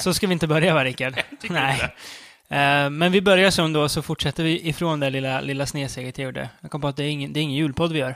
så 0.00 0.14
ska 0.14 0.26
vi 0.26 0.32
inte 0.32 0.46
börja 0.46 0.74
va, 0.74 0.84
Rickard? 0.84 1.22
Nej. 1.50 1.80
Eh, 2.48 2.90
men 2.90 3.12
vi 3.12 3.20
börjar 3.22 3.50
som 3.50 3.72
då, 3.72 3.88
så 3.88 4.02
fortsätter 4.02 4.42
vi 4.44 4.68
ifrån 4.68 5.00
det 5.00 5.10
lilla, 5.10 5.40
lilla 5.40 5.66
snedsteget 5.66 6.18
jag 6.18 6.24
gjorde. 6.24 6.48
Jag 6.60 6.70
kom 6.70 6.80
på 6.80 6.88
att 6.88 6.96
det 6.96 7.04
är 7.04 7.08
ingen, 7.10 7.32
det 7.32 7.40
är 7.40 7.42
ingen 7.42 7.56
julpodd 7.56 7.92
vi 7.92 7.98
gör. 7.98 8.14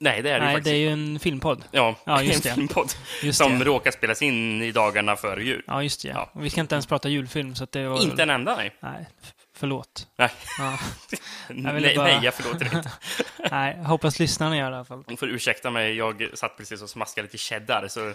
Nej, 0.00 0.22
det 0.22 0.30
är 0.30 0.34
det 0.34 0.38
ju 0.40 0.44
Nej, 0.44 0.54
faktiskt. 0.54 0.64
det 0.64 0.70
är 0.70 0.78
ju 0.80 0.88
en 0.92 1.18
filmpodd. 1.18 1.64
Ja, 1.70 1.94
Ja, 2.06 2.22
just 2.22 2.34
en 2.46 2.50
det. 2.50 2.54
filmpodd 2.54 2.92
Just 3.22 3.38
som 3.38 3.58
det. 3.58 3.64
råkar 3.64 3.90
spelas 3.90 4.22
in 4.22 4.62
i 4.62 4.72
dagarna 4.72 5.16
före 5.16 5.44
jul. 5.44 5.62
Ja, 5.66 5.82
just 5.82 6.02
det. 6.02 6.08
Ja. 6.08 6.30
Och 6.34 6.44
vi 6.44 6.50
ska 6.50 6.60
inte 6.60 6.74
ens 6.74 6.86
prata 6.86 7.08
julfilm, 7.08 7.54
så 7.54 7.64
att 7.64 7.72
det 7.72 7.88
var... 7.88 8.02
Inte 8.02 8.22
en 8.22 8.30
enda, 8.30 8.56
nej. 8.56 8.74
Nej, 8.80 9.06
förlåt. 9.56 10.06
Nej, 10.16 10.30
Ja. 10.58 10.78
ville 11.48 11.70
nej, 11.72 11.96
bara- 11.96 12.06
nej 12.06 12.20
jag 12.22 12.34
förlåter 12.34 12.64
dig 12.64 12.74
inte. 12.78 12.90
Nej, 13.50 13.74
jag 13.78 13.84
hoppas 13.84 14.18
lyssnarna 14.18 14.56
gör 14.56 14.70
det 14.70 14.74
i 14.74 14.76
alla 14.76 14.84
fall. 14.84 15.04
Ni 15.08 15.16
får 15.16 15.28
ursäkta 15.28 15.70
mig, 15.70 15.94
jag 15.96 16.28
satt 16.34 16.56
precis 16.56 16.82
och 16.82 16.90
smaskade 16.90 17.26
lite 17.26 17.38
cheddar, 17.38 17.88
så 17.88 18.12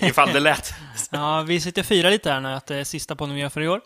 ifall 0.00 0.32
det 0.32 0.40
lät. 0.40 0.74
Ja, 1.10 1.42
vi 1.42 1.60
sitter 1.60 1.82
och 1.82 1.86
firar 1.86 2.10
lite 2.10 2.30
här 2.32 2.40
nu, 2.40 2.48
att 2.48 2.66
det 2.66 2.76
är 2.76 2.84
sista 2.84 3.16
podden 3.16 3.34
vi 3.34 3.40
gör 3.40 3.48
för 3.48 3.60
i 3.60 3.68
år. 3.68 3.80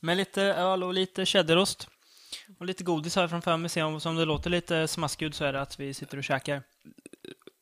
Med 0.00 0.16
lite 0.16 0.42
öl 0.42 0.82
och 0.84 0.94
lite 0.94 1.26
cheddarost. 1.26 1.88
Och 2.58 2.66
lite 2.66 2.84
godis 2.84 3.16
här 3.16 3.28
framför 3.28 3.56
mig. 3.56 3.70
Se 3.70 3.82
om, 3.82 4.00
om 4.04 4.16
det 4.16 4.24
låter 4.24 4.50
lite 4.50 4.88
smaskljud 4.88 5.34
så 5.34 5.44
är 5.44 5.52
det 5.52 5.60
att 5.60 5.80
vi 5.80 5.94
sitter 5.94 6.18
och 6.18 6.24
käkar. 6.24 6.62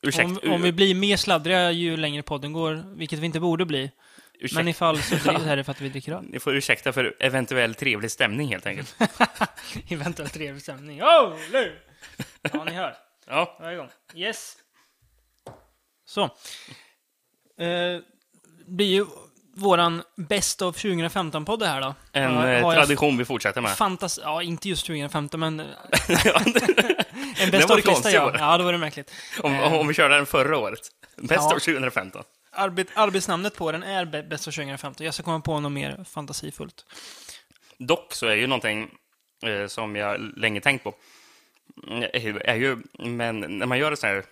Ursäkta, 0.01 0.47
Om, 0.47 0.51
om 0.53 0.61
vi 0.61 0.71
blir 0.71 0.95
mer 0.95 1.17
sladdriga 1.17 1.71
ju 1.71 1.97
längre 1.97 2.23
podden 2.23 2.53
går, 2.53 2.83
vilket 2.95 3.19
vi 3.19 3.25
inte 3.25 3.39
borde 3.39 3.65
bli. 3.65 3.91
Ursäkta, 4.41 4.59
Men 4.59 4.67
ifall 4.67 5.01
så 5.01 5.15
blir 5.23 5.33
det 5.33 5.39
här 5.45 5.57
är 5.57 5.63
för 5.63 5.71
att 5.71 5.81
vi 5.81 5.89
dricker 5.89 6.11
öl. 6.13 6.23
Ni 6.29 6.39
får 6.39 6.55
ursäkta 6.55 6.93
för 6.93 7.15
eventuell 7.19 7.75
trevlig 7.75 8.11
stämning 8.11 8.47
helt 8.49 8.65
enkelt. 8.65 8.95
Eventuellt 9.89 10.33
trevlig 10.33 10.61
stämning. 10.63 11.03
Oh, 11.03 11.35
nu! 11.51 11.79
Ja, 12.53 12.63
ni 12.63 12.71
hör. 12.71 12.95
Ja, 13.27 13.57
Varje 13.61 13.77
gång. 13.77 13.89
Yes. 14.15 14.57
Så. 16.05 16.23
Eh, 16.23 17.99
blir 18.67 18.85
ju 18.87 19.05
våran 19.55 20.03
Best 20.17 20.61
of 20.61 20.75
2015-podd 20.77 21.59
det 21.59 21.67
här 21.67 21.81
då. 21.81 21.95
en 22.11 22.35
Har- 22.35 22.47
eh, 22.47 22.63
har 22.63 22.75
tradition 22.75 23.17
vi 23.17 23.25
fortsätter 23.25 23.61
med. 23.61 23.71
Fantas 23.77 24.19
ja, 24.23 24.41
inte 24.43 24.69
just 24.69 24.85
2015, 24.85 25.39
men 25.39 25.59
en 25.59 25.67
Det 25.67 27.51
det 27.51 27.63
of-lista, 27.65 28.11
ja. 28.11 28.31
det. 28.31 28.39
Ja, 28.39 28.57
då 28.57 28.63
var 28.63 28.71
det 28.71 28.77
märkligt. 28.77 29.11
om, 29.41 29.59
om, 29.59 29.73
om 29.73 29.87
vi 29.87 29.93
körde 29.93 30.15
den 30.15 30.25
förra 30.25 30.57
året. 30.57 30.79
Bäst 31.17 31.31
Ja. 31.41 31.55
av 31.55 31.59
2015. 31.59 32.23
Arbet, 32.51 32.87
arbetsnamnet 32.93 33.55
på 33.55 33.71
den 33.71 33.83
är 33.83 34.05
Best 34.05 34.47
of 34.47 34.55
2015. 34.55 35.05
Jag 35.05 35.13
ska 35.13 35.23
komma 35.23 35.39
på 35.41 35.59
något 35.59 35.71
mer 35.71 36.03
fantasifullt. 36.03 36.85
Dock 37.77 38.13
så 38.13 38.27
är 38.27 38.35
ju 38.35 38.47
någonting 38.47 38.89
eh, 39.43 39.67
som 39.67 39.95
jag 39.95 40.21
länge 40.37 40.61
tänkt 40.61 40.83
på. 40.83 40.95
mm, 41.87 42.03
Är, 42.03 42.37
är 42.49 42.55
ju, 42.55 42.77
men 42.99 43.39
när 43.39 43.65
man 43.65 43.77
gör 43.79 43.91
ett 43.91 43.99
sånt 43.99 44.11
här 44.13 44.23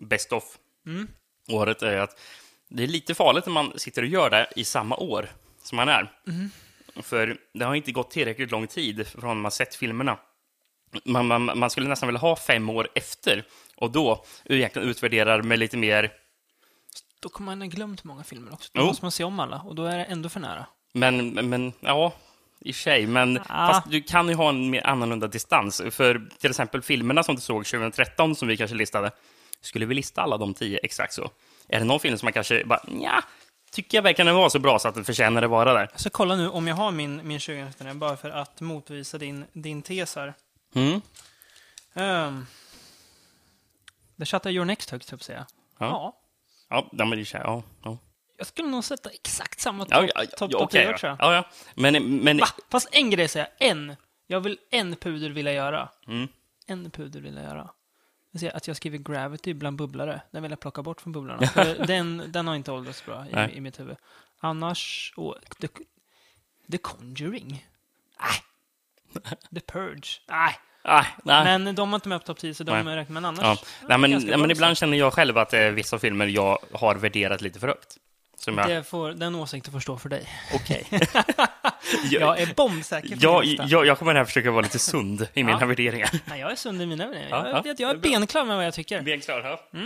Best 0.00 0.32
of 0.32 0.44
Mm. 0.86 1.08
året 1.48 1.82
är 1.82 1.96
att 1.98 2.20
det 2.68 2.82
är 2.82 2.86
lite 2.86 3.14
farligt 3.14 3.46
när 3.46 3.52
man 3.52 3.78
sitter 3.78 4.02
och 4.02 4.08
gör 4.08 4.30
det 4.30 4.48
i 4.56 4.64
samma 4.64 4.96
år 4.96 5.28
som 5.62 5.76
man 5.76 5.88
är. 5.88 6.12
Mm. 6.26 6.50
För 7.02 7.36
det 7.52 7.64
har 7.64 7.74
inte 7.74 7.92
gått 7.92 8.10
tillräckligt 8.10 8.50
lång 8.50 8.66
tid 8.66 9.06
från 9.06 9.40
man 9.40 9.50
sett 9.50 9.74
filmerna. 9.74 10.18
Man, 11.04 11.26
man, 11.26 11.50
man 11.58 11.70
skulle 11.70 11.88
nästan 11.88 12.06
vilja 12.06 12.20
ha 12.20 12.36
fem 12.36 12.70
år 12.70 12.88
efter 12.94 13.44
och 13.76 13.90
då 13.90 14.24
egentligen 14.44 14.88
utvärderar 14.88 15.42
med 15.42 15.58
lite 15.58 15.76
mer 15.76 16.12
Då 17.24 17.30
kommer 17.30 17.52
man 17.52 17.60
ha 17.62 17.68
glömt 17.68 18.04
många 18.04 18.24
filmer 18.24 18.52
också. 18.52 18.70
Då 18.74 18.80
Jo. 18.80 18.86
måste 18.86 19.04
man 19.04 19.12
se 19.12 19.24
om 19.24 19.40
alla, 19.40 19.60
och 19.60 19.74
då 19.74 19.84
är 19.84 19.98
det 19.98 20.04
ändå 20.04 20.28
för 20.28 20.40
nära. 20.40 20.66
Men, 20.92 21.28
men 21.28 21.72
ja, 21.80 22.12
i 22.60 22.70
och 22.70 22.74
för 22.74 22.82
sig. 22.82 23.06
Men 23.06 23.34
Ja. 23.34 23.42
fast 23.72 23.90
du 23.90 24.02
kan 24.02 24.28
ju 24.28 24.34
ha 24.34 24.48
en 24.48 24.70
mer 24.70 24.86
annorlunda 24.86 25.26
distans. 25.26 25.82
För 25.90 26.28
till 26.38 26.50
exempel 26.50 26.82
filmerna 26.82 27.22
som 27.22 27.34
du 27.34 27.40
såg 27.40 27.66
2013, 27.66 28.34
som 28.36 28.48
vi 28.48 28.56
kanske 28.56 28.76
listade, 28.76 29.10
skulle 29.60 29.86
vi 29.86 29.94
lista 29.94 30.22
alla 30.22 30.38
de 30.38 30.54
tio 30.54 30.78
exakt 30.82 31.12
så? 31.12 31.30
Är 31.68 31.78
det 31.78 31.84
någon 31.84 32.00
film 32.00 32.18
som 32.18 32.26
man 32.26 32.32
kanske 32.32 32.64
bara, 32.64 32.80
ja, 33.00 33.22
tycker 33.72 33.98
jag 33.98 34.02
verkligen 34.02 34.26
den 34.26 34.36
var 34.36 34.48
så 34.48 34.58
bra 34.58 34.78
så 34.78 34.88
att 34.88 34.94
den 34.94 35.04
förtjänar 35.04 35.42
att 35.42 35.50
vara 35.50 35.72
där? 35.72 35.88
Jag 35.92 36.00
ska 36.00 36.10
kolla 36.10 36.36
nu 36.36 36.48
om 36.48 36.66
jag 36.68 36.74
har 36.74 36.90
min, 36.90 37.16
min 37.28 37.40
2015 37.40 37.98
bara 37.98 38.16
för 38.16 38.30
att 38.30 38.60
motvisa 38.60 39.18
din, 39.18 39.44
din 39.52 39.82
tes 39.82 40.16
här. 40.16 40.34
Mm. 40.74 40.92
Um, 41.94 42.46
där 44.16 44.26
chattar 44.26 44.50
Your 44.50 44.64
Next 44.64 44.90
högst 44.90 45.12
upp, 45.12 45.22
säger 45.22 45.38
jag. 45.38 45.46
Ja. 45.78 45.86
ja. 45.86 46.20
Ja, 46.68 46.88
men 46.92 47.10
det 47.10 47.34
är 47.34 47.40
ja, 47.44 47.62
ja. 47.84 47.98
Jag 48.36 48.46
skulle 48.46 48.68
nog 48.68 48.84
sätta 48.84 49.10
exakt 49.10 49.60
samma 49.60 49.84
topp 49.84 50.10
ja, 50.14 50.26
top, 50.26 50.50
top 50.50 50.62
okay, 50.62 50.84
tror 50.84 50.98
jag. 51.02 51.16
ja. 51.18 51.34
ja. 51.34 51.44
Men, 51.74 52.16
men 52.16 52.38
Va? 52.38 52.46
Fast 52.70 52.88
en 52.92 53.10
grej 53.10 53.28
säger 53.28 53.48
jag. 53.58 53.70
En. 53.70 53.96
Jag 54.26 54.40
vill 54.40 54.58
en 54.70 54.96
puder 54.96 55.30
vill 55.30 55.46
jag 55.46 55.54
göra. 55.54 55.88
Mm. 56.06 56.28
En 56.66 56.90
puder 56.90 57.20
vill 57.20 57.34
jag 57.34 57.44
göra. 57.44 57.70
Jag 58.30 58.40
ser 58.40 58.56
att 58.56 58.66
jag 58.66 58.76
skriver 58.76 58.98
Gravity 58.98 59.54
bland 59.54 59.76
bubblare. 59.76 60.20
Den 60.30 60.42
vill 60.42 60.52
jag 60.52 60.60
plocka 60.60 60.82
bort 60.82 61.00
från 61.00 61.12
bubblarna. 61.12 61.50
Den, 61.86 62.32
den 62.32 62.48
har 62.48 62.54
inte 62.54 62.72
åldrats 62.72 63.04
bra 63.06 63.26
i, 63.26 63.56
i 63.56 63.60
mitt 63.60 63.80
huvud. 63.80 63.96
Annars... 64.40 65.12
Oh, 65.16 65.34
the, 65.60 65.68
the 66.70 66.78
Conjuring? 66.78 67.66
Nej. 68.20 68.42
The 69.54 69.60
Purge? 69.60 70.20
Nej. 70.28 70.38
ah, 70.38 70.52
nej. 71.22 71.44
Men 71.44 71.74
de 71.74 71.88
har 71.88 71.94
inte 71.96 72.08
med 72.08 72.20
på 72.20 72.26
topp 72.26 72.38
10, 72.38 72.54
så 72.54 72.64
de 72.64 72.84
Nej. 72.84 72.96
räknar 72.96 73.14
men 73.14 73.24
annars... 73.24 73.42
Ja. 73.42 73.56
Nej, 73.88 73.98
men, 73.98 74.10
nej, 74.10 74.38
men 74.38 74.50
ibland 74.50 74.76
känner 74.76 74.98
jag 74.98 75.12
själv 75.12 75.38
att 75.38 75.52
är 75.52 75.70
vissa 75.70 75.98
filmer 75.98 76.26
jag 76.26 76.58
har 76.72 76.94
värderat 76.94 77.40
lite 77.40 77.60
för 77.60 77.66
högt. 77.68 77.96
Som 78.36 78.58
jag, 78.58 78.68
Det 78.68 78.84
får, 78.84 79.10
den 79.12 79.34
åsikten 79.34 79.72
får 79.72 79.80
stå 79.80 79.98
för 79.98 80.08
dig. 80.08 80.28
okej. 80.54 80.86
Jag 82.10 82.40
är 82.40 82.54
bombsäker 82.54 83.08
på 83.08 83.16
jag, 83.20 83.44
jag, 83.44 83.86
jag 83.86 83.98
kommer 83.98 84.14
här 84.14 84.24
försöka 84.24 84.50
vara 84.50 84.62
lite 84.62 84.78
sund 84.78 85.28
i 85.34 85.44
mina 85.44 85.58
Ja. 85.60 85.66
värderingar. 85.66 86.10
Nej, 86.24 86.40
jag 86.40 86.52
är 86.52 86.56
sund 86.56 86.82
i 86.82 86.86
mina 86.86 87.06
värderingar. 87.06 87.46
Ja, 87.46 87.48
Jag, 87.48 87.66
ja. 87.66 87.74
jag 87.78 87.90
är 87.90 87.96
benklar 87.96 88.44
med 88.44 88.56
vad 88.56 88.66
jag 88.66 88.74
tycker. 88.74 89.02
Ben 89.02 89.20
klar, 89.20 89.40
ja. 89.72 89.80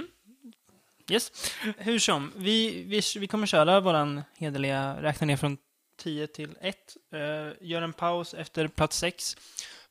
Yes. 1.10 1.32
Hur 1.78 1.98
som, 1.98 2.32
vi, 2.36 2.84
vi, 2.86 3.00
vi 3.20 3.26
kommer 3.26 3.46
köra 3.46 3.80
våran 3.80 4.22
hederliga 4.38 4.96
räkna 5.02 5.26
ner 5.26 5.36
från 5.36 5.56
10 6.02 6.26
till 6.26 6.56
1. 6.60 6.76
Uh, 7.14 7.20
gör 7.68 7.82
en 7.82 7.92
paus 7.92 8.34
efter 8.34 8.68
plats 8.68 8.98
6 8.98 9.36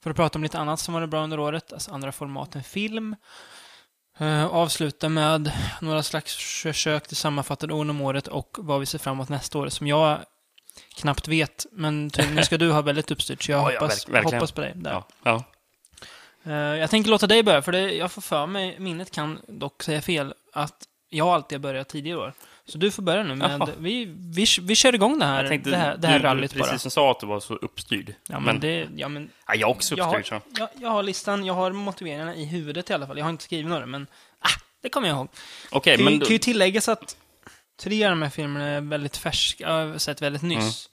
för 0.07 0.11
att 0.11 0.15
prata 0.15 0.39
om 0.39 0.43
lite 0.43 0.59
annat 0.59 0.79
som 0.79 0.93
varit 0.93 1.09
bra 1.09 1.23
under 1.23 1.39
året, 1.39 1.73
alltså 1.73 1.91
andra 1.91 2.11
format 2.11 2.55
än 2.55 2.63
film. 2.63 3.15
Uh, 4.21 4.45
avsluta 4.45 5.09
med 5.09 5.51
några 5.81 6.03
slags 6.03 6.35
försök 6.63 7.07
till 7.07 7.17
sammanfattade 7.17 7.73
ord 7.73 7.89
om 7.89 8.01
året 8.01 8.27
och 8.27 8.57
vad 8.59 8.79
vi 8.79 8.85
ser 8.85 8.99
fram 8.99 9.13
emot 9.13 9.29
nästa 9.29 9.57
år, 9.57 9.69
som 9.69 9.87
jag 9.87 10.19
knappt 10.95 11.27
vet, 11.27 11.65
men 11.71 12.11
nu 12.33 12.43
ska 12.43 12.57
du 12.57 12.71
ha 12.71 12.81
väldigt 12.81 13.11
uppstyrt, 13.11 13.43
så 13.43 13.51
jag 13.51 13.59
Ja, 13.63 13.71
ja, 13.71 13.79
hoppas, 13.79 14.07
verk- 14.07 14.13
verkligen. 14.13 14.39
hoppas 14.39 14.51
på 14.51 14.61
dig. 14.61 14.73
Där. 14.75 14.91
Ja, 14.91 15.03
ja. 15.23 15.43
Eh, 16.43 16.53
jag 16.53 16.89
tänker 16.89 17.09
låta 17.09 17.27
dig 17.27 17.43
börja, 17.43 17.61
för 17.61 17.71
det, 17.71 17.91
jag 17.91 18.11
får 18.11 18.21
för 18.21 18.45
mig, 18.47 18.79
minnet 18.79 19.11
kan 19.11 19.39
dock 19.47 19.83
säga 19.83 20.01
fel, 20.01 20.33
att 20.53 20.75
jag 21.09 21.27
alltid 21.27 21.57
har 21.57 21.61
börjat 21.63 21.87
tidigare 21.89 22.19
år. 22.19 22.33
Så 22.67 22.77
du 22.77 22.91
får 22.91 23.03
börja 23.03 23.23
nu 23.23 23.37
Jaha. 23.41 23.69
vi, 23.79 24.05
vi, 24.17 24.45
vi 24.61 24.75
kör 24.75 24.95
igång 24.95 25.19
det 25.19 25.25
här, 25.25 25.41
Jag 25.43 25.49
tänkte, 25.49 25.69
det 25.69 25.77
här, 25.77 25.97
det 25.97 26.07
här 26.07 26.19
du, 26.19 26.25
rallyt 26.25 26.51
du 26.51 26.59
bara. 26.59 26.65
precis 26.65 26.81
som 26.81 26.91
sa 26.91 27.11
att 27.11 27.19
du 27.19 27.25
var 27.25 27.39
så 27.39 27.53
uppstyrd. 27.55 28.13
Ja, 28.27 28.35
men, 28.39 28.43
men 28.43 28.59
det, 28.59 28.87
ja, 28.95 29.07
men 29.07 29.29
ja, 29.47 29.55
jag 29.55 29.69
är 29.69 29.75
också 29.75 29.95
jag, 29.97 30.05
har, 30.05 30.19
uppstyrd. 30.19 30.41
Jag, 30.57 30.69
jag 30.81 30.89
har 30.89 31.03
listan, 31.03 31.45
jag 31.45 31.53
har 31.53 31.71
motiveringarna 31.71 32.35
i 32.35 32.45
huvudet 32.45 32.89
i 32.89 32.93
alla 32.93 33.07
fall. 33.07 33.17
Jag 33.17 33.25
har 33.25 33.29
inte 33.29 33.43
skrivit 33.43 33.67
några, 33.67 33.85
men 33.85 34.07
ah, 34.39 34.49
det 34.81 34.89
kommer 34.89 35.07
jag 35.07 35.17
ihåg. 35.17 35.27
Okej, 35.71 35.95
kan, 35.95 36.05
men 36.05 36.19
kan 36.19 36.29
ju 36.29 36.37
tilläggas 36.37 36.89
att 36.89 37.17
tre 37.79 38.03
av 38.05 38.09
de 38.09 38.21
här 38.21 38.29
filmerna 38.29 38.65
är 38.65 38.81
väldigt 38.81 39.17
färska, 39.17 39.63
jag 39.63 39.87
har 39.87 39.97
sett 39.97 40.21
väldigt 40.21 40.41
nyss. 40.41 40.89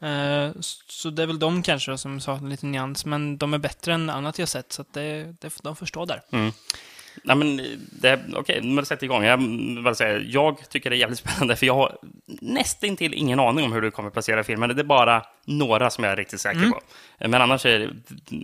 Mm. 0.00 0.44
Eh, 0.48 0.52
s- 0.60 0.82
så 0.88 1.10
det 1.10 1.22
är 1.22 1.26
väl 1.26 1.38
de 1.38 1.62
kanske 1.62 1.98
som 1.98 2.20
saknar 2.20 2.50
lite 2.50 2.66
nyans, 2.66 3.04
men 3.04 3.38
de 3.38 3.54
är 3.54 3.58
bättre 3.58 3.94
än 3.94 4.10
annat 4.10 4.38
jag 4.38 4.48
sett, 4.48 4.72
så 4.72 4.84
det, 4.92 5.34
det, 5.40 5.52
de 5.62 5.76
får 5.76 5.86
stå 5.86 6.04
där. 6.04 6.22
Nej, 7.24 7.36
men 7.36 7.56
det, 7.92 8.20
okej, 8.34 8.62
men 8.62 8.86
sätt 8.86 9.02
igång. 9.02 9.24
Jag, 9.24 9.36
vill 9.84 9.94
säga, 9.94 10.18
jag 10.18 10.68
tycker 10.70 10.90
det 10.90 10.96
är 10.96 10.98
jävligt 10.98 11.18
spännande, 11.28 11.56
för 11.56 11.66
jag 11.66 11.74
har 11.74 11.98
nästintill 12.26 13.14
ingen 13.14 13.40
aning 13.40 13.64
om 13.64 13.72
hur 13.72 13.80
du 13.82 13.90
kommer 13.90 14.10
placera 14.10 14.44
filmen. 14.44 14.68
Det 14.76 14.82
är 14.82 14.84
bara 14.84 15.26
några 15.44 15.90
som 15.90 16.04
jag 16.04 16.12
är 16.12 16.16
riktigt 16.16 16.40
säker 16.40 16.58
Mm. 16.58 16.70
på. 16.72 16.80
Men 17.18 17.34
annars 17.42 17.66
är 17.66 17.78
det 17.78 17.90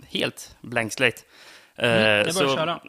helt 0.09 0.55
blank 0.61 0.93
slate. 0.93 1.21
Eh, 1.75 1.89
Mm, 1.89 2.01
det 2.03 2.07
är 2.09 2.23
bara 2.25 2.33
så- 2.33 2.45
att 2.45 2.55
köra. 2.59 2.79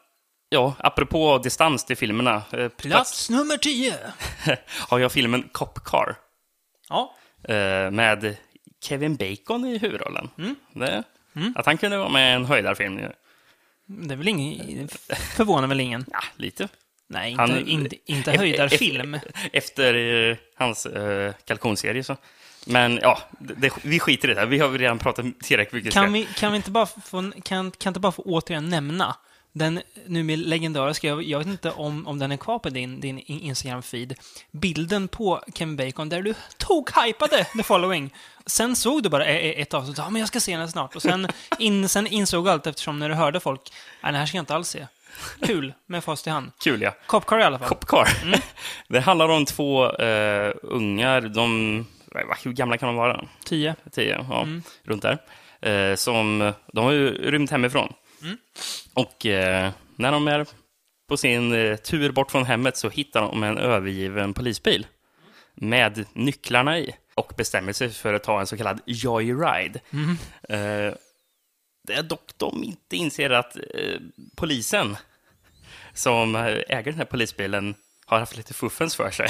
Ja, 0.48 0.74
apropå 0.78 1.38
distans 1.38 1.84
till 1.84 1.96
filmerna. 1.96 2.42
eh, 2.52 2.68
Plats 2.68 3.30
nummer 3.30 3.56
10! 3.56 3.94
har 4.88 4.98
jag 4.98 5.12
filmen 5.12 5.48
Cop 5.52 5.84
Car. 5.84 6.16
Ja, 6.88 7.14
eh, 7.48 7.90
med 7.90 8.36
Kevin 8.84 9.16
Bacon 9.16 9.64
i 9.66 9.78
huvudrollen. 9.78 10.28
Mm. 10.38 10.54
Det, 10.72 11.02
Att 11.54 11.66
han 11.66 11.78
kunde 11.78 11.98
vara 11.98 12.08
med 12.08 12.30
i 12.30 12.34
en 12.34 12.44
höjdarfilm. 12.44 13.00
Det 13.86 14.14
är 14.14 14.16
väl 14.16 14.28
ingen, 14.28 14.88
förvånar 15.36 15.68
väl 15.68 15.80
ingen. 15.80 16.04
Ja, 16.12 16.20
lite. 16.36 16.68
Nej, 17.08 17.30
inte, 17.30 17.42
Han- 17.42 17.66
inte, 17.68 17.96
inte 18.12 18.32
höjdarfilm. 18.38 19.14
ef- 19.14 19.48
Efter 19.52 19.94
eh, 20.30 20.36
hans 20.56 20.86
eh, 20.86 21.32
kalkonserie 21.44 22.04
så. 22.04 22.16
Men 22.66 22.98
ja, 23.02 23.18
det, 23.38 23.70
vi 23.82 23.98
skiter 24.00 24.28
i 24.30 24.34
det 24.34 24.40
här. 24.40 24.46
Vi 24.46 24.58
har 24.58 24.70
redan 24.70 24.98
pratat 24.98 25.26
tillräckligt 25.40 25.72
mycket. 25.84 25.92
Kan 25.92 26.12
vi, 26.12 26.28
kan 26.36 26.52
vi 26.52 26.56
inte 26.56 26.70
bara 26.70 26.86
få, 26.86 27.32
kan, 27.44 27.70
kan 27.70 27.90
inte 27.90 28.00
bara 28.00 28.12
få 28.12 28.22
återigen 28.22 28.68
nämna 28.68 29.16
den 29.58 29.80
nu 30.06 30.22
med 30.22 30.38
legendariska, 30.38 31.08
jag, 31.08 31.22
jag 31.22 31.38
vet 31.38 31.46
inte 31.46 31.70
om, 31.70 32.06
om 32.06 32.18
den 32.18 32.32
är 32.32 32.36
kvar 32.36 32.58
på 32.58 32.68
din, 32.68 33.00
din 33.00 33.18
Instagram-feed, 33.20 34.14
bilden 34.50 35.08
på 35.08 35.40
Kevin 35.54 35.76
Bacon 35.76 36.08
där 36.08 36.22
du 36.22 36.34
tog 36.56 36.90
hypade 37.04 37.44
The 37.44 37.62
Following. 37.62 38.14
Sen 38.46 38.76
såg 38.76 39.02
du 39.02 39.08
bara 39.08 39.26
e- 39.26 39.48
e- 39.48 39.62
ett 39.62 39.74
avsnitt, 39.74 39.98
ja 39.98 40.10
men 40.10 40.20
jag 40.20 40.28
ska 40.28 40.40
se 40.40 40.56
den 40.56 40.68
snart. 40.68 40.96
Och 40.96 41.02
sen, 41.02 41.28
in, 41.58 41.88
sen 41.88 42.06
insåg 42.06 42.48
allt 42.48 42.66
eftersom 42.66 42.98
när 42.98 43.08
du 43.08 43.14
hörde 43.14 43.40
folk, 43.40 43.72
nej 44.02 44.12
det 44.12 44.18
här 44.18 44.26
ska 44.26 44.36
jag 44.36 44.42
inte 44.42 44.54
alls 44.54 44.68
se. 44.68 44.86
Kul 45.46 45.72
med 45.86 46.04
fast 46.04 46.26
i 46.26 46.30
hand. 46.30 46.52
Kul, 46.58 46.82
ja. 46.82 46.94
Cop 47.06 47.26
Car 47.26 47.38
i 47.38 47.42
alla 47.42 47.58
fall. 47.58 47.68
Cop 47.68 47.86
Car. 47.86 48.08
Det 48.88 49.00
handlar 49.00 49.28
om 49.28 49.44
två 49.44 49.92
eh, 49.92 50.54
ungar, 50.62 51.20
de, 51.20 51.86
hur 52.44 52.52
gamla 52.52 52.78
kan 52.78 52.86
de 52.86 52.96
vara? 52.96 53.24
10. 53.44 53.74
Tio, 53.92 54.26
ja, 54.30 54.46
runt 54.84 55.02
där. 55.02 55.18
Eh, 55.70 55.94
som, 55.96 56.52
de 56.72 56.84
har 56.84 56.92
ju 56.92 57.30
rymt 57.30 57.50
hemifrån. 57.50 57.92
Och 58.94 59.26
eh, 59.26 59.70
när 59.96 60.12
de 60.12 60.28
är 60.28 60.46
på 61.08 61.16
sin 61.16 61.52
eh, 61.52 61.76
tur 61.76 62.12
bort 62.12 62.30
från 62.30 62.44
hemmet 62.44 62.76
så 62.76 62.88
hittar 62.88 63.20
de 63.20 63.42
en 63.42 63.58
övergiven 63.58 64.34
polisbil 64.34 64.86
med 65.54 66.04
nycklarna 66.12 66.78
i 66.78 66.96
och 67.14 67.32
bestämmer 67.36 67.72
sig 67.72 67.90
för 67.90 68.14
att 68.14 68.24
ta 68.24 68.40
en 68.40 68.46
så 68.46 68.56
kallad 68.56 68.80
joyride. 68.86 69.80
Eh, 70.48 70.94
det 71.86 71.94
är 71.94 72.02
dock 72.02 72.30
de 72.36 72.64
inte 72.64 72.96
inser 72.96 73.30
att 73.30 73.56
eh, 73.56 74.00
polisen 74.36 74.96
som 75.94 76.36
äger 76.68 76.90
den 76.90 76.98
här 76.98 77.04
polisbilen 77.04 77.74
har 78.06 78.18
haft 78.18 78.36
lite 78.36 78.54
fuffens 78.54 78.96
för 78.96 79.10
sig. 79.10 79.28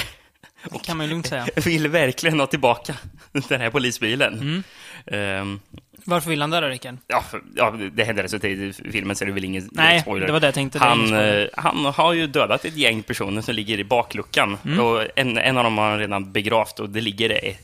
Det 0.71 0.79
kan 0.79 0.97
man 0.97 1.05
ju 1.05 1.09
lugnt 1.09 1.27
säga. 1.27 1.47
Vill 1.55 1.87
verkligen 1.87 2.39
ha 2.39 2.47
tillbaka 2.47 2.95
den 3.31 3.61
här 3.61 3.69
polisbilen. 3.69 4.63
Ehm, 5.05 5.59
Varför 6.09 6.29
vill 6.29 6.41
han 6.41 6.49
det 6.49 6.59
då, 6.61 6.67
Rickard? 6.67 6.97
ja, 7.07 7.23
ja, 7.55 7.71
det 7.71 8.03
händer 8.03 8.23
rätt 8.23 8.31
så 8.31 8.39
tidigt 8.39 8.79
i 8.79 8.91
filmen 8.91 9.15
så 9.15 9.25
det 9.25 9.31
är 9.31 9.33
väl 9.33 9.43
ingen 9.43 9.69
Nej, 9.71 10.01
spoiler. 10.01 10.27
det 10.27 10.33
var 10.33 10.39
det 10.39 10.47
jag 10.47 10.53
tänkte. 10.53 10.79
Det 10.79 10.85
är 10.85 10.89
Han, 10.89 11.13
eh, 11.13 11.47
han 11.57 11.85
har 11.85 12.13
ju 12.13 12.27
dödat 12.27 12.65
ett 12.65 12.75
gäng 12.77 13.03
personer 13.03 13.41
som 13.41 13.55
ligger 13.55 13.79
i 13.79 13.83
bakluckan. 13.83 14.57
Mm. 14.65 14.79
Och 14.79 15.07
en, 15.15 15.37
en 15.37 15.57
av 15.57 15.63
dem 15.63 15.77
har 15.77 15.89
han 15.89 15.99
redan 15.99 16.31
begravt 16.31 16.79
och 16.79 16.89
det 16.89 17.01
ligger 17.01 17.45
en, 17.45 17.55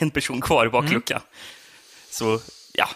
en 0.00 0.10
person 0.10 0.40
kvar 0.40 0.66
i 0.66 0.68
bakluckan. 0.68 1.20
Så, 2.10 2.40
ja. 2.74 2.88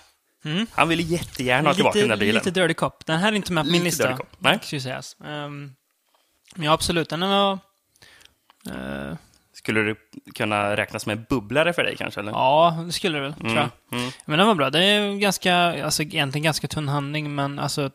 Han 0.73 0.89
ville 0.89 1.03
jättegärna 1.03 1.69
ha 1.69 1.75
tillbaka 1.75 1.99
den 1.99 2.09
där 2.09 2.15
Mm. 2.17 2.27
bilen. 2.27 2.35
lite 2.45 2.61
dirty 2.61 2.75
cop. 2.75 3.07
Den 3.07 3.19
här 3.21 3.33
är 3.33 3.37
inte 3.37 3.53
med 3.53 3.65
på 3.65 3.71
min 3.71 3.73
Lite 3.73 3.85
lista. 3.85 4.05
dirty 4.09 4.17
cop. 4.17 4.29
Nej. 4.39 4.59
Ska 4.63 4.77
ju 4.77 4.81
sägas. 4.81 5.17
Ehm, 5.25 5.73
men 6.55 6.67
ja, 6.67 6.73
absolut. 6.73 7.09
Den 7.09 7.21
var... 7.21 7.53
eh, 8.71 9.17
Skulle 9.65 9.81
det 9.81 9.97
kunna 10.35 10.77
räknas 10.77 11.07
med 11.07 11.19
en 11.19 11.27
bubblare 11.29 11.73
för 11.73 11.85
dig 11.85 11.97
kanske? 11.97 12.21
Eller? 12.21 12.33
ja, 12.33 12.83
det 12.87 12.93
skulle 12.93 13.19
det 13.19 13.23
väl, 13.23 13.35
tror 13.35 13.55
jag. 13.55 13.69
mm. 13.93 14.11
Men 14.25 14.39
den 14.39 14.49
var 14.49 14.55
bra. 14.55 14.71
Det 14.71 14.85
är 14.85 15.15
ganska, 15.15 15.85
alltså 15.85 16.03
egentligen 16.03 16.43
ganska 16.43 16.69
tunn 16.69 16.89
handling, 16.89 17.35
men 17.35 17.59
alltså... 17.59 17.91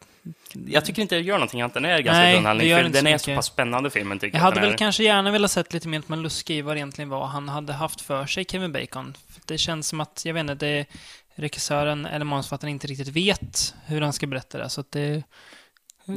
Jag 0.67 0.85
tycker 0.85 1.01
inte 1.01 1.15
det 1.15 1.21
gör 1.21 1.35
någonting 1.35 1.61
att 1.61 1.73
den 1.73 1.85
är 1.85 1.99
ganska 1.99 2.21
Nej, 2.21 2.35
tunn 2.35 2.45
handling, 2.45 2.75
för 2.75 2.89
den 2.89 3.07
är 3.07 3.17
så 3.17 3.35
pass 3.35 3.45
spännande 3.45 3.89
filmen 3.89 4.19
tycker 4.19 4.37
Jag 4.37 4.41
jag. 4.41 4.45
hade 4.45 4.59
väl 4.61 4.73
är. 4.73 4.77
kanske 4.77 5.03
gärna 5.03 5.31
velat 5.31 5.51
sett 5.51 5.73
lite 5.73 5.87
mer 5.87 5.99
att 5.99 6.09
man 6.09 6.21
luska 6.21 6.53
i 6.53 6.61
vad 6.61 6.75
det 6.75 6.79
egentligen 6.79 7.09
var 7.09 7.25
han 7.25 7.49
hade 7.49 7.73
haft 7.73 8.01
för 8.01 8.25
sig, 8.25 8.45
Kevin 8.45 8.71
Bacon. 8.71 9.13
Det 9.45 9.57
känns 9.57 9.87
som 9.87 9.99
att, 9.99 10.21
jag 10.25 10.33
vet 10.33 10.41
inte, 10.41 10.55
det 10.55 10.85
regissören 11.35 12.05
eller 12.05 12.25
manusförfattaren 12.25 12.73
inte 12.73 12.87
riktigt 12.87 13.07
vet 13.07 13.75
hur 13.85 14.01
han 14.01 14.13
ska 14.13 14.27
berätta 14.27 14.57
det. 14.57 14.69
Så 14.69 14.81
att 14.81 14.91
det... 14.91 15.23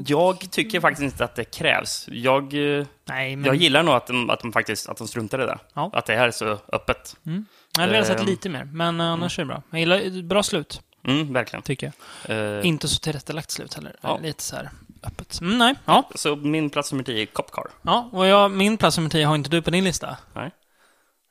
Jag 0.06 0.50
tycker 0.50 0.80
faktiskt 0.80 1.02
inte 1.02 1.24
att 1.24 1.34
det 1.34 1.44
krävs. 1.44 2.08
Jag, 2.12 2.42
eh, 2.78 2.86
Nej, 3.04 3.36
men... 3.36 3.44
jag 3.46 3.54
gillar 3.54 3.82
nog 3.82 3.94
att 3.94 4.06
de, 4.06 4.30
att 4.30 4.40
de 4.40 4.52
faktiskt 4.52 4.88
att 4.88 4.96
de 4.96 5.08
struntar 5.08 5.42
i 5.42 5.46
det. 5.46 5.58
Ja. 5.74 5.90
Att 5.92 6.06
det 6.06 6.14
här 6.16 6.26
är 6.26 6.30
så 6.30 6.58
öppet. 6.72 7.16
Jag 7.22 7.80
hade 7.80 7.92
velat 7.92 8.06
sett 8.06 8.20
Ehm. 8.20 8.26
lite 8.26 8.48
mer, 8.48 8.64
men 8.64 9.00
eh, 9.00 9.06
annars 9.06 9.38
är 9.38 9.42
det 9.42 9.46
bra. 9.46 9.62
Jag 9.70 9.80
gillar 9.80 10.22
bra 10.22 10.42
slut, 10.42 10.80
Mm, 11.06 11.32
verkligen. 11.32 11.62
tycker 11.62 11.92
jag. 12.26 12.58
Eh, 12.58 12.66
Inte 12.66 12.88
så 12.88 12.98
tillrättalagt 12.98 13.50
slut 13.50 13.74
heller. 13.74 13.96
Ja. 14.00 14.18
Lite 14.22 14.42
så 14.42 14.56
här 14.56 14.70
öppet. 15.02 15.40
Mm, 15.40 15.58
nej, 15.58 15.74
ja. 15.84 16.08
Så 16.14 16.36
min 16.36 16.70
plats 16.70 16.92
nummer 16.92 17.04
10 17.04 17.22
är 17.22 17.26
Cop 17.26 17.50
Car. 17.50 17.66
ja. 17.82 18.08
Och 18.12 18.26
jag, 18.26 18.50
min 18.50 18.76
plats 18.76 18.96
nummer 18.96 19.10
10 19.10 19.24
har 19.26 19.34
inte 19.34 19.50
du 19.50 19.62
på 19.62 19.70
din 19.70 19.84
lista. 19.84 20.16
Nej. 20.34 20.50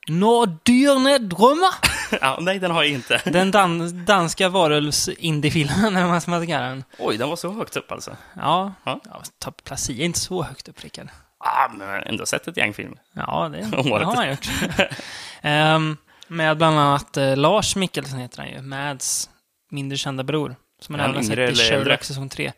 Nådyrne 0.08 1.18
drömmar! 1.18 1.74
ja, 2.20 2.38
nej, 2.40 2.58
den 2.58 2.70
har 2.70 2.82
jag 2.82 2.92
inte. 2.92 3.20
Den 3.24 3.50
dan 3.50 4.04
danska 4.04 4.48
varulvs-indiefilmen, 4.48 5.96
eller 5.96 6.00
vad 6.06 6.10
man 6.10 6.20
ska 6.42 6.46
kalla 6.46 6.66
den. 6.68 6.84
Oj, 6.98 7.16
den 7.16 7.28
var 7.28 7.36
så 7.36 7.52
högt 7.52 7.76
upp 7.76 7.92
alltså. 7.92 8.16
Ja, 8.36 8.72
Ja. 8.84 9.00
ja. 9.38 9.76
10 9.76 10.02
är 10.02 10.04
inte 10.06 10.20
så 10.20 10.42
högt 10.42 10.68
upp, 10.68 10.84
Rickard. 10.84 11.08
Ah, 11.38 11.68
men 11.68 11.86
jag 11.88 11.94
har 11.94 12.00
ändå 12.02 12.26
sett 12.26 12.48
ett 12.48 12.56
gäng 12.56 12.74
filmer. 12.74 12.98
Ja, 13.12 13.48
det, 13.52 13.58
det 13.82 14.04
har 14.04 14.16
man 14.16 14.30
gjort. 14.30 14.48
Ehm, 15.42 15.96
med 16.28 16.56
bland 16.56 16.78
annat 16.78 17.16
eh, 17.16 17.36
Lars 17.36 17.76
Mikkelsen 17.76 18.18
heter 18.18 18.38
han 18.38 18.50
ju, 18.50 18.62
Mads 18.62 19.30
mindre 19.70 19.98
kända 19.98 20.22
bror. 20.22 20.56
Som 20.80 20.92
man 20.92 21.00
även 21.00 21.16
har 21.16 21.22
sett 21.22 21.38
i? 21.38 21.54
Sherlock 21.54 22.04
säsong 22.04 22.28
3. 22.28 22.52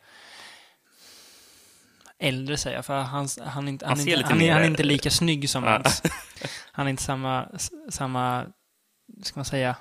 Äldre 2.28 2.56
säger 2.56 2.76
jag, 2.76 2.84
för 2.86 3.00
han, 3.00 3.28
han, 3.46 3.68
inte, 3.68 3.86
han, 3.86 3.98
Han 3.98 4.08
inte, 4.08 4.22
han, 4.26 4.40
han 4.40 4.62
är 4.62 4.66
inte 4.66 4.82
lika 4.82 5.10
snygg 5.10 5.50
som. 5.50 5.64
Mads. 5.64 6.02
Han 6.72 6.86
är 6.86 6.90
inte 6.90 7.02
samma, 7.02 7.48
samma, 7.90 8.44
ska 9.22 9.38
man 9.38 9.44
säga, 9.44 9.76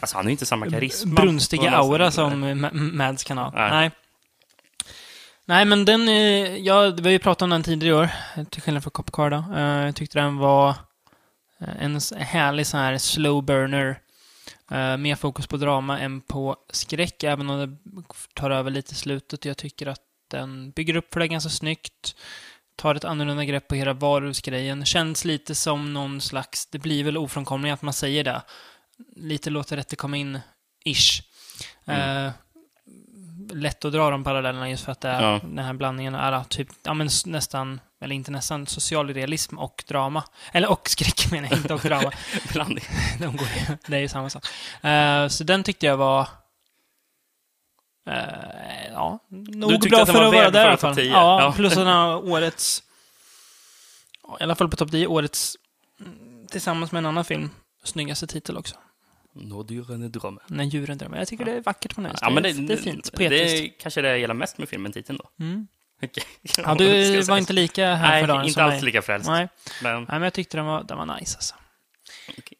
Alltså, 0.00 0.16
han 0.16 0.24
har 0.26 0.30
inte 0.30 0.46
samma 0.46 0.70
karisma. 0.70 1.14
brunstiga 1.14 1.70
aura 1.70 2.10
som 2.10 2.44
Ma- 2.44 2.72
Mads 2.72 3.24
kan 3.24 3.38
ha. 3.38 3.50
Nej. 3.50 3.70
Nej. 3.70 3.90
Nej, 5.44 5.64
men 5.64 5.84
den, 5.84 6.08
eh, 6.08 6.56
ja, 6.56 6.90
vi 6.90 7.02
har 7.02 7.10
ju 7.10 7.18
pratat 7.18 7.42
om 7.42 7.50
den 7.50 7.62
tidigare 7.62 7.88
i 7.90 7.92
år, 8.42 8.44
till 8.50 8.62
skillnad 8.62 8.82
från 8.82 8.90
Cop 8.90 9.12
Car 9.12 9.30
då. 9.30 9.44
Eh, 9.56 9.84
Jag 9.86 9.96
tyckte 9.96 10.18
den 10.18 10.36
var 10.36 10.68
eh, 11.60 11.68
en 11.84 12.00
härlig 12.16 12.66
sån 12.66 12.80
här 12.80 12.98
slow 12.98 13.44
burner. 13.44 14.00
Mer 14.98 15.14
fokus 15.16 15.46
på 15.46 15.56
drama 15.56 15.98
än 16.00 16.20
på 16.20 16.56
skräck, 16.70 17.22
även 17.22 17.50
om 17.50 17.58
det 17.58 17.76
tar 18.34 18.50
över 18.50 18.70
lite 18.70 18.92
i 18.92 18.94
slutet. 18.96 19.44
Jag 19.44 19.56
tycker 19.56 19.86
att 19.86 20.00
den 20.28 20.70
bygger 20.70 20.96
upp 20.96 21.12
för 21.12 21.20
det 21.20 21.28
ganska 21.28 21.50
snyggt. 21.50 22.16
Tar 22.76 22.94
ett 22.94 23.04
annorlunda 23.04 23.44
grepp 23.44 23.68
på 23.68 23.74
hela 23.74 23.92
varulvsgrejen. 23.92 24.84
Känns 24.84 25.24
lite 25.24 25.54
som 25.54 25.94
någon 25.94 26.20
slags, 26.20 26.66
det 26.66 26.78
blir 26.78 27.04
väl 27.04 27.16
ofrånkomligt 27.16 27.74
att 27.74 27.82
man 27.82 27.94
säger 27.94 28.24
det. 28.24 28.42
Lite 29.16 29.50
låter 29.50 29.76
rätt 29.76 29.96
komma 29.96 30.16
in, 30.16 30.40
ish. 30.84 31.22
Mm. 31.86 32.26
Eh, 32.26 32.32
lätt 33.52 33.84
att 33.84 33.92
dra 33.92 34.10
de 34.10 34.24
parallellerna 34.24 34.70
just 34.70 34.84
för 34.84 34.92
att 34.92 35.00
det 35.00 35.08
är, 35.08 35.22
Ja. 35.22 35.40
den 35.42 35.64
här 35.64 35.72
blandningen 35.74 36.14
är 36.14 36.44
typ, 36.44 36.68
ja 36.82 36.94
men 36.94 37.08
nästan, 37.26 37.80
eller 38.00 38.14
inte 38.14 38.30
nästan, 38.30 38.66
socialrealism 38.66 39.58
och 39.58 39.84
drama. 39.88 40.24
Eller 40.52 40.70
och 40.70 40.88
skräck 40.88 41.30
menar 41.30 41.48
jag, 41.48 41.58
inte 41.58 41.74
och 41.74 41.80
drama. 41.80 42.12
Blandning. 42.52 42.84
De 43.20 43.36
går 43.36 43.46
det 43.86 43.96
är 43.96 44.00
ju 44.00 44.08
samma 44.08 44.30
sak. 44.30 44.46
Eh, 44.84 45.28
så 45.28 45.44
den 45.44 45.62
tyckte 45.62 45.86
jag 45.86 45.96
var... 45.96 46.28
eh, 48.06 48.92
ja, 48.92 49.18
nog 49.30 49.70
tyckte 49.70 49.88
bra 49.88 50.00
att 50.00 50.06
den 50.06 50.14
för 50.14 50.20
var 50.22 50.28
att 50.28 50.34
vara 50.34 50.50
där 50.50 50.64
i 50.64 50.68
alla 50.68 50.76
fall. 50.76 50.94
10? 50.94 51.04
Ja, 51.04 51.42
Ja. 51.42 51.52
plus 51.56 51.74
den 51.74 51.86
här 51.86 52.16
årets... 52.16 52.82
ja, 54.28 54.36
I 54.40 54.42
alla 54.42 54.54
fall 54.54 54.68
på 54.68 54.76
topp 54.76 54.90
10, 54.90 55.06
årets... 55.06 55.56
mm, 56.00 56.46
Tillsammans 56.46 56.92
med 56.92 56.98
en 56.98 57.06
annan 57.06 57.24
film, 57.24 57.50
snyggaste 57.84 58.26
titel 58.26 58.56
också. 58.56 58.74
Nå 59.34 59.62
dyrare 59.62 60.08
drömmen. 60.08 60.40
När 60.46 60.64
djuren 60.64 60.98
drömmer. 60.98 61.18
Jag 61.18 61.28
tycker 61.28 61.44
det 61.44 61.52
är 61.52 61.60
vackert 61.60 61.94
på 61.94 62.00
något 62.00 62.12
vis. 62.12 62.18
Ja, 62.22 62.30
men 62.30 62.42
det, 62.42 62.52
det 62.52 62.72
är 62.72 62.76
fint, 62.76 63.04
Det 63.12 63.16
poetiskt. 63.16 63.62
är 63.64 63.80
kanske 63.82 64.00
det 64.02 64.08
jag 64.08 64.18
gillar 64.18 64.34
mest 64.34 64.58
med 64.58 64.68
filmen, 64.68 64.92
titeln 64.92 65.18
då. 65.22 65.44
Mm. 65.44 65.66
Okej. 66.02 66.24
Ja, 66.64 66.74
du 66.74 66.84
var 67.16 67.22
säga. 67.22 67.38
inte 67.38 67.52
lika 67.52 67.94
här 67.94 68.08
Nej, 68.08 68.22
för 68.22 68.28
dagen 68.28 68.40
inte 68.42 68.52
som 68.54 68.62
alls 68.64 68.74
mig. 68.74 68.82
lika 68.84 69.02
frälst. 69.02 69.28
Nej. 69.28 69.48
Men 69.82 69.94
Nej, 69.96 70.06
men 70.08 70.22
jag 70.22 70.32
tyckte 70.32 70.56
den 70.56 70.66
var, 70.66 70.82
den 70.82 70.98
var 70.98 71.06
nice 71.20 71.36
alltså. 71.36 71.54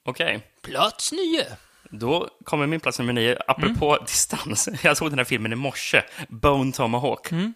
okej. 0.05 0.47
Plats 0.63 1.13
nio. 1.13 1.47
Då 1.91 2.29
kommer 2.45 2.67
min 2.67 2.81
plats 2.81 2.99
nummer 2.99 3.13
nio, 3.13 3.39
apropå 3.47 3.93
Mm. 3.95 4.05
distans. 4.05 4.69
Jag 4.83 4.97
såg 4.97 5.11
den 5.11 5.19
här 5.19 5.25
filmen 5.25 5.53
i 5.53 5.57
morse, 5.57 6.03
Bone 6.29 6.73
Tomahawk. 6.73 7.33
Mm. 7.33 7.55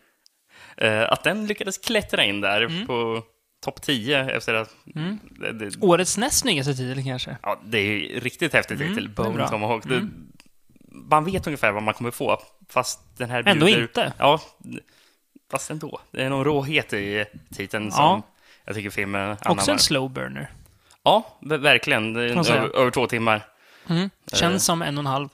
Eh, 0.76 1.12
att 1.12 1.24
den 1.24 1.46
lyckades 1.46 1.78
klättra 1.78 2.24
in 2.24 2.40
där 2.40 2.86
på 2.86 3.22
topp 3.64 3.82
10 3.82 4.30
efter 4.30 4.54
att... 4.54 4.70
Mm. 4.94 5.18
Det, 5.30 5.52
det, 5.52 5.76
Årets 5.80 6.18
näst 6.18 6.38
snyggaste 6.38 6.74
titel 6.74 7.04
kanske. 7.04 7.36
ja, 7.42 7.60
det 7.64 7.78
är 7.78 7.82
ju 7.84 8.20
riktigt 8.20 8.52
häftigt 8.52 8.78
titel, 8.78 8.92
Mm, 8.98 9.14
det 9.16 9.22
är 9.22 9.24
Bone. 9.32 9.48
Tomahawk. 9.48 9.84
Det, 9.88 10.08
man 10.92 11.24
vet 11.24 11.46
ungefär 11.46 11.72
vad 11.72 11.82
man 11.82 11.94
kommer 11.94 12.10
få, 12.10 12.38
fast 12.68 13.00
den 13.18 13.30
här 13.30 13.42
Ändå 13.48 13.66
bjuder- 13.66 13.82
inte. 13.82 14.12
Ja, 14.18 14.40
fast 15.50 15.70
ändå. 15.70 16.00
Det 16.10 16.22
är 16.22 16.28
någon 16.30 16.44
råhet 16.44 16.92
i 16.92 17.24
titeln 17.54 17.92
som 17.92 18.02
Ja. 18.04 18.22
jag 18.64 18.74
tycker 18.74 18.90
filmen 18.90 19.30
Också 19.32 19.48
anammar. 19.48 19.68
en 19.72 19.78
slow 19.78 20.10
burner. 20.10 20.50
Ja, 21.02 21.38
ver- 21.40 21.58
verkligen. 21.58 22.16
Över, 22.16 22.76
över 22.76 22.90
två 22.90 23.06
timmar. 23.06 23.42
Mm. 23.88 24.10
Känns 24.32 24.64
som 24.64 24.82
en 24.82 24.98
och 24.98 25.02
en 25.02 25.06
halv, 25.06 25.28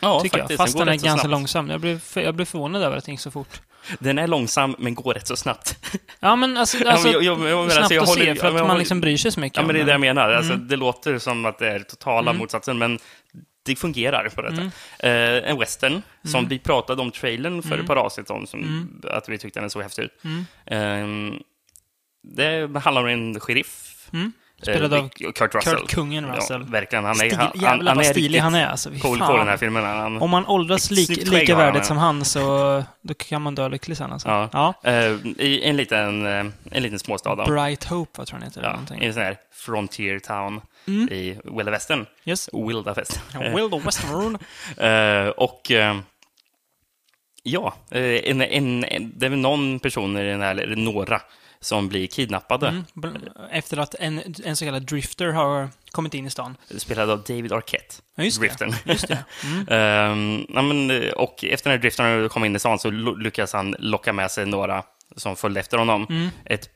Ja, 0.00 0.20
tycker 0.20 0.38
jag. 0.38 0.42
faktiskt. 0.42 0.58
Fast 0.58 0.74
går 0.74 0.84
den 0.84 0.88
är 0.88 0.92
ganska 0.98 1.10
snabbt. 1.20 1.30
långsam. 1.30 1.70
Jag 1.70 1.80
blev, 1.80 2.00
jag 2.14 2.34
blev 2.34 2.46
förvånad 2.46 2.82
över 2.82 2.96
att 2.96 3.04
det 3.04 3.10
gick 3.10 3.20
så 3.20 3.30
fort. 3.30 3.60
Den 3.98 4.18
är 4.18 4.26
långsam, 4.26 4.76
men 4.78 4.94
går 4.94 5.14
rätt 5.14 5.26
så 5.26 5.36
snabbt. 5.36 5.78
Ja, 6.20 6.36
men 6.36 6.56
alltså, 6.56 6.84
alltså 6.88 7.08
jag- 7.08 7.22
jag- 7.22 7.48
jag 7.48 7.64
snabbt 7.72 7.78
alltså, 7.78 7.94
jag 7.94 8.02
att 8.02 8.08
håller- 8.08 8.34
se 8.34 8.40
för 8.40 8.48
att 8.48 8.54
jag 8.54 8.66
man 8.66 8.78
liksom 8.78 9.00
bryr 9.00 9.16
sig 9.16 9.32
så 9.32 9.40
mycket 9.40 9.56
Ja, 9.56 9.62
men 9.66 9.74
det 9.74 9.78
är 9.78 9.78
den. 9.80 9.86
det 9.86 9.92
jag 9.92 10.00
menar. 10.00 10.24
Mm. 10.28 10.38
Alltså, 10.38 10.56
det 10.56 10.76
låter 10.76 11.18
som 11.18 11.46
att 11.46 11.58
det 11.58 11.68
är 11.68 11.78
totala 11.80 12.32
motsatsen, 12.32 12.78
men 12.78 12.98
det 13.64 13.76
fungerar 13.76 14.28
på 14.28 14.42
detta. 14.42 14.54
Mm. 14.54 14.70
Eh, 14.98 15.50
en 15.50 15.58
western, 15.58 16.02
som 16.24 16.48
vi 16.48 16.58
pratade 16.58 17.02
om 17.02 17.10
trailern 17.10 17.62
för 17.62 17.78
ett 17.78 17.86
par 17.86 17.96
avsnitt 17.96 18.30
om, 18.30 18.46
som, 18.46 18.60
Mm. 18.62 19.00
att 19.10 19.28
vi 19.28 19.38
tyckte 19.38 19.60
den 19.60 19.70
såg 19.70 19.82
häftig 19.82 20.02
ut. 20.02 20.12
Eh, 20.66 21.06
det 22.22 22.78
handlar 22.84 23.02
om 23.02 23.08
en 23.08 23.40
sheriff. 23.40 24.08
Mm. 24.68 24.74
Spelad 24.76 24.92
eh, 24.92 25.04
av 25.04 25.32
Kurt 25.32 25.54
Russell. 25.54 25.76
Kurt 25.76 25.90
Kungen 25.90 26.34
Russell. 26.34 26.60
Ja, 26.60 26.66
verkligen. 26.70 27.04
Han 27.04 27.12
är, 27.12 27.16
Stil, 27.16 27.38
han, 27.38 27.50
jävlar 27.54 27.90
han 27.90 27.96
vad 27.96 28.06
är 28.06 28.10
stilig 28.10 28.38
han 28.38 28.54
är 28.54 28.66
alltså. 28.66 28.90
Cool 28.90 29.18
på 29.18 29.36
den 29.36 29.48
här 29.48 29.56
filmen. 29.56 29.84
Han, 29.84 30.22
Om 30.22 30.30
man 30.30 30.46
åldras 30.46 30.90
lik, 30.90 31.30
lika 31.30 31.56
värdigt 31.56 31.82
ja. 31.82 31.84
som 31.84 31.96
han 31.96 32.24
så 32.24 32.84
då 33.00 33.14
kan 33.14 33.42
man 33.42 33.54
dö 33.54 33.68
lycklig 33.68 33.96
sen 33.96 34.12
alltså. 34.12 34.28
Ja. 34.28 34.48
ja. 34.52 34.90
eh, 34.90 35.16
I 35.38 35.60
en 35.64 35.76
liten, 35.76 36.26
eh, 36.26 36.46
en 36.70 36.82
liten 36.82 36.98
småstad. 36.98 37.34
Då. 37.34 37.44
Bright 37.44 37.84
Hope, 37.84 38.10
vad 38.18 38.26
tror 38.26 38.40
jag 38.40 38.46
heter? 38.46 38.62
Ja, 38.62 38.96
i 39.00 39.06
en 39.06 39.14
sån 39.14 39.22
här 39.22 39.36
frontier 39.52 40.18
town 40.18 40.60
Mm. 40.86 41.08
i 41.08 41.38
Wilda 41.44 41.70
Västern. 41.70 42.06
Yes. 42.24 42.48
Wilda 42.52 42.94
Västern. 42.94 43.54
Will 43.54 43.70
the 43.70 43.78
Western. 43.78 44.38
Eh, 44.76 45.28
och 45.28 45.70
eh, 45.70 45.96
Ja, 47.42 47.74
eh, 47.90 48.30
en, 48.30 48.42
en, 48.42 48.84
en, 48.84 49.12
det 49.16 49.26
är 49.26 49.30
väl 49.30 49.38
någon 49.38 49.80
person 49.80 50.16
i 50.16 50.24
den 50.24 50.40
här, 50.40 50.56
eller 50.56 50.76
några, 50.76 51.20
som 51.62 51.88
blir 51.88 52.06
kidnappade. 52.06 52.68
Mm, 52.68 53.14
efter 53.50 53.76
att 53.76 53.94
en, 53.94 54.34
en 54.44 54.56
så 54.56 54.64
kallad 54.64 54.82
drifter 54.82 55.26
har 55.28 55.68
kommit 55.90 56.14
in 56.14 56.26
i 56.26 56.30
stan. 56.30 56.56
Spelad 56.76 57.10
av 57.10 57.22
David 57.22 57.52
Arquette. 57.52 57.94
Ja, 58.14 58.24
just 58.24 58.40
det. 58.40 58.46
Driftern. 58.46 58.74
Just 58.84 59.08
det. 59.08 59.24
Mm. 59.70 60.46
Men, 60.48 60.90
eh, 60.90 61.10
och 61.12 61.44
efter 61.44 61.70
när 61.70 61.78
driftern 61.78 62.28
kom 62.28 62.44
in 62.44 62.56
i 62.56 62.58
stan 62.58 62.78
så 62.78 62.90
lyckas 62.90 63.52
han 63.52 63.76
locka 63.78 64.12
med 64.12 64.30
sig 64.30 64.46
några 64.46 64.82
som 65.16 65.36
följde 65.36 65.60
efter 65.60 65.78
honom. 65.78 66.06
Mm. 66.10 66.28
Ett, 66.44 66.68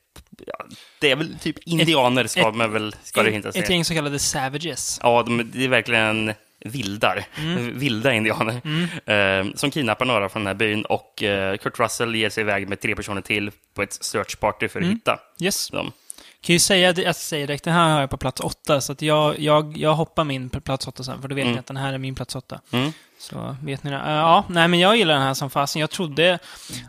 ja, 0.46 0.64
det 1.00 1.10
är 1.10 1.16
väl 1.16 1.38
typ 1.38 1.58
indianer, 1.64 2.26
ska, 2.26 2.48
ett- 2.48 2.54
man 2.54 2.72
väl, 2.72 2.94
ska 3.02 3.22
det 3.22 3.30
hintas 3.30 3.56
Ett 3.56 3.70
gäng 3.70 3.84
så 3.84 3.94
kallade 3.94 4.18
savages. 4.18 5.00
Ja, 5.02 5.22
de, 5.22 5.50
det 5.54 5.64
är 5.64 5.68
verkligen 5.68 6.32
vildar. 6.70 7.25
Mm. 7.38 7.78
Vilda 7.78 8.12
indianer. 8.14 8.61
Ehm, 9.06 9.52
som 9.56 9.70
kidnappar 9.70 10.04
några 10.04 10.28
från 10.28 10.42
den 10.44 10.46
här 10.46 10.54
byn 10.54 10.85
och 10.85 11.23
eh, 11.23 11.56
Kurt 11.56 11.78
Russell 11.78 12.14
ger 12.14 12.30
sig 12.30 12.40
iväg 12.40 12.68
med 12.68 12.80
tre 12.80 12.96
personer 12.96 13.20
till 13.20 13.50
på 13.75 13.82
ett 13.82 13.92
search 13.92 14.40
party 14.40 14.68
för 14.68 14.78
att 14.80 14.85
Mm. 14.85 14.96
hitta 14.96 15.18
Yes. 15.40 15.68
dem. 15.70 15.92
Kan 16.40 16.52
ju 16.52 16.58
säga, 16.58 16.92
jag 16.92 17.16
säger 17.16 17.46
direkt, 17.46 17.64
den 17.64 17.75
här 17.75 17.92
har 17.92 18.00
jag 18.00 18.11
på 18.11 18.16
plats 18.16 18.40
åtta, 18.40 18.80
så 18.80 18.92
att 18.92 19.02
jag, 19.02 19.38
jag, 19.38 19.76
jag 19.76 19.94
hoppar 19.94 20.25
min 20.25 20.50
på 20.50 20.61
plats 20.61 20.88
åtta 20.88 21.02
sen, 21.04 21.20
för 21.23 21.28
då 21.28 21.35
vet 21.35 21.42
Mm. 21.42 21.52
ni 21.54 21.58
att 21.61 21.66
den 21.66 21.76
här 21.76 21.92
är 21.92 21.99
min 21.99 22.14
plats 22.14 22.35
åtta. 22.37 22.61
Mm. 22.73 22.92
Så 23.18 23.56
vet 23.62 23.82
ni 23.85 23.90
det. 23.90 23.96
Eh, 23.96 24.11
ja, 24.12 24.44
nej 24.49 24.68
men 24.68 24.80
jag 24.80 24.96
gillar 24.96 25.14
den 25.14 25.23
här 25.23 25.35
som 25.35 25.50
fasen. 25.50 25.80
Jag 25.80 25.90
trodde, 25.90 26.38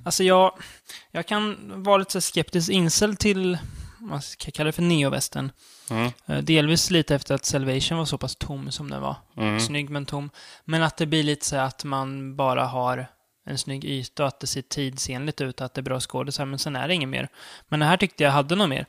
alltså 0.05 0.24
jag, 0.24 0.51
jag 1.12 1.25
kan 1.27 1.55
vara 1.84 1.98
lite 1.98 2.22
skeptisk 2.22 2.69
inställd 2.69 3.19
till, 3.19 3.57
ska 4.21 4.47
jag 4.47 4.53
kalla 4.53 4.65
det 4.67 4.71
för, 4.71 4.81
neovästern. 4.81 5.51
Mm. 5.89 6.11
Eh, 6.25 6.37
Delvis 6.37 6.89
lite 6.91 7.15
efter 7.15 7.35
att 7.35 7.45
Salvation 7.45 7.97
var 7.97 8.05
så 8.05 8.17
pass 8.17 8.35
tom 8.35 8.71
som 8.71 8.89
den 8.89 9.01
var. 9.01 9.15
Mm. 9.37 9.59
Snygg 9.59 9.89
men 9.89 10.05
tom. 10.05 10.29
Men 10.65 10.83
att 10.83 10.97
det 10.97 11.05
blir 11.05 11.23
lite 11.23 11.45
så 11.45 11.55
att 11.55 11.83
man 11.83 12.35
bara 12.35 12.65
har 12.65 13.07
en 13.45 13.57
snygg 13.57 13.85
yta 13.85 14.23
och 14.23 14.27
att 14.27 14.39
det 14.39 14.47
ser 14.47 14.61
tidsenligt 14.61 15.41
ut, 15.41 15.61
att 15.61 15.73
det 15.73 15.81
är 15.81 15.83
bra 15.83 15.99
skådisar, 15.99 16.45
men 16.45 16.59
sen 16.59 16.75
är 16.75 16.87
det 16.87 16.93
inget 16.93 17.09
mer. 17.09 17.27
Men 17.67 17.79
det 17.79 17.85
här 17.85 17.97
tyckte 17.97 18.23
jag 18.23 18.31
hade 18.31 18.55
något 18.55 18.69
mer. 18.69 18.85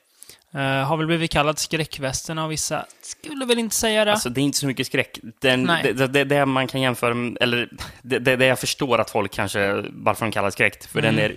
Uh, 0.55 0.61
har 0.61 0.97
väl 0.97 1.07
blivit 1.07 1.31
kallad 1.31 1.59
skräckvästen 1.59 2.39
av 2.39 2.49
vissa. 2.49 2.87
Skulle 3.03 3.45
väl 3.45 3.59
inte 3.59 3.77
säga 3.77 4.05
det. 4.05 4.13
Alltså, 4.13 4.29
det 4.29 4.41
är 4.41 4.43
inte 4.43 4.59
så 4.59 4.67
mycket 4.67 4.87
skräck. 4.87 5.19
Den, 5.41 5.67
det, 5.67 6.07
det, 6.07 6.25
det 6.25 6.47
man 6.47 6.67
kan 6.67 6.81
jämföra 6.81 7.15
med, 7.15 7.39
eller 7.41 7.71
det, 8.03 8.19
det, 8.19 8.47
jag 8.47 8.59
förstår 8.59 8.99
att 8.99 9.11
folk 9.11 9.33
kanske, 9.33 9.85
varför 9.93 10.25
de 10.27 10.33
kallar 10.33 10.51
skräck, 10.51 10.87
för 10.87 10.99
Mm. 10.99 11.17
den 11.17 11.25
är 11.25 11.37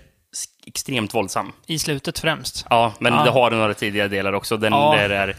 extremt 0.65 1.13
våldsam. 1.13 1.51
I 1.65 1.79
slutet 1.79 2.19
främst. 2.19 2.65
Ja, 2.69 2.93
men 2.99 3.13
Ja. 3.13 3.23
det 3.23 3.31
har 3.31 3.51
några 3.51 3.73
tidigare 3.73 4.07
delar 4.07 4.33
också. 4.33 4.57
Den, 4.57 4.73
Ja. 4.73 4.95
där 4.97 5.09
är, 5.09 5.35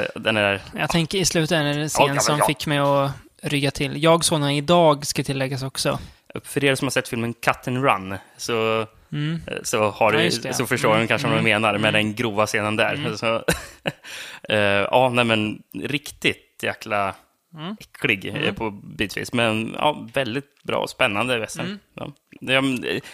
eh, 0.00 0.04
den 0.14 0.36
är... 0.36 0.60
Jag 0.78 0.90
tänker 0.90 1.18
i 1.18 1.24
slutet 1.24 1.52
är 1.58 1.64
det 1.64 1.70
en 1.70 1.80
Ja, 1.80 1.88
scen 1.88 2.06
men 2.10 2.20
som 2.20 2.38
ja. 2.38 2.46
fick 2.46 2.66
mig 2.66 2.78
att 2.78 3.10
rygga 3.42 3.70
till. 3.70 4.02
Jag 4.02 4.24
såg 4.24 4.40
den 4.40 4.50
idag, 4.50 5.06
ska 5.06 5.22
tilläggas 5.24 5.62
också. 5.62 5.98
För 6.44 6.64
er 6.64 6.74
som 6.74 6.86
har 6.86 6.90
sett 6.90 7.08
filmen 7.08 7.34
Cut 7.34 7.68
and 7.68 7.84
Run, 7.84 8.16
så, 8.36 8.86
Mm. 9.12 9.40
eh, 9.46 9.52
så, 9.62 9.90
har 9.90 10.12
Ja, 10.12 10.18
du, 10.18 10.28
det. 10.28 10.54
så 10.54 10.66
förstår 10.66 10.94
Mm. 10.94 11.08
kanske 11.08 11.28
vad 11.28 11.38
Mm. 11.38 11.50
jag 11.50 11.60
menar 11.60 11.72
med 11.78 11.88
Mm. 11.88 11.92
den 11.92 12.14
grova 12.14 12.46
scenen 12.46 12.76
där. 12.76 12.94
Mm. 12.94 13.16
Så, 13.18 13.34
eh, 14.48 14.56
ja, 14.58 15.10
nej 15.14 15.24
men 15.24 15.62
riktigt 15.82 16.58
jäkla 16.62 17.14
Mm. 17.54 17.76
äcklig 17.80 18.24
eh, 18.26 18.34
Mm. 18.34 18.54
på 18.54 18.70
bitvis. 18.70 19.32
Men 19.32 19.74
ja, 19.78 20.06
väldigt 20.12 20.62
bra 20.62 20.78
och 20.78 20.90
spännande 20.90 21.38
western. 21.38 21.66
Mm. 21.66 21.78
Ja. 21.94 22.12
Jag, 22.40 22.64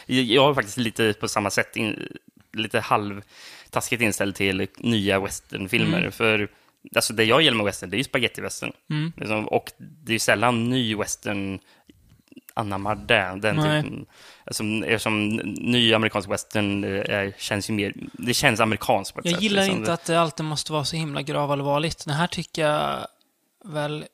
jag 0.07 0.51
är 0.51 0.55
faktiskt 0.55 0.77
lite 0.79 1.15
på 1.21 1.29
samma 1.29 1.51
sätt 1.51 1.77
in, 1.77 2.09
lite 2.53 2.81
halvtaskigt 2.81 4.03
inställd 4.03 4.35
till 4.35 4.67
nya 4.79 5.21
westernfilmer. 5.21 5.99
Mm. 5.99 6.13
För 6.13 6.49
alltså, 6.97 7.13
det 7.13 7.25
jag 7.25 7.43
gillar 7.43 7.57
med 7.57 7.67
western, 7.67 7.91
det 7.91 7.97
är 7.97 7.99
ju 7.99 8.05
spagettiwestern. 8.05 8.73
Mm. 8.91 9.13
Liksom, 9.17 9.49
och 9.49 9.73
det 9.79 10.11
är 10.11 10.15
ju 10.15 10.19
sällan 10.19 10.71
ny 10.71 10.95
western 10.97 11.59
anammar 12.55 12.95
det. 12.95 13.39
Den 13.43 13.57
Nej. 13.57 13.83
typen, 13.83 14.07
alltså, 14.45 14.65
eftersom 14.65 15.29
ny 15.61 15.95
amerikansk 15.95 16.31
western 16.31 16.85
eh, 16.85 17.33
känns 17.39 17.71
ju 17.71 17.75
mer... 17.75 17.93
Det 18.13 18.35
känns 18.35 18.61
amerikanskt 18.61 19.15
på 19.15 19.21
ett 19.21 19.27
Jag 19.27 19.35
sätt. 19.35 19.43
gillar 19.43 19.63
liksom. 19.63 19.79
inte 19.79 19.93
att 19.93 20.05
det 20.05 20.21
alltid 20.21 20.47
måste 20.47 20.73
vara 20.73 20.85
så 20.85 20.97
himla 20.97 21.23
gravallvarligt. 21.23 22.05
Den 22.05 22.15
här 22.15 22.27
tycker 22.27 22.63
jag 22.63 23.07
väl 23.65 24.05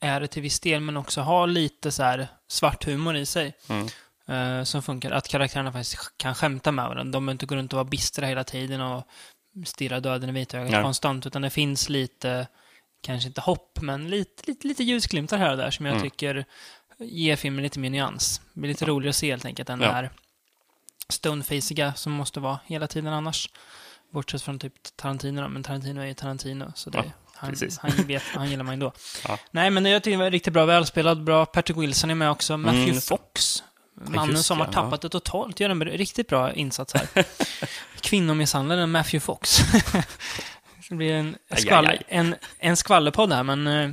är 0.00 0.20
det 0.20 0.26
till 0.26 0.42
viss 0.42 0.60
del, 0.60 0.80
men 0.80 0.96
också 0.96 1.20
har 1.20 1.46
lite 1.46 1.92
så 1.92 2.02
här 2.02 2.28
svart 2.48 2.84
humor 2.84 3.16
i 3.16 3.26
sig. 3.26 3.52
Mm. 3.68 3.86
eh, 4.26 4.64
som 4.64 4.82
funkar. 4.82 5.10
Att 5.10 5.28
karaktärerna 5.28 5.72
faktiskt 5.72 5.98
kan 6.16 6.34
skämta 6.34 6.72
med 6.72 6.84
varandra. 6.88 7.04
De 7.04 7.10
behöver 7.26 7.32
inte 7.32 7.46
gå 7.46 7.54
runt 7.56 7.72
och 7.72 7.76
vara 7.76 7.84
bistra 7.88 8.26
hela 8.26 8.44
tiden 8.44 8.80
och 8.80 9.06
stirra 9.66 10.00
döden 10.00 10.28
i 10.28 10.32
vitögat 10.32 10.70
Nej. 10.70 10.82
konstant, 10.82 11.26
utan 11.26 11.42
det 11.42 11.50
finns 11.50 11.88
lite, 11.88 12.46
kanske 13.00 13.28
inte 13.28 13.40
hopp, 13.40 13.78
men 13.82 14.10
lite, 14.10 14.42
lite, 14.46 14.66
lite 14.68 14.82
ljusglimtar 14.84 15.38
här 15.38 15.50
och 15.50 15.56
där 15.56 15.70
som 15.70 15.86
jag 15.86 15.92
Mm. 15.96 16.02
tycker 16.10 16.44
ger 16.98 17.36
filmen 17.36 17.62
lite 17.62 17.78
mer 17.78 17.90
nyans. 17.90 18.40
Det 18.54 18.60
blir 18.60 18.68
lite 18.68 18.84
roligare 18.84 19.10
att 19.10 19.16
se 19.16 19.30
helt 19.30 19.44
enkelt 19.44 19.70
än 19.70 19.80
Ja. 19.80 19.86
det 19.86 19.92
här 19.92 20.10
stonefaciga 21.08 21.94
som 21.94 22.12
måste 22.12 22.40
vara 22.40 22.58
hela 22.66 22.86
tiden 22.86 23.12
annars. 23.12 23.48
Bortsett 24.10 24.42
från 24.42 24.58
typ 24.58 24.72
Tarantino 24.96 25.42
då, 25.42 25.48
men 25.48 25.62
Tarantino 25.62 26.00
är 26.00 26.06
ju 26.06 26.14
Tarantino, 26.14 26.72
så 26.74 26.90
det, 26.90 26.98
Ja, 26.98 27.04
han, 27.40 27.50
precis. 27.50 27.78
han, 27.78 27.90
vet, 28.06 28.22
han 28.22 28.50
gillar 28.50 28.64
man 28.64 28.72
ändå. 28.72 28.92
Ja. 29.28 29.38
Nej, 29.50 29.70
men 29.70 29.84
jag 29.84 30.02
tycker 30.02 30.18
det 30.18 30.24
var 30.24 30.30
riktigt 30.30 30.52
bra, 30.52 30.64
välspelad, 30.64 31.24
bra. 31.24 31.46
Patrick 31.46 31.78
Wilson 31.78 32.10
är 32.10 32.14
med 32.14 32.30
också. 32.30 32.56
Matthew 32.56 32.90
Mm. 32.90 33.00
Fox, 33.00 33.62
mannen 33.94 34.30
just 34.30 34.46
som 34.46 34.58
det, 34.58 34.64
har 34.64 34.68
ja. 34.68 34.82
tappat 34.82 35.00
det 35.00 35.08
totalt, 35.08 35.60
gör 35.60 35.70
en 35.70 35.84
riktigt 35.84 36.28
bra 36.28 36.52
insats 36.52 36.94
här. 36.94 37.24
Kvinnomisshandlaren 38.00 38.90
Matthew 38.90 39.20
Fox. 39.20 39.58
det 40.88 40.94
blir 40.94 41.12
en, 41.12 41.36
skvall, 41.56 41.86
aj, 41.86 41.96
aj. 41.96 42.04
en, 42.08 42.34
en 42.58 42.76
skvallerpodd 42.76 43.32
här, 43.32 43.42
men 43.42 43.66
eh, 43.66 43.90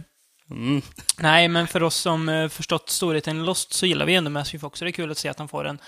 Mm. 0.49 0.81
Nej, 1.17 1.47
men 1.47 1.67
för 1.67 1.83
oss 1.83 1.95
som 1.95 2.29
eh, 2.29 2.49
förstått 2.49 2.89
storheten 2.89 3.41
i 3.41 3.43
Lost 3.43 3.73
så 3.73 3.85
gillar 3.85 4.05
vi 4.05 4.15
ändå 4.15 4.29
Matthew 4.29 4.59
Fox. 4.59 4.79
Så 4.79 4.85
det 4.85 4.91
är 4.91 4.93
kul 4.93 5.11
att 5.11 5.17
se 5.17 5.29
att 5.29 5.39
han 5.39 5.47
får 5.47 5.67
en, 5.67 5.79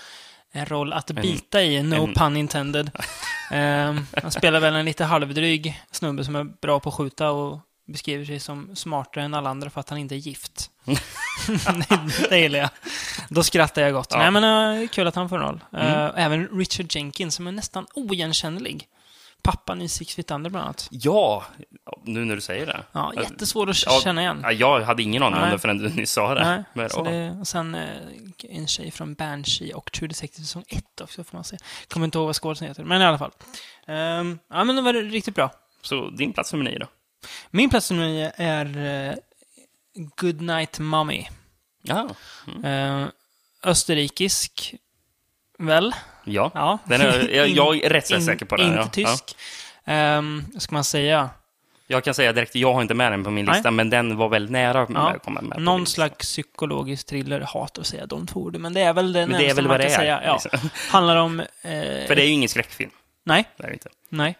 en 0.52 0.66
roll 0.66 0.92
att 0.92 1.10
bita 1.10 1.62
i, 1.62 1.82
no 1.82 1.94
en- 2.04 2.14
pun 2.14 2.36
intended. 2.36 2.90
Ehm, 3.52 4.06
han 4.22 4.30
spelar 4.30 4.60
väl 4.60 4.74
en 4.74 4.84
lite 4.84 5.04
halvdryg 5.04 5.80
snubbe 5.90 6.24
som 6.24 6.36
är 6.36 6.44
bra 6.44 6.80
på 6.80 6.88
att 6.88 6.94
skjuta 6.94 7.30
och 7.30 7.58
beskriver 7.86 8.24
sig 8.24 8.40
som 8.40 8.76
smartare 8.76 9.24
än 9.24 9.34
alla 9.34 9.50
andra 9.50 9.70
för 9.70 9.80
att 9.80 9.88
han 9.90 9.98
inte 9.98 10.14
är 10.14 10.16
gift. 10.16 10.70
det, 12.30 12.38
gillar 12.38 12.58
jag. 12.58 12.68
Då 13.28 13.42
skrattar 13.42 13.82
jag 13.82 13.92
gott. 13.92 14.08
Ja. 14.10 14.18
Nej, 14.18 14.30
men 14.30 14.44
eh, 14.82 14.88
kul 14.88 15.06
att 15.06 15.14
han 15.14 15.28
får 15.28 15.36
en 15.36 15.42
roll. 15.42 15.60
Eh, 15.72 15.92
Mm. 15.92 16.12
även 16.16 16.48
Richard 16.58 16.86
Jenkins 16.96 17.34
som 17.34 17.46
är 17.46 17.52
nästan 17.52 17.86
oigenkännlig. 17.94 18.86
Pappan 19.42 19.82
i 19.82 19.88
Six 19.88 20.14
Feet 20.14 20.30
Under 20.30 20.50
bland 20.50 20.64
annat. 20.64 20.88
Ja, 20.90 21.44
nu 22.04 22.24
när 22.24 22.34
du 22.34 22.40
säger 22.40 22.66
det. 22.66 22.84
Ja, 22.92 23.12
jättesvår 23.16 23.70
att 23.70 23.86
Ja, 23.86 24.00
känna 24.04 24.20
igen. 24.20 24.40
Ja, 24.42 24.52
jag 24.52 24.80
hade 24.80 25.02
ingen 25.02 25.22
aning 25.22 25.40
om 25.40 25.50
det 25.50 25.58
förrän 25.58 25.78
du 25.78 25.88
nyss 25.88 26.12
sa 26.12 26.34
det. 26.34 26.44
Nej, 26.44 26.64
Men, 26.72 26.90
så 26.90 27.02
det, 27.02 27.36
och 27.40 27.48
sen 27.48 27.74
eh, 27.74 27.88
en 28.48 28.66
tjej 28.66 28.90
från 28.90 29.14
Banshee 29.14 29.74
och 29.74 29.92
True 29.92 30.08
Detective 30.08 30.44
säsong 30.46 30.64
1 30.68 31.00
också, 31.00 31.24
får 31.24 31.36
man 31.36 31.44
se. 31.44 31.56
Kommer 31.88 32.04
inte 32.04 32.18
ihåg 32.18 32.26
vad 32.26 32.36
skådisen 32.36 32.68
heter, 32.68 32.84
men 32.84 33.02
i 33.02 33.04
alla 33.04 33.18
fall. 33.18 33.30
Ehm, 33.86 34.38
ja, 34.50 34.64
men 34.64 34.76
det 34.76 34.82
var 34.82 34.92
riktigt 34.92 35.34
bra. 35.34 35.50
Så 35.82 36.10
din 36.10 36.32
plats 36.32 36.52
nummer 36.52 36.70
nio 36.70 36.78
då? 36.78 36.86
Min 37.50 37.70
plats 37.70 37.90
nummer 37.90 38.06
nio 38.06 38.32
är 38.36 38.76
uh, 38.76 39.14
Good 40.16 40.40
Night 40.40 40.78
Mommy. 40.78 41.26
Ja. 41.82 42.08
Uh, 42.64 43.08
österrikisk, 43.62 44.74
väl? 45.58 45.94
Ja, 46.32 46.50
Ja. 46.54 46.78
den 46.84 47.00
är, 47.00 47.28
jag, 47.34 47.48
jag 47.48 47.76
är 47.84 47.90
rätt 47.90 48.10
In- 48.10 48.22
säker 48.22 48.46
på 48.46 48.56
den. 48.56 48.66
Inte 48.66 49.00
ja. 49.00 49.08
tysk. 49.10 49.36
Ehm, 49.84 50.44
vad 50.52 50.62
ska 50.62 50.74
man 50.74 50.84
säga? 50.84 51.30
Jag 51.86 52.04
kan 52.04 52.14
säga 52.14 52.32
direkt, 52.32 52.54
jag 52.54 52.74
har 52.74 52.82
inte 52.82 52.94
med 52.94 53.12
den 53.12 53.24
på 53.24 53.30
min 53.30 53.44
Nej. 53.44 53.54
lista, 53.54 53.70
men 53.70 53.90
den 53.90 54.16
var 54.16 54.28
väldigt 54.28 54.50
nära 54.52 54.86
Ja. 54.94 55.10
att 55.10 55.22
komma 55.24 55.40
med. 55.40 55.62
Någon 55.62 55.86
slags 55.86 56.16
psykologisk 56.18 57.06
thriller. 57.06 57.40
Hatar 57.40 57.80
att 57.80 57.86
säga 57.86 58.06
de 58.06 58.26
två 58.26 58.40
orden, 58.40 58.62
men 58.62 58.72
det 58.72 58.80
är 58.80 58.92
väl 58.92 59.12
det 59.12 59.26
Men 59.26 59.38
det 59.40 59.50
är 59.50 59.54
väl 59.54 59.64
man 59.64 59.68
vad 59.70 59.80
det 59.80 59.84
kan 59.84 59.92
är. 59.92 59.98
säga. 59.98 60.20
Ja. 60.24 60.40
liksom. 60.42 60.70
Handlar 60.90 61.16
om... 61.16 61.40
eh, 61.40 61.46
För 62.06 62.14
det 62.16 62.22
är 62.22 62.26
ju 62.26 62.32
ingen 62.32 62.48
skräckfilm. 62.48 62.90
Nej, 63.24 63.44
Det 63.56 63.62
är 63.64 63.68
det 63.68 63.72
inte. 63.72 63.88
Nej. 64.08 64.36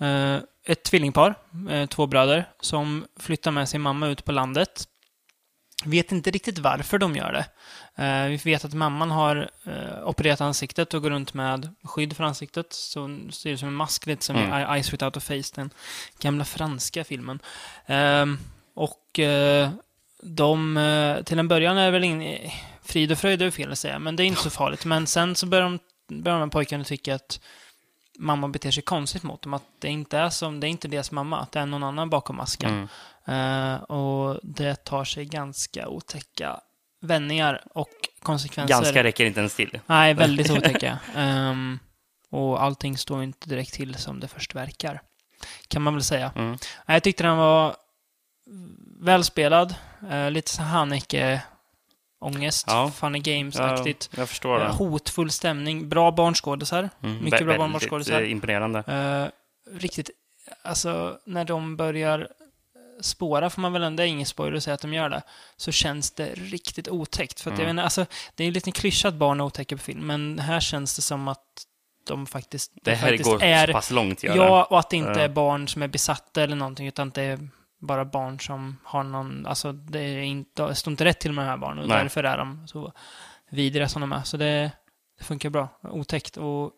Eh, 0.00 0.36
ett 0.66 0.82
tvillingpar, 0.82 1.34
eh, 1.70 1.86
två 1.86 2.06
bröder, 2.06 2.44
som 2.60 3.04
flyttar 3.20 3.50
med 3.50 3.68
sin 3.68 3.80
mamma 3.80 4.06
ut 4.08 4.24
på 4.24 4.32
landet. 4.32 4.84
Vet 5.84 6.12
inte 6.12 6.30
riktigt 6.30 6.58
varför 6.58 6.98
de 6.98 7.16
gör 7.16 7.32
det. 7.32 7.44
Eh, 7.98 8.24
vi 8.26 8.36
vet 8.36 8.64
att 8.64 8.74
mamman 8.74 9.10
har 9.10 9.50
eh, 9.64 10.08
opererat 10.08 10.40
ansiktet 10.40 10.94
och 10.94 11.02
går 11.02 11.10
runt 11.10 11.34
med 11.34 11.74
skydd 11.84 12.16
för 12.16 12.24
ansiktet. 12.24 12.72
Så 12.72 13.18
ser 13.30 13.50
det 13.50 13.58
som 13.58 13.68
en 13.68 13.74
mask, 13.74 14.06
lite 14.06 14.24
som 14.24 14.36
Mm. 14.36 14.76
i 14.76 14.82
Ice 14.82 14.92
Without 14.92 15.16
a 15.16 15.20
Face, 15.20 15.54
den 15.54 15.70
gamla 16.20 16.44
franska 16.44 17.04
filmen. 17.04 17.38
Ehm, 17.86 18.38
och 18.74 19.18
eh, 19.18 19.70
de, 20.22 21.22
till 21.24 21.38
en 21.38 21.48
början 21.48 21.78
är 21.78 21.90
väl 21.90 22.04
ingen 22.04 22.50
frid 22.82 23.12
och 23.12 23.18
fröjd, 23.18 23.42
är 23.42 23.50
fel 23.50 23.72
att 23.72 23.78
säga, 23.78 23.98
men 23.98 24.16
det 24.16 24.22
är 24.22 24.26
inte 24.26 24.42
så 24.42 24.50
farligt. 24.50 24.84
Men 24.84 25.06
sen 25.06 25.34
så 25.34 25.46
börjar 25.46 25.64
de, 25.64 25.78
börjar 26.22 26.40
de 26.40 26.50
pojkarna 26.50 26.84
tycka 26.84 27.14
att 27.14 27.40
mamma 28.18 28.48
beter 28.48 28.70
sig 28.70 28.82
konstigt 28.82 29.22
mot 29.22 29.42
dem. 29.42 29.54
Att 29.54 29.64
det 29.78 29.88
inte 29.88 30.18
är 30.18 30.30
som, 30.30 30.60
det 30.60 30.66
är 30.66 30.68
inte 30.68 30.88
deras 30.88 31.10
mamma, 31.10 31.40
att 31.40 31.52
det 31.52 31.60
är 31.60 31.66
någon 31.66 31.84
annan 31.84 32.10
bakom 32.10 32.36
masken. 32.36 32.88
Mm. 33.24 33.80
Och 33.80 34.40
det 34.42 34.84
tar 34.84 35.04
sig 35.04 35.24
ganska 35.24 35.88
otäcka 35.88 36.60
vändningar 37.00 37.62
och 37.74 37.88
konsekvenser. 38.22 38.74
Ganska 38.74 39.02
räcker 39.02 39.24
inte 39.24 39.40
ens 39.40 39.54
till. 39.54 39.80
Nej, 39.86 40.14
väldigt 40.14 40.50
otäcka. 40.58 40.98
Ehm, 41.16 41.78
och 42.30 42.62
allting 42.62 42.98
står 42.98 43.22
inte 43.22 43.48
direkt 43.48 43.74
till 43.74 43.94
som 43.94 44.20
det 44.20 44.28
först 44.28 44.54
verkar. 44.54 45.00
Kan 45.68 45.82
man 45.82 45.94
väl 45.94 46.02
säga. 46.04 46.32
Mm. 46.36 46.58
Jag 46.86 47.02
tyckte 47.02 47.22
den 47.22 47.36
var 47.36 47.76
välspelad. 49.00 49.74
Uh, 50.12 50.30
lite 50.30 50.50
så 50.50 50.62
Haneke 50.62 51.42
ångest, 52.20 52.64
Ja. 52.68 52.90
funny 52.90 53.18
games-aktigt. 53.18 54.10
jag 54.16 54.28
förstår 54.28 54.60
Eh, 54.60 54.66
det. 54.66 54.72
Hotfull 54.72 55.30
stämning, 55.30 55.88
bra 55.88 56.10
barnskådisar. 56.10 56.88
Mm, 57.02 57.24
mycket 57.24 57.46
bra 57.46 57.58
barnskådisar. 57.58 58.20
eh, 58.22 58.30
Imponerande. 58.32 58.78
Eh, 58.86 59.76
riktigt, 59.78 60.10
alltså 60.64 61.18
när 61.26 61.44
de 61.44 61.76
börjar 61.76 62.28
spåra, 63.00 63.50
får 63.50 63.62
man 63.62 63.72
väl 63.72 63.82
ändå, 63.82 64.02
är 64.02 64.06
ingen 64.06 64.26
spoiler 64.26 64.56
att 64.56 64.62
säga 64.62 64.74
att 64.74 64.80
de 64.80 64.94
gör 64.94 65.08
det, 65.08 65.22
så 65.56 65.72
känns 65.72 66.10
det 66.10 66.26
riktigt 66.34 66.88
otäckt. 66.88 67.40
För 67.40 67.50
att 67.50 67.58
jag 67.58 67.64
Mm. 67.64 67.76
vet, 67.76 67.80
inte, 67.80 67.84
alltså, 67.84 68.06
det 68.34 68.42
är 68.42 68.46
ju 68.46 68.52
lite 68.52 68.70
klyschat 68.72 69.14
barn 69.14 69.40
otäcker 69.40 69.76
på 69.76 69.82
film, 69.82 70.06
men 70.06 70.38
här 70.38 70.60
känns 70.60 70.96
det 70.96 71.02
som 71.02 71.28
att 71.28 71.44
de 72.06 72.26
faktiskt, 72.26 72.72
de 72.74 72.80
Det 72.90 72.94
här 72.96 73.08
faktiskt 73.08 73.30
går 73.30 73.42
är... 73.42 73.66
så 73.66 73.72
pass 73.72 73.90
långt, 73.90 74.22
gör. 74.22 74.36
Ja, 74.36 74.64
och 74.64 74.78
att 74.78 74.90
det 74.90 74.96
inte 74.96 75.22
är 75.22 75.28
barn 75.28 75.68
som 75.68 75.82
är 75.82 75.88
besatta 75.88 76.42
eller 76.42 76.56
någonting, 76.56 76.86
utan 76.86 77.08
att 77.08 77.14
det 77.14 77.22
är 77.22 77.48
bara 77.80 78.04
barn 78.04 78.40
som 78.40 78.76
har 78.84 79.02
någon, 79.02 79.46
alltså 79.46 79.72
det, 79.72 80.00
är 80.00 80.22
inte, 80.22 80.66
det 80.66 80.74
står 80.74 80.90
inte 80.90 81.04
rätt 81.04 81.20
till 81.20 81.32
med 81.32 81.44
de 81.44 81.48
här 81.48 81.56
barnen, 81.56 81.78
och 81.78 81.88
Nej. 81.88 82.02
därför 82.02 82.24
är 82.24 82.38
de 82.38 82.68
så 82.68 82.92
vidriga 83.50 83.88
som 83.88 84.00
de 84.00 84.12
är. 84.12 84.22
Så 84.22 84.36
det, 84.36 84.70
det 85.18 85.24
funkar 85.24 85.50
bra. 85.50 85.68
Otäckt 85.82 86.36
och 86.36 86.72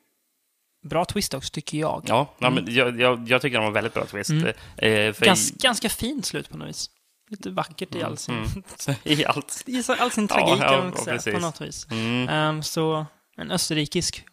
bra 0.83 1.05
twist 1.05 1.35
också, 1.35 1.51
tycker 1.51 1.79
jag. 1.79 2.03
Ja, 2.09 2.35
ja 2.39 2.47
Mm. 2.49 2.65
men 2.65 2.75
jag, 2.75 3.01
jag, 3.01 3.29
jag 3.29 3.43
tycker 3.43 3.59
det 3.59 3.65
var 3.65 3.73
väldigt 3.73 3.95
bra 3.95 4.05
twist. 4.07 4.31
Mm. 4.31 4.47
Eh, 4.47 5.13
för 5.13 5.25
Gans, 5.25 5.51
ganska 5.51 5.89
fint 5.89 6.27
slut 6.27 6.51
på 6.51 6.57
något 6.57 6.69
vis. 6.69 6.91
Lite 7.31 7.51
vackert 7.51 7.95
i 7.95 8.03
all 8.03 8.17
sin, 8.17 8.35
mm. 8.35 8.49
I 9.05 9.25
allt. 9.25 9.63
i 9.67 9.83
all 9.99 10.11
sin 10.11 10.27
Ja, 10.31 10.35
tragik, 10.37 10.63
ja, 10.63 10.83
man 10.85 10.93
ja, 11.07 11.19
säga, 11.19 11.35
på 11.37 11.43
något 11.43 11.61
vis. 11.61 11.87
Mm. 11.91 12.29
Ehm, 12.29 12.63
så 12.63 13.07
en 13.37 13.51
österrikisk, 13.51 14.25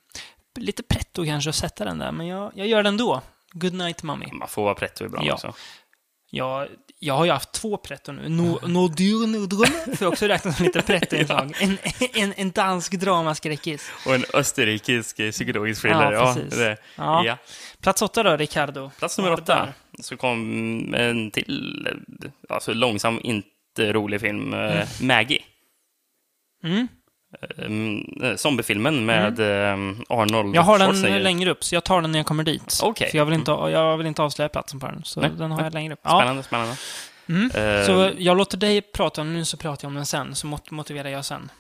lite 0.60 0.84
pretto 0.84 1.26
kanske 1.26 1.50
att 1.50 1.56
sätta 1.56 1.86
den 1.86 1.98
där, 2.00 2.12
men 2.12 2.28
jag, 2.28 2.52
jag 2.56 2.68
gör 2.68 2.84
den 2.84 2.94
ändå. 2.94 3.22
Good 3.52 3.74
night 3.74 4.04
mommy. 4.04 4.26
Man 4.32 4.48
får 4.48 4.64
vara 4.64 4.76
pretto 4.76 5.06
ibland 5.06 5.26
Ja. 5.28 5.34
också. 5.34 5.54
Jag, 6.30 6.68
jag 7.00 7.14
har 7.14 7.26
ju 7.26 7.32
haft 7.32 7.52
två 7.52 7.78
pretto 7.78 8.12
nu. 8.12 8.30
No, 8.30 8.60
no 8.68 8.88
dyr 8.88 9.28
nudrum, 9.28 9.96
får 9.98 10.06
jag 10.06 10.14
också 10.14 10.28
räkna 10.28 10.52
som 10.54 10.66
lite 10.66 10.82
pretto-inslag. 10.82 11.54
en, 11.62 11.78
en, 12.14 12.34
en 12.38 12.52
dansk 12.52 12.92
dramaskräckis. 13.00 13.92
Och 14.06 14.16
en 14.16 14.26
österrikisk 14.34 15.20
eh, 15.20 15.32
psykologisk 15.32 15.82
thriller. 15.82 16.12
Ja, 16.12 16.14
Ja, 16.14 16.34
precis. 16.36 16.60
det, 16.60 16.78
Ja. 16.96 17.26
ja. 17.26 17.38
Plats 17.82 18.02
åtta 18.02 18.24
då, 18.24 18.38
Ricardo. 18.38 18.92
Plats 19.00 19.18
nummer 19.18 19.34
åtta. 19.34 19.70
Så 20.00 20.18
kom 20.18 20.94
en 20.94 21.32
till, 21.32 21.88
eh, 22.22 22.30
alltså 22.50 22.74
långsam, 22.74 23.20
inte 23.24 23.94
rolig 23.94 24.22
film. 24.22 24.54
eh, 24.54 24.88
Maggie. 25.02 25.44
Mm. 26.64 26.88
Eh, 27.58 28.36
zombiefilmen 28.36 29.06
med 29.06 29.40
eh, 29.40 29.74
Arnold 30.10 30.56
Jag 30.56 30.62
har 30.62 30.80
den 30.80 31.24
längre 31.24 31.50
upp, 31.52 31.64
så 31.64 31.76
jag 31.76 31.84
tar 31.84 32.02
den 32.02 32.12
när 32.12 32.20
jag 32.20 32.26
kommer 32.26 32.44
dit. 32.44 32.80
Okej. 32.84 33.10
För 33.12 33.18
jag 33.18 33.26
vill, 33.26 33.34
inte, 33.36 33.52
jag 33.52 33.98
vill 33.98 34.08
inte 34.08 34.22
avslöja 34.24 34.50
platsen 34.50 34.80
på 34.80 34.88
den, 34.88 35.04
så 35.04 35.22
Nej, 35.22 35.30
den 35.38 35.52
har 35.52 35.64
jag 35.64 35.74
längre 35.74 35.94
upp. 35.94 36.00
Ja. 36.04 36.20
Spännande, 36.20 36.44
spännande. 36.44 36.76
Mm. 37.30 37.52
Eh, 37.80 37.86
Så 37.86 38.12
jag 38.18 38.38
låter 38.38 38.58
dig 38.58 38.82
prata 38.82 39.22
om 39.22 39.28
den 39.28 39.36
nu, 39.38 39.46
så 39.46 39.58
pratar 39.58 39.86
jag 39.86 39.90
om 39.90 39.96
den 39.96 40.06
sen, 40.06 40.36
så 40.36 40.48
mot 40.48 40.72
motiverar 40.72 41.10
jag 41.10 41.26
sen. 41.26 41.52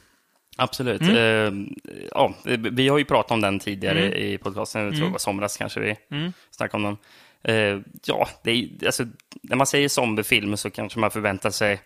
Absolut. 0.58 1.02
Mm. 1.02 1.16
Eh, 1.16 2.08
ja, 2.12 2.34
vi 2.72 2.88
har 2.88 2.98
ju 2.98 3.06
pratat 3.06 3.32
om 3.32 3.42
den 3.42 3.60
tidigare 3.60 4.00
Mm. 4.00 4.14
i 4.14 4.38
podcasten. 4.38 4.82
Jag 4.82 4.92
tror 4.92 4.98
Mm. 5.00 5.10
det 5.10 5.12
var 5.12 5.20
somras 5.20 5.58
kanske 5.58 5.80
vi 5.80 5.96
Mm. 6.12 6.34
snackade 6.52 6.84
om 6.88 6.98
den. 7.44 7.56
Eh, 7.56 7.82
ja, 8.06 8.28
är, 8.44 8.86
alltså, 8.86 9.04
när 9.42 9.56
man 9.56 9.68
säger 9.68 9.90
zombiefilm 9.90 10.58
så 10.58 10.70
kanske 10.70 11.00
man 11.00 11.12
förväntar 11.12 11.50
sig 11.50 11.80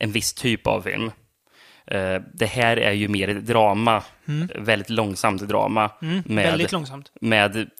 en 0.00 0.12
viss 0.12 0.34
typ 0.34 0.66
av 0.66 0.82
film. 0.82 1.10
Eh, 1.90 2.22
det 2.34 2.46
här 2.46 2.76
är 2.76 2.92
ju 2.92 3.08
mer 3.08 3.28
ett 3.28 3.46
drama, 3.46 4.02
väldigt 4.54 4.90
långsamt 4.90 5.42
drama 5.48 5.90
Mm. 6.02 6.22
med, 6.26 6.44
Väldigt 6.50 6.72
långsamt. 6.72 7.12
med 7.20 7.70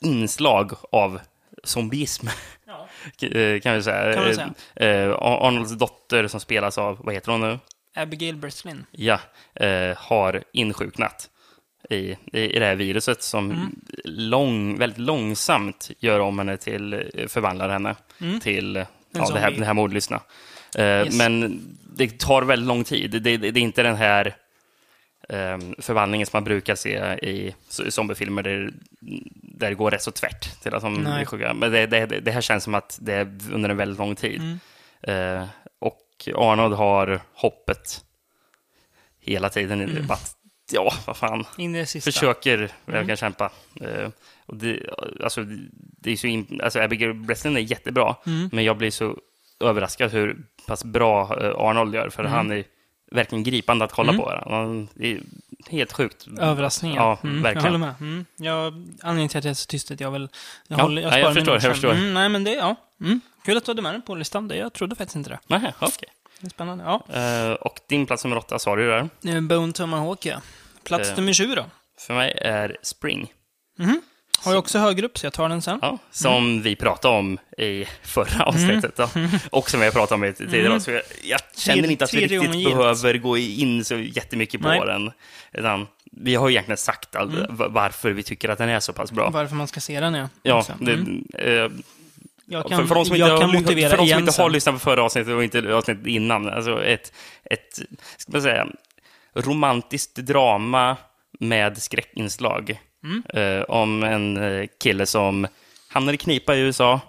inslag 0.00 0.72
av 0.92 1.20
zombism, 1.64 2.26
Ja. 2.66 2.88
eh, 3.26 3.60
kan 3.60 3.74
vi 3.74 3.82
säga. 3.82 4.12
Kan 4.14 4.24
man 4.24 4.34
säga. 4.34 4.54
Eh, 5.04 5.10
Ar- 5.10 5.46
Arnolds 5.48 5.72
dotter 5.72 6.26
som 6.28 6.40
spelas 6.40 6.78
av, 6.78 6.98
vad 7.04 7.14
heter 7.14 7.32
hon 7.32 7.40
nu? 7.40 7.58
Abigail 7.96 8.36
Breslin. 8.36 8.86
ja, 8.90 9.18
har 9.96 10.42
insjuknat 10.52 11.30
i, 11.90 12.16
i, 12.32 12.58
det 12.58 12.66
här 12.66 12.74
viruset 12.74 13.22
som 13.22 13.50
Mm. 13.50 13.80
lång, 14.04 14.78
väldigt 14.78 14.98
långsamt 14.98 15.90
gör 15.98 16.20
om 16.20 16.38
henne 16.38 16.56
till, 16.56 17.10
förvandlar 17.28 17.68
henne 17.68 17.94
Mm. 18.20 18.40
till 18.40 18.84
ja, 19.12 19.30
det, 19.34 19.40
här, 19.40 19.50
det 19.50 19.64
här 19.64 19.74
mordlystna. 19.74 20.20
Yes. 20.78 21.18
Men 21.18 21.60
det 21.96 22.18
tar 22.18 22.42
väldigt 22.42 22.68
lång 22.68 22.84
tid. 22.84 23.10
Det, 23.10 23.18
det, 23.18 23.36
det 23.36 23.60
är 23.60 23.62
inte 23.62 23.82
den 23.82 23.96
här 23.96 24.26
eh, 25.28 25.58
förvandlingen 25.78 26.26
som 26.26 26.36
man 26.36 26.44
brukar 26.44 26.74
se 26.74 26.98
i 27.22 27.54
zombiefilmer 27.68 28.42
där, 28.42 28.72
där 29.32 29.68
det 29.68 29.74
går 29.74 29.90
rätt 29.90 30.02
så 30.02 30.10
tvärt 30.10 30.62
till 30.62 30.74
att 30.74 30.82
de 30.82 30.94
Nej. 30.94 31.16
blir 31.16 31.24
sjuka. 31.26 31.54
Men 31.54 31.72
det, 31.72 31.86
det, 32.20 32.30
här 32.30 32.40
känns 32.40 32.64
som 32.64 32.74
att 32.74 32.98
det 33.02 33.14
är 33.14 33.38
under 33.52 33.70
en 33.70 33.76
väldigt 33.76 33.98
lång 33.98 34.16
tid. 34.16 34.40
Mm. 34.40 34.58
Eh, 35.42 35.48
och 35.78 36.28
Arnold 36.34 36.74
har 36.74 37.20
hoppet 37.34 38.04
hela 39.20 39.48
tiden. 39.48 39.80
i 39.80 39.84
Mm. 39.84 40.06
Bara, 40.06 40.18
ja, 40.72 40.92
vad 41.06 41.16
fan. 41.16 41.44
In 41.58 41.74
i 41.74 41.78
det 41.78 41.86
sista. 41.86 42.12
Försöker 42.12 42.70
verkligen 42.86 43.16
kämpa. 43.16 43.50
Eh, 43.80 44.08
och 44.46 44.56
det, 44.56 44.80
alltså, 45.22 45.44
det 46.00 46.12
är 46.12 46.16
så 46.16 46.26
in, 46.26 46.60
alltså, 46.64 46.80
Abigail 46.80 47.14
Breslin 47.14 47.56
är 47.56 47.60
jättebra, 47.60 48.16
Mm. 48.26 48.50
men 48.52 48.64
jag 48.64 48.76
blir 48.76 48.90
så 48.90 49.18
överraskad 49.60 50.10
hur 50.12 50.36
pass 50.66 50.84
bra 50.84 51.22
eh, 51.44 51.50
Arnold 51.56 51.94
gör, 51.94 52.10
för 52.10 52.22
Mm. 52.22 52.32
han 52.32 52.52
är 52.52 52.64
verkligen 53.10 53.44
gripande 53.44 53.84
att 53.84 53.92
kolla 53.92 54.12
Mm. 54.12 54.22
på. 54.24 54.42
Han, 54.46 54.88
det 54.94 55.12
är 55.12 55.20
helt 55.70 55.92
sjukt. 55.92 56.26
Överraskningar. 56.40 56.96
Ja, 57.02 57.18
mm, 57.22 57.42
verkligen. 57.42 57.64
Jag 57.64 57.72
håller 57.72 57.86
med. 57.86 57.94
Mm. 58.00 58.24
Jag, 58.36 58.72
anledningen 59.02 59.28
till 59.28 59.38
att 59.38 59.44
jag 59.44 59.50
är 59.50 59.54
så 59.54 59.66
tyst 59.66 59.90
är 59.90 59.94
att 59.94 60.00
jag 60.00 60.10
vill... 60.10 60.28
Jag, 60.68 60.78
Ja, 60.78 60.82
håller, 60.82 61.02
jag, 61.02 61.12
ja, 61.12 61.18
jag 61.18 61.34
förstår, 61.34 61.54
jag 61.54 61.62
förstår. 61.62 61.90
Mm, 61.92 62.14
nej, 62.14 62.28
men 62.28 62.44
det, 62.44 62.50
ja. 62.54 62.76
Mm. 63.00 63.20
Kul 63.44 63.56
att 63.56 63.64
du 63.64 63.70
hade 63.70 63.82
med 63.82 63.94
den 63.94 64.02
på 64.02 64.14
listan. 64.14 64.48
Det, 64.48 64.56
jag 64.56 64.72
trodde 64.72 64.96
faktiskt 64.96 65.16
inte 65.16 65.30
det. 65.30 65.38
Nej, 65.46 65.72
okej. 65.78 66.08
Det 66.40 66.46
är 66.46 66.50
spännande. 66.50 66.84
Ja. 66.84 67.04
Eh, 67.20 67.52
och 67.52 67.80
din 67.88 68.06
plats 68.06 68.24
nummer 68.24 68.36
åtta 68.38 68.58
sa 68.58 68.76
du 68.76 68.86
där. 69.20 69.40
Bone 69.40 69.72
Tomahawk, 69.72 70.26
ja. 70.26 70.36
Plats 70.84 71.10
Eh. 71.10 71.16
nummer 71.16 71.32
20 71.32 71.54
då. 71.54 71.64
För 71.98 72.14
mig 72.14 72.32
är 72.40 72.76
Spring. 72.82 73.32
Mhm. 73.78 74.00
Har 74.38 74.52
jag 74.52 74.58
också 74.58 74.78
högre 74.78 75.06
upp, 75.06 75.18
så 75.18 75.26
jag 75.26 75.32
tar 75.32 75.48
den 75.48 75.62
sen. 75.62 75.78
Ja, 75.82 75.98
som 76.10 76.62
vi 76.62 76.76
pratade 76.76 77.18
om 77.18 77.38
i 77.58 77.84
förra 78.02 78.44
avsnittet. 78.44 78.96
Då. 78.96 79.08
Och 79.50 79.70
som 79.70 79.80
har 79.80 79.90
pratat 79.90 80.12
om 80.12 80.24
i 80.24 80.32
tidigare 80.32 80.66
Mm. 80.66 80.80
Så 80.80 80.90
jag, 80.90 81.02
jag 81.24 81.40
känner 81.56 81.90
inte 81.90 82.04
att 82.04 82.14
vi 82.14 82.26
riktigt 82.26 82.64
behöver 82.64 83.18
gå 83.18 83.38
in 83.38 83.84
så 83.84 83.94
jättemycket 83.96 84.60
på 84.62 84.68
Nej. 84.68 84.78
Mm. 84.78 84.88
den. 85.04 85.12
Utan 85.52 85.86
vi 86.12 86.34
har 86.34 86.48
ju 86.48 86.54
egentligen 86.54 86.76
sagt 86.76 87.16
all, 87.16 87.46
va- 87.50 87.68
varför 87.68 88.10
vi 88.10 88.22
tycker 88.22 88.48
att 88.48 88.58
den 88.58 88.68
är 88.68 88.80
så 88.80 88.92
pass 88.92 89.12
bra. 89.12 89.30
Varför 89.30 89.54
man 89.56 89.68
ska 89.68 89.80
se 89.80 90.00
den, 90.00 90.14
ja. 90.14 90.28
Ja, 90.42 90.64
det, 90.80 90.92
Mm. 90.92 91.24
eh, 91.38 91.70
Jag 92.46 92.68
kan, 92.68 92.78
för, 92.80 92.86
för 92.86 92.94
de 92.94 93.04
som 93.04 93.16
jag 93.16 93.28
inte, 93.36 93.46
har, 93.46 93.52
motivera 93.52 93.90
för 93.90 93.96
de 93.96 94.08
som 94.08 94.18
inte 94.20 94.42
har 94.42 94.50
lyssnat 94.50 94.74
på 94.74 94.78
förra 94.78 95.02
avsnittet 95.02 95.32
och 95.34 95.44
inte 95.44 95.74
avsnittet 95.74 96.06
innan, 96.06 96.48
alltså 96.48 96.84
ett, 96.84 97.12
ett 97.44 97.78
ska 98.16 98.32
man 98.32 98.42
säga, 98.42 98.66
romantiskt 99.34 100.14
drama 100.16 100.96
med 101.40 101.82
skräckinslag. 101.82 102.80
Mm. 103.04 103.22
Eh, 103.34 103.62
om 103.62 104.02
en 104.02 104.36
eh, 104.36 104.66
kille 104.82 105.06
som 105.06 105.46
hamnar 105.88 106.12
i 106.12 106.16
knipa 106.16 106.56
i 106.56 106.60
USA, 106.60 107.00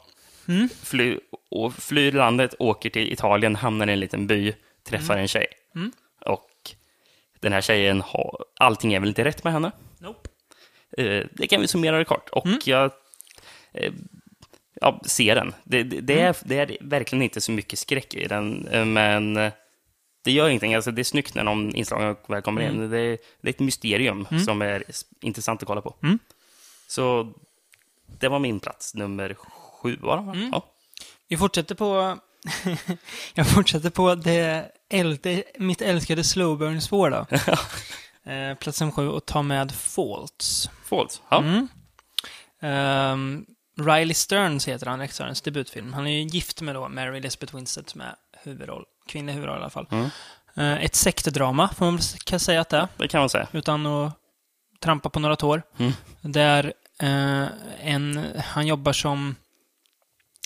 Mm. 0.48 0.70
fly, 0.84 1.18
och 1.52 1.74
flyr 1.74 2.12
landet, 2.12 2.56
åker 2.60 2.90
till 2.90 3.14
Italien, 3.14 3.56
hamnar 3.56 3.88
i 3.88 3.94
en 3.94 4.00
liten 4.00 4.28
by, 4.28 4.54
träffar 4.84 5.18
en 5.18 5.28
tjej. 5.28 5.48
Mm. 5.76 5.92
Och 6.26 6.50
den 7.40 7.54
här 7.54 7.62
tjejen, 7.62 8.02
har, 8.02 8.46
allting 8.60 8.94
är 8.94 9.00
väl 9.00 9.10
inte 9.10 9.24
rätt 9.24 9.44
med 9.44 9.54
henne. 9.54 9.72
Nope. 10.00 10.30
Eh, 10.98 11.24
det 11.32 11.48
kan 11.48 11.62
vi 11.62 11.68
summera 11.68 11.98
det 11.98 12.06
kort. 12.06 12.30
Och 12.30 12.46
Mm. 12.46 12.60
jag 12.66 12.92
ja, 14.82 15.02
ser 15.06 15.36
den. 15.36 15.54
Det, 15.64 15.84
det, 15.84 16.02
det, 16.02 16.14
Mm. 16.14 16.26
är, 16.28 16.36
det 16.46 16.56
är 16.60 16.78
verkligen 16.82 17.24
inte 17.24 17.42
så 17.42 17.52
mycket 17.52 17.80
skräck 17.80 18.14
i 18.14 18.28
den, 18.28 18.68
men 18.94 19.52
det 20.26 20.32
gör 20.32 20.50
ingenting. 20.50 20.76
Alltså, 20.76 20.92
det 20.92 21.02
är 21.02 21.04
snyggt 21.04 21.36
när 21.36 21.44
de 21.44 21.76
inslagen 21.76 22.16
väl 22.28 22.42
kommer 22.42 22.62
in. 22.62 22.80
Det, 22.80 23.18
det 23.42 23.50
är 23.50 23.50
ett 23.50 23.60
mysterium 23.60 24.28
som 24.46 24.62
är 24.62 24.84
intressant 25.22 25.62
att 25.62 25.68
kolla 25.68 25.82
på. 25.82 25.96
Mm. 26.04 26.20
Så 26.88 27.34
det 28.20 28.28
var 28.28 28.40
min 28.40 28.60
plats 28.60 28.96
nummer 28.96 29.34
sju, 29.34 29.98
var 30.02 30.18
det? 30.18 30.40
Mm. 30.40 30.50
Ja. 30.54 30.66
Vi 31.28 31.38
fortsätter 31.38 31.76
på... 31.76 32.18
jag 33.34 33.48
fortsätter 33.48 33.90
på 33.90 34.16
det, 34.16 34.72
äl- 34.90 35.20
det 35.24 35.44
mitt 35.60 35.82
älskade 35.82 36.24
slowburn-spår 36.24 37.10
då. 37.10 37.26
eh, 38.32 38.56
plats 38.56 38.82
nummer 38.82 38.94
sju 38.94 39.08
och 39.08 39.26
ta 39.26 39.42
med 39.42 39.72
Faults. 39.72 40.70
Falls. 40.84 41.22
Ja. 41.30 41.38
Mm. 41.38 41.68
Ehm, 42.62 43.46
Riley 43.78 44.14
Stearns 44.14 44.68
heter 44.68 44.86
han, 44.86 45.00
regissörens 45.00 45.42
debutfilm. 45.42 45.94
Han 45.94 46.08
är 46.08 46.12
ju 46.12 46.22
gift 46.28 46.62
med 46.62 46.76
då 46.76 46.90
Mary 46.90 47.18
Elizabeth 47.18 47.56
Winstead 47.56 47.90
som 47.90 48.02
är 48.02 48.16
huvudroll, 48.44 48.86
kvinnlig 49.08 49.34
huvudroll 49.34 49.58
i 49.58 49.62
alla 49.62 49.70
fall. 49.70 49.88
Mm. 49.92 50.10
Eh, 50.56 50.84
ett 50.84 50.96
sektdrama, 50.96 51.70
får 51.70 51.86
man 51.86 52.00
kan 52.26 52.40
säga 52.40 52.62
att 52.62 52.70
det 52.70 52.78
är, 52.78 52.88
Det 52.98 53.08
kan 53.08 53.20
man 53.20 53.30
säga. 53.30 53.48
utan 53.52 53.86
att 53.86 54.14
trampa 54.82 55.10
på 55.10 55.20
några 55.20 55.36
tår. 55.36 55.64
Mm. 55.78 55.92
Där 56.22 56.74
eh, 57.02 57.46
en, 57.82 58.26
han 58.46 58.68
jobbar 58.68 58.94
som, 58.94 59.36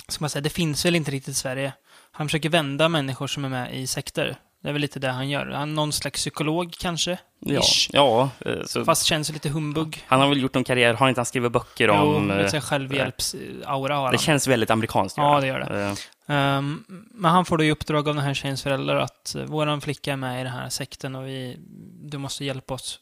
ska 0.08 0.24
man 0.24 0.30
säga, 0.30 0.42
det 0.42 0.50
finns 0.50 0.86
väl 0.86 0.96
inte 0.96 1.12
riktigt 1.12 1.32
i 1.32 1.36
Sverige. 1.36 1.74
Han 2.12 2.28
försöker 2.28 2.50
vända 2.50 2.90
människor 2.90 3.28
som 3.28 3.46
är 3.46 3.50
med 3.50 3.76
i 3.76 3.88
sekter 3.88 4.38
Det 4.62 4.70
är 4.70 4.74
väl 4.74 4.82
lite 4.82 5.00
det 5.00 5.10
han 5.10 5.30
gör. 5.30 5.46
Han 5.46 5.76
någon 5.76 5.92
slags 5.94 6.20
psykolog 6.22 6.74
kanske? 6.80 7.18
Ja, 7.40 7.60
Ish. 7.62 7.90
ja 7.94 8.30
eh, 8.46 8.54
så 8.66 8.86
Fast 8.86 9.06
känns 9.06 9.32
lite 9.32 9.50
humbug. 9.50 10.04
han 10.08 10.20
har 10.22 10.28
väl 10.30 10.42
gjort 10.42 10.54
någon 10.54 10.64
karriär, 10.64 10.94
har 10.94 11.10
inte 11.10 11.20
han 11.22 11.26
skrivit 11.26 11.52
böcker 11.52 11.88
Jo, 11.88 11.94
om... 11.94 12.28
lite 12.38 12.58
eh, 12.58 12.62
självhjälps-aura 12.64 13.94
har 13.96 14.04
han. 14.04 14.12
det 14.12 14.18
känns 14.18 14.48
väldigt 14.48 14.70
amerikanskt. 14.70 15.18
Ja, 15.18 15.40
det 15.42 15.48
gör 15.48 15.60
det. 15.60 15.82
Eh, 15.84 15.94
Ehm, 16.36 16.84
men 17.12 17.32
han 17.32 17.46
får 17.46 17.58
då 17.58 17.64
i 17.64 17.72
uppdrag 17.72 18.10
av 18.10 18.16
den 18.16 18.24
här 18.24 18.34
tjejens 18.34 18.64
föräldrar 18.64 18.96
att 18.96 19.36
uh, 19.38 19.44
våran 19.46 19.82
flicka 19.82 20.12
är 20.14 20.16
med 20.18 20.42
i 20.42 20.44
den 20.44 20.54
här 20.54 20.70
sekten 20.70 21.16
och 21.16 21.28
vi, 21.28 21.58
du 22.04 22.18
måste 22.18 22.46
hjälpa 22.46 22.74
oss 22.74 23.00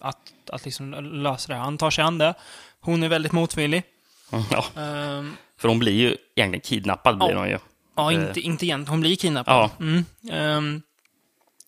att, 0.00 0.18
att 0.50 0.64
liksom 0.64 0.90
lösa 1.22 1.48
det 1.48 1.54
här. 1.54 1.64
Han 1.64 1.78
tar 1.78 1.90
sig 1.90 2.04
an 2.04 2.18
det. 2.18 2.34
Hon 2.80 3.02
är 3.02 3.08
väldigt 3.08 3.32
motvillig. 3.32 3.82
Ja, 4.50 4.64
Ehm, 4.82 5.36
för 5.58 5.68
hon 5.68 5.78
blir 5.78 5.92
ju 5.92 6.16
egentligen 6.34 6.60
kidnappad, 6.60 7.18
blir 7.18 7.30
Ja. 7.30 7.38
hon 7.38 7.48
ju. 7.48 7.58
Ja, 7.96 8.12
Eh. 8.12 8.28
inte, 8.28 8.40
inte 8.40 8.66
egentligen. 8.66 8.88
Hon 8.88 9.00
blir 9.00 9.16
kidnappad. 9.16 9.54
Ja. 9.54 9.70
Mm. 9.84 10.04
Ehm, 10.30 10.82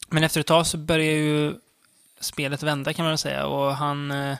men 0.08 0.24
efter 0.24 0.40
ett 0.40 0.46
tag 0.46 0.66
så 0.66 0.78
börjar 0.78 1.12
ju 1.12 1.54
spelet 2.20 2.62
vända 2.62 2.92
kan 2.92 3.04
man 3.04 3.10
väl 3.10 3.18
säga 3.18 3.46
och 3.46 3.76
han 3.76 4.10
uh, 4.10 4.36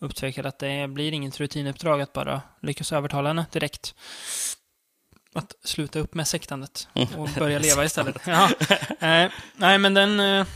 upptäcker 0.00 0.46
att 0.46 0.58
det 0.58 0.88
blir 0.88 1.12
inget 1.12 1.40
rutinuppdrag 1.40 2.00
att 2.00 2.12
bara 2.12 2.42
lyckas 2.62 2.92
övertala 2.92 3.28
henne 3.28 3.46
direkt. 3.52 3.94
Att 5.34 5.54
sluta 5.64 5.98
upp 5.98 6.14
med 6.14 6.28
sektandet 6.28 6.88
och 7.16 7.28
börja 7.38 7.58
leva 7.66 7.84
istället. 7.84 8.16
Ja. 8.26 8.50
Eh, 9.00 9.30
nej, 9.56 9.78
men 9.78 9.94
den 9.94 10.20
eh, 10.20 10.46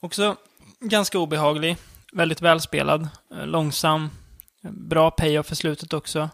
också 0.00 0.36
ganska 0.80 1.18
obehaglig. 1.18 1.76
Väldigt 2.12 2.42
välspelad. 2.42 3.08
Långsam. 3.30 4.10
Bra 4.62 5.10
payoff 5.10 5.46
för 5.46 5.54
slutet 5.54 5.92
också. 5.92 6.30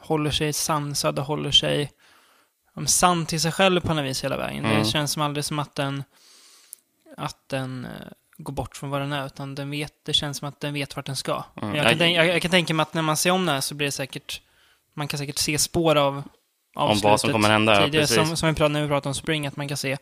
Håller 0.00 0.30
sig 0.30 0.52
sansad 0.52 1.18
och 1.18 1.24
håller 1.24 1.50
sig 1.50 1.92
um, 2.78 2.86
sann 2.86 3.26
till 3.26 3.40
sig 3.40 3.52
själv 3.52 3.80
på 3.80 3.94
något 3.94 4.04
vis 4.04 4.24
hela 4.24 4.36
vägen. 4.36 4.64
Mm. 4.64 4.78
Det 4.78 4.84
känns 4.84 5.12
som 5.12 5.22
aldrig 5.22 5.44
som 5.44 5.58
att 5.58 5.74
den 5.74 6.04
att 7.16 7.48
den 7.48 7.84
eh, 7.84 7.90
går 8.36 8.52
bort 8.52 8.76
från 8.76 8.90
vad 8.90 9.00
den 9.00 9.12
är, 9.12 9.26
utan 9.26 9.54
den 9.54 9.70
vet, 9.70 9.92
det 10.04 10.12
känns 10.12 10.38
som 10.38 10.48
att 10.48 10.60
den 10.60 10.74
vet 10.74 10.96
vart 10.96 11.06
den 11.06 11.16
ska. 11.16 11.44
Mm. 11.62 11.74
Jag, 11.74 11.84
kan 11.84 11.90
Jag- 11.92 11.98
tänka, 11.98 12.24
jag, 12.24 12.42
kan 12.42 12.50
tänka 12.50 12.74
mig 12.74 12.82
att 12.82 12.94
när 12.94 13.02
man 13.02 13.16
ser 13.16 13.30
om 13.30 13.46
det 13.46 13.52
här 13.52 13.60
så 13.60 13.74
blir 13.74 13.86
det 13.86 13.92
säkert, 13.92 14.40
man 14.94 15.08
kan 15.08 15.18
säkert 15.18 15.38
se 15.38 15.58
spår 15.58 15.96
av, 15.96 16.22
av 16.74 16.90
Om 16.90 16.98
vad 17.02 17.20
som 17.20 17.32
kommer 17.32 17.48
hända, 17.50 17.74
ja, 17.74 17.84
tidigare, 17.84 18.02
precis. 18.02 18.16
som, 18.16 18.36
som 18.36 18.48
vi 18.48 18.54
pratade 18.54 18.72
när 18.72 18.82
vi 18.82 18.88
pratade 18.88 19.08
om 19.08 19.14
Spring, 19.14 19.46
att 19.46 19.56
man 19.56 19.68
kan 19.68 19.76
se 19.76 19.96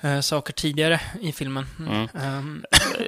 eh, 0.00 0.20
saker 0.20 0.52
tidigare 0.52 1.00
i 1.20 1.32
filmen. 1.32 1.66
Mm. 1.78 2.08
Ehm, 2.14 2.64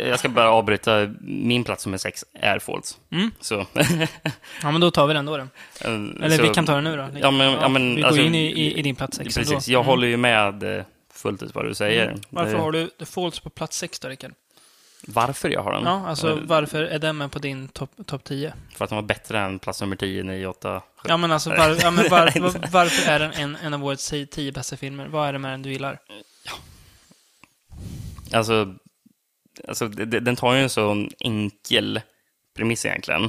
Jag 0.09 0.19
ska 0.19 0.29
bara 0.29 0.51
avbryta. 0.51 1.11
Min 1.21 1.65
plats 1.65 1.87
nummer 1.87 1.99
sex 1.99 2.25
är 2.33 2.59
Falls. 2.59 2.99
Mm. 3.11 3.31
Så, 3.41 3.67
ja, 4.63 4.71
men 4.71 4.81
då 4.81 4.91
tar 4.91 5.07
vi 5.07 5.15
den 5.15 5.27
då. 5.27 5.37
då. 5.37 5.47
Eller 5.85 6.37
så, 6.37 6.43
vi 6.43 6.49
kan 6.49 6.67
ta 6.67 6.75
den 6.75 6.85
nu 6.85 6.97
då. 6.97 7.09
Ja, 7.21 7.31
men- 7.31 7.53
ja, 7.53 7.69
men, 7.69 7.95
vi 7.97 8.03
alltså, 8.05 8.17
går 8.23 8.27
in 8.27 8.35
i, 8.35 8.47
i, 8.47 8.79
i 8.79 8.83
din 8.83 8.97
plats 8.97 9.17
sex 9.17 9.35
Precis, 9.37 9.69
jag 9.69 9.79
Mm. 9.81 9.87
håller 9.87 10.09
ju 10.09 10.17
med 10.17 10.79
eh, 10.79 10.85
fullt 11.13 11.43
ut 11.43 11.55
vad 11.55 11.65
du 11.65 11.75
säger. 11.75 12.07
Mm. 12.09 12.21
Varför 12.29 12.55
har 12.57 12.73
du 12.73 12.87
The 12.99 13.05
Falls 13.07 13.41
på 13.41 13.51
plats 13.51 13.77
sex 13.79 13.99
då, 14.01 14.09
Rickard? 14.09 14.33
varför 15.07 15.49
jag 15.51 15.63
har 15.63 15.73
den? 15.73 15.83
Ja, 15.85 16.07
alltså 16.09 16.31
Eh, 16.31 16.39
varför 16.43 16.83
är 16.83 16.99
den 16.99 17.17
med 17.17 17.31
på 17.33 17.39
din 17.39 17.69
topp 17.69 17.91
top 18.07 18.25
10? 18.25 18.53
För 18.77 18.85
att 18.85 18.89
den 18.91 18.97
var 18.97 19.03
bättre 19.03 19.39
än 19.41 19.59
plats 19.59 19.81
nummer 19.81 19.97
10, 19.97 20.23
9, 20.23 20.47
8, 20.47 20.83
7. 20.97 21.09
Ja, 21.09 21.17
men 21.17 21.33
alltså 21.33 21.51
var, 21.51 21.77
ja, 21.83 21.91
men 21.91 22.09
var, 22.11 22.41
var, 22.41 22.71
varför 22.73 23.11
är 23.11 23.19
den 23.19 23.33
en, 23.33 23.57
en 23.57 23.75
av 23.75 23.85
årets 23.85 24.11
tio- 24.11 24.27
tio 24.27 24.53
bästa 24.53 24.77
filmer? 24.77 25.07
Vad 25.07 25.29
är 25.29 25.33
det 25.33 25.39
med 25.39 25.51
den 25.51 25.63
du 25.63 25.73
gillar? 25.73 25.99
Alltså, 28.33 28.75
alltså 29.69 29.89
den 29.89 30.37
tar 30.37 30.55
ju 30.55 30.61
en 30.63 30.71
sån 30.71 31.09
enkel 31.21 32.01
premiss 32.57 32.87
egentligen. 32.87 33.25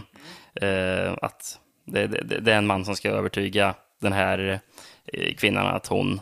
Eh, 0.62 1.14
att 1.22 1.60
det, 1.86 2.08
det, 2.08 2.40
det 2.40 2.54
är 2.54 2.58
en 2.58 2.68
man 2.68 2.86
som 2.86 2.96
ska 2.96 3.10
övertyga 3.10 3.76
den 4.02 4.14
här 4.14 4.60
eh, 5.14 5.36
kvinnan 5.36 5.68
att 5.68 5.88
hon 5.88 6.20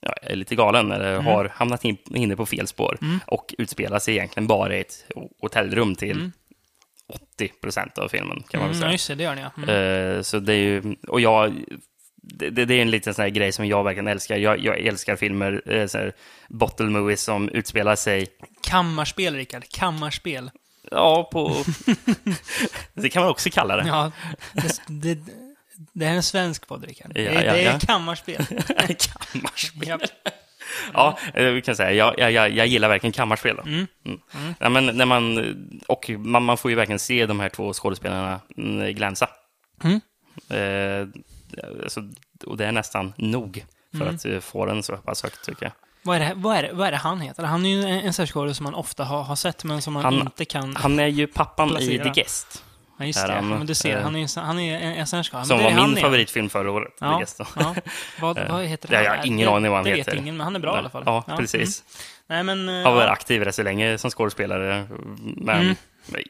ja, 0.00 0.12
är 0.22 0.36
lite 0.36 0.54
galen 0.54 0.92
eller 0.92 1.12
Mm. 1.14 1.24
har 1.26 1.44
hamnat 1.54 1.84
in, 1.84 1.96
inne 2.14 2.36
på 2.36 2.46
fel 2.46 2.66
spår 2.66 2.98
och 3.26 3.54
utspelar 3.58 3.98
sig 3.98 4.14
egentligen 4.16 4.46
bara 4.46 4.76
i 4.76 4.80
ett 4.80 5.04
hotellrum 5.40 5.94
till 5.94 6.10
Mm. 6.16 6.32
80 7.08 7.48
procent 7.48 7.98
av 7.98 8.08
filmen, 8.08 8.42
kan 8.48 8.60
man 8.60 8.68
väl 8.68 8.76
Mm, 8.76 8.80
säga. 8.80 8.88
ja, 8.88 8.92
just 8.92 9.08
det, 9.08 9.14
det 9.14 9.22
gör 9.24 9.34
den 9.34 9.44
ja. 9.44 9.62
Mm. 9.62 10.16
Eh, 10.16 10.22
så 10.22 10.38
det 10.38 10.52
är 10.52 10.56
ju, 10.58 10.96
och 11.08 11.20
jag, 11.20 11.54
det, 12.26 12.50
det 12.64 12.74
är 12.74 12.82
en 12.82 12.90
liten 12.90 13.14
sån 13.14 13.22
här 13.22 13.30
grej 13.30 13.52
som 13.52 13.66
jag 13.66 13.84
verkligen 13.84 14.08
älskar. 14.08 14.36
Jag, 14.36 14.58
jag 14.58 14.78
älskar 14.78 15.16
filmer, 15.16 15.62
eh, 15.66 15.86
så 15.86 15.98
här, 15.98 16.12
bottle 16.48 16.86
movies 16.86 17.22
som 17.22 17.48
utspelar 17.48 17.96
sig, 17.96 18.26
Kammarspel, 18.62 19.34
Rickard. 19.34 19.64
Kammarspel. 19.70 20.50
ja, 20.90 21.28
på... 21.32 21.56
det 22.94 23.08
kan 23.08 23.22
man 23.22 23.30
också 23.30 23.50
kalla 23.50 23.76
det. 23.76 23.88
Ja, 23.88 24.12
det, 24.52 24.80
det, 24.86 25.18
det 25.92 26.06
är 26.06 26.10
en 26.10 26.22
svensk 26.22 26.68
podd, 26.68 26.84
Rickard. 26.84 27.14
Det, 27.14 27.22
Ja, 27.22 27.30
är- 27.30 27.44
ja, 27.44 27.52
det 27.52 27.64
är 27.64 27.72
ja. 27.72 27.78
kammarspel. 27.78 28.46
Kammarspel. 28.98 29.88
Japp. 29.88 30.00
Ja, 30.92 31.18
eh, 31.34 31.46
vi 31.50 31.62
kan 31.62 31.76
säga, 31.76 31.92
jag, 31.92 32.32
jag, 32.32 32.50
jag, 32.50 32.66
gillar 32.66 32.88
verkligen 32.88 33.12
kammarspel. 33.12 33.56
Då. 33.56 33.62
Mm. 33.62 33.86
Mm. 34.04 34.54
Ja, 34.58 34.68
men 34.68 34.86
när 34.86 35.06
man, 35.06 35.54
och 35.86 36.10
man, 36.18 36.42
man 36.42 36.56
får 36.58 36.70
ju 36.70 36.74
verkligen 36.74 36.98
se 36.98 37.26
de 37.26 37.40
här 37.40 37.48
två 37.48 37.72
skådespelarna 37.72 38.40
mm, 38.56 38.94
glänsa. 38.94 39.28
Mm. 39.84 40.00
Eh, 40.50 41.08
alltså, 41.82 42.00
och 42.46 42.56
det 42.56 42.66
är 42.66 42.72
nästan 42.72 43.12
nog 43.16 43.64
för 43.96 44.00
Mm. 44.02 44.14
att 44.14 44.24
eh, 44.24 44.40
få 44.40 44.66
den 44.66 44.82
så 44.82 44.96
pass 44.96 45.22
högt, 45.22 45.44
tycker 45.44 45.64
jag. 45.66 45.72
Vad, 46.02 46.16
är 46.16 46.20
det, 46.20 46.32
vad, 46.36 46.56
är 46.56 46.62
det, 46.62 46.72
vad 46.72 46.86
är 46.86 46.90
det 46.90 46.96
han 46.96 47.20
heter? 47.20 47.42
Han 47.42 47.66
är 47.66 47.70
ju 47.70 47.82
en, 47.82 48.00
en 48.00 48.12
skådespelare 48.12 48.54
som 48.54 48.64
man 48.64 48.74
ofta 48.74 49.04
har, 49.04 49.22
har 49.22 49.36
sett, 49.36 49.64
men 49.64 49.82
som 49.82 49.92
man 49.94 50.04
Han- 50.04 50.14
inte 50.14 50.44
kan... 50.44 50.76
Han 50.76 50.98
är 51.00 51.06
ju 51.06 51.26
pappan 51.26 51.68
i 51.68 51.70
Placera. 51.70 52.04
The 52.04 52.10
Guest, 52.20 52.64
ja, 52.98 53.04
just 53.04 53.18
är 53.18 53.28
det. 53.28 53.34
han, 53.34 53.48
men 53.48 53.66
du 53.66 53.74
ser, 53.74 53.96
eh, 53.96 54.02
han 54.02 54.16
är 54.16 54.40
han 54.40 54.58
är 54.58 54.74
en, 54.80 55.06
skådespelare. 55.06 55.44
som 55.46 55.56
var 55.58 55.64
det 55.64 55.70
är 55.70 55.74
min 55.80 55.90
igen. 55.90 55.96
favoritfilm 56.02 56.48
förra 56.48 56.70
året. 56.70 56.88
The 56.98 57.04
Ja, 57.04 57.18
Guest, 57.18 57.38
då. 57.38 57.44
ja. 57.56 57.74
Vad, 58.20 58.38
Eh, 58.46 58.52
vad 58.52 58.64
heter 58.64 58.88
det 58.88 58.96
har 58.96 59.02
jag 59.04 59.16
Nej, 59.18 59.26
ingen 59.26 59.46
det, 59.48 59.54
aning 59.56 59.70
vad 59.70 59.78
han 59.78 59.84
det 59.84 59.94
heter. 59.96 60.12
vet 60.12 60.20
ingen, 60.20 60.36
men 60.36 60.44
han 60.44 60.56
är 60.56 60.60
bra 60.60 60.74
i 60.76 60.78
alla 60.78 60.90
fall. 60.90 61.02
Ja, 61.06 61.24
mm. 61.26 61.38
precis. 61.38 61.84
Nej, 62.26 62.42
men... 62.42 62.68
Har 62.68 62.94
varit 62.94 63.10
aktiv 63.10 63.42
rätt 63.44 63.54
så 63.54 63.62
länge 63.62 63.98
som 63.98 64.10
skådespelare, 64.10 64.86
men 65.36 65.60
Mm. 65.60 65.74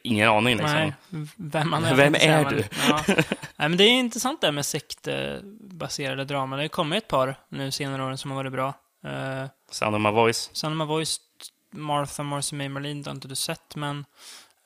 Ingen 0.02 0.28
aning 0.28 0.56
liksom. 0.56 0.74
Nej, 0.76 0.92
vem 1.36 1.72
han 1.72 1.84
är. 1.84 1.94
Vem 1.94 2.14
är 2.14 2.44
men- 2.44 2.62
Ja. 2.88 3.00
Nej, 3.56 3.68
men 3.68 3.76
det 3.76 3.84
är 3.84 3.90
intressant 3.90 4.40
det 4.40 4.46
här 4.46 4.52
med 4.52 4.66
sektbaserade 4.66 6.24
draman. 6.24 6.58
Det 6.58 6.64
har 6.64 6.68
kommit 6.68 7.02
ett 7.02 7.08
par 7.08 7.36
nu 7.48 7.70
senare 7.70 8.02
åren 8.02 8.18
som 8.18 8.30
har 8.30 8.36
varit 8.36 8.52
bra. 8.52 8.74
Uh, 9.06 9.46
Sound 9.70 9.96
of 9.96 10.02
my 10.02 10.10
voice. 10.10 10.50
Son 10.52 10.72
of 10.72 10.78
my 10.78 10.84
voice, 10.94 11.20
Martha, 11.70 12.22
Marcy 12.22 12.56
May 12.56 12.68
Marlene, 12.68 13.02
det 13.02 13.10
har 13.10 13.14
inte 13.14 13.28
du 13.28 13.34
sett, 13.34 13.76
men... 13.76 14.04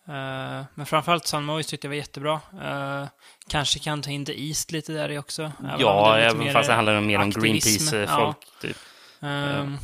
eh, 0.08 0.64
men 0.74 0.86
framförallt 0.86 1.26
Son 1.26 1.40
of 1.42 1.46
my 1.46 1.52
voice 1.52 1.66
tyckte 1.66 1.86
jag 1.86 1.90
var 1.90 1.96
jättebra. 1.96 2.40
Eh, 2.62 3.08
kanske 3.48 3.78
kan 3.78 4.02
ta 4.02 4.10
in 4.10 4.24
The 4.24 4.48
East 4.48 4.72
lite 4.72 4.92
där 4.92 5.10
i 5.10 5.18
också. 5.18 5.52
även 5.64 5.80
Ja, 5.80 6.18
även 6.18 6.52
fast 6.52 6.68
det 6.68 6.74
handlar 6.74 7.00
mer 7.00 7.18
om. 7.18 7.30
Greenpeace-folk. 7.30 8.08
Ja. 8.10 8.34
Typ. 8.60 8.76
Ehm, 9.20 9.78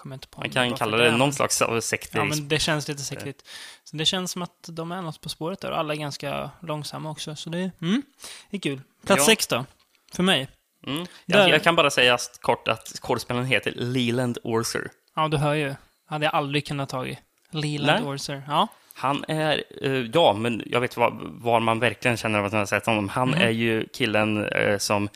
kommer 0.00 0.14
inte 0.16 0.28
på 0.28 0.40
Man 0.40 0.50
kan 0.50 0.74
kalla 0.74 0.96
det 0.96 1.10
men- 1.10 1.18
någon 1.18 1.32
slags 1.32 1.62
av 1.62 1.80
sekt. 1.80 2.10
Ja, 2.14 2.24
men 2.24 2.48
det 2.48 2.58
känns 2.58 2.88
lite 2.88 3.02
sektigt. 3.02 3.48
Så 3.84 3.96
det 3.96 4.04
känns 4.04 4.30
som 4.30 4.42
att 4.42 4.68
de 4.68 4.92
är 4.92 5.02
något 5.02 5.20
på 5.20 5.28
spåret 5.28 5.60
där. 5.60 5.70
och 5.70 5.78
Alla 5.78 5.94
är 5.94 5.98
ganska 5.98 6.50
långsamma 6.62 7.10
också, 7.10 7.36
så 7.36 7.50
det, 7.50 7.70
mm, 7.82 8.02
det 8.50 8.56
är 8.56 8.60
kul. 8.60 8.80
Plats 9.06 9.20
Ja. 9.22 9.26
sex 9.26 9.46
då? 9.46 9.64
För 10.12 10.22
mig? 10.22 10.48
Mm. 10.86 11.06
Jag, 11.26 11.48
jag 11.48 11.62
kan 11.62 11.76
bara 11.76 11.90
säga 11.90 12.18
kort 12.40 12.68
att 12.68 12.88
skådespelaren 12.88 13.46
heter 13.46 13.72
Leland 13.76 14.38
Orser. 14.42 14.90
Ja, 15.16 15.28
du 15.28 15.36
hör 15.36 15.54
ju. 15.54 15.74
Hade 16.06 16.24
jag 16.24 16.34
aldrig 16.34 16.66
kunnat 16.66 16.88
tagit. 16.88 17.18
Leland 17.50 18.04
Nej. 18.04 18.14
Orser. 18.14 18.42
Ja. 18.48 18.68
Han 18.94 19.24
är, 19.28 19.64
eh, 19.82 19.92
ja, 19.92 20.32
men 20.32 20.62
jag 20.66 20.80
vet 20.80 20.96
var, 20.96 21.18
var 21.22 21.60
man 21.60 21.78
verkligen 21.80 22.16
känner 22.16 22.38
att 22.42 22.52
man 22.52 22.58
har 22.58 22.66
sett 22.66 22.86
honom. 22.86 23.08
Han 23.08 23.28
Mhm. 23.28 23.40
är 23.40 23.50
ju 23.50 23.86
killen 23.92 24.44
eh, 24.46 24.78
som 24.78 25.08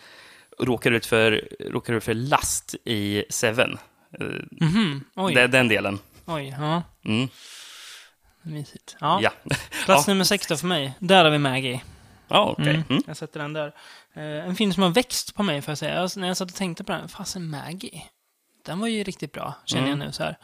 råkar 0.58 0.90
ut, 0.90 1.06
för, 1.06 1.48
råkar 1.70 1.94
ut 1.94 2.04
för 2.04 2.14
last 2.14 2.74
i 2.84 3.24
Seven. 3.30 3.78
Mhm. 4.60 5.04
Oj. 5.16 5.34
det 5.34 5.40
är 5.42 5.48
den 5.48 5.68
delen. 5.68 5.98
Oj. 6.26 6.56
Ja. 6.58 6.82
Mm. 7.04 7.28
Mysigt. 8.42 8.96
Ja. 9.00 9.18
Ja, 9.22 9.30
Plats 9.84 10.06
Ja. 10.08 10.12
nummer 10.12 10.24
sex 10.24 10.46
då 10.46 10.56
för 10.56 10.66
mig. 10.66 10.94
Där 10.98 11.24
har 11.24 11.30
vi 11.30 11.38
Maggie. 11.38 11.80
ja 12.28 12.54
okej. 12.58 12.68
Mm. 12.74 12.82
Mm. 12.90 13.02
Jag 13.06 13.16
sätter 13.16 13.40
den 13.40 13.52
där. 13.52 13.66
Eh, 14.14 14.22
en 14.48 14.56
film 14.56 14.72
som 14.72 14.82
har 14.82 14.90
växt 14.90 15.34
på 15.34 15.42
mig, 15.42 15.62
får 15.62 15.70
jag 15.70 15.78
säga. 15.78 16.08
När 16.16 16.28
jag 16.28 16.36
satt 16.36 16.50
och 16.50 16.56
tänkte 16.56 16.84
på 16.84 16.92
den, 16.92 17.08
fasen 17.08 17.50
Maggie. 17.50 18.02
Den 18.64 18.80
var 18.80 18.88
ju 18.88 19.04
riktigt 19.04 19.32
bra, 19.32 19.54
känner 19.66 19.86
Mm. 19.86 19.98
jag 20.00 20.06
nu 20.06 20.12
så 20.12 20.22
här. 20.22 20.38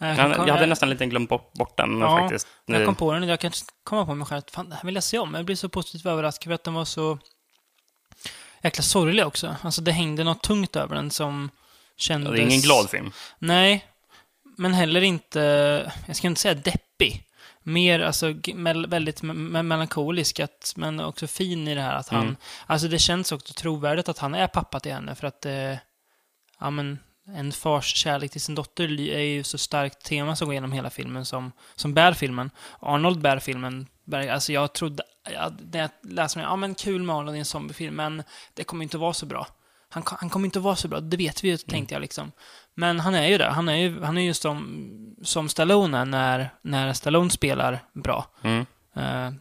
Eh, 0.00 0.18
Jag, 0.18 0.48
jag 0.48 0.54
hade 0.54 0.66
nästan 0.66 0.90
lite 0.90 1.06
glömt 1.06 1.28
bort, 1.28 1.52
bort 1.52 1.76
den 1.76 2.00
Ja, 2.00 2.18
faktiskt. 2.18 2.46
Jag 2.66 2.80
Eh, 2.80 2.86
kom 2.86 2.94
på 2.94 3.12
den 3.12 3.22
och 3.22 3.28
jag 3.28 3.40
kan 3.40 3.52
komma 3.84 4.06
på 4.06 4.14
mig 4.14 4.26
själv 4.26 4.38
att 4.38 4.50
fan, 4.50 4.68
det 4.70 4.74
här 4.76 4.84
vill 4.84 4.94
jag 4.94 5.04
se 5.04 5.18
om. 5.18 5.34
Jag 5.34 5.44
blev 5.44 5.56
så 5.56 5.68
positivt 5.68 6.06
överraskad 6.06 6.44
för 6.50 6.54
att 6.54 6.64
den 6.64 6.74
var 6.74 6.84
så 6.84 7.18
jäkla 8.62 8.82
sorglig 8.82 9.26
också. 9.26 9.56
Alltså 9.62 9.80
det 9.82 9.92
hängde 9.92 10.24
något 10.24 10.42
tungt 10.42 10.76
över 10.76 10.94
den 10.94 11.10
som 11.10 11.50
kändes... 11.96 12.32
Det 12.32 12.38
är 12.38 12.42
ingen 12.42 12.60
glad 12.60 12.90
film. 12.90 13.12
Nej, 13.38 13.86
men 14.56 14.74
heller 14.74 15.00
inte, 15.00 15.40
jag 16.06 16.16
ska 16.16 16.26
inte 16.26 16.40
säga 16.40 16.54
deppig. 16.54 17.22
Mer 17.62 18.00
alltså 18.00 18.26
väldigt 18.86 19.22
me- 19.22 19.50
me- 19.52 19.62
melankolisk, 19.62 20.40
att, 20.40 20.72
men 20.76 21.00
också 21.00 21.26
fin 21.26 21.68
i 21.68 21.74
det 21.74 21.80
här 21.80 21.94
att 21.94 22.08
han... 22.08 22.22
Mm. 22.22 22.36
Alltså 22.66 22.88
det 22.88 22.98
känns 22.98 23.32
också 23.32 23.54
trovärdigt 23.54 24.08
att 24.08 24.18
han 24.18 24.34
är 24.34 24.46
pappa 24.46 24.80
till 24.80 24.92
henne 24.92 25.14
för 25.14 25.26
att 25.26 25.46
eh, 25.46 25.74
ja 26.58 26.70
men 26.70 26.98
en 27.36 27.52
fars 27.52 27.94
kärlek 27.94 28.30
till 28.30 28.40
sin 28.40 28.54
dotter 28.54 29.00
är 29.00 29.20
ju 29.20 29.42
så 29.42 29.58
starkt 29.58 30.04
tema 30.04 30.36
som 30.36 30.46
går 30.46 30.54
genom 30.54 30.72
hela 30.72 30.90
filmen 30.90 31.24
som, 31.24 31.52
som 31.74 31.94
bär 31.94 32.12
filmen. 32.12 32.50
Arnold 32.80 33.20
bär 33.20 33.38
filmen. 33.38 33.86
Bär, 34.04 34.28
alltså 34.28 34.52
jag 34.52 34.72
trodde, 34.72 35.02
jag, 35.32 35.52
när 35.72 35.80
jag 35.80 35.90
läste 36.02 36.38
mig, 36.38 36.46
ja 36.46 36.56
men 36.56 36.74
kul 36.74 37.02
med 37.02 37.16
Arnold 37.16 37.36
i 37.36 37.38
en 37.38 37.44
zombiefilm, 37.44 37.94
men 37.94 38.22
det 38.54 38.64
kommer 38.64 38.82
inte 38.82 38.98
vara 38.98 39.12
så 39.12 39.26
bra. 39.26 39.46
Han, 40.04 40.16
han 40.20 40.30
kommer 40.30 40.46
inte 40.46 40.58
att 40.58 40.64
vara 40.64 40.76
så 40.76 40.88
bra, 40.88 41.00
det 41.00 41.16
vet 41.16 41.44
vi 41.44 41.48
ju, 41.48 41.56
tänkte 41.56 41.94
jag 41.94 42.00
liksom. 42.00 42.32
Men 42.74 43.00
han 43.00 43.14
är 43.14 43.26
ju 43.28 43.38
det. 43.38 43.50
Han 43.50 43.68
är 43.68 43.76
ju, 43.76 44.02
han 44.02 44.18
är 44.18 44.22
ju 44.22 44.34
som, 44.34 45.16
som 45.22 45.48
Stallone 45.48 45.98
är 45.98 46.04
när, 46.04 46.50
när 46.62 46.92
Stallone 46.92 47.30
spelar 47.30 47.84
bra. 47.92 48.26
Mm. 48.42 48.66
Eh, 48.96 49.32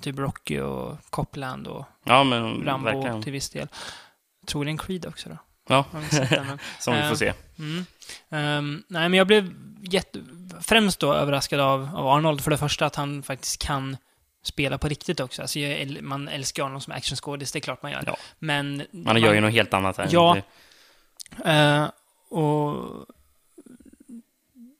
typ 0.00 0.18
Rocky 0.18 0.60
och 0.60 0.96
Copland 1.10 1.66
och 1.66 1.84
Ja, 2.04 2.24
men 2.24 2.64
Rambo 2.64 2.84
verkligen. 2.84 3.22
till 3.22 3.32
viss 3.32 3.50
del. 3.50 3.68
Troligen 4.46 4.78
Creed 4.78 5.06
också 5.06 5.28
då. 5.28 5.38
Ja, 5.68 5.84
den, 6.10 6.58
som 6.80 6.94
vi 6.94 7.00
Eh, 7.00 7.08
får 7.08 7.16
se. 7.16 7.32
Mm. 7.58 7.86
Ehm, 8.30 8.82
nej, 8.88 9.08
men 9.08 9.18
jag 9.18 9.26
blev 9.26 9.54
jätte, 9.82 10.20
främst 10.60 11.00
då 11.00 11.14
överraskad 11.14 11.60
av, 11.60 11.90
av 11.94 12.06
Arnold. 12.08 12.40
För 12.40 12.50
det 12.50 12.58
första 12.58 12.86
att 12.86 12.96
han 12.96 13.22
faktiskt 13.22 13.62
kan 13.66 13.96
spela 14.46 14.78
på 14.78 14.88
riktigt 14.88 15.20
också. 15.20 15.42
Alltså, 15.42 15.58
jag, 15.58 16.02
man 16.02 16.28
älskar 16.28 16.64
Arnold 16.64 16.82
som 16.82 16.92
actionskådis, 16.92 17.52
det 17.52 17.58
är 17.58 17.60
klart 17.60 17.82
man 17.82 17.92
gör. 17.92 18.02
Ja. 18.06 18.16
Men... 18.38 18.82
Man 18.92 19.20
gör 19.20 19.34
ju 19.34 19.40
något 19.40 19.52
helt 19.52 19.74
annat 19.74 19.96
här. 19.96 20.08
Ja. 20.10 20.34
Det- 20.34 20.42
Eh, 21.44 21.90
och... 22.30 22.76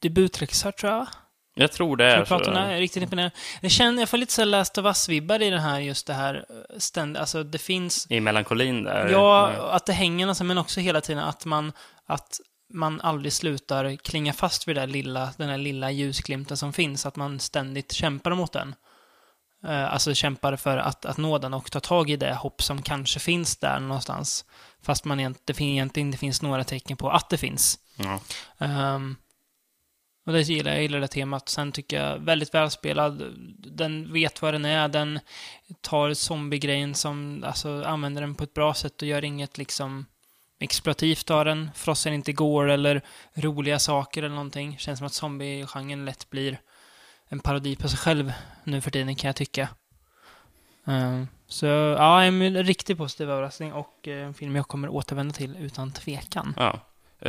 Debutregissör, 0.03 0.71
tror 0.73 0.93
jag? 0.93 1.07
Jag 1.55 1.73
tror 1.73 1.97
det 1.97 2.05
är 2.05 2.25
så. 2.25 2.35
jag 2.35 2.57
är 2.57 2.79
riktigt 2.79 3.03
imponerad. 3.03 3.31
Jag 3.61 3.71
känner, 3.71 4.03
jag 4.03 4.09
får 4.09 4.19
lite 4.19 4.33
så 4.33 4.45
Last 4.45 4.79
of 4.79 4.85
Us-vibbar 4.87 5.43
i 5.43 5.51
den 5.51 5.61
här, 5.61 5.81
just 5.81 6.07
det 6.07 6.15
här 6.15 6.35
eh, 6.51 6.79
ständ, 6.79 7.17
alltså 7.17 7.43
det 7.43 7.59
finns... 7.59 8.07
I 8.11 8.21
melankolin 8.21 8.83
där. 8.85 9.09
Ja, 9.09 9.51
att 9.73 9.87
det 9.87 9.93
hänger 9.93 10.27
någonstans, 10.27 10.49
men 10.49 10.59
också 10.59 10.81
hela 10.81 11.01
tiden 11.01 11.25
att 11.25 11.45
man, 11.45 11.73
att 12.07 12.41
man 12.73 13.01
aldrig 13.01 13.33
slutar 13.33 13.97
klinga 13.97 14.33
fast 14.33 14.69
vid 14.69 14.77
det 14.77 14.87
lilla, 14.87 15.31
den 15.37 15.49
där 15.49 15.59
lilla 15.59 15.91
ljusglimten 15.91 16.57
som 16.57 16.73
finns, 16.73 17.07
att 17.07 17.17
man 17.17 17.41
ständigt 17.41 17.93
kämpar 17.93 18.35
mot 18.35 18.53
den. 18.53 18.75
Eh, 19.65 19.93
Alltså 19.93 20.15
kämpar 20.15 20.57
för 20.57 20.77
att, 20.77 21.05
att 21.05 21.17
nå 21.17 21.39
den 21.39 21.55
och 21.55 21.71
ta 21.71 21.81
tag 21.81 22.11
i 22.11 22.17
det 22.17 22.35
hopp 22.35 22.63
som 22.63 22.83
kanske 22.83 23.21
finns 23.21 23.57
där 23.57 23.81
någonstans. 23.81 24.45
Fast 24.83 25.05
man 25.05 25.21
egentligen 25.21 25.89
inte 25.97 26.19
finns 26.19 26.43
några 26.43 26.65
tecken 26.65 26.97
på 26.97 27.11
att 27.11 27.31
det 27.31 27.39
finns. 27.39 27.79
Ja. 27.97 28.21
Ehm, 28.59 29.17
och 30.27 30.33
det 30.33 30.41
gillar 30.43 30.71
jag, 30.71 30.79
jag 30.79 30.83
gillar 30.83 31.01
det 31.01 31.09
temat. 31.09 31.49
Sen 31.49 31.73
tycker 31.73 32.03
jag 32.03 32.19
väldigt 32.19 32.55
välspelad. 32.55 33.23
Den 33.59 34.13
vet 34.13 34.43
vad 34.43 34.55
den 34.55 34.65
är. 34.65 34.89
Den 34.89 35.21
tar 35.81 36.15
zombie-grejen 36.15 36.95
som, 36.95 37.45
alltså 37.47 37.83
använder 37.85 38.21
den 38.21 38.35
på 38.35 38.45
ett 38.45 38.55
bra 38.55 38.75
sätt 38.75 39.03
och 39.03 39.09
gör 39.09 39.25
inget 39.25 39.59
liksom 39.59 40.07
exploativt 40.61 41.31
av 41.31 41.45
den. 41.45 41.71
Frossen 41.75 42.15
inte 42.15 42.33
går 42.33 42.71
eller 42.71 43.03
roliga 43.35 43.79
saker 43.79 44.23
eller 44.23 44.35
någonting. 44.35 44.79
Känns 44.79 44.99
som 44.99 45.07
att 45.07 45.13
zombie-genren 45.15 46.05
lätt 46.05 46.31
blir 46.31 46.61
en 47.29 47.41
parodi 47.41 47.77
på 47.77 47.89
sig 47.89 47.99
själv 47.99 48.33
nu 48.65 48.81
för 48.81 48.91
tiden 48.91 49.17
kan 49.17 49.29
jag 49.29 49.37
tycka. 49.37 49.69
Ehm, 50.87 51.29
så 51.47 51.67
ja, 51.67 52.23
en 52.23 52.63
riktigt 52.65 52.99
positiv 52.99 53.31
överraskning 53.31 53.73
och 53.73 54.09
eh, 54.09 54.27
en 54.27 54.35
film 54.35 54.57
jag 54.57 54.69
kommer 54.69 54.89
återvända 54.89 55.35
till 55.35 55.57
utan 55.57 55.93
tvekan. 55.93 56.55
Ja. 56.57 56.81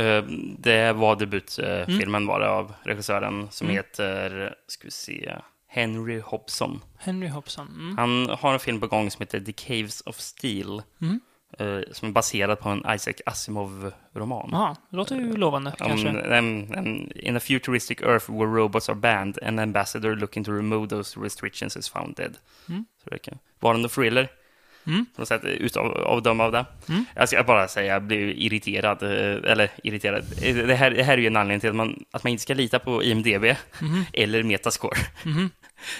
Eh, 0.02 0.22
Det 0.58 0.92
var 0.92 1.16
debutfilmen 1.16 2.26
var 2.26 2.40
det 2.40 2.48
av 2.50 2.74
regissören 2.82 3.48
som 3.50 3.66
Mm. 3.66 3.76
heter, 3.76 4.54
ska 4.68 4.84
vi 4.84 4.90
se, 4.90 5.34
Henry 5.68 6.20
Hobson. 6.20 6.80
Henry 6.98 7.28
Hobson. 7.28 7.66
Mm. 7.68 7.98
Han 7.98 8.38
har 8.38 8.52
en 8.52 8.60
film 8.60 8.80
på 8.80 8.86
gång 8.86 9.10
som 9.10 9.22
heter 9.22 9.40
The 9.40 9.52
Caves 9.52 10.00
of 10.00 10.16
Steel. 10.20 10.82
Mm. 11.00 11.20
Eh, 11.58 11.80
Som 11.92 12.08
är 12.08 12.12
baserad 12.12 12.60
på 12.60 12.68
en 12.68 12.78
Isaac 12.94 13.14
Asimov-roman. 13.26 14.48
Jaha, 14.52 14.76
det 14.90 14.96
låter 14.96 15.16
ju 15.16 15.36
lovande 15.36 15.70
Om 15.80 15.88
kanske. 15.88 16.08
en, 16.08 16.72
en, 16.74 17.12
in 17.18 17.36
a 17.36 17.40
futuristic 17.40 18.00
earth 18.02 18.30
where 18.30 18.46
robots 18.46 18.88
are 18.88 18.96
banned, 18.96 19.38
an 19.42 19.58
ambassador 19.58 20.16
looking 20.16 20.44
to 20.44 20.52
remove 20.52 20.88
those 20.88 21.20
restrictions 21.20 21.76
is 21.76 21.88
found 21.88 22.16
dead. 22.16 22.34
Mm. 22.68 22.84
Så 23.04 23.10
det 23.10 23.18
kan 23.18 23.38
vara 23.60 23.76
en 23.76 23.88
thriller, 23.88 24.28
Mm. 24.88 25.06
på 25.14 25.20
något 25.20 25.28
sätt, 25.28 25.44
utav, 25.44 25.86
av 25.86 26.40
av 26.40 26.52
det. 26.52 26.64
Mm. 26.88 27.04
Jag 27.14 27.28
ska 27.28 27.42
bara 27.42 27.68
säga, 27.68 27.92
jag 27.92 28.02
blev 28.02 28.28
irriterad, 28.28 29.02
eh, 29.02 29.50
eller 29.52 29.70
irriterad. 29.84 30.24
Eh, 30.42 30.56
Det 30.56 30.74
här, 30.74 30.90
det 30.90 31.02
här 31.02 31.12
är 31.12 31.18
ju 31.18 31.26
en 31.26 31.36
anledning 31.36 31.60
till 31.60 31.70
att 31.70 31.76
man, 31.76 32.04
att 32.10 32.24
man 32.24 32.30
inte 32.30 32.42
ska 32.42 32.54
lita 32.54 32.78
på 32.78 33.02
IMDB 33.04 33.44
Mhm. 33.80 34.04
eller 34.12 34.42
Metascore. 34.42 34.98
Mhm. 35.24 35.50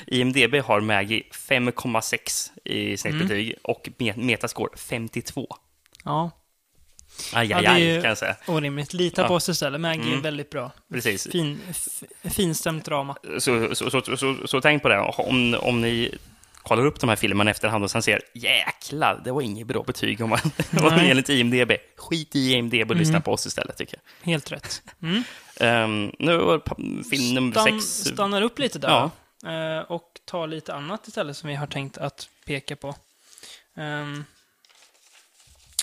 IMDB 0.07 0.55
har 0.65 0.81
Maggie 0.81 1.23
5,6 1.49 2.51
i 2.65 2.97
snittbetyg 2.97 3.47
Mm. 3.49 3.59
och 3.63 3.89
Me- 3.99 4.17
Metascore 4.17 4.77
52. 4.77 5.47
Ja, 6.05 6.31
Aj, 7.33 7.53
aj, 7.53 7.65
är 7.67 7.71
aj, 7.71 8.01
kan 8.03 8.09
jag 8.09 8.19
säga. 8.19 8.37
orimligt. 8.47 8.93
Lita 8.93 9.23
Ja. 9.23 9.29
på 9.29 9.35
oss 9.35 9.49
istället. 9.49 9.81
Maggie 9.81 10.05
är 10.05 10.09
Mm. 10.09 10.23
väldigt 10.23 10.51
bra. 10.51 10.71
Precis. 10.93 11.29
Fin, 11.33 11.61
finstämt 12.25 12.85
drama. 12.85 13.17
Så, 13.39 13.75
så, 13.75 13.91
så, 13.91 14.17
så, 14.17 14.37
så, 14.47 14.61
tänk 14.61 14.83
på 14.83 14.89
det, 14.89 14.99
om, 15.01 15.55
om 15.61 15.81
ni 15.81 16.15
kollar 16.63 16.87
upp 16.87 17.01
de 17.01 17.09
här 17.09 17.17
filmerna 17.17 17.51
efterhand 17.51 17.85
och 17.85 17.91
sen 17.91 18.03
ser 18.03 18.21
jäklar, 18.35 19.21
det 19.25 19.33
var 19.33 19.43
inget 19.43 19.67
bra 19.67 19.83
betyg 19.83 20.21
om 20.21 20.31
man, 20.31 20.41
enligt 21.01 21.29
IMDB. 21.29 21.73
Skit 21.97 22.37
i 22.37 22.53
IMDB 22.53 22.91
och 22.91 22.97
lyssna 22.97 23.13
Mm. 23.13 23.23
på 23.23 23.33
oss 23.33 23.47
istället, 23.47 23.77
tycker 23.77 23.99
Helt 24.23 24.53
rätt. 24.53 24.83
Mm. 25.03 25.23
jag. 25.61 25.85
Um, 25.85 26.13
nu 26.19 26.37
var 26.37 26.63
film 27.11 27.35
nummer 27.35 27.53
Stan- 27.53 27.81
sex. 27.81 28.11
Stannar 28.15 28.43
upp 28.43 28.59
lite 28.59 28.79
där. 28.79 28.89
Ja. 28.89 29.11
Eh, 29.47 29.79
Och 29.81 30.21
tar 30.25 30.47
lite 30.47 30.75
annat 30.75 31.09
istället 31.09 31.37
som 31.37 31.49
vi 31.49 31.55
har 31.55 31.67
tänkt 31.67 31.99
att 31.99 32.29
peka 32.45 32.77
på. 32.77 32.95
Ehm, 33.77 34.25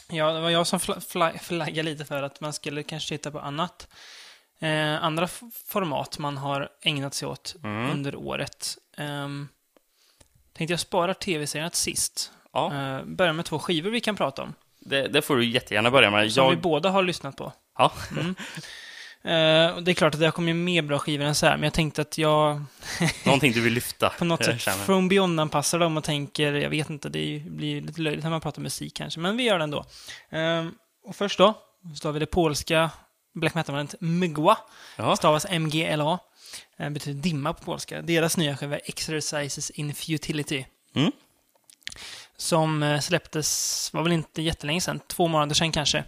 ja, 0.10 0.32
det 0.32 0.40
var 0.42 0.50
jag 0.50 0.68
som 0.68 0.80
fla- 0.80 1.00
fla- 1.00 1.38
flaggade 1.40 1.84
lite 1.90 2.06
för 2.06 2.24
att 2.24 2.42
man 2.42 2.54
skulle 2.54 2.84
kanske 2.84 3.18
titta 3.18 3.32
på 3.32 3.40
annat. 3.40 3.88
Eh, 4.60 5.04
andra 5.04 5.28
format 5.68 6.18
man 6.20 6.38
har 6.38 6.70
ägnat 6.82 7.14
sig 7.14 7.28
åt 7.28 7.56
Mm. 7.64 7.92
under 7.92 8.16
året. 8.16 8.78
Um, 8.98 9.50
tänkte 10.54 10.74
jag 10.74 10.80
spara 10.80 11.14
tv-serien 11.14 11.70
till 11.70 11.80
sist. 11.80 12.32
Ja, 12.54 12.72
Uh, 12.74 13.06
börja 13.06 13.34
med 13.34 13.46
två 13.46 13.60
skivor 13.60 13.90
vi 13.90 14.02
kan 14.02 14.16
prata 14.16 14.44
om. 14.44 14.54
det, 14.80 15.08
det 15.08 15.22
får 15.22 15.36
du 15.38 15.46
jättegärna 15.46 15.92
börja 15.92 16.12
med. 16.12 16.34
Som 16.34 16.46
vi 16.48 16.54
Jag, 16.54 16.62
båda 16.62 16.90
har 16.90 17.04
lyssnat 17.04 17.36
på. 17.38 17.54
ja, 17.78 17.92
Mm. 18.12 18.36
Eh, 19.24 19.76
och 19.76 19.84
det 19.84 19.92
är 19.92 19.94
klart 19.94 20.14
att 20.14 20.20
det 20.20 20.28
har 20.28 20.32
kommit 20.32 20.56
mer 20.56 20.82
bra 20.82 21.00
skivor 21.00 21.26
än 21.26 21.36
så 21.36 21.46
här, 21.46 21.58
men 21.58 21.64
jag 21.64 21.74
tänkte 21.74 22.02
att 22.02 22.18
jag 22.18 22.64
någonting 23.26 23.52
du 23.52 23.62
vill 23.62 23.74
lyfta. 23.74 24.10
på 24.10 24.26
något 24.26 24.48
jag 24.48 24.62
sätt 24.62 24.76
från 24.76 25.08
Beyond-anpassar 25.08 25.80
dem 25.80 25.98
och 25.98 26.04
tänker, 26.04 26.54
jag 26.54 26.70
vet 26.70 26.90
inte, 26.90 27.10
det 27.10 27.44
blir 27.46 27.82
lite 27.82 28.02
löjligt 28.02 28.24
när 28.24 28.32
man 28.32 28.42
pratar 28.42 28.62
musik 28.62 28.94
kanske, 28.94 29.20
men 29.20 29.38
vi 29.38 29.44
gör 29.44 29.58
det 29.58 29.64
ändå. 29.64 29.86
Eh, 30.30 30.66
och 31.06 31.16
först 31.16 31.38
då, 31.38 31.54
så 31.96 32.08
har 32.08 32.14
vi 32.14 32.20
det 32.20 32.26
polska 32.26 32.90
black 33.34 33.54
metal-bandet 33.56 33.96
Mgła, 34.02 34.58
Ja, 34.98 35.16
stavas 35.16 35.46
MGLA, 35.52 36.20
eh, 36.78 36.90
betyder 36.90 37.22
dimma 37.22 37.54
på 37.54 37.64
polska. 37.64 38.02
Deras 38.02 38.38
nya 38.38 38.58
skiva 38.58 38.78
Exercises 38.78 39.70
in 39.70 39.96
Futility. 39.96 40.66
Mm. 40.96 41.12
Som 42.38 42.84
eh, 42.84 43.00
släpptes, 43.00 43.90
var 43.94 44.04
väl 44.04 44.12
inte 44.12 44.42
jättelänge 44.42 44.82
sedan, 44.82 45.00
två 45.08 45.28
månader 45.28 45.56
sedan 45.56 45.72
kanske. 45.72 46.04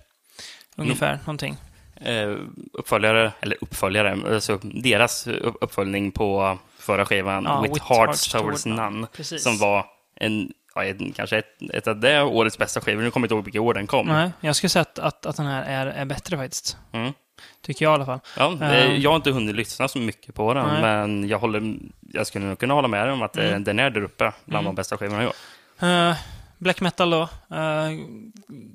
Ungefär, 0.76 1.20
någonting. 1.26 1.58
Eh, 2.02 2.36
uppföljare, 2.74 3.32
eller 3.40 3.58
uppföljare, 3.62 4.18
alltså 4.34 4.60
deras 4.64 5.28
upp- 5.28 5.58
uppföljning 5.62 6.12
på 6.12 6.58
förra 6.80 7.06
skivan, 7.06 7.44
Ja, 7.44 7.62
With, 7.62 7.74
With 7.74 7.86
Hearts 7.90 8.28
Towards 8.28 8.64
Toward 8.64 8.80
None, 8.80 9.08
Precis. 9.08 9.44
som 9.44 9.58
var 9.58 9.86
en, 10.16 10.52
ja, 10.76 10.84
en, 10.86 11.12
kanske 11.12 11.38
ett, 11.38 11.62
ett 11.74 11.88
av 11.88 12.00
det 12.00 12.24
årets 12.24 12.58
bästa 12.58 12.82
skivor. 12.82 13.02
Nu 13.04 13.12
kommer 13.12 13.24
jag 13.24 13.28
inte 13.28 13.36
ihåg 13.36 13.44
vilket 13.46 13.62
år 13.62 13.74
den 13.74 13.88
kom. 13.88 14.08
Nej, 14.08 14.32
jag 14.40 14.56
skulle 14.56 14.70
säga 14.70 14.82
att, 14.82 15.00
att, 15.00 15.26
att 15.26 15.38
den 15.38 15.46
här 15.46 15.64
är, 15.64 15.86
är 15.88 16.06
bättre 16.06 16.38
faktiskt. 16.38 16.78
Mm. 16.92 17.14
Tycker 17.62 17.86
jag 17.86 17.92
i 17.92 17.96
alla 17.96 18.06
fall. 18.06 18.20
Ja, 18.38 18.58
Ehm. 18.62 19.02
jag 19.02 19.10
har 19.10 19.16
inte 19.16 19.32
hunnit 19.32 19.56
lyssna 19.56 19.88
så 19.88 20.00
mycket 20.00 20.36
på 20.36 20.54
den, 20.54 20.68
Nej. 20.68 20.82
men 20.82 21.28
jag, 21.28 21.40
håller, 21.40 21.76
jag 22.14 22.28
skulle 22.28 22.46
nog 22.46 22.60
kunna 22.60 22.74
hålla 22.74 22.88
med 22.88 23.12
om 23.12 23.22
att 23.22 23.38
eh, 23.38 23.48
Mm. 23.48 23.64
den 23.64 23.80
är 23.80 23.90
där 23.90 24.02
uppe 24.04 24.32
bland 24.46 24.62
Mm. 24.66 24.76
de 24.76 24.76
bästa 24.76 24.98
skivorna 24.98 25.24
i 25.24 25.28
år. 25.28 25.34
Eh, 25.80 26.16
black 26.58 26.82
metal 26.82 27.10
då. 27.10 27.22
Eh, 27.56 27.90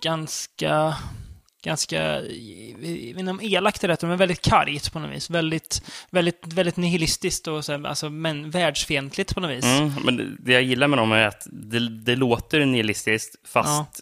ganska... 0.01 0.97
Ganska... 1.63 2.23
Inom 3.17 3.41
elakt 3.43 3.85
är 3.85 3.89
rätt, 3.89 4.03
men 4.03 4.19
väldigt 4.19 4.41
kargt 4.43 4.93
på 4.93 4.99
något 4.99 5.11
vis. 5.17 5.31
Väldigt, 5.31 5.83
väldigt, 6.11 6.53
väldigt 6.53 6.77
nihilistiskt 6.77 7.49
och 7.49 7.65
så, 7.65 7.73
här, 7.73 7.87
alltså, 7.87 8.11
men 8.11 8.51
världsfientligt 8.51 9.35
på 9.35 9.41
något 9.41 9.51
vis. 9.51 9.65
Mm, 9.65 9.93
men 10.05 10.17
det- 10.17 10.37
det 10.39 10.53
jag 10.53 10.63
gillar 10.63 10.89
med 10.89 10.99
dem 10.99 11.13
är 11.13 11.27
att 11.27 11.47
det, 11.51 11.89
det 11.89 12.17
låter 12.17 12.65
nihilistiskt, 12.67 13.35
fast 13.49 14.01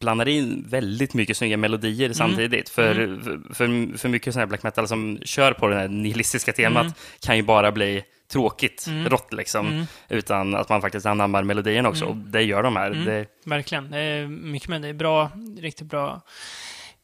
blandar 0.00 0.28
in 0.28 0.64
väldigt 0.68 1.14
mycket 1.14 1.36
snygga 1.36 1.56
melodier 1.56 2.12
samtidigt. 2.12 2.68
För, 2.68 2.94
för, 2.94 3.54
för, 3.54 3.98
för 3.98 4.08
mycket 4.08 4.32
sån 4.34 4.40
här 4.40 4.46
black 4.46 4.62
metal 4.62 4.88
som 4.88 5.18
kör 5.24 5.52
på 5.52 5.68
det 5.68 5.76
här 5.76 5.88
nihilistiska 5.88 6.52
temat 6.52 6.80
Mm. 6.82 6.92
kan 7.20 7.36
ju 7.36 7.42
bara 7.42 7.72
bli 7.72 8.02
tråkigt, 8.32 8.84
Mm. 8.88 9.08
rått 9.08 9.32
liksom. 9.32 9.66
Mm. 9.68 9.86
Utan 10.08 10.54
att 10.54 10.68
man 10.68 10.80
faktiskt 10.80 11.06
anammar 11.06 11.42
melodin 11.42 11.86
också. 11.86 12.04
Mm. 12.04 12.18
Och 12.18 12.24
det 12.30 12.42
gör 12.42 12.62
de 12.62 12.76
här. 12.76 12.90
Mm. 12.90 13.04
Det, 13.04 13.26
Verkligen. 13.44 13.90
Det 13.90 13.98
är 13.98 14.26
mycket 14.26 14.68
med 14.68 14.82
det. 14.82 14.88
är 14.88 14.94
bra, 14.94 15.30
riktigt 15.60 15.86
bra 15.86 16.22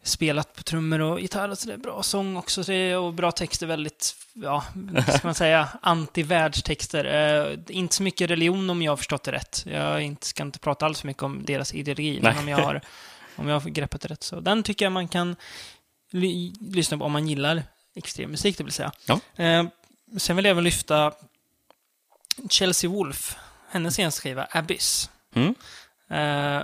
spelat 0.03 0.55
på 0.55 0.63
trummor 0.63 1.01
och 1.01 1.21
gitarr 1.21 1.49
och 1.49 1.59
så 1.59 1.67
det 1.67 1.73
är 1.73 1.77
bra 1.79 2.03
sång 2.03 2.37
också 2.37 2.65
så 2.65 2.97
och 2.99 3.15
bra 3.15 3.33
texter, 3.33 3.67
väldigt, 3.67 4.17
ja, 4.33 4.65
ska 5.09 5.21
man 5.29 5.35
säga, 5.35 5.69
anti-världstexter. 5.83 7.05
Eh, 7.05 7.59
inte 7.69 7.95
så 7.95 8.03
mycket 8.03 8.31
religion 8.31 8.71
om 8.71 8.83
jag 8.83 8.93
har 8.93 8.97
förstått 8.97 9.23
det 9.23 9.33
rätt. 9.33 9.63
Jag 9.67 10.03
inte, 10.03 10.27
ska 10.27 10.43
inte 10.43 10.59
prata 10.59 10.87
alls 10.87 11.01
för 11.01 11.07
mycket 11.07 11.23
om 11.23 11.45
deras 11.45 11.75
ideologi, 11.75 12.19
men 12.23 12.39
om 12.39 12.49
jag 12.49 12.59
har, 12.59 12.81
om 13.37 13.49
jag 13.49 13.61
har 13.61 13.71
greppat 13.71 14.01
det 14.01 14.09
rätt 14.09 14.23
så. 14.23 14.41
Den 14.41 14.63
tycker 14.63 14.85
jag 14.85 14.93
man 14.93 15.09
kan 15.09 15.37
ly- 16.11 16.53
lyssna 16.61 16.99
på 16.99 17.05
om 17.05 17.13
man 17.13 17.29
gillar 17.29 17.63
extrem 17.95 18.31
musik, 18.31 18.59
det 18.59 18.65
vill 18.65 18.73
säga. 18.73 18.93
Ja. 19.07 19.21
Eh, 19.45 19.65
sen 20.19 20.37
vill 20.37 20.45
jag 20.45 20.51
även 20.51 20.65
lyfta 20.65 21.13
Chelsea 22.51 22.91
Wolf, 22.91 23.37
hennes 23.71 23.95
senaste 23.95 24.21
skiva 24.23 24.47
Abyss. 24.51 25.11
mm. 25.35 25.55
Eh, 26.11 26.63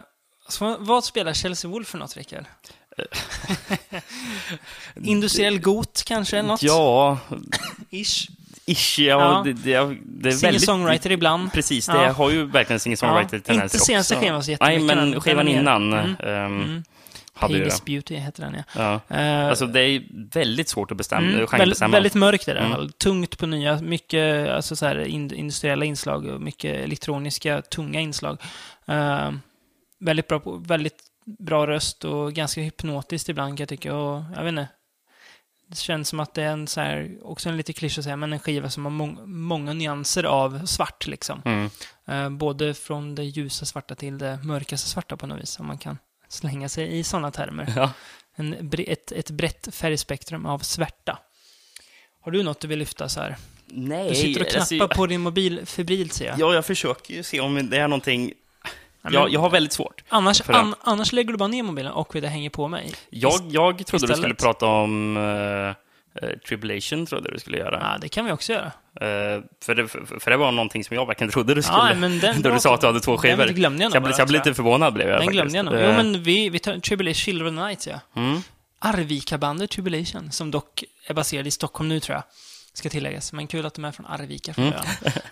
så 0.49 0.77
vad 0.81 1.05
spelar 1.05 1.33
Chelsea 1.33 1.71
Wolf 1.71 1.89
för 1.89 1.99
något, 1.99 2.17
Rickard? 2.17 2.45
Industriell 5.03 5.59
got 5.61 6.03
kanske, 6.07 6.43
något? 6.43 6.63
Ja, 6.63 7.19
Ish. 7.91 8.29
ish, 8.67 8.99
ja, 8.99 9.07
Ja. 9.07 9.43
Det, 9.45 9.53
det, 9.53 9.63
det 9.63 9.75
är 9.75 9.85
väldigt... 9.85 10.39
Singer-songwriter 10.41 11.11
ibland. 11.13 11.53
Precis, 11.53 11.87
det 11.87 11.93
Ja. 12.05 12.13
har 12.13 12.31
ju 12.31 12.45
verkligen 12.47 12.81
singer-songwriter-tendenser 12.81 13.63
Inte 13.65 13.79
senaste 13.79 14.17
skivan 14.17 14.43
så 14.45 14.51
Nej, 14.51 14.55
jättemycket, 14.73 14.97
men 14.97 15.11
den- 15.11 15.21
skivan 15.21 15.49
innan 15.49 15.93
Mm. 15.93 16.17
ehm, 16.21 16.63
Mm. 16.63 16.85
hade 17.35 17.55
ju 17.55 17.59
Painless 17.61 17.81
det. 17.81 17.85
Beauty 17.93 18.17
heter 18.17 18.43
den, 18.43 18.63
ja. 18.75 19.01
Ja. 19.09 19.17
Eh, 19.17 19.49
Alltså, 19.49 19.67
det 19.67 19.81
är 19.81 20.03
väldigt 20.33 20.69
svårt 20.69 20.91
att 20.91 20.97
bestämma, 20.97 21.27
Mm, 21.29 21.47
väldigt, 21.59 21.81
väldigt 21.83 22.15
mörkt 22.15 22.49
är 22.49 22.55
det 22.55 22.61
Mm. 22.61 22.93
Tungt 22.93 23.39
på 23.39 23.47
nya, 23.47 23.81
mycket 23.81 24.49
alltså 24.51 24.77
så 24.77 24.87
här, 24.87 24.99
in, 25.05 25.35
industriella 25.35 25.85
inslag 25.85 26.27
och 26.27 26.41
mycket 26.41 26.77
elektroniska, 26.85 27.63
tunga 27.63 28.01
inslag. 28.01 28.39
Eh, 28.87 29.31
väldigt, 29.99 30.29
bra 30.29 30.41
på, 30.41 30.57
väldigt 30.57 31.03
bra 31.25 31.67
röst 31.67 32.05
och 32.05 32.33
ganska 32.33 32.61
hypnotiskt 32.61 33.29
ibland 33.29 33.57
kan 33.57 33.63
jag 33.63 33.69
tycka. 33.69 33.95
Och, 33.95 34.23
jag 34.37 34.45
vet 34.45 34.49
inte. 34.49 34.69
Det 35.67 35.77
känns 35.77 36.09
som 36.09 36.21
att 36.21 36.35
det 36.35 36.43
är 36.43 36.53
en 36.53 36.67
så 36.67 36.81
här, 36.81 37.19
också 37.23 37.49
en 37.49 37.57
lite 37.57 37.73
klyscha 37.73 38.01
att 38.01 38.05
säga, 38.05 38.17
men 38.17 38.33
en 38.33 38.39
skiva 38.39 38.71
som 38.71 38.85
har 38.85 38.93
mång, 38.93 39.19
många 39.31 39.73
nyanser 39.73 40.25
av 40.25 40.67
svart 40.67 41.07
liksom. 41.07 41.43
Mm. 41.45 41.71
Eh, 42.07 42.31
både 42.31 42.75
från 42.75 43.15
det 43.15 43.25
ljusa 43.25 43.67
svarta 43.67 43.95
till 43.95 44.19
det 44.19 44.39
mörkaste 44.43 44.89
svarta 44.89 45.17
på 45.17 45.27
något 45.27 45.41
vis, 45.41 45.61
om 45.61 45.67
man 45.67 45.79
kan 45.79 45.99
slänga 46.29 46.69
sig 46.69 46.99
i 46.99 47.05
sådana 47.05 47.31
termer. 47.31 47.73
Ja. 47.77 47.93
En, 48.35 48.71
ett, 48.79 49.13
ett 49.13 49.31
brett 49.31 49.75
färgspektrum 49.75 50.47
av 50.47 50.59
svärta. 50.59 51.19
Har 52.21 52.33
du 52.33 52.43
något 52.43 52.61
du 52.61 52.69
vill 52.69 52.79
lyfta 52.79 53.09
så 53.09 53.21
här? 53.21 53.37
Nej, 53.67 54.09
Du 54.09 54.15
sitter 54.15 54.41
och 54.41 54.49
knappar 54.49 54.85
alltså, 54.85 54.89
på 54.89 55.07
din 55.07 55.21
mobil 55.21 55.67
febrilt 55.67 56.13
ser 56.13 56.27
jag. 56.27 56.39
Ja, 56.39 56.55
jag 56.55 56.67
försöker 56.67 57.15
ju 57.15 57.23
se 57.23 57.41
om 57.41 57.71
det 57.71 57.79
är 57.79 57.89
någonting... 57.89 58.33
Jag, 59.13 59.31
jag 59.31 59.41
har 59.41 59.51
väldigt 59.51 59.73
svårt. 59.73 60.05
annars, 60.09 60.43
för 60.43 60.53
an, 60.53 60.75
annars 60.81 61.13
lägger 61.13 61.33
du 61.33 61.39
bara 61.39 61.49
ner 61.49 61.63
mobilen 61.63 61.93
och 61.93 62.11
det 62.13 62.29
hänger 62.29 62.51
på 62.51 62.69
mig. 62.69 62.93
Jag, 63.11 63.33
jag 63.51 63.87
trodde 63.87 64.07
du 64.07 64.13
istället. 64.13 64.19
skulle 64.19 64.35
prata 64.35 64.67
om 64.67 65.17
uh, 65.17 65.73
Tribulation, 66.49 67.07
trodde 67.07 67.31
du 67.31 67.39
skulle 67.39 67.59
göra. 67.59 67.79
Ja, 67.81 67.99
det 68.01 68.09
kan 68.09 68.25
vi 68.25 68.33
också 68.33 68.53
göra. 68.53 68.73
Eh, 69.01 69.43
för, 69.65 69.75
det, 69.75 69.89
för, 69.89 70.21
för 70.21 70.31
det 70.31 70.37
var 70.37 70.53
någonting 70.53 70.85
som 70.85 70.97
jag 70.97 71.07
verkligen 71.07 71.31
trodde 71.31 71.55
du 71.55 71.63
skulle... 71.63 71.79
Ja, 71.79 71.95
men 71.95 72.19
den, 72.19 72.43
då 72.43 72.51
du 72.51 72.61
sa 72.61 72.75
att 72.75 72.81
du 72.81 72.87
hade 72.87 73.01
två 73.01 73.17
skivor. 73.17 73.45
Den 73.45 73.55
glömde 73.55 73.83
jag 73.83 73.91
nog 73.91 73.97
jag, 73.97 74.03
blev- 74.03 74.13
bara, 74.13 74.19
jag 74.19 74.29
blev 74.29 74.41
lite 74.41 74.55
förvånad 74.55 74.95
blev 74.95 75.09
jag 75.09 75.21
Den 75.21 75.29
glömde 75.29 75.57
jag 75.57 75.65
nog. 75.65 75.75
Jo, 75.75 75.81
men 75.81 76.23
vi, 76.23 76.49
vi 76.49 76.59
tar 76.59 76.79
Tribulation, 76.79 77.15
Children 77.15 77.59
of 77.59 77.63
the 77.63 77.67
Night, 77.67 77.87
ja. 77.87 78.21
mm. 78.21 78.41
Arvika-bandet 78.79 79.71
Tribulation, 79.71 80.33
som 80.33 80.51
dock 80.51 80.85
är 81.07 81.15
baserad 81.15 81.47
i 81.47 81.51
Stockholm 81.51 81.89
nu, 81.89 82.01
tror 82.01 82.15
jag. 82.15 82.23
Ska 82.79 82.89
tilläggas. 82.89 83.33
Men 83.33 83.47
kul 83.47 83.67
att 83.67 83.75
de 83.75 83.85
är 83.85 83.93
från 83.93 84.07
Arvika 84.07 84.55
från 84.55 84.73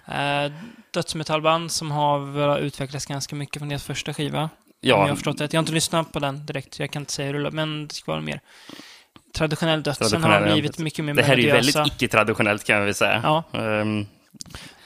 Mm. 0.07 0.47
Eh, 0.47 0.53
dödsmetallband 0.91 1.73
som 1.73 1.91
har 1.91 2.19
väl 2.19 2.59
utvecklats 2.59 3.07
ganska 3.07 3.37
mycket 3.37 3.61
från 3.61 3.69
deras 3.69 3.85
första 3.85 4.15
skiva. 4.15 4.43
Om 4.43 4.49
jag 4.81 4.99
Ja, 4.99 5.07
har 5.09 5.15
förstått 5.15 5.39
det. 5.39 5.53
Jag 5.53 5.59
har 5.59 5.63
inte 5.63 5.73
lyssnat 5.73 6.13
på 6.13 6.19
den 6.19 6.47
direkt, 6.47 6.79
jag 6.79 6.91
kan 6.91 7.03
inte 7.03 7.13
säga 7.13 7.33
hur 7.33 7.45
det 7.45 7.51
men 7.51 7.89
det 7.89 7.95
ska 7.95 8.13
vara 8.13 8.23
mer 8.23 8.41
traditionell 9.35 9.83
döds. 9.83 10.11
Sen 10.11 10.25
har 10.25 10.41
de 10.41 10.47
ja, 10.47 10.53
blivit 10.53 10.79
mycket 10.79 11.05
mer 11.05 11.15
det 11.15 11.23
här 11.23 11.33
är 11.33 11.37
ju 11.39 11.47
melodiösa. 11.47 11.79
väldigt 11.79 11.95
icke-traditionellt 12.03 12.65
kan 12.65 12.85
vi 12.85 12.95
säga. 12.95 13.21
Ja, 13.25 13.45
Ehm, 13.61 14.07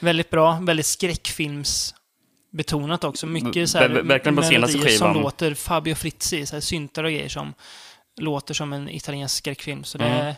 väldigt 0.01 0.31
bra. 0.31 0.59
Väldigt 0.63 0.87
skräckfilmsbetonat 0.87 3.05
också. 3.05 3.27
Mycket 3.27 3.71
så 3.71 3.79
här, 3.79 3.89
Ver- 3.89 3.95
ver- 3.95 4.09
verkligen 4.09 4.37
på 4.37 4.43
senaste 4.43 4.77
melodier 4.77 4.99
som 4.99 5.09
skivan. 5.09 5.23
låter 5.23 5.55
Fabio 5.55 5.95
Frizzi, 5.95 6.47
så 6.47 6.57
här 6.57 6.61
syntar 6.61 7.05
och 7.05 7.11
grejer 7.11 7.29
som 7.29 7.55
låter 8.21 8.55
som 8.55 8.73
en 8.73 8.89
italiensk 8.89 9.37
skräckfilm. 9.37 9.85
Så 9.85 9.99
det 9.99 10.05
Mm. 10.05 10.35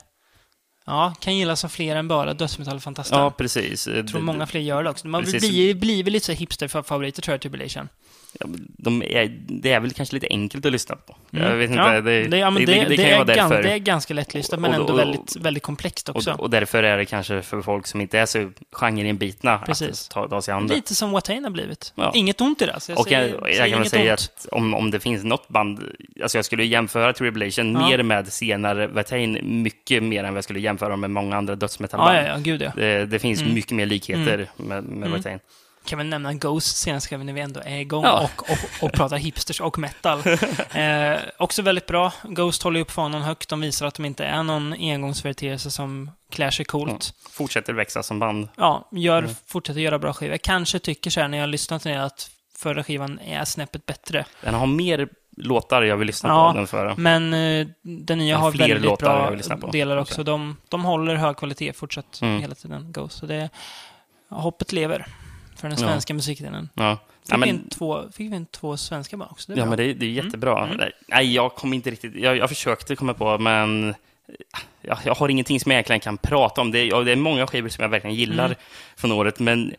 Ja, 0.85 1.15
kan 1.21 1.37
gillas 1.37 1.65
av 1.65 1.69
fler 1.69 1.97
än 1.97 2.09
bara 2.09 2.35
dödsmetallfantaster. 2.35 3.17
ja, 3.17 3.31
precis. 3.31 3.87
Jag 3.87 4.09
tror 4.09 4.21
många 4.21 4.47
fler 4.47 4.61
gör 4.61 4.85
det 4.85 4.91
också. 4.91 5.07
Man 5.07 5.25
Precis. 5.25 5.51
blir, 5.51 5.75
blir 5.75 6.05
väl 6.05 6.13
lite 6.13 6.27
så 6.27 6.33
här 6.33 6.39
hipsterfavoriter 6.39 7.23
tror 7.23 7.33
jag, 7.33 7.41
Tribulation. 7.41 7.89
Ja, 8.41 8.47
de 8.79 9.03
är, 9.03 9.39
det 9.49 9.73
är 9.73 9.81
väl 9.81 9.93
kanske 9.93 10.15
lite 10.15 10.27
enkelt 10.31 10.67
att 10.67 10.73
lyssna 10.73 10.97
på. 10.97 11.17
Mm. 11.33 11.45
Jag 11.51 11.57
vet 11.57 11.71
inte, 11.71 11.83
ja, 11.83 12.01
det, 12.01 12.01
det, 12.01 12.39
ja, 12.39 12.51
det, 12.51 12.65
det, 12.65 12.75
kan 12.75 12.91
ju 12.91 13.03
är 13.11 13.15
vara 13.17 13.25
därför. 13.25 13.63
det 13.63 13.73
är 13.73 13.79
ganska 13.79 14.15
lättlyssnat, 14.15 14.61
men 14.61 14.71
Och- 14.71 14.77
ändå 14.81 14.93
och- 14.93 14.99
väldigt, 14.99 15.37
väldigt 15.37 15.63
komplext 15.63 16.09
också. 16.09 16.33
Och, 16.33 16.41
och 16.41 16.51
därför 16.51 16.83
är 16.83 16.99
det 16.99 17.05
kanske 17.05 17.43
för 17.43 17.63
folk 17.63 17.87
som 17.87 18.01
inte 18.01 18.19
är 18.19 18.27
så 18.27 18.51
genreinbitna 18.73 19.59
Precis. 19.59 20.09
att 20.09 20.15
ta, 20.15 20.29
ta 20.29 20.43
sig 20.43 20.55
an 20.55 20.67
det. 20.67 20.75
Lite 20.75 20.95
som 20.95 21.11
Watain 21.13 21.45
har 21.45 21.51
blivit. 21.51 21.93
Ja. 21.97 22.13
Inget 22.15 22.41
ont 22.41 22.63
i 22.63 22.67
det. 22.67 22.81
Så 22.81 22.93
jag 22.93 22.99
Och 23.01 23.11
jag, 23.11 23.21
säger, 23.23 23.35
jag, 23.35 23.55
säger 23.57 23.71
kan 23.71 23.79
väl 23.81 23.91
säga 23.91 24.13
ont. 24.13 24.21
att 24.21 24.47
om, 24.53 24.75
om 24.75 24.91
det 24.91 25.01
finns 25.01 25.25
något 25.25 25.49
band, 25.49 25.83
alltså 26.23 26.39
jag 26.39 26.45
skulle 26.45 26.65
jämföra 26.65 27.13
Tribulation 27.13 27.73
Ja. 27.73 27.89
mer 27.89 28.03
med 28.03 28.33
senare 28.33 28.87
Watain, 28.87 29.39
mycket 29.63 30.03
mer 30.03 30.25
än 30.25 30.33
vad 30.33 30.37
jag 30.37 30.45
skulle 30.45 30.61
jämföra 30.61 30.97
med 30.97 31.11
många 31.11 31.37
andra 31.37 31.55
dödsmetallband. 31.55 32.17
ja, 32.19 32.23
ja, 32.23 32.37
gud. 32.39 32.71
Det, 32.77 33.07
det 33.07 33.19
finns 33.19 33.41
Mm. 33.43 33.55
mycket 33.55 33.73
mer 33.73 33.87
likheter 33.87 34.51
med, 34.57 34.85
med 34.85 34.97
Mm. 35.09 35.13
Watain. 35.13 35.39
Kan 35.85 35.99
väl 35.99 36.07
nämna 36.07 36.35
Ghost 36.35 36.77
senast 36.77 37.11
när 37.11 37.33
vi 37.33 37.41
ändå 37.41 37.61
är 37.65 37.79
igång 37.79 38.05
Ja. 38.05 38.31
och, 38.37 38.51
och, 38.51 38.59
och 38.87 38.93
pratar 38.93 39.17
hipsters 39.17 39.61
och 39.61 39.79
metal. 39.79 40.19
eh, 40.73 41.21
också 41.39 41.63
väldigt 41.63 41.87
bra. 41.87 42.13
Ghost 42.23 42.63
håller 42.63 42.81
upp 42.81 42.91
fanan 42.91 43.23
högt. 43.23 43.49
De 43.49 43.61
visar 43.61 43.87
att 43.87 43.95
de 43.95 44.05
inte 44.05 44.25
är 44.25 44.43
någon 44.43 44.73
engångsföreteelse 44.73 45.71
som 45.71 46.11
klär 46.31 46.51
sig 46.51 46.65
coolt. 46.65 47.15
Fortsätter 47.31 47.73
växa 47.73 48.03
som 48.03 48.19
band. 48.19 48.49
Ja, 48.57 48.89
gör, 48.93 49.19
Mm. 49.23 49.35
fortsätter 49.47 49.81
göra 49.81 49.99
bra 49.99 50.13
skivor. 50.13 50.33
Jag 50.33 50.43
kanske 50.43 50.79
tycker 50.79 51.11
så 51.11 51.21
här 51.21 51.29
när 51.29 51.39
jag 51.39 51.43
har 51.43 51.49
lyssnat 51.49 51.83
det 51.83 52.05
att 52.05 52.31
förra 52.57 52.85
skivan 52.85 53.19
är 53.19 53.45
snäppet 53.45 53.87
bättre. 53.87 54.25
Den 54.41 54.55
har 54.55 54.67
mer 54.67 55.09
låtar 55.37 55.83
jag 55.83 55.97
vill 55.97 56.07
lyssna 56.07 56.29
Ja. 56.29 56.53
på 56.53 56.59
än 56.59 56.67
förra. 56.67 56.95
Men 56.97 57.35
eh, 57.35 57.67
den 57.83 58.19
nya 58.19 58.39
har 58.39 58.53
fler 58.53 58.69
väldigt 58.69 58.85
låtar 58.85 59.07
jag 59.07 59.17
bra 59.21 59.31
vill 59.31 59.37
lyssna 59.39 59.57
på, 59.57 59.67
delar 59.67 59.97
också. 59.97 60.23
De, 60.25 60.57
de 60.69 60.85
håller 60.85 61.15
hög 61.15 61.37
kvalitet 61.37 61.73
fortsatt 61.73 62.19
Mm. 62.23 62.41
hela 62.41 62.55
tiden, 62.55 62.93
Ghost. 62.93 63.19
Så 63.19 63.27
det, 63.27 63.49
hoppet 64.29 64.73
lever 64.73 65.07
för 65.63 65.69
den 65.69 65.79
Ja. 65.81 65.87
svenska 65.87 66.15
musikscenen. 66.15 66.69
Ja. 66.75 66.97
Fick, 67.23 67.33
Ja, 67.33 67.37
vi 67.37 67.41
men, 67.41 67.49
in 67.49 67.69
två, 67.69 68.03
fick 68.13 68.33
vi 68.33 68.37
in 68.37 68.47
två 68.47 68.77
svenska 68.77 69.17
band 69.17 69.31
också? 69.31 69.53
Det 69.53 69.57
är 69.57 69.59
ja, 69.59 69.65
bra. 69.65 69.77
men 69.77 69.79
det, 69.87 69.95
det 69.95 70.07
är 70.07 70.11
jättebra. 70.11 70.67
Mm. 70.67 70.91
Nej, 71.09 71.35
jag 71.35 71.55
kommer 71.55 71.77
inte 71.77 71.91
riktigt... 71.91 72.15
Jag, 72.17 72.37
jag 72.37 72.49
försökte 72.49 72.97
komma 72.97 73.15
på, 73.15 73.39
men... 73.39 73.95
Jag, 74.81 74.99
jag 75.05 75.15
har 75.15 75.29
ingenting 75.29 75.61
som 75.61 75.71
jag 75.71 75.77
egentligen 75.77 76.01
kan 76.01 76.19
prata 76.19 76.61
om. 76.61 76.71
Det, 76.73 76.85
ja, 76.85 77.01
det 77.01 77.13
är 77.13 77.17
många 77.17 77.47
skivor 77.47 77.69
som 77.69 77.83
jag 77.83 77.89
verkligen 77.89 78.17
gillar 78.17 78.45
Mm. 78.47 78.57
från 78.97 79.13
året, 79.13 79.39
men 79.39 79.75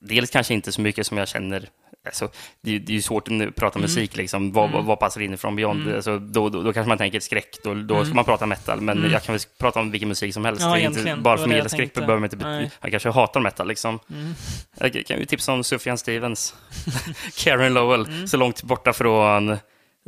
dels 0.00 0.30
kanske 0.30 0.54
inte 0.54 0.72
så 0.72 0.80
mycket 0.80 1.06
som 1.06 1.18
jag 1.18 1.28
känner... 1.28 1.68
Alltså, 2.06 2.28
det, 2.62 2.76
är- 2.76 2.80
ju 2.90 3.02
svårt 3.02 3.28
att 3.28 3.56
prata 3.56 3.78
Mm. 3.78 3.82
musik, 3.90 4.16
liksom. 4.16 4.52
Vad, 4.52 4.70
Mm. 4.70 4.86
vad, 4.86 5.00
passar 5.00 5.20
in 5.20 5.38
från 5.38 5.56
Beyond? 5.56 5.82
Mm. 5.82 5.94
Alltså, 5.96 6.18
då, 6.18 6.48
då, 6.48 6.62
då 6.62 6.72
kanske 6.72 6.88
man 6.88 6.98
tänker 6.98 7.20
skräck, 7.20 7.56
då, 7.64 7.74
då 7.74 7.94
Mm. 7.94 8.06
ska 8.06 8.14
man 8.14 8.24
prata 8.24 8.46
metal, 8.46 8.80
men 8.80 8.98
Mm. 8.98 9.12
jag 9.12 9.22
kan 9.22 9.32
väl 9.34 9.42
prata 9.58 9.80
om 9.80 9.90
vilken 9.90 10.08
musik 10.08 10.34
som 10.34 10.44
helst. 10.44 10.62
Ja, 10.62 10.78
inte, 10.78 11.16
bara 11.16 11.38
för 11.38 11.44
att 11.44 11.50
gilla 11.54 11.68
skräck 11.68 11.94
behöver 11.94 12.14
man 12.16 12.24
inte... 12.24 12.36
Nej. 12.36 12.70
Jag 12.80 12.90
kanske 12.90 13.10
hatar 13.10 13.40
metal, 13.40 13.68
liksom. 13.68 13.98
Mm. 14.10 14.34
Jag 14.78 15.06
kan 15.06 15.18
ju 15.18 15.24
tipsa 15.24 15.52
om 15.52 15.64
Sufjan 15.64 15.98
Stevens. 15.98 16.54
Karen 17.36 17.74
Lowell, 17.74 18.04
Mm. 18.06 18.28
så 18.28 18.36
långt 18.36 18.62
borta 18.62 18.92
från 18.92 19.56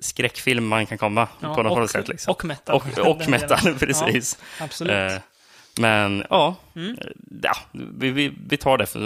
skräckfilm 0.03 0.67
man 0.69 0.87
kan 0.87 0.99
komma 0.99 1.29
Ja, 1.41 1.55
på 1.55 1.63
något 1.63 1.79
och, 1.79 1.91
sätt. 1.91 2.09
Liksom. 2.09 2.31
och 2.31 2.45
metal. 2.45 2.77
Och, 2.77 2.99
och 3.07 3.29
metal, 3.29 3.75
precis. 3.79 4.39
Ja, 4.59 4.65
absolut. 4.65 5.13
Eh, 5.13 5.19
men 5.81 6.25
ja, 6.31 6.57
Mm. 6.77 6.91
eh, 7.01 7.07
ja 7.43 7.57
vi, 7.73 8.11
vi, 8.11 8.33
vi 8.49 8.57
tar 8.57 8.79
det 8.79 8.87
för, 8.87 9.01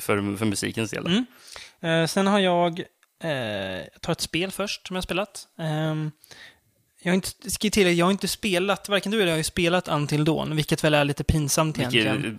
för, 0.00 0.36
för 0.36 0.44
musikens 0.46 0.90
del. 0.90 1.06
Mm. 1.06 1.26
Eh, 1.80 2.06
sen 2.06 2.26
har 2.26 2.38
jag, 2.38 2.80
eh, 3.22 3.30
jag 3.30 4.00
tar 4.00 4.12
ett 4.12 4.20
spel 4.20 4.50
först 4.50 4.86
som 4.86 4.96
jag 4.96 4.98
har 4.98 5.02
spelat. 5.02 5.46
Ehm, 5.58 6.10
jag 7.02 7.10
har 7.12 7.14
inte, 7.14 7.50
ska 7.50 7.70
tillägga, 7.70 7.96
jag 7.96 8.06
har 8.06 8.10
inte 8.12 8.28
spelat, 8.28 8.88
varken 8.88 9.12
du 9.12 9.16
eller 9.18 9.26
jag 9.26 9.32
har 9.32 9.38
ju 9.38 9.44
spelat 9.44 9.88
Until 9.88 10.24
Dawn, 10.24 10.56
vilket 10.56 10.84
väl 10.84 10.94
är 10.94 11.04
lite 11.04 11.24
pinsamt 11.24 11.78
Vilket, 11.78 11.94
egentligen. 11.94 12.38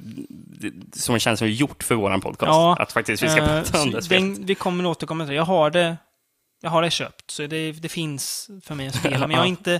det- 0.59 0.99
som 0.99 1.19
känns 1.19 1.39
som 1.39 1.49
gjort 1.51 1.83
för 1.83 1.95
våran 1.95 2.21
podcast. 2.21 2.47
Ja, 2.49 2.75
att 2.79 2.91
faktiskt 2.91 3.23
vi 3.23 3.29
ska 3.29 3.41
Eh, 3.41 3.45
prata 3.63 3.81
om 3.81 3.91
det 3.91 4.01
spelet. 4.01 4.37
vi 4.39 4.55
kommer 4.55 4.83
att 4.83 4.87
återkomma 4.97 5.23
till 5.23 5.29
det. 5.29 5.35
Jag 5.35 5.43
har 5.45 5.69
det, 5.71 5.97
jag 6.61 6.69
har 6.69 6.81
det 6.81 6.89
köpt, 6.91 7.31
så 7.31 7.47
det, 7.47 7.71
det 7.71 7.89
finns 7.89 8.49
för 8.63 8.75
mig 8.75 8.87
att 8.87 8.95
spela, 8.95 9.19
men 9.27 9.31
jag 9.31 9.37
har 9.37 9.45
inte, 9.45 9.79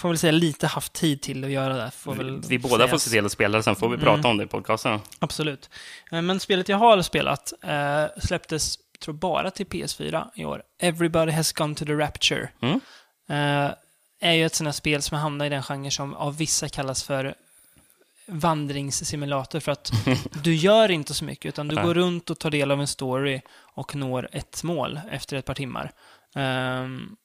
får 0.00 0.08
väl 0.08 0.18
säga, 0.18 0.30
lite 0.32 0.66
haft 0.66 0.92
tid 0.92 1.22
till 1.22 1.44
att 1.44 1.50
göra 1.50 1.74
det. 1.76 1.90
Får 1.90 2.14
väl 2.14 2.40
Vi, 2.48 2.58
båda 2.58 2.88
får 2.88 2.98
se 2.98 3.10
till 3.10 3.26
att 3.26 3.32
spela, 3.32 3.62
sen 3.62 3.76
får 3.76 3.88
vi 3.88 3.94
Mm. 3.94 4.04
prata 4.04 4.28
om 4.28 4.36
det 4.36 4.44
i 4.44 4.46
podcasten. 4.46 5.00
Absolut. 5.18 5.70
Eh, 6.12 6.22
Men 6.22 6.40
spelet 6.40 6.68
jag 6.68 6.76
har 6.76 7.02
spelat 7.02 7.52
eh, 7.62 8.04
släpptes, 8.22 8.78
tror 9.04 9.14
bara 9.14 9.50
till 9.50 9.66
PS4 9.66 10.30
i 10.34 10.44
år. 10.44 10.62
Everybody 10.78 11.32
has 11.32 11.52
gone 11.52 11.74
to 11.74 11.84
the 11.84 11.92
rapture. 11.92 12.48
Mm. 12.62 12.80
Eh, 13.28 13.70
är 14.22 14.32
ju 14.32 14.46
ett 14.46 14.54
sånt 14.54 14.66
här 14.68 14.72
spel 14.72 15.02
som 15.02 15.18
hamnar 15.18 15.46
i 15.46 15.48
den 15.48 15.62
genre 15.62 15.90
som 15.90 16.14
av 16.14 16.36
vissa 16.36 16.68
kallas 16.68 17.02
för 17.02 17.34
vandringssimulator 18.26 19.60
för 19.60 19.72
att 19.72 19.92
du 20.44 20.54
gör 20.54 20.90
inte 20.90 21.14
så 21.14 21.24
mycket 21.24 21.46
utan 21.48 21.68
du 21.68 21.76
går 21.76 21.94
runt 21.94 22.30
och 22.30 22.38
tar 22.38 22.50
del 22.50 22.70
av 22.70 22.80
en 22.80 22.86
story 22.86 23.40
och 23.74 23.94
når 23.94 24.28
ett 24.32 24.62
mål 24.62 25.00
efter 25.10 25.36
ett 25.36 25.44
par 25.44 25.54
timmar. 25.54 25.92
Um, 26.34 27.16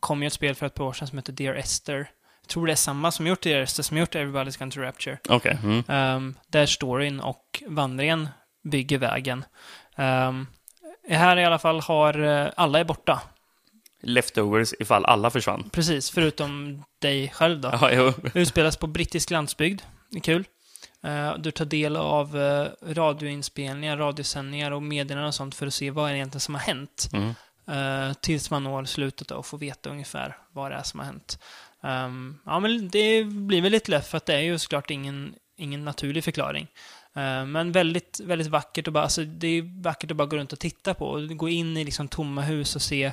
kom 0.00 0.22
ju 0.22 0.26
ett 0.26 0.32
spel 0.32 0.54
för 0.54 0.66
ett 0.66 0.74
par 0.74 0.84
år 0.84 0.92
sedan 0.92 1.08
som 1.08 1.18
heter 1.18 1.32
Dear 1.32 1.54
Esther. 1.54 2.10
Jag 2.42 2.48
tror 2.48 2.66
det 2.66 2.72
är 2.72 2.76
samma 2.76 3.10
som 3.10 3.26
gjort 3.26 3.46
Esther 3.46 3.82
som 3.82 3.96
gjort 3.96 4.14
Everybody's 4.14 4.58
Gone 4.58 4.70
to 4.70 4.80
Rapture. 4.80 5.18
Okej. 5.28 5.58
Mm. 5.62 6.16
Um, 6.16 6.34
där 6.48 6.66
storyn 6.66 7.20
och 7.20 7.62
vandringen 7.66 8.28
bygger 8.64 8.98
vägen. 8.98 9.44
Um, 9.96 10.46
här 11.08 11.36
i 11.36 11.44
alla 11.44 11.58
fall 11.58 11.80
har 11.80 12.18
eh, 12.22 12.50
alla 12.56 12.80
är 12.80 12.84
borta. 12.84 13.20
Leftovers 14.02 14.74
ifall 14.78 15.04
alla 15.04 15.30
försvann. 15.30 15.70
Precis, 15.72 16.10
förutom 16.10 16.84
dig 16.98 17.28
själv 17.28 17.60
då. 17.60 17.68
Ja, 17.80 17.92
jo. 17.92 18.12
Utspelas 18.34 18.76
på 18.76 18.86
brittisk 18.86 19.30
landsbygd. 19.30 19.82
Det 20.10 20.18
är 20.18 20.20
kul. 20.20 20.44
Eh, 21.04 21.34
du 21.38 21.50
tar 21.50 21.64
del 21.64 21.96
av 21.96 22.38
eh, 22.38 22.66
radioinspelningar, 22.82 23.96
radiosändningar 23.96 24.70
och 24.70 24.82
meddelanden 24.82 25.28
och 25.28 25.34
sånt 25.34 25.54
för 25.54 25.66
att 25.66 25.74
se 25.74 25.90
vad 25.90 26.08
är 26.08 26.12
det 26.12 26.18
egentligen 26.18 26.40
som 26.40 26.54
har 26.54 26.62
hänt. 26.62 27.10
Mm. 27.12 27.34
tills 28.20 28.50
man 28.50 28.64
når 28.64 28.84
slutet 28.84 29.30
och 29.30 29.46
får 29.46 29.58
veta 29.58 29.90
ungefär 29.90 30.36
vad 30.52 30.70
det 30.70 30.76
är 30.76 30.82
som 30.82 31.00
har 31.00 31.06
hänt. 31.06 31.38
Ehm, 31.82 32.38
ja, 32.46 32.60
men 32.60 32.88
det 32.88 33.24
blir 33.24 33.62
väl 33.62 33.72
lite 33.72 33.90
lätt 33.90 34.06
för 34.06 34.16
att 34.16 34.26
det 34.26 34.34
är 34.34 34.40
ju 34.40 34.58
såklart 34.58 34.90
ingen, 34.90 35.34
ingen 35.56 35.84
naturlig 35.84 36.24
förklaring. 36.24 36.68
Eh, 37.14 37.44
men 37.46 37.72
väldigt, 37.72 38.20
väldigt 38.24 38.48
vackert 38.48 38.86
och 38.86 38.92
bara, 38.92 39.04
alltså, 39.04 39.24
det 39.24 39.46
är 39.46 39.82
vackert 39.82 40.10
att 40.10 40.16
bara 40.16 40.26
gå 40.26 40.36
runt 40.36 40.52
och 40.52 40.58
titta 40.58 40.94
på. 40.94 41.06
Och 41.06 41.28
gå 41.28 41.48
in 41.48 41.76
i 41.76 41.84
liksom 41.84 42.08
tomma 42.08 42.42
hus 42.42 42.76
och 42.76 42.82
se 42.82 43.12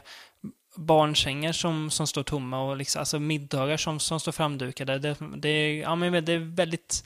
barnsängar 0.75 1.51
som, 1.51 1.89
som 1.89 2.07
står 2.07 2.23
tomma 2.23 2.61
och 2.61 2.77
liksom, 2.77 2.99
alltså 2.99 3.19
middagar 3.19 3.77
som, 3.77 3.99
som 3.99 4.19
står 4.19 4.31
framdukade. 4.31 4.99
Det, 4.99 5.15
det, 5.37 5.49
är, 5.49 5.81
ja, 5.81 5.95
men 5.95 6.25
det 6.25 6.33
är 6.33 6.55
väldigt... 6.55 7.03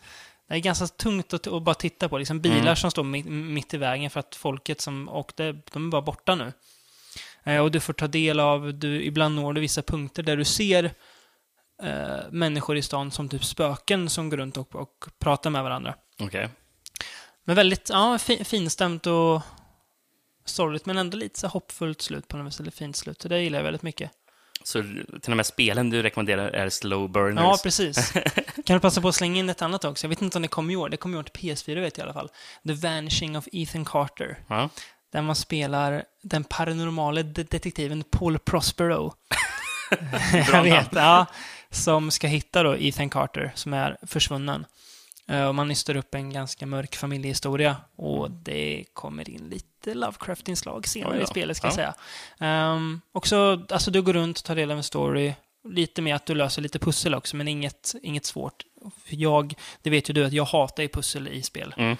Det 0.47 0.53
är 0.55 0.59
ganska 0.59 0.87
tungt 0.87 1.33
att, 1.33 1.47
att 1.47 1.63
bara 1.63 1.75
titta 1.75 2.09
på. 2.09 2.17
Liksom 2.17 2.41
bilar 2.41 2.61
Mm. 2.61 2.75
som 2.75 2.91
står 2.91 3.03
mitt, 3.03 3.25
mitt 3.25 3.73
i 3.73 3.77
vägen 3.77 4.09
för 4.09 4.19
att 4.19 4.35
folket 4.35 4.81
som 4.81 5.09
åkte, 5.09 5.55
de 5.73 5.87
är 5.87 5.91
bara 5.91 6.01
borta 6.01 6.35
nu. 6.35 6.53
Eh, 7.43 7.59
och 7.59 7.71
du 7.71 7.79
får 7.79 7.93
ta 7.93 8.07
del 8.07 8.39
av, 8.39 8.73
du, 8.73 9.03
ibland 9.03 9.35
når 9.35 9.53
du 9.53 9.61
vissa 9.61 9.81
punkter 9.81 10.23
där 10.23 10.37
du 10.37 10.45
ser 10.45 10.93
eh, 11.83 12.31
människor 12.31 12.77
i 12.77 12.81
stan 12.81 13.11
som 13.11 13.29
typ 13.29 13.45
spöken 13.45 14.09
som 14.09 14.29
går 14.29 14.37
runt 14.37 14.57
och, 14.57 14.75
och 14.75 15.05
pratar 15.19 15.49
med 15.49 15.63
varandra. 15.63 15.95
Okej. 16.19 16.49
Men 17.45 17.55
väldigt 17.55 17.89
ja, 17.89 18.17
fi, 18.17 18.43
finstämt 18.43 19.07
och 19.07 19.41
sorgligt, 20.45 20.85
men 20.85 20.97
ändå 20.97 21.17
lite 21.17 21.39
så 21.39 21.47
hoppfullt 21.47 22.01
slut 22.01 22.27
på 22.27 22.37
något 22.37 22.47
vis, 22.47 22.59
eller 22.59 22.71
fint 22.71 22.95
slut. 22.95 23.21
Så 23.21 23.27
det 23.27 23.41
gillar 23.41 23.59
jag 23.59 23.63
väldigt 23.63 23.83
mycket. 23.83 24.11
Så 24.63 24.83
till 25.21 25.31
och 25.31 25.37
med 25.37 25.45
spelen 25.45 25.89
du 25.89 26.01
rekommenderar 26.01 26.49
är 26.49 26.69
slow 26.69 27.09
burners? 27.09 27.43
Ja, 27.43 27.59
precis. 27.63 28.11
Kan 28.65 28.73
du 28.75 28.79
passa 28.79 29.01
på 29.01 29.07
att 29.07 29.15
slänga 29.15 29.39
in 29.39 29.49
ett 29.49 29.61
annat 29.61 29.85
också? 29.85 30.05
Jag 30.05 30.09
vet 30.09 30.21
inte 30.21 30.37
om 30.37 30.41
det 30.41 30.47
kommer 30.47 30.73
i 30.73 30.75
år. 30.75 30.89
Det 30.89 30.97
kommer 30.97 31.17
i 31.17 31.19
år 31.19 31.23
till 31.23 31.49
PS4 31.49 31.81
vet 31.81 31.97
jag 31.97 32.05
i 32.05 32.09
alla 32.09 32.13
fall. 32.13 32.29
The 32.67 32.73
Vanishing 32.73 33.37
of 33.37 33.47
Ethan 33.51 33.85
Carter. 33.85 34.37
Ja. 34.47 34.69
Där 35.11 35.21
man 35.21 35.35
spelar 35.35 36.03
den 36.23 36.43
paranormale 36.43 37.23
de- 37.23 37.43
detektiven 37.43 38.03
Paul 38.11 38.39
Prospero. 38.39 39.13
jag 40.51 40.63
vet, 40.63 40.89
ja. 40.91 41.25
Som 41.73 42.11
ska 42.11 42.27
hitta 42.27 42.63
då 42.63 42.77
Ethan 42.77 43.09
Carter, 43.09 43.51
som 43.55 43.73
är 43.73 43.97
försvunnen. 44.07 44.65
Eh, 45.27 45.45
Och 45.47 45.55
man 45.55 45.67
nystar 45.67 45.95
upp 45.95 46.15
en 46.15 46.29
ganska 46.33 46.65
mörk 46.65 46.95
familjehistoria. 46.95 47.77
Och 47.95 48.31
det 48.31 48.85
kommer 48.93 49.29
in 49.29 49.49
lite 49.49 49.93
Lovecraft-inslag 49.93 50.87
senare 50.87 51.17
då. 51.17 51.23
i 51.23 51.27
spelet, 51.27 51.57
ska 51.57 51.67
Ja. 51.67 51.73
jag 51.73 51.95
säga. 52.39 52.73
Um, 52.73 53.01
också, 53.11 53.65
alltså 53.69 53.91
du 53.91 54.01
går 54.01 54.13
runt, 54.13 54.43
tar 54.43 54.55
del 54.55 54.71
av 54.71 54.77
en 54.77 54.83
story. 54.83 55.33
Lite 55.69 56.01
med 56.01 56.15
att 56.15 56.25
du 56.25 56.35
löser 56.35 56.61
lite 56.61 56.79
pussel 56.79 57.15
också, 57.15 57.35
men 57.35 57.47
inget, 57.47 57.95
inget 58.03 58.25
svårt. 58.25 58.63
Jag, 59.09 59.53
det 59.81 59.89
vet 59.89 60.09
ju 60.09 60.13
du 60.13 60.25
att 60.25 60.33
jag 60.33 60.45
hatar 60.45 60.83
ju 60.83 60.89
pussel 60.89 61.27
i 61.27 61.41
spel. 61.41 61.73
Mm. 61.77 61.97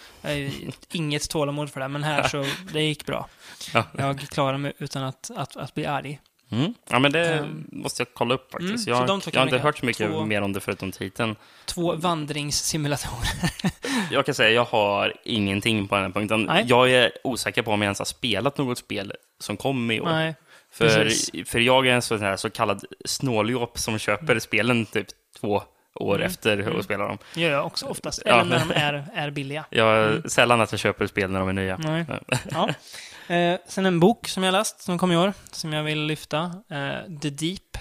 Inget 0.91 1.30
tålamod 1.30 1.69
för 1.71 1.80
det, 1.80 1.88
men 1.88 2.03
här 2.03 2.28
så, 2.28 2.45
det 2.74 2.82
gick 2.82 3.05
bra. 3.05 3.28
Ja. 3.74 3.84
Jag 3.97 4.19
klarar 4.19 4.57
mig 4.57 4.74
utan 4.78 5.03
att, 5.03 5.32
att, 5.36 5.55
att 5.57 5.74
bli 5.74 5.86
arg. 5.86 6.19
Mm. 6.60 6.74
ja, 6.89 6.99
men 6.99 7.12
det 7.12 7.34
Ehm. 7.34 7.68
måste 7.72 8.01
jag 8.01 8.08
kolla 8.14 8.34
upp 8.34 8.51
faktiskt. 8.51 8.88
Mm, 8.88 8.99
jag, 8.99 9.08
kan 9.08 9.22
jag 9.34 9.39
har 9.41 9.47
inte 9.47 9.58
hört 9.58 9.78
så 9.78 9.86
mycket 9.86 10.12
två- 10.12 10.26
mer 10.26 10.41
om 10.41 10.54
det 10.54 10.60
förutom 10.60 10.91
titeln. 10.91 11.36
Två 11.66 11.95
vandringssimulatorer. 11.95 13.51
Jag 14.12 14.26
kan 14.26 14.36
säga 14.36 14.49
jag 14.49 14.66
har 14.66 15.14
ingenting 15.24 15.88
på 15.88 15.95
den 15.95 16.04
här 16.04 16.12
punkten. 16.12 16.41
Nej. 16.43 16.66
Jag 16.68 16.91
är 16.91 17.12
osäker 17.24 17.62
på 17.62 17.72
om 17.72 17.82
jag 17.82 17.86
ens 17.86 17.99
har 17.99 18.06
spelat 18.06 18.58
något 18.58 18.78
spel 18.78 19.14
som 19.39 19.58
kom 19.58 19.91
i 19.91 20.01
år. 20.01 20.06
Nej, 20.06 20.36
för, 20.72 20.88
precis. 21.04 21.49
för 21.49 21.60
jag 21.60 21.88
är 21.88 21.91
en 21.93 22.01
sån 22.01 22.20
här 22.22 22.36
så 22.38 22.49
kallad 22.49 22.84
snåljåp 23.06 23.78
som 23.80 23.99
köper 23.99 24.39
spelen 24.39 24.86
typ 24.86 25.08
två 25.39 25.64
år 25.95 26.16
Mm. 26.16 26.28
efter 26.28 26.58
Mm. 26.58 26.80
att 26.80 26.86
spela 26.86 27.08
dem. 27.08 27.18
det 27.34 27.41
gör 27.41 27.51
jag 27.51 27.66
också 27.66 27.86
oftast. 27.86 28.22
Ja. 28.26 28.32
Eller 28.32 28.43
när 28.43 28.66
de 28.66 28.74
är, 28.74 29.06
är 29.14 29.30
billiga. 29.32 29.66
Jag, 29.70 30.04
Mm. 30.10 30.24
Sällan 30.30 30.62
att 30.62 30.72
jag 30.72 30.80
köper 30.80 31.08
spel 31.08 31.32
när 31.32 31.39
de 31.39 31.49
är 31.49 31.54
nya. 31.54 31.78
Nej. 31.78 32.06
Ja. 32.51 32.70
Eh, 33.28 33.59
sen 33.67 33.86
en 33.86 33.99
bok 33.99 34.28
som 34.28 34.43
jag 34.43 34.51
läst, 34.51 34.82
som 34.82 34.97
kom 34.97 35.11
i 35.11 35.17
år, 35.17 35.34
som 35.51 35.74
jag 35.74 35.84
vill 35.84 36.01
lyfta. 36.05 36.41
Eh, 36.69 37.19
The 37.21 37.30
Deep, 37.30 37.78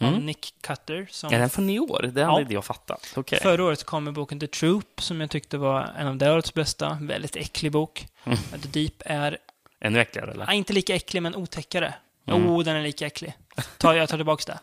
av 0.00 0.08
Mm. 0.08 0.26
Nick 0.26 0.54
Cutter. 0.60 1.06
Som 1.10 1.32
Är 1.34 1.38
den 1.38 1.50
från 1.50 1.70
i 1.70 1.78
år? 1.80 2.10
Det 2.12 2.20
Ja. 2.20 2.26
hade 2.30 2.42
inte 2.42 2.54
jag 2.54 2.64
fattat. 2.64 3.12
Okej. 3.16 3.40
Förra 3.42 3.64
året 3.64 3.84
kom 3.84 4.12
boken 4.14 4.40
The 4.40 4.46
Troop, 4.46 5.02
som 5.02 5.20
jag 5.20 5.30
tyckte 5.30 5.58
var 5.58 5.90
en 5.98 6.06
av 6.06 6.16
det 6.16 6.32
årets 6.32 6.54
bästa. 6.54 6.98
Väldigt 7.00 7.36
äcklig 7.36 7.72
bok. 7.72 8.06
Mm. 8.24 8.38
The 8.62 8.68
Deep 8.68 9.02
är, 9.06 9.38
Ännu 9.80 10.00
äckligare, 10.00 10.30
eller? 10.32 10.46
nej, 10.46 10.56
inte 10.58 10.72
lika 10.72 10.94
äcklig, 10.94 11.22
men 11.22 11.36
otäckare. 11.36 11.94
Jo, 12.24 12.34
Mm. 12.36 12.48
oh, 12.50 12.64
den 12.64 12.76
är 12.76 12.82
lika 12.82 13.06
äcklig. 13.06 13.34
Ta, 13.78 13.94
jag 13.96 14.08
tar 14.08 14.16
tillbaka 14.16 14.52
det. 14.52 14.58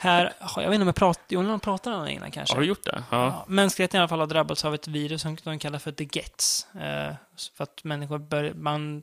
Här, 0.00 0.32
jag 0.56 0.62
vet 0.62 0.72
inte 0.74 0.82
om 0.82 0.86
jag 0.88 0.94
pratade, 0.96 1.24
jo, 1.28 1.42
någon 1.42 1.60
pratade 1.60 1.96
om 1.96 2.04
det 2.04 2.12
innan 2.12 2.30
kanske. 2.30 2.54
Har 2.54 2.60
du 2.60 2.66
gjort 2.66 2.84
det? 2.84 3.02
Ja. 3.10 3.24
Ja, 3.26 3.44
mänskligheten 3.48 3.98
i 3.98 4.00
alla 4.00 4.08
fall 4.08 4.20
har 4.20 4.26
drabbats 4.26 4.64
av 4.64 4.74
ett 4.74 4.88
virus 4.88 5.22
som 5.22 5.36
de 5.44 5.58
kallar 5.58 5.78
för 5.78 5.92
the 5.92 6.04
gets. 6.12 6.66
Eh, 6.74 7.14
för 7.56 7.62
att 7.64 7.84
människor 7.84 8.18
bör, 8.18 8.52
man 8.54 9.02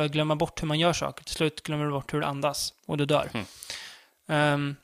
bör 0.00 0.08
glömma 0.08 0.36
bort 0.36 0.62
hur 0.62 0.66
man 0.66 0.78
gör 0.78 0.92
saker. 0.92 1.24
Till 1.24 1.34
slut 1.34 1.62
glömmer 1.62 1.84
du 1.84 1.90
bort 1.90 2.14
hur 2.14 2.20
du 2.20 2.26
andas 2.26 2.74
och 2.86 2.96
du 2.98 3.06
dör. 3.06 3.30
Mm. 3.34 3.46
Ehm, 4.28 4.76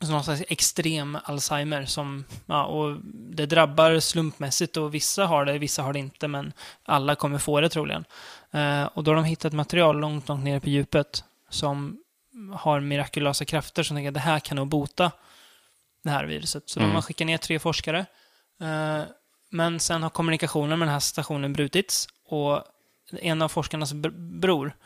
så 0.00 0.12
någon 0.12 0.24
slags 0.24 0.42
extrem 0.48 1.18
Alzheimer 1.24 1.84
som, 1.84 2.24
ja, 2.46 2.64
och 2.64 2.96
det 3.04 3.46
drabbar 3.46 4.00
slumpmässigt 4.00 4.76
och 4.76 4.94
vissa 4.94 5.26
har 5.26 5.44
det, 5.44 5.58
vissa 5.58 5.82
har 5.82 5.92
det 5.92 5.98
inte, 5.98 6.28
men 6.28 6.52
alla 6.84 7.14
kommer 7.14 7.38
få 7.38 7.60
det 7.60 7.68
troligen. 7.68 8.04
Eh, 8.50 8.84
och 8.84 9.04
då 9.04 9.10
har 9.10 9.16
de 9.16 9.24
hittat 9.24 9.52
material 9.52 9.98
långt, 9.98 10.28
långt 10.28 10.44
ner 10.44 10.60
på 10.60 10.68
djupet 10.68 11.24
som 11.50 11.98
har 12.54 12.80
mirakulösa 12.80 13.44
krafter 13.44 13.82
som 13.82 13.96
tänker 13.96 14.08
att 14.08 14.14
det 14.14 14.20
här 14.20 14.40
kan 14.40 14.56
nog 14.56 14.68
bota 14.68 15.12
det 16.04 16.10
här 16.10 16.24
viruset. 16.24 16.62
Så 16.66 16.80
Mm. 16.80 16.90
de 16.90 16.94
har 16.94 17.02
skickat 17.02 17.26
ner 17.26 17.38
tre 17.38 17.58
forskare. 17.58 18.06
Eh, 18.60 19.02
men 19.50 19.80
sen 19.80 20.02
har 20.02 20.10
kommunikationen 20.10 20.78
med 20.78 20.88
den 20.88 20.92
här 20.92 21.00
stationen 21.00 21.52
brutits 21.52 22.08
och 22.28 22.62
en 23.12 23.42
av 23.42 23.48
forskarnas 23.48 23.94
br- 23.94 24.38
bror 24.40 24.76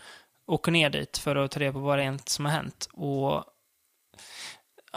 åker 0.46 0.72
ner 0.72 0.90
dit 0.90 1.18
för 1.18 1.36
att 1.36 1.50
ta 1.50 1.60
reda 1.60 1.72
på 1.72 1.78
vad 1.78 1.98
det 1.98 2.04
är 2.04 2.18
som 2.26 2.44
har 2.44 2.52
hänt. 2.52 2.88
Och 2.92 3.44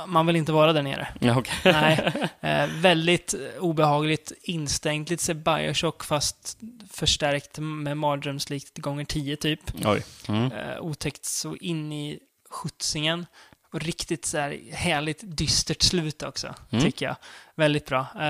man 0.08 0.28
vill 0.28 0.36
inte 0.36 0.52
vara 0.52 0.74
där 0.74 0.82
nere. 0.84 1.08
Ja, 1.22 1.38
okej. 1.40 1.54
Nej, 1.74 2.30
eh, 2.42 2.68
väldigt 2.82 3.36
obehagligt 3.60 4.32
instängt, 4.42 5.10
lite 5.10 5.24
så 5.24 5.34
Bioshock 5.34 6.04
fast 6.04 6.58
förstärkt 6.92 7.60
med 7.60 7.98
mardrömslikt 7.98 8.78
gånger 8.78 9.06
10 9.06 9.36
typ. 9.36 9.60
Oj. 9.86 10.04
Mm. 10.28 10.52
Eh, 10.52 10.80
otäckt 10.80 11.26
så 11.26 11.56
in 11.56 11.92
i 11.94 12.20
skjutsingen. 12.50 13.26
Och 13.74 13.80
riktigt 13.82 14.26
så 14.26 14.38
här 14.38 14.60
härligt 14.74 15.20
dystert 15.38 15.82
slut 15.82 16.24
också, 16.24 16.56
Mm. 16.72 16.84
tycker 16.86 17.06
jag. 17.06 17.16
Väldigt 17.56 17.86
bra. 17.86 18.08
Eh, 18.20 18.28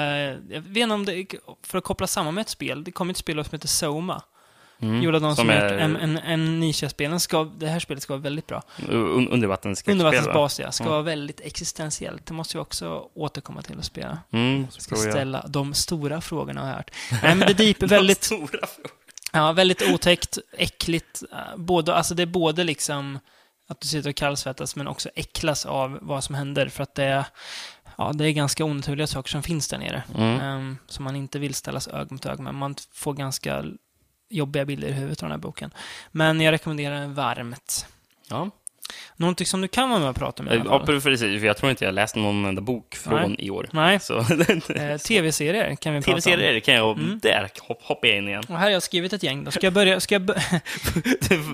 jag 0.49 0.61
vet 0.61 0.77
inte 0.83 0.93
om 0.93 1.05
det, 1.05 1.25
för 1.63 1.77
att 1.77 1.83
koppla 1.83 2.07
samman 2.07 2.33
med 2.33 2.41
ett 2.41 2.49
spel, 2.49 2.83
det 2.83 2.91
kom 2.91 3.09
ett 3.09 3.17
spel 3.17 3.45
som 3.45 3.51
heter 3.51 3.67
Soma. 3.67 4.21
Mm. 4.82 5.01
Gjorde 5.03 5.19
de 5.19 5.36
som, 5.36 5.45
Som 5.45 5.49
är 5.49 5.61
en, 5.78 5.95
en, 5.95 6.17
en 6.17 6.59
Nisha-spelen, 6.59 7.19
ska, 7.19 7.43
det 7.43 7.67
här 7.67 7.80
spelet 7.80 8.03
ska 8.03 8.13
vara 8.13 8.21
väldigt 8.21 8.47
bra. 8.47 8.61
un? 8.89 9.28
Undervattensbas, 9.28 10.59
ja. 10.59 10.71
Ska 10.71 10.84
Mm. 10.84 10.91
vara 10.91 11.01
väldigt 11.01 11.41
existentiellt. 11.41 12.26
Det 12.26 12.34
måste 12.34 12.57
vi 12.57 12.61
också 12.63 13.07
återkomma 13.15 13.61
till 13.61 13.80
att 13.80 13.86
spela. 13.86 14.17
Mm, 14.32 14.67
Ska 14.71 14.95
ställa 14.95 15.45
de 15.47 15.74
stora 15.74 16.21
frågorna 16.21 16.61
har 16.61 16.67
jag 16.67 16.76
hört. 16.76 16.91
Nej, 17.24 17.36
men 17.36 17.47
The 17.47 17.53
Deep 17.53 17.84
är 17.84 17.88
väldigt, 17.88 18.24
Stora 18.24 18.47
frågor. 18.47 18.91
ja, 19.34 19.51
väldigt 19.51 19.82
otäckt, 19.93 20.38
äckligt. 20.57 21.24
eh, 21.32 21.38
Både, 21.57 21.93
alltså 21.95 22.15
det 22.15 22.21
är 22.24 22.28
både 22.28 22.63
liksom 22.63 23.19
att 23.67 23.82
du 23.82 23.88
sitter 23.88 24.09
och 24.09 24.15
kallsvettas, 24.15 24.76
men 24.76 24.88
också 24.88 25.09
äcklas 25.15 25.65
av 25.65 25.99
vad 26.01 26.24
som 26.24 26.36
händer. 26.36 26.69
För 26.69 26.84
att 26.84 26.95
det 26.95 27.03
är, 27.03 27.26
ja, 27.97 28.11
det 28.13 28.26
är 28.28 28.32
ganska 28.32 28.65
onaturliga 28.65 29.07
saker 29.07 29.30
som 29.30 29.43
finns 29.43 29.67
där 29.67 29.78
nere. 29.78 30.03
Mm. 30.17 30.41
Um, 30.57 30.78
som 30.88 31.03
man 31.05 31.15
inte 31.15 31.39
vill 31.39 31.53
ställas 31.53 31.88
öga 31.88 32.07
mot 32.09 32.26
öga 32.26 32.41
med. 32.41 32.55
Man 32.55 32.76
får 32.93 33.13
ganska 33.13 33.63
jobbiga 34.34 34.65
bilder 34.65 34.88
i 34.88 34.91
huvudet 34.91 35.23
av 35.23 35.29
den 35.29 35.31
här 35.31 35.41
boken. 35.41 35.73
Men 36.11 36.41
jag 36.41 36.51
rekommenderar 36.51 36.95
den 36.95 37.13
varmt. 37.13 37.86
Ja. 38.29 38.49
Någonting 39.15 39.47
som 39.47 39.61
du 39.61 39.67
kan 39.67 39.89
vara 39.89 39.99
med 39.99 40.09
och 40.09 40.15
prata 40.15 40.43
med 40.43 40.53
alla 40.53 40.63
ja, 40.65 40.79
precis. 40.86 41.19
För 41.19 41.45
jag 41.45 41.57
tror 41.57 41.69
inte 41.69 41.86
jag 41.86 41.93
läst 41.93 42.15
någon 42.15 42.45
enda 42.45 42.61
bok 42.61 42.95
från 42.95 43.39
i 43.39 43.49
år. 43.49 43.69
Nej, 43.71 43.95
eh, 44.75 44.97
tv-serier 44.97 45.75
kan 45.75 45.93
vi 45.93 46.01
prata 46.01 46.15
om. 46.15 46.21
Tv-serier 46.21 46.59
kan 46.59 46.73
jag... 46.73 46.97
Mm. 46.97 47.19
Där 47.21 47.49
hopp, 47.61 47.84
hoppar 47.84 48.07
jag 48.07 48.17
in 48.17 48.27
igen. 48.27 48.43
Och 48.49 48.55
här 48.55 48.63
har 48.63 48.69
jag 48.69 48.84
skrivit 48.84 49.13
ett 49.13 49.23
gäng 49.23 49.43
då. 49.43 49.51
Ska 49.51 49.65
jag 49.65 49.73
börja? 49.73 49.99
Ska 49.99 50.15
jag 50.15 50.21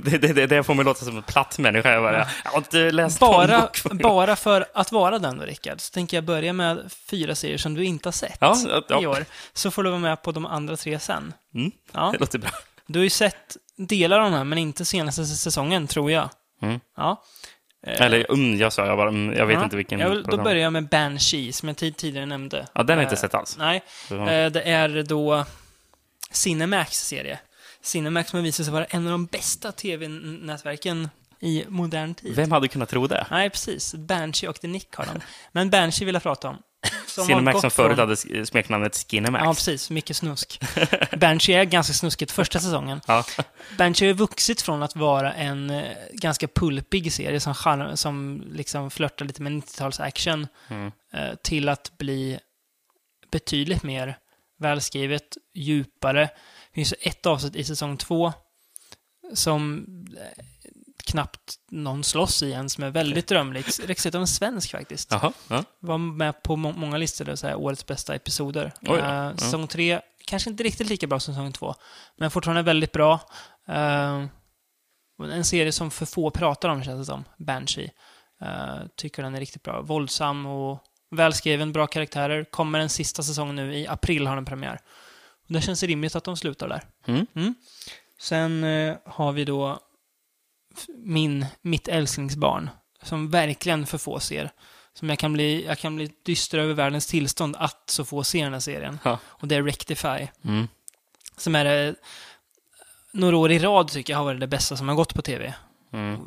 det, 0.03 0.17
det, 0.17 0.33
det, 0.33 0.47
det 0.47 0.63
får 0.63 0.73
mig 0.73 0.85
låta 0.85 1.05
som 1.05 1.17
en 1.17 1.23
platt 1.23 1.59
människa. 1.59 1.91
Jag, 1.91 2.03
bara, 2.03 2.27
jag 2.43 2.51
har 2.51 2.57
inte 2.57 2.91
läst 2.91 3.19
bara, 3.19 3.61
bok 3.61 3.77
från- 3.77 3.97
bara 3.97 4.35
för 4.35 4.65
att 4.73 4.91
vara 4.91 5.19
den 5.19 5.37
då, 5.37 5.45
Rickard, 5.45 5.81
så 5.81 5.93
tänker 5.93 6.17
jag 6.17 6.23
börja 6.23 6.53
med 6.53 6.91
fyra 7.09 7.35
serier 7.35 7.57
som 7.57 7.73
du 7.73 7.85
inte 7.85 8.07
har 8.07 8.13
sett 8.13 8.37
Ja, 8.39 8.57
ja. 8.89 9.01
i 9.01 9.07
år. 9.07 9.25
Så 9.53 9.71
får 9.71 9.83
du 9.83 9.89
vara 9.89 9.99
med 9.99 10.21
på 10.21 10.31
de 10.31 10.45
andra 10.45 10.77
tre 10.77 10.99
sen. 10.99 11.33
Mm. 11.55 11.71
Ja. 11.91 12.09
Det 12.13 12.19
låter 12.19 12.39
bra. 12.39 12.49
Du 12.89 12.99
har 12.99 13.03
ju 13.03 13.09
sett 13.09 13.57
delar 13.77 14.19
av 14.19 14.31
de 14.31 14.37
här, 14.37 14.43
men 14.43 14.57
inte 14.57 14.85
senaste 14.85 15.25
säsongen, 15.25 15.87
tror 15.87 16.11
jag. 16.11 16.29
Mm. 16.61 16.79
Ja. 16.97 17.23
Eh, 17.87 18.01
Eller 18.01 18.31
mm, 18.33 18.57
jag 18.59 18.73
sa 18.73 18.85
jag 18.85 18.97
bara, 18.97 19.09
mm, 19.09 19.37
jag 19.37 19.45
vet 19.45 19.57
ja. 19.57 19.63
inte 19.63 19.75
vilken. 19.75 19.99
Jag 19.99 20.09
vill, 20.09 20.23
då 20.23 20.37
börjar 20.37 20.63
jag 20.63 20.73
med 20.73 20.89
Banshee, 20.89 21.53
som 21.53 21.67
jag 21.69 21.77
tid- 21.77 21.97
tidigare 21.97 22.25
nämnde. 22.25 22.67
Ja, 22.73 22.83
den 22.83 22.97
har 22.97 23.03
jag 23.03 23.07
inte 23.11 23.15
Eh, 23.15 23.21
sett 23.21 23.33
alls. 23.33 23.57
Nej, 23.57 23.83
Eh, 24.11 24.51
Det 24.51 24.61
är 24.61 25.03
då 25.03 25.45
Cinemax 26.31 27.07
serie. 27.07 27.39
Cinemax 27.81 28.29
som 28.29 28.43
visar 28.43 28.63
sig 28.63 28.73
vara 28.73 28.85
en 28.85 29.05
av 29.05 29.11
de 29.11 29.25
bästa 29.25 29.71
tv-nätverken 29.71 31.09
i 31.39 31.63
modern 31.67 32.13
tid. 32.13 32.35
Vem 32.35 32.51
hade 32.51 32.67
kunnat 32.67 32.89
tro 32.89 33.07
det? 33.07 33.27
Nej, 33.31 33.49
precis. 33.49 33.95
Banshee 33.95 34.49
och 34.49 34.59
The 34.59 34.67
Nick 34.67 34.95
har 34.95 35.05
de. 35.05 35.21
Men 35.51 35.69
Banshee 35.69 36.05
vill 36.05 36.15
jag 36.15 36.23
prata 36.23 36.49
om. 36.49 36.57
Som 37.07 37.25
Cinemax 37.25 37.61
som 37.61 37.71
förut 37.71 37.97
hade 37.97 38.13
s- 38.13 38.47
smeknamnet 38.49 39.05
Skinemax. 39.09 39.43
Ja, 39.45 39.53
precis. 39.53 39.89
Mycket 39.89 40.15
snusk. 40.17 40.59
Banshee 41.17 41.53
är 41.55 41.63
ganska 41.63 41.93
snuskigt 41.93 42.31
första 42.31 42.59
säsongen. 42.59 43.01
Ja. 43.07 43.25
Banshee 43.77 44.07
har 44.07 44.13
vuxit 44.13 44.61
från 44.61 44.83
att 44.83 44.95
vara 44.95 45.33
en 45.33 45.69
eh, 45.69 45.83
ganska 46.13 46.47
pulpig 46.47 47.13
serie 47.13 47.39
som, 47.39 47.55
som 47.95 48.43
liksom 48.51 48.91
flörtar 48.91 49.25
lite 49.25 49.41
med 49.41 49.51
90-tals 49.51 49.99
action 49.99 50.47
Mm. 50.69 50.91
eh, 51.13 51.35
till 51.43 51.69
att 51.69 51.97
bli 51.97 52.39
betydligt 53.31 53.83
mer 53.83 54.17
välskrivet, 54.59 55.37
djupare. 55.53 56.21
Det 56.21 56.75
finns 56.75 56.93
ett 57.01 57.25
avsnitt 57.25 57.55
i 57.55 57.63
säsong 57.63 57.97
två 57.97 58.33
som 59.33 59.85
eh, 60.17 60.43
knappt 61.11 61.55
någon 61.71 62.03
slåss 62.03 62.43
i 62.43 62.49
ens, 62.51 62.73
som 62.73 62.83
är 62.83 62.89
väldigt 62.89 63.27
drömligt. 63.27 63.79
Regisserat 63.79 64.15
av 64.15 64.21
en 64.21 64.27
svensk 64.27 64.71
faktiskt. 64.71 65.11
Jaha. 65.11 65.33
Ja. 65.47 65.63
Var 65.79 65.97
med 65.97 66.43
på 66.43 66.55
må- 66.55 66.71
många 66.71 66.97
listor, 66.97 67.25
där, 67.25 67.35
så 67.35 67.47
här, 67.47 67.55
årets 67.55 67.85
bästa 67.85 68.15
episoder. 68.15 68.73
Eh, 68.81 68.93
Ja. 68.95 69.37
säsong 69.37 69.67
tre, 69.67 70.01
kanske 70.25 70.49
inte 70.49 70.63
riktigt 70.63 70.89
lika 70.89 71.07
bra 71.07 71.19
som 71.19 71.33
säsong 71.33 71.51
två, 71.51 71.75
men 72.17 72.31
fortfarande 72.31 72.61
väldigt 72.61 72.91
bra. 72.91 73.19
Eh, 73.67 74.25
en 75.23 75.43
serie 75.45 75.71
som 75.71 75.91
för 75.91 76.05
få 76.05 76.29
pratar 76.31 76.69
om, 76.69 76.83
känns 76.83 76.99
det 76.99 77.05
som. 77.13 77.23
Banshee. 77.37 77.91
Eh, 78.41 78.77
tycker 78.95 79.23
den 79.23 79.35
är 79.35 79.39
riktigt 79.39 79.63
bra. 79.63 79.81
Våldsam 79.81 80.45
och 80.45 80.83
välskriven, 81.11 81.71
bra 81.71 81.87
karaktärer. 81.87 82.43
Kommer 82.43 82.79
en 82.79 82.89
sista 82.89 83.23
säsong 83.23 83.55
nu, 83.55 83.75
i 83.77 83.87
april 83.87 84.27
har 84.27 84.35
den 84.35 84.45
premiär. 84.45 84.79
Och 85.47 85.53
det 85.53 85.61
känns 85.61 85.83
rimligt 85.83 86.15
att 86.15 86.23
de 86.23 86.37
slutar 86.37 86.69
där. 86.69 86.83
Mm. 87.07 87.55
Sen 88.19 88.63
eh, 88.63 88.95
har 89.05 89.31
vi 89.31 89.45
då 89.45 89.79
min, 90.87 91.45
mitt 91.61 91.87
älsklingsbarn, 91.87 92.69
som 93.03 93.29
verkligen 93.29 93.85
för 93.85 93.97
få 93.97 94.19
ser. 94.19 94.51
Som 94.93 95.09
jag 95.09 95.19
kan 95.19 95.33
bli, 95.33 95.65
jag 95.65 95.79
kan 95.79 95.95
bli 95.95 96.11
dyster 96.25 96.57
över 96.57 96.73
världens 96.73 97.07
tillstånd 97.07 97.55
att 97.59 97.89
så 97.89 98.05
få 98.05 98.23
se 98.23 98.43
den 98.43 98.53
här 98.53 98.59
serien. 98.59 98.99
Ja. 99.03 99.19
Och 99.25 99.47
det 99.47 99.55
är 99.55 99.63
Rectify. 99.63 100.27
Mm. 100.43 100.67
Som 101.37 101.55
är 101.55 101.65
det, 101.65 101.95
några 103.11 103.37
år 103.37 103.51
i 103.51 103.59
rad 103.59 103.87
tycker 103.87 104.13
jag 104.13 104.17
har 104.17 104.25
varit 104.25 104.39
det 104.39 104.47
bästa 104.47 104.77
som 104.77 104.87
har 104.87 104.95
gått 104.95 105.13
på 105.13 105.21
tv. 105.21 105.53
Mm. 105.93 106.19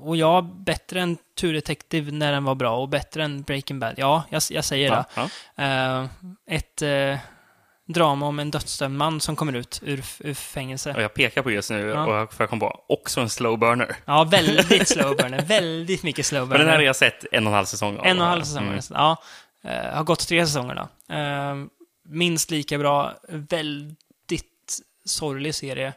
Och 0.00 0.16
ja, 0.16 0.42
bättre 0.42 1.00
än 1.00 1.18
True 1.40 1.52
Detective 1.52 2.12
när 2.12 2.32
den 2.32 2.44
var 2.44 2.54
bra 2.54 2.76
och 2.76 2.88
bättre 2.88 3.24
än 3.24 3.42
Breaking 3.42 3.80
Bad. 3.80 3.94
Ja, 3.96 4.24
jag, 4.30 4.42
jag 4.50 4.64
säger 4.64 4.90
det. 4.90 5.04
Ja. 5.14 5.28
Ja. 5.54 5.64
Eh, 5.64 6.08
ett 6.46 6.82
eh, 6.82 7.18
drama 7.92 8.26
om 8.26 8.38
en 8.38 8.50
dödsdömd 8.50 8.98
man 8.98 9.20
som 9.20 9.36
kommer 9.36 9.52
ut 9.52 9.80
ur, 9.84 10.04
ur 10.18 10.34
fängelse. 10.34 10.94
Och 10.94 11.02
jag 11.02 11.14
pekar 11.14 11.42
på 11.42 11.50
just 11.50 11.70
nu, 11.70 11.88
Ja. 11.88 12.06
och 12.06 12.14
jag- 12.14 12.32
för 12.32 12.44
jag 12.44 12.50
kom 12.50 12.60
på, 12.60 12.84
också 12.88 13.20
en 13.20 13.30
slow 13.30 13.58
burner. 13.58 13.96
Ja, 14.04 14.24
väldigt 14.24 14.88
slow 14.88 15.16
burner. 15.16 15.42
väldigt 15.42 16.02
mycket 16.02 16.26
slow 16.26 16.40
Men 16.40 16.48
burner. 16.48 16.58
den 16.58 16.68
här 16.68 16.76
har 16.76 16.82
jag 16.84 16.96
sett 16.96 17.24
en 17.32 17.46
och 17.46 17.50
en 17.50 17.56
halv 17.56 17.66
säsong 17.66 17.96
av. 17.98 18.06
En 18.06 18.18
och 18.18 18.24
en 18.24 18.30
halv 18.30 18.42
säsong. 18.42 18.62
Mm. 18.62 18.76
nästan. 18.76 18.96
Ja, 18.96 19.22
eh, 19.70 19.96
har 19.96 20.04
gått 20.04 20.28
tre 20.28 20.46
säsonger 20.46 20.74
då. 20.74 21.14
Eh, 21.14 21.54
minst 22.08 22.50
lika 22.50 22.78
bra, 22.78 23.12
väldigt 23.28 24.78
sorglig 25.04 25.54
serie. 25.54 25.92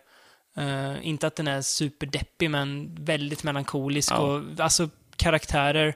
Eh, 0.57 1.07
inte 1.07 1.27
att 1.27 1.35
den 1.35 1.47
är 1.47 1.61
superdeppig, 1.61 2.49
men 2.49 2.95
väldigt 3.05 3.43
melankolisk 3.43 4.11
Ja. 4.11 4.17
och 4.17 4.41
alltså 4.59 4.89
karaktärer 5.15 5.93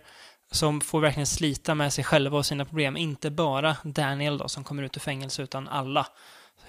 som 0.51 0.81
får 0.81 1.01
verkligen 1.01 1.27
slita 1.27 1.75
med 1.75 1.93
sig 1.93 2.03
själva 2.03 2.37
och 2.37 2.45
sina 2.45 2.65
problem. 2.65 2.97
Inte 2.97 3.29
bara 3.29 3.77
Daniel 3.83 4.37
då, 4.37 4.47
som 4.47 4.63
kommer 4.63 4.83
ut 4.83 4.97
ur 4.97 5.01
fängelse, 5.01 5.41
utan 5.41 5.67
alla. 5.67 6.07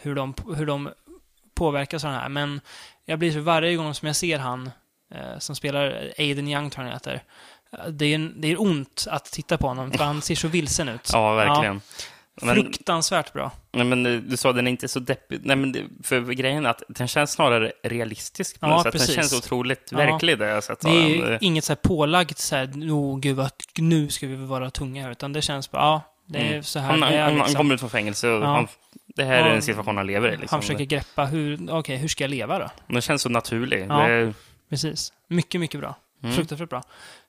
Hur 0.01 0.14
de, 0.14 0.35
hur 0.57 0.66
de 0.66 0.89
påverkas 1.55 2.05
av 2.05 2.11
den 2.11 2.20
här. 2.20 2.29
Men 2.29 2.61
jag 3.05 3.18
blir 3.18 3.33
så 3.33 3.41
varje 3.41 3.76
gång 3.76 3.95
som 3.95 4.07
jag 4.07 4.16
ser 4.16 4.39
han, 4.39 4.70
eh, 5.14 5.39
som 5.39 5.57
spelar 5.57 6.12
Aiden 6.18 6.49
Young, 6.49 6.70
tror 6.70 6.87
jag 6.87 6.93
heter, 6.93 7.22
eh, 7.72 7.87
det 7.87 8.14
är, 8.14 8.33
det 8.37 8.49
är 8.49 8.61
ont 8.61 9.07
att 9.11 9.24
titta 9.24 9.59
på 9.59 9.68
honom, 9.68 9.93
för 9.93 10.05
han 10.05 10.22
ser 10.22 10.35
så 10.35 10.49
vilsen 10.49 10.89
ut. 10.89 11.11
Ja, 11.12 11.35
verkligen. 11.35 11.81
Men, 12.43 12.55
Fruktansvärt 12.55 13.32
bra. 13.32 13.51
nej, 13.72 13.84
men 13.84 14.07
eh, 14.07 14.12
du 14.12 14.36
sa 14.36 14.53
den 14.53 14.66
är 14.66 14.70
inte 14.70 14.89
så 14.89 15.01
deppig. 15.01 15.41
Nej, 15.43 15.57
men 15.57 15.72
det, 15.72 15.82
för 16.03 16.20
grejen 16.20 16.66
är 16.66 16.70
att 16.70 16.82
den 16.89 17.09
känns 17.09 17.30
snarare 17.32 17.72
realistisk 17.82 18.61
på 18.61 18.66
Ja, 18.66 18.70
något 18.70 18.82
sätt. 18.82 18.93
precis. 18.93 19.07
Den 19.09 19.14
känns 19.16 19.32
otroligt 19.32 19.89
Ja. 19.91 19.97
verklig, 19.99 20.39
det 20.39 20.47
jag 20.47 20.64
sett 20.64 20.80
Det 20.80 20.89
är 20.89 21.30
den. 21.30 21.39
inget 21.41 21.64
så 21.64 21.70
här 21.72 21.76
pålagt 21.82 22.39
så 22.39 22.57
här, 22.57 22.66
oh, 22.66 23.18
gud 23.18 23.36
vad, 23.36 23.51
nu 23.78 24.09
ska 24.09 24.26
vi 24.26 24.34
vara 24.36 24.70
tunga 24.70 25.11
utan 25.11 25.32
det 25.32 25.43
känns 25.43 25.70
bara, 25.70 25.82
ja, 25.82 26.03
det 26.26 26.39
är 26.39 26.51
Mm. 26.51 26.62
så 26.62 26.78
här 26.78 26.91
han, 26.91 27.03
han, 27.03 27.12
är 27.12 27.22
han, 27.22 27.34
liksom. 27.34 27.55
kommer 27.55 27.74
ut 27.74 27.80
från 27.80 27.91
fängelse 27.91 28.28
och 28.28 28.43
Ja. 28.43 28.47
han, 28.47 28.68
det 29.07 29.24
här 29.24 29.34
är 29.43 29.49
Ja. 29.49 29.55
en 29.55 29.62
situation 29.62 29.97
han 29.97 30.07
lever 30.07 30.28
i. 30.28 30.30
Liksom. 30.36 30.49
Han 30.51 30.61
försöker 30.62 30.84
greppa 30.84 31.24
hur, 31.24 31.70
okej, 31.72 31.97
hur 31.97 32.09
ska 32.09 32.24
jag 32.24 32.30
leva 32.30 32.59
då? 32.59 32.70
Den 32.86 33.01
känns 33.03 33.22
så 33.22 33.28
naturlig. 33.28 33.86
Ja. 33.89 34.03
Är, 34.09 34.34
Precis. 34.70 35.12
Mycket, 35.28 35.61
mycket 35.61 35.80
bra. 35.80 35.95
Mm. 36.22 36.34
Fruktansvärt 36.36 36.70
bra. 36.70 36.82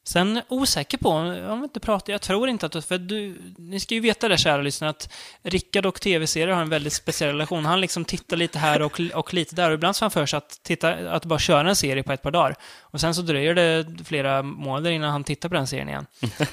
Sen 0.09 0.41
osäker 0.47 0.97
på, 0.97 1.09
om 1.09 1.59
vi 1.59 1.63
inte 1.63 1.79
pratar, 1.79 2.13
jag 2.13 2.21
tror 2.21 2.49
inte 2.49 2.65
att 2.65 2.71
du, 2.71 2.81
för 2.81 2.97
du, 2.97 3.41
ni 3.57 3.79
ska 3.79 3.93
ju 3.95 3.99
veta 3.99 4.27
det 4.27 4.37
kära 4.37 4.61
lyssnare, 4.61 4.89
att 4.89 5.13
Rickard 5.41 5.85
och 5.85 6.01
tv-serier 6.01 6.47
har 6.55 6.61
en 6.61 6.69
väldigt 6.69 6.93
speciell 6.93 7.29
relation. 7.29 7.65
Han 7.65 7.81
liksom 7.81 8.05
tittar 8.05 8.37
lite 8.37 8.59
här 8.59 8.81
och, 8.81 9.01
och 9.13 9.33
lite 9.33 9.55
där, 9.55 9.69
och 9.69 9.73
ibland 9.73 9.95
så 9.95 10.05
har 10.05 10.05
han 10.05 10.11
för 10.11 10.25
sig 10.25 10.37
att, 10.37 10.63
titta, 10.63 10.93
att 10.93 11.25
bara 11.25 11.39
köra 11.39 11.69
en 11.69 11.75
serie 11.75 12.03
på 12.03 12.11
ett 12.11 12.21
par 12.21 12.31
dagar. 12.31 12.55
Och 12.81 13.01
sen 13.01 13.15
så 13.15 13.21
dröjer 13.21 13.55
det 13.55 13.85
flera 14.05 14.41
månader 14.43 14.91
innan 14.91 15.11
han 15.11 15.23
tittar 15.23 15.49
på 15.49 15.55
den 15.55 15.67
serien 15.67 15.89
igen. 15.89 16.05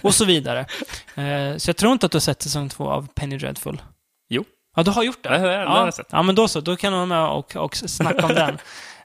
Och 0.03 0.15
så 0.15 0.25
vidare. 0.25 0.67
Eh, 1.15 1.57
så 1.57 1.69
jag 1.69 1.77
tror 1.77 1.93
inte 1.93 2.07
att 2.07 2.13
du 2.13 2.17
har 2.17 2.21
sett 2.21 2.43
säsong 2.43 2.69
två 2.69 2.91
av 2.91 3.09
Penny 3.15 3.39
Dreadful. 3.39 3.83
Jo. 4.29 4.45
Ja, 4.77 4.83
du 4.83 4.91
har 4.91 5.03
gjort 5.03 5.23
det? 5.23 5.29
Ja, 5.29 5.39
det 5.39 5.49
har 5.49 5.79
jag 5.79 5.87
ja. 5.87 5.93
sett. 5.93 6.07
ja, 6.11 6.23
men 6.23 6.35
då 6.35 6.49
så. 6.49 6.61
Då 6.61 6.77
kan 6.77 6.93
du 6.93 6.97
vara 6.97 7.07
med 7.07 7.29
och, 7.29 7.57
och 7.57 7.77
snacka 7.77 8.27
om 8.27 8.35
den. 8.35 8.59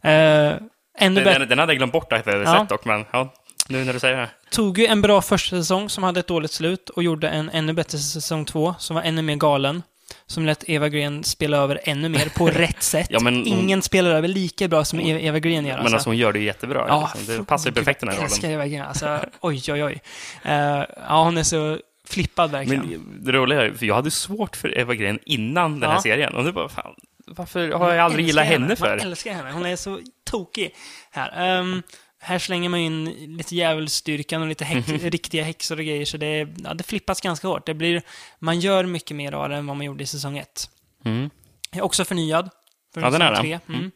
Eh, 0.04 0.58
ännu 0.97 1.24
den, 1.24 1.49
den, 1.49 1.60
hade 1.60 1.72
jag 1.72 1.78
glömt 1.78 1.93
bort 1.93 2.14
att 2.14 2.26
jag 2.26 2.34
hade 2.34 2.45
Ja. 2.45 2.60
sett 2.60 2.70
dock, 2.70 2.86
men 2.86 3.06
ja, 3.12 3.34
nu 3.70 3.84
när 3.84 3.93
du 3.93 3.99
säger 3.99 4.18
det. 4.18 4.30
Tog 4.52 4.78
ju 4.80 4.86
en 4.86 5.02
bra 5.02 5.22
första 5.22 5.56
säsong 5.56 5.89
som 5.89 6.04
hade 6.04 6.20
ett 6.20 6.28
dåligt 6.28 6.52
slut 6.52 6.89
och 6.89 7.04
gjorde 7.04 7.30
en 7.30 7.49
ännu 7.49 7.74
bättre 7.74 7.97
säsong 7.97 8.45
två 8.45 8.76
som 8.80 8.95
var 8.95 9.04
ännu 9.04 9.22
mer 9.22 9.36
galen. 9.36 9.84
Som 10.28 10.45
lät 10.45 10.70
Eva 10.70 10.89
Green 10.89 11.24
spela 11.24 11.58
över 11.58 11.80
ännu 11.84 12.10
mer 12.10 12.30
på 12.38 12.47
rätt 12.49 12.84
sätt. 12.84 13.08
Ja, 13.10 13.20
hon- 13.24 13.47
Ingen 13.47 13.82
spelar 13.82 14.12
över 14.12 14.28
lika 14.28 14.68
bra 14.68 14.86
som 14.86 14.99
Eva 14.99 15.20
Eva 15.20 15.39
Green 15.39 15.66
gör. 15.66 15.84
Men 15.84 15.93
alltså 15.93 16.10
hon 16.10 16.18
gör 16.18 16.34
det 16.34 16.39
jättebra. 16.39 16.86
ja, 16.88 17.12
liksom. 17.18 17.38
Det 17.38 17.43
passar 17.43 17.70
ju 17.70 17.74
perfekt 17.74 17.99
den 17.99 18.10
här 18.10 18.16
Jag 18.16 18.24
älskar 18.24 18.47
rollen. 18.47 18.54
Eva 18.62 18.68
Green. 18.68 18.82
Alltså, 18.82 19.20
oj, 19.41 19.62
oj, 19.70 19.84
oj. 19.84 20.02
Eh, 20.43 20.84
ja, 21.08 21.24
hon 21.24 21.38
är 21.38 21.43
så 21.43 21.78
flippad 22.08 22.52
verkligen. 22.52 22.86
Men 22.86 23.26
det 23.26 23.32
roliga 23.32 23.62
är, 23.62 23.72
för 23.72 23.86
jag 23.86 23.95
hade 23.95 24.12
svårt 24.12 24.56
för 24.56 24.78
Eva 24.78 24.95
Green 24.95 25.20
innan 25.26 25.80
den 25.80 25.89
här 25.89 25.97
Ja. 25.97 26.02
serien. 26.02 26.36
Och 26.36 26.43
det 26.43 26.52
bara, 26.52 26.70
fan, 26.70 26.93
varför 27.28 27.72
har 27.72 27.93
jag 27.93 28.06
aldrig 28.06 28.26
gillat 28.26 28.45
älskar 28.45 28.60
henne 28.60 28.76
för? 28.76 28.97
Man 28.97 28.99
älskar 29.08 29.34
henne. 29.34 29.52
Hon 29.52 29.66
är 29.66 29.76
så 29.76 29.99
tokig 30.24 30.76
här. 31.12 31.60
Ehm, 31.60 31.84
här 32.22 32.40
slänger 32.40 32.70
man 32.70 32.80
in 32.80 33.06
lite 33.38 33.56
djävulsstyrkan 33.56 34.42
och 34.42 34.48
lite 34.48 34.66
häx, 34.66 34.88
riktiga 34.90 35.44
häxor 35.44 35.78
och 35.80 35.86
grejer, 35.86 36.06
så 36.06 36.18
det, 36.18 36.48
ja, 36.64 36.74
det 36.74 36.84
flippas 36.84 37.22
ganska 37.22 37.48
hårt. 37.48 37.66
Det 37.66 37.74
blir, 37.74 38.02
man 38.40 38.60
gör 38.60 38.84
mycket 38.84 39.18
mer 39.18 39.32
av 39.32 39.50
det 39.50 39.56
än 39.56 39.68
vad 39.68 39.78
man 39.78 39.86
gjorde 39.86 40.04
i 40.04 40.08
säsong 40.08 40.38
ett. 40.38 40.70
Mm. 41.06 41.30
Är 41.72 41.82
också 41.82 42.06
förnyad. 42.06 42.50
För 42.94 43.02
Ja, 43.02 43.10
den 43.10 43.22
är 43.22 43.36
tre. 43.36 43.60
den. 43.68 43.76
Mm. 43.76 43.92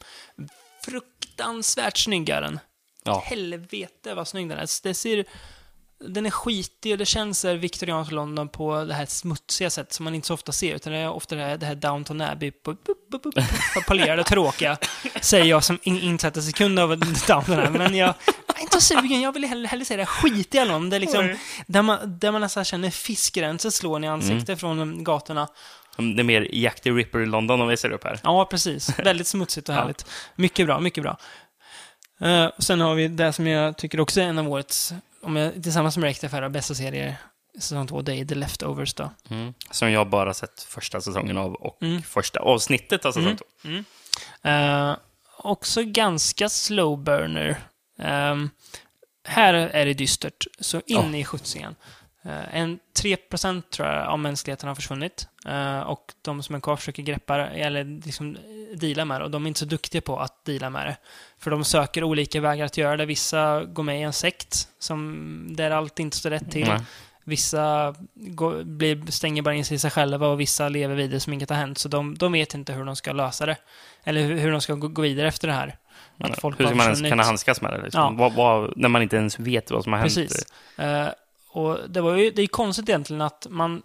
Fruktansvärt 0.86 1.98
snygg 1.98 2.30
är 2.30 2.42
den. 2.42 2.60
Ja. 3.04 3.24
Helvete 3.26 4.14
vad 4.16 4.28
snygg 4.28 4.50
den 4.50 4.58
är. 4.58 4.68
Det 4.84 4.94
ser, 4.94 5.26
den 6.00 6.26
är 6.26 6.30
skitig 6.30 6.92
och 6.92 6.98
det 6.98 7.06
känns 7.06 7.46
viktorianskt 7.46 8.14
London 8.14 8.50
på 8.50 8.84
det 8.84 8.94
här 8.94 9.06
smutsiga 9.06 9.70
sätt 9.70 9.94
som 9.94 10.04
man 10.04 10.16
inte 10.16 10.28
så 10.28 10.34
ofta 10.34 10.52
ser, 10.52 10.76
utan 10.76 10.94
det 10.94 11.00
är 11.00 11.10
ofta 11.10 11.36
det 11.36 11.42
här, 11.42 11.58
det 11.58 11.66
här 11.66 11.76
Downton 11.76 12.22
Abbey, 12.22 12.52
polerade 13.88 14.24
tråkiga, 14.24 14.78
säger 15.22 15.46
jag 15.46 15.64
som 15.64 15.80
in, 15.84 16.00
insatt 16.00 16.38
en 16.38 16.44
sekund 16.44 16.80
av 16.80 16.98
Downton 17.28 17.60
Abbey, 17.60 17.70
men 17.78 17.96
jag, 17.96 18.14
jag 18.48 18.58
är 18.58 18.62
inte 18.62 18.82
så 18.82 18.82
sugen, 18.82 19.22
jag 19.22 19.32
vill 19.32 19.46
hellre, 19.46 19.68
hellre 19.68 19.86
säga 19.86 19.98
det 19.98 20.06
skitiga 20.06 20.66
London, 20.66 20.90
det 20.90 20.96
är 20.96 21.00
liksom, 21.00 21.36
där 21.68 21.82
man, 21.82 22.20
där 22.20 22.32
man 22.32 22.42
nästan 22.42 22.66
känner 22.66 22.90
fiskgränsen 22.90 23.72
slå 23.72 24.00
i 24.04 24.08
ansiktet 24.08 24.50
Mm. 24.50 24.58
från 24.58 25.04
gatorna. 25.04 25.48
Det 25.98 26.22
är 26.22 26.24
mer 26.24 26.48
Jack 26.52 26.82
the 26.82 26.92
Ripper 26.92 27.20
i 27.20 27.26
London 27.26 27.62
om 27.62 27.68
vi 27.68 27.78
ser 27.78 27.92
upp 27.92 28.04
här. 28.04 28.20
Ja, 28.24 28.46
precis. 28.46 29.00
Väldigt 29.00 29.28
smutsigt 29.28 29.70
och 29.70 29.76
härligt. 29.76 30.06
Mycket 30.36 30.66
bra, 30.66 30.80
mycket 30.80 31.04
bra. 31.04 31.18
Uh, 32.22 32.46
och 32.46 32.64
sen 32.64 32.82
har 32.82 32.96
vi 32.96 33.08
det 33.08 33.34
som 33.34 33.48
jag 33.48 33.78
tycker 33.78 34.00
också 34.00 34.22
är 34.22 34.26
en 34.26 34.38
av 34.38 34.48
årets, 34.50 34.94
om 35.26 35.36
jag, 35.36 35.64
tillsammans 35.64 35.98
med 35.98 36.08
Rectifier, 36.08 36.50
bästa 36.50 36.76
serier, 36.76 37.16
säsong 37.60 37.88
två, 37.88 38.02
det 38.02 38.16
är 38.16 38.26
The 38.26 38.36
Leftovers 38.36 38.94
då. 38.94 39.12
Mm. 39.30 39.54
Som 39.72 39.92
jag 39.92 40.10
bara 40.10 40.34
sett 40.34 40.62
första 40.62 41.02
säsongen 41.02 41.38
av 41.38 41.54
och 41.54 41.78
Mm. 41.84 42.02
första 42.02 42.40
avsnittet 42.40 43.06
av 43.06 43.12
säsong 43.12 43.38
Mm. 43.64 43.84
två. 44.44 44.50
Eh, 44.50 44.96
också 45.38 45.84
ganska 45.84 46.50
slow 46.50 47.04
burner. 47.04 47.58
Ehm, 48.00 48.50
här 49.28 49.54
är 49.54 49.86
det 49.86 49.94
dystert, 49.94 50.46
så 50.60 50.78
in 50.78 50.84
Ja. 51.14 51.18
i 51.18 51.26
skjutsingen. 51.26 51.76
Uh, 52.26 52.56
en 52.56 52.80
3% 53.02 53.62
tror 53.62 53.88
jag 53.88 54.08
av 54.08 54.20
mänskligheten 54.20 54.68
har 54.68 54.76
försvunnit. 54.76 55.28
Eh, 55.46 55.80
och 55.80 56.14
de 56.22 56.44
som 56.44 56.56
är 56.56 56.60
kvar 56.60 56.76
försöker 56.76 57.04
greppa 57.04 57.48
eller 57.48 57.84
liksom 58.06 58.36
eh, 58.36 58.78
deala 58.78 59.06
med 59.06 59.22
det. 59.22 59.26
Och 59.26 59.32
de 59.32 59.44
är 59.44 59.48
inte 59.48 59.60
så 59.60 59.66
duktiga 59.66 60.02
på 60.02 60.20
att 60.20 60.46
deala 60.46 60.70
med 60.70 60.86
det. 60.86 60.98
För 61.40 61.52
de 61.52 61.64
söker 61.64 62.04
olika 62.04 62.42
vägar 62.42 62.66
att 62.66 62.78
göra 62.78 62.98
det. 62.98 63.06
Vissa 63.06 63.64
går 63.64 63.84
med 63.84 64.00
i 64.00 64.04
en 64.04 64.14
sekt, 64.14 64.68
som, 64.80 65.48
där 65.50 65.72
allt 65.72 66.00
inte 66.00 66.18
står 66.18 66.30
rätt 66.30 66.52
till. 66.52 66.68
Nej. 66.68 66.80
Vissa 67.24 67.96
går, 68.14 68.64
blir, 68.64 69.12
stänger 69.12 69.42
bara 69.42 69.56
in 69.56 69.66
sig 69.66 69.76
i 69.76 69.80
sig 69.80 69.92
själva 69.92 70.28
och 70.28 70.40
vissa 70.40 70.70
lever 70.70 70.96
vidare 70.96 71.20
som 71.20 71.34
inget 71.34 71.50
har 71.50 71.58
hänt. 71.58 71.78
Så 71.78 71.90
de, 71.90 72.16
de 72.18 72.32
vet 72.32 72.54
inte 72.54 72.74
hur 72.74 72.86
de 72.86 72.96
ska 72.96 73.14
lösa 73.14 73.46
det. 73.46 73.58
Eller 74.04 74.22
hur, 74.22 74.38
hur 74.38 74.52
de 74.52 74.62
ska 74.62 74.74
gå, 74.74 75.02
vidare 75.02 75.28
efter 75.28 75.48
det 75.48 75.54
här. 75.54 75.78
Att 76.20 76.42
folk 76.42 76.60
Hur 76.60 76.66
ska 76.66 76.76
man 76.76 76.86
ens 76.86 77.02
kunna 77.02 77.24
handskas 77.24 77.62
med 77.62 77.74
det? 77.74 77.82
Liksom? 77.84 78.02
Ja. 78.02 78.10
Vad, 78.18 78.34
vad, 78.34 78.74
när 78.78 78.90
man 78.90 79.02
inte 79.02 79.16
ens 79.16 79.40
vet 79.40 79.72
vad 79.72 79.84
som 79.84 79.94
har 79.94 80.00
hänt. 80.00 80.16
Precis. 80.16 80.46
Och 81.56 81.90
det, 81.90 82.02
var 82.02 82.16
ju, 82.16 82.32
det 82.32 82.42
är 82.42 82.48
konstigt 82.48 82.90
egentligen 82.90 83.22
att 83.22 83.48
man 83.50 83.82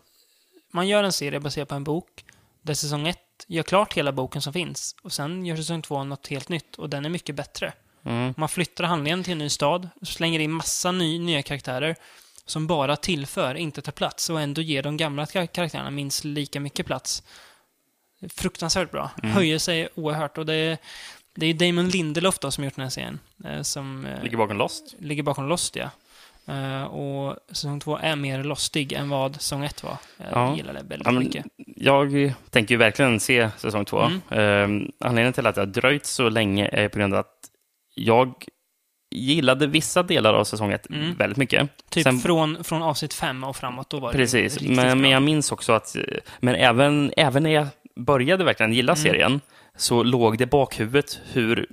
man 0.72 0.88
gör 0.88 1.04
en 1.04 1.12
serie 1.12 1.40
baserad 1.40 1.68
på 1.68 1.74
en 1.74 1.84
bok, 1.84 2.24
där 2.62 2.74
säsong 2.74 3.08
ett 3.08 3.18
gör 3.46 3.62
klart 3.62 3.92
hela 3.92 4.12
boken 4.12 4.42
som 4.42 4.52
finns, 4.52 4.96
och 5.02 5.12
sen 5.12 5.46
gör 5.46 5.56
säsong 5.56 5.82
två 5.82 6.04
något 6.04 6.26
helt 6.28 6.48
nytt, 6.48 6.76
och 6.76 6.90
den 6.90 7.04
är 7.04 7.08
mycket 7.08 7.34
bättre. 7.34 7.72
Mm. 8.04 8.34
Man 8.36 8.48
flyttar 8.48 8.84
handlingen 8.84 9.24
till 9.24 9.32
en 9.32 9.38
ny 9.38 9.48
stad, 9.48 9.88
slänger 10.02 10.40
in 10.40 10.50
massa 10.50 10.92
ny, 10.92 11.18
nya 11.18 11.42
karaktärer 11.42 11.96
som 12.46 12.66
bara 12.66 12.96
tillför, 12.96 13.54
inte 13.54 13.82
tar 13.82 13.92
plats 13.92 14.30
och 14.30 14.40
ändå 14.40 14.60
ger 14.62 14.82
de 14.82 14.96
gamla 14.96 15.26
kar- 15.26 15.46
karaktärerna 15.46 15.90
minst 15.90 16.24
lika 16.24 16.60
mycket 16.60 16.86
plats. 16.86 17.22
Fruktansvärt 18.28 18.90
bra. 18.90 19.10
Mm. 19.22 19.34
Höjer 19.34 19.58
sig 19.58 19.88
oerhört 19.94 20.38
och 20.38 20.46
det 20.46 20.54
är, 20.54 20.78
det 21.34 21.46
är 21.46 21.54
Damon 21.54 21.88
Lindelof 21.88 22.38
då 22.38 22.50
som 22.50 22.64
gjort 22.64 22.74
den 22.76 22.82
här 22.82 22.90
serien. 22.90 23.18
eh, 23.44 23.62
Som 23.62 24.06
eh, 24.06 24.22
Ligger 24.22 24.36
bakom 24.36 24.56
Lost. 24.56 24.94
ligger 24.98 25.22
bakom 25.22 25.48
Lost, 25.48 25.76
ja. 25.76 25.90
Eh, 26.50 26.82
och 26.84 27.36
säsong 27.48 27.80
två 27.80 27.96
är 27.98 28.16
mer 28.16 28.44
lostig 28.44 28.92
än 28.92 29.08
vad 29.08 29.34
säsong 29.36 29.64
ett 29.64 29.82
var. 29.82 29.96
Jag 30.16 30.26
Ja. 30.32 30.56
gillar 30.56 30.72
det 30.74 30.82
väldigt 30.82 31.06
Ja, 31.06 31.12
mycket. 31.12 31.46
Jag 31.76 32.32
tänker 32.50 32.74
ju 32.74 32.78
verkligen 32.78 33.20
se 33.20 33.50
säsong 33.56 33.84
två. 33.84 34.00
Mm. 34.00 34.20
Eh, 34.30 34.88
anledningen 35.08 35.32
till 35.32 35.46
att 35.46 35.54
det 35.54 35.60
har 35.60 35.66
dröjt 35.66 36.06
så 36.06 36.28
länge 36.28 36.68
är 36.72 36.88
på 36.88 36.98
grund 36.98 37.14
av 37.14 37.20
att 37.20 37.34
jag 37.94 38.34
gillade 39.14 39.66
vissa 39.66 40.02
delar 40.02 40.34
av 40.34 40.44
säsong 40.44 40.72
ett 40.72 40.90
Mm. 40.90 41.14
väldigt 41.14 41.36
mycket. 41.36 41.70
Typ 41.90 42.02
sen- 42.04 42.18
från, 42.18 42.64
från 42.64 42.82
avsnitt 42.82 43.14
fem 43.14 43.44
och 43.44 43.56
framåt, 43.56 43.90
då 43.90 44.00
var 44.00 44.12
det 44.12 44.18
Precis, 44.18 44.52
riktigt 44.56 44.76
men, 44.76 44.86
bra. 44.86 44.94
men 44.94 45.10
jag 45.10 45.22
minns 45.22 45.52
också 45.52 45.72
att, 45.72 45.96
eh, 45.96 46.02
men 46.40 46.54
även, 46.54 47.12
även 47.16 47.42
när 47.42 47.50
jag 47.50 47.66
började 47.96 48.44
verkligen 48.44 48.72
gilla 48.72 48.92
Mm. 48.92 49.02
serien, 49.04 49.40
så 49.76 50.02
låg 50.02 50.38
det 50.38 50.46
bakhuvudet 50.46 51.20
hur 51.32 51.66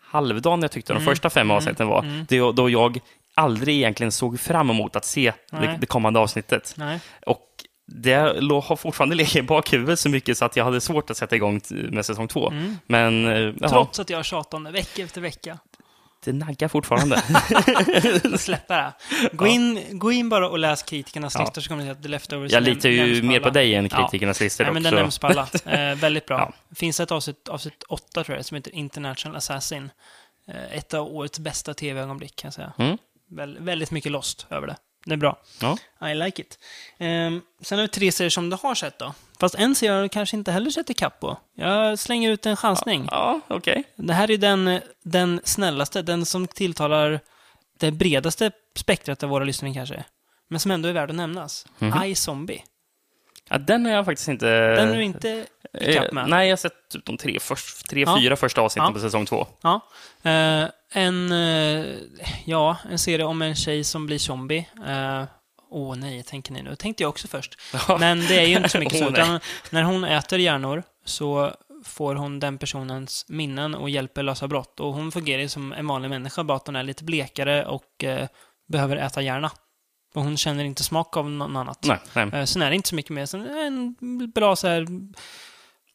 halvdan 0.00 0.62
jag 0.62 0.70
tyckte 0.70 0.92
de 0.92 0.96
Mm. 0.96 1.06
första 1.06 1.30
fem 1.30 1.46
Mm. 1.46 1.56
avsnitten 1.56 1.86
var. 1.88 2.02
Mm. 2.02 2.26
Det, 2.28 2.38
då 2.38 2.70
jag 2.70 2.98
aldrig 3.34 3.76
egentligen 3.76 4.12
såg 4.12 4.40
fram 4.40 4.70
emot 4.70 4.96
att 4.96 5.04
se 5.04 5.32
det, 5.50 5.76
det 5.80 5.86
kommande 5.86 6.20
avsnittet. 6.20 6.74
Nej. 6.76 7.00
Och 7.26 7.40
det 7.86 8.14
har 8.64 8.76
fortfarande 8.76 9.14
legat 9.14 9.36
i 9.36 9.42
bakhuvudet 9.42 9.98
så 9.98 10.08
mycket 10.08 10.38
så 10.38 10.44
att 10.44 10.56
jag 10.56 10.64
hade 10.64 10.80
svårt 10.80 11.10
att 11.10 11.16
sätta 11.16 11.36
igång 11.36 11.60
med 11.70 12.06
säsong 12.06 12.28
två. 12.28 12.50
Mm. 12.50 12.76
Men 12.86 13.26
eh, 13.26 13.32
jaha, 13.60 13.68
Trots 13.68 13.98
att 14.00 14.10
jag 14.10 14.24
tjatar 14.24 14.58
om 14.58 14.64
det 14.64 14.70
vecka 14.70 15.02
efter 15.02 15.20
vecka. 15.20 15.58
det 16.24 16.32
naggar 16.32 16.68
fortfarande. 16.68 17.22
Släppa 18.38 18.76
det. 18.76 18.92
Gå, 19.32 19.46
in, 19.46 19.98
gå 19.98 20.12
in 20.12 20.28
bara 20.28 20.48
och 20.48 20.58
läs 20.58 20.82
kritikernas 20.82 21.34
Ja. 21.34 21.40
listor 21.40 21.60
så 21.62 21.68
kommer 21.68 21.82
ni 21.82 21.88
se 21.88 21.92
att 21.92 22.02
The 22.02 22.08
Leftovers 22.08 22.52
jag 22.52 22.62
litar 22.62 22.88
ju 22.88 23.22
mer 23.22 23.40
på 23.40 23.50
dig 23.50 23.74
än 23.74 23.88
Ja. 23.90 23.96
kritikernas 24.08 24.40
listor 24.40 24.64
Nej, 24.64 24.72
men 24.74 24.82
den 24.82 24.94
nämns 24.94 25.18
på 25.18 25.26
alla. 25.26 25.48
Eh, 25.66 25.94
väldigt 25.94 26.26
bra. 26.26 26.38
Ja. 26.38 26.74
finns 26.76 27.00
ett 27.00 27.12
avsnitt, 27.12 27.48
avsnitt 27.48 27.82
8 27.88 28.24
tror 28.24 28.36
jag, 28.36 28.44
som 28.44 28.54
heter 28.54 28.74
International 28.74 29.36
Assassin. 29.36 29.90
Eh, 30.48 30.78
ett 30.78 30.94
av 30.94 31.06
årets 31.06 31.38
bästa 31.38 31.74
tv-ögonblick 31.74 32.36
kan 32.36 32.46
jag 32.48 32.54
säga. 32.54 32.72
Mm. 32.78 32.98
Väl, 33.36 33.58
väldigt 33.60 33.90
mycket 33.90 34.12
lost 34.12 34.46
över 34.50 34.66
det. 34.66 34.76
Det 35.06 35.12
är 35.12 35.16
bra. 35.16 35.38
Ja. 35.60 35.78
I 36.10 36.14
like 36.14 36.42
it. 36.42 36.58
Ehm, 36.98 37.42
sen 37.60 37.78
har 37.78 37.82
vi 37.84 37.88
tre 37.88 38.12
serier 38.12 38.30
som 38.30 38.50
du 38.50 38.56
har 38.62 38.74
sett 38.74 38.98
då. 38.98 39.14
Fast 39.40 39.54
en 39.54 39.74
serie 39.74 39.92
har 39.92 40.02
du 40.02 40.08
kanske 40.08 40.36
inte 40.36 40.52
heller 40.52 40.70
sett 40.70 40.90
ikapp 40.90 41.20
på. 41.20 41.38
Jag 41.54 41.98
slänger 41.98 42.30
ut 42.30 42.46
en 42.46 42.56
chansning. 42.56 43.08
Ja, 43.10 43.40
okej. 43.48 43.84
Det 43.96 44.12
här 44.12 44.30
är 44.30 44.38
den, 44.38 44.80
den 45.02 45.40
snällaste, 45.44 46.02
den 46.02 46.26
som 46.26 46.46
tilltalar 46.46 47.20
det 47.78 47.90
bredaste 47.90 48.50
spektrat 48.76 49.22
av 49.22 49.28
våra 49.28 49.44
lyssnare 49.44 49.74
kanske. 49.74 50.04
Men 50.48 50.60
som 50.60 50.70
ändå 50.70 50.88
är 50.88 50.92
värd 50.92 51.10
att 51.10 51.16
nämnas. 51.16 51.66
Mhm. 51.78 52.02
I, 52.02 52.14
Zombie. 52.14 52.64
Ja, 53.48 53.58
den 53.58 53.84
har 53.84 53.92
jag 53.92 54.04
faktiskt 54.04 54.28
inte... 54.28 54.46
Den 54.76 54.90
är 54.90 54.96
du 54.96 55.02
inte 55.04 55.46
ikapp 55.80 56.12
med. 56.12 56.22
Eh, 56.24 56.28
nej, 56.28 56.48
jag 56.48 56.52
har 56.52 56.56
sett 56.56 56.88
typ 56.90 57.04
de 57.04 57.16
tre, 57.16 57.40
först, 57.40 57.88
tre 57.88 58.00
Ja. 58.00 58.18
fyra 58.20 58.36
första 58.36 58.60
avsnitten 58.60 58.86
Ja. 58.88 58.92
på 58.92 59.00
säsong 59.00 59.26
två. 59.26 59.46
Ja. 59.60 59.80
Eh, 60.30 60.68
en, 60.94 61.32
eh, 61.32 61.96
ja, 62.44 62.76
en 62.90 62.98
serie 62.98 63.24
om 63.24 63.42
en 63.42 63.54
tjej 63.54 63.84
som 63.84 64.06
blir 64.06 64.18
zombie. 64.18 64.68
Eh, 64.86 65.24
Åh 65.70 65.96
nej, 65.96 66.22
tänker 66.22 66.52
ni 66.52 66.62
nu. 66.62 66.76
tänkte 66.76 67.02
jag 67.02 67.08
också 67.10 67.28
först. 67.28 67.54
Men 68.00 68.20
det 68.20 68.38
är 68.38 68.46
ju 68.46 68.56
inte 68.56 68.68
så 68.68 68.78
mycket 68.78 68.98
så. 68.98 69.08
Utan 69.08 69.40
när 69.70 69.82
hon 69.82 70.04
äter 70.04 70.38
hjärnor 70.38 70.82
så 71.04 71.52
får 71.84 72.14
hon 72.14 72.40
den 72.40 72.58
personens 72.58 73.24
minnen 73.28 73.74
och 73.74 73.90
hjälper 73.90 74.22
lösa 74.22 74.48
brott. 74.48 74.80
Och 74.80 74.92
hon 74.94 75.12
fungerar 75.12 75.42
ju 75.42 75.48
som 75.48 75.72
en 75.72 75.86
vanlig 75.86 76.08
människa, 76.10 76.44
bara 76.44 76.56
att 76.56 76.66
hon 76.66 76.76
är 76.76 76.82
lite 76.82 77.04
blekare 77.04 77.64
och 77.66 78.04
eh, 78.04 78.28
behöver 78.68 78.96
äta 78.96 79.22
hjärna. 79.22 79.50
Och 80.14 80.22
hon 80.22 80.36
känner 80.36 80.64
inte 80.64 80.84
smak 80.84 81.16
av 81.16 81.30
något 81.30 81.56
annat. 81.56 81.78
Nej, 81.86 81.98
nej. 82.12 82.28
Eh, 82.40 82.44
Sen 82.44 82.62
är 82.62 82.70
det 82.70 82.76
inte 82.76 82.88
så 82.88 82.94
mycket 82.94 83.10
mer. 83.10 83.26
Sen 83.26 83.46
är 83.46 83.66
en 83.66 83.96
bra 84.34 84.56
så 84.56 84.68
här 84.68 84.86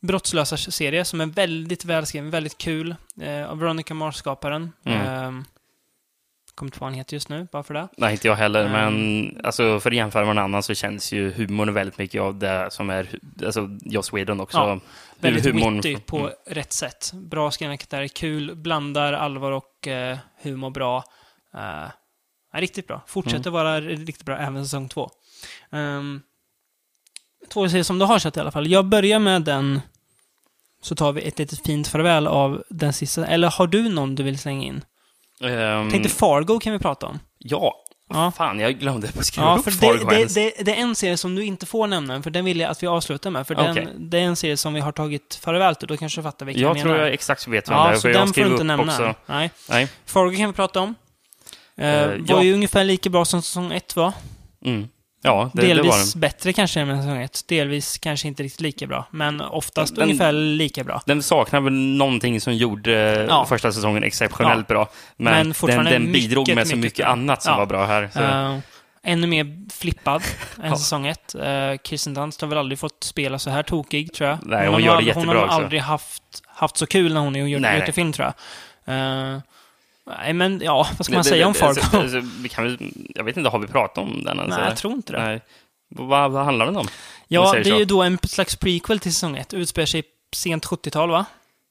brottslösa 0.01 0.57
serie 0.57 1.05
som 1.05 1.21
är 1.21 1.25
väldigt 1.25 1.85
välskriven, 1.85 2.29
väldigt 2.29 2.57
kul. 2.57 2.95
Eh, 3.21 3.49
av 3.49 3.59
Veronica 3.59 3.93
Mars-skaparen. 3.93 4.71
Mm. 4.85 5.01
Eh, 5.01 5.43
kommer 6.55 6.67
inte 6.67 6.79
på 6.79 6.85
vad 6.85 6.91
han 6.91 6.97
heter 6.97 7.13
just 7.15 7.29
nu, 7.29 7.47
bara 7.51 7.63
för 7.63 7.73
det. 7.73 7.87
Nej, 7.97 8.11
inte 8.11 8.27
jag 8.27 8.35
heller. 8.35 8.65
Mm. 8.65 8.71
Men 8.71 9.45
alltså, 9.45 9.79
för 9.79 9.89
att 9.91 9.95
jämföra 9.95 10.25
med 10.25 10.35
någon 10.35 10.43
annan 10.43 10.63
så 10.63 10.73
känns 10.73 11.11
ju 11.11 11.31
humorn 11.31 11.73
väldigt 11.73 11.97
mycket 11.97 12.21
av 12.21 12.39
det 12.39 12.67
som 12.71 12.89
är 12.89 13.19
alltså, 13.45 13.69
Joss 13.81 14.13
Whedon 14.13 14.39
också. 14.41 14.57
Ja, 14.57 14.79
Väldigt 15.19 15.45
humorn- 15.45 15.75
witty 15.75 15.97
på 15.97 16.19
Mm. 16.19 16.31
rätt 16.45 16.73
sätt. 16.73 17.11
Bra 17.13 17.51
skrivna 17.51 17.77
karaktärer, 17.77 18.07
kul, 18.07 18.55
blandar 18.55 19.13
allvar 19.13 19.51
och 19.51 19.87
eh, 19.87 20.17
humor 20.41 20.69
bra. 20.69 21.03
Eh, 21.55 21.89
riktigt 22.59 22.87
bra. 22.87 23.01
Fortsätter 23.07 23.49
Mm. 23.49 23.53
vara 23.53 23.81
riktigt 23.81 24.25
bra 24.25 24.37
även 24.37 24.63
säsong 24.65 24.89
två. 24.89 25.09
Um, 25.69 26.21
två 27.49 27.69
serier 27.69 27.83
som 27.83 27.99
du 27.99 28.05
har 28.05 28.19
sett 28.19 28.37
i 28.37 28.39
alla 28.39 28.51
fall. 28.51 28.67
Jag 28.67 28.85
börjar 28.85 29.19
med 29.19 29.41
den, 29.41 29.81
så 30.81 30.95
tar 30.95 31.11
vi 31.11 31.21
ett 31.21 31.39
litet 31.39 31.65
fint 31.65 31.87
farväl 31.87 32.27
av 32.27 32.63
den 32.69 32.93
sista. 32.93 33.27
Eller 33.27 33.47
har 33.49 33.67
du 33.67 33.89
någon 33.89 34.15
du 34.15 34.23
vill 34.23 34.39
slänga 34.39 34.63
in? 34.67 34.81
Ehm, 35.43 35.91
Tänkte 35.91 36.09
Fargo 36.09 36.59
kan 36.59 36.73
vi 36.73 36.79
prata 36.79 37.07
om. 37.07 37.19
Ja, 37.37 37.75
Ja. 38.13 38.31
fan, 38.37 38.59
jag 38.59 38.79
glömde 38.79 39.07
att 39.19 39.25
skriva 39.25 39.47
Ja, 39.47 39.55
upp 39.57 39.63
för 39.63 39.71
Fargo 39.71 40.09
det, 40.09 40.15
ens. 40.15 40.33
det, 40.33 40.53
det, 40.57 40.63
det 40.63 40.71
är 40.75 40.81
en 40.81 40.95
serie 40.95 41.17
som 41.17 41.35
du 41.35 41.43
inte 41.45 41.65
får 41.65 41.87
nämna, 41.87 42.21
för 42.21 42.29
den 42.29 42.45
vill 42.45 42.59
jag 42.59 42.71
att 42.71 42.83
vi 42.83 42.87
avslutar 42.87 43.29
med. 43.29 43.47
För 43.47 43.55
den, 43.55 43.89
det 44.09 44.17
är 44.17 44.21
en 44.23 44.35
serie 44.35 44.57
som 44.57 44.73
vi 44.73 44.79
har 44.79 44.91
tagit 44.91 45.39
farväl 45.43 45.75
till. 45.75 45.87
Då 45.87 45.97
kanske 45.97 46.19
du 46.21 46.23
fattar 46.23 46.45
vilken 46.45 46.63
Jag 46.63 46.69
jag 46.77 46.81
tror 46.81 46.91
menar. 46.91 47.05
jag 47.05 47.13
exakt 47.13 47.47
vet 47.47 47.69
vem 47.69 47.77
Ja, 47.77 47.83
det 47.87 47.91
är, 47.91 47.95
så 47.95 48.01
för 48.01 48.09
jag 48.09 48.17
den 48.21 48.33
får 48.33 48.41
du 48.41 48.47
inte 48.47 48.63
nämna. 48.63 48.83
också. 48.93 49.15
Nej. 49.25 49.51
Nej. 49.69 49.87
Fargo 50.05 50.35
kan 50.37 50.47
vi 50.47 50.53
prata 50.53 50.79
om. 50.79 50.95
Eh, 51.77 52.07
var 52.07 52.19
ja. 52.27 52.43
ju 52.43 52.53
ungefär 52.53 52.83
lika 52.83 53.09
bra 53.09 53.25
som 53.25 53.41
säsong 53.41 53.71
ett 53.71 53.95
var. 53.95 54.13
Mm. 54.65 54.87
Ja, 55.21 55.51
det, 55.53 55.61
det 55.61 55.67
Delvis 55.67 56.13
den. 56.13 56.21
bättre 56.21 56.53
kanske 56.53 56.79
än 56.79 57.01
säsong 57.01 57.21
ett. 57.21 57.47
Delvis 57.47 57.97
kanske 57.97 58.27
inte 58.27 58.43
riktigt 58.43 58.61
lika 58.61 58.87
bra. 58.87 59.07
Men 59.11 59.41
oftast 59.41 59.95
Den- 59.95 60.03
ungefär 60.03 60.31
lika 60.31 60.83
bra. 60.83 61.01
Den 61.05 61.23
saknar 61.23 61.61
väl 61.61 61.73
någonting 61.73 62.41
som 62.41 62.53
gjorde 62.55 63.25
Ja. 63.29 63.45
första 63.45 63.71
säsongen 63.71 64.03
exceptionellt 64.03 64.67
bra. 64.67 64.89
Men, 65.17 65.33
Men 65.33 65.45
den, 65.45 65.53
fortfarande 65.53 65.91
den 65.91 66.11
bidrog 66.11 66.41
mycket, 66.41 66.55
med 66.55 66.67
så 66.67 66.75
mycket 66.75 66.83
mycket 66.83 67.07
annat 67.07 67.43
som 67.43 67.51
Ja. 67.51 67.57
var 67.57 67.65
bra 67.65 67.85
här. 67.85 68.09
Eh, 68.15 68.57
ännu 69.03 69.27
mer 69.27 69.69
flippad 69.73 70.23
än 70.63 70.69
Ja. 70.69 70.75
säsong 70.77 71.07
ett. 71.07 71.35
Uh, 71.35 71.43
Kirsten 71.83 72.13
Dunst 72.13 72.41
har 72.41 72.47
väl 72.47 72.57
aldrig 72.57 72.79
fått 72.79 73.03
spela 73.03 73.39
så 73.39 73.49
här 73.49 73.63
tokig, 73.63 74.13
tror 74.13 74.29
jag. 74.29 74.37
Nej, 74.45 74.65
hon 74.65 74.73
har 74.73 74.79
gör 74.79 74.87
det 74.87 74.91
aldrig- 74.91 75.07
jättebra 75.07 75.27
Hon 75.27 75.37
har 75.37 75.45
också. 75.45 75.55
aldrig 75.63 75.81
haft, 75.81 76.23
haft 76.47 76.77
så 76.77 76.85
kul 76.85 77.13
när 77.13 77.21
hon 77.21 77.35
har 77.35 77.41
gjort, 77.41 77.61
Nej, 77.61 77.91
film, 77.91 78.13
tror 78.13 78.25
jag. 78.85 78.95
Eh, 78.95 79.39
nej, 80.17 80.33
men 80.33 80.61
ja, 80.63 80.87
vad 80.97 81.05
ska 81.05 81.13
man 81.13 81.23
Det- 81.23 81.29
säga 81.29 81.39
det- 81.39 81.45
om 81.45 81.53
Fargo? 81.53 81.79
alltså, 81.81 81.97
alltså, 81.97 82.21
vi 82.41 82.49
kan, 82.49 82.93
jag 83.15 83.23
vet 83.23 83.37
inte, 83.37 83.49
har 83.49 83.59
vi 83.59 83.67
pratat 83.67 83.97
om 83.97 84.23
den 84.23 84.37
ens? 84.39 84.57
nej, 84.57 84.65
jag 84.67 84.77
tror 84.77 84.93
inte 84.93 85.13
det. 85.13 85.23
Nej. 85.23 85.41
Vad, 85.89 86.31
vad 86.31 86.45
handlar 86.45 86.65
den 86.65 86.77
om? 86.77 86.87
Ja, 87.27 87.51
det 87.53 87.59
är 87.59 87.63
så. 87.63 87.69
ju 87.79 87.85
då 87.85 88.01
en 88.03 88.17
slags 88.17 88.55
prequel 88.55 88.99
till 88.99 89.13
säsong 89.13 89.37
ett. 89.37 89.53
Utspelar 89.53 89.85
sig 89.85 90.03
sent 90.35 90.65
70-tal, 90.65 91.09
va? 91.09 91.25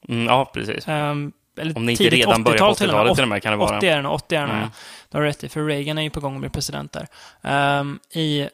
Mm, 0.09 0.25
ja, 0.25 0.51
precis. 0.53 0.87
Um, 0.87 1.31
eller 1.57 1.77
Om 1.77 1.85
det 1.85 1.91
inte 1.91 2.03
redan 2.09 2.43
börjar 2.43 2.57
på 2.59 2.65
80-tal 2.65 2.75
till 2.75 2.89
och 2.89 2.93
med. 2.95 2.99
80-talet 3.01 3.15
till 3.15 3.23
och 3.23 3.29
med 3.29 3.43
kan 3.43 3.51
det 3.51 3.57
vara. 3.57 3.77
80 3.77 3.87
är 3.87 3.95
det 3.95 4.01
nog, 4.01 4.13
80 4.13 4.35
är 4.35 4.41
det 4.41 4.47
nog, 4.47 4.55
Mm. 4.57 4.69
Du 5.09 5.17
har 5.17 5.23
rätt 5.25 5.43
i, 5.43 5.49
för 5.49 5.65
Reagan 5.65 5.97
är 5.97 6.01
ju 6.01 6.09
på 6.09 6.19
gång 6.19 6.35
att 6.35 6.41
bli 6.41 6.49
president 6.49 6.91
där. 6.91 7.07
Ehm, 7.43 7.99
I 8.13 8.47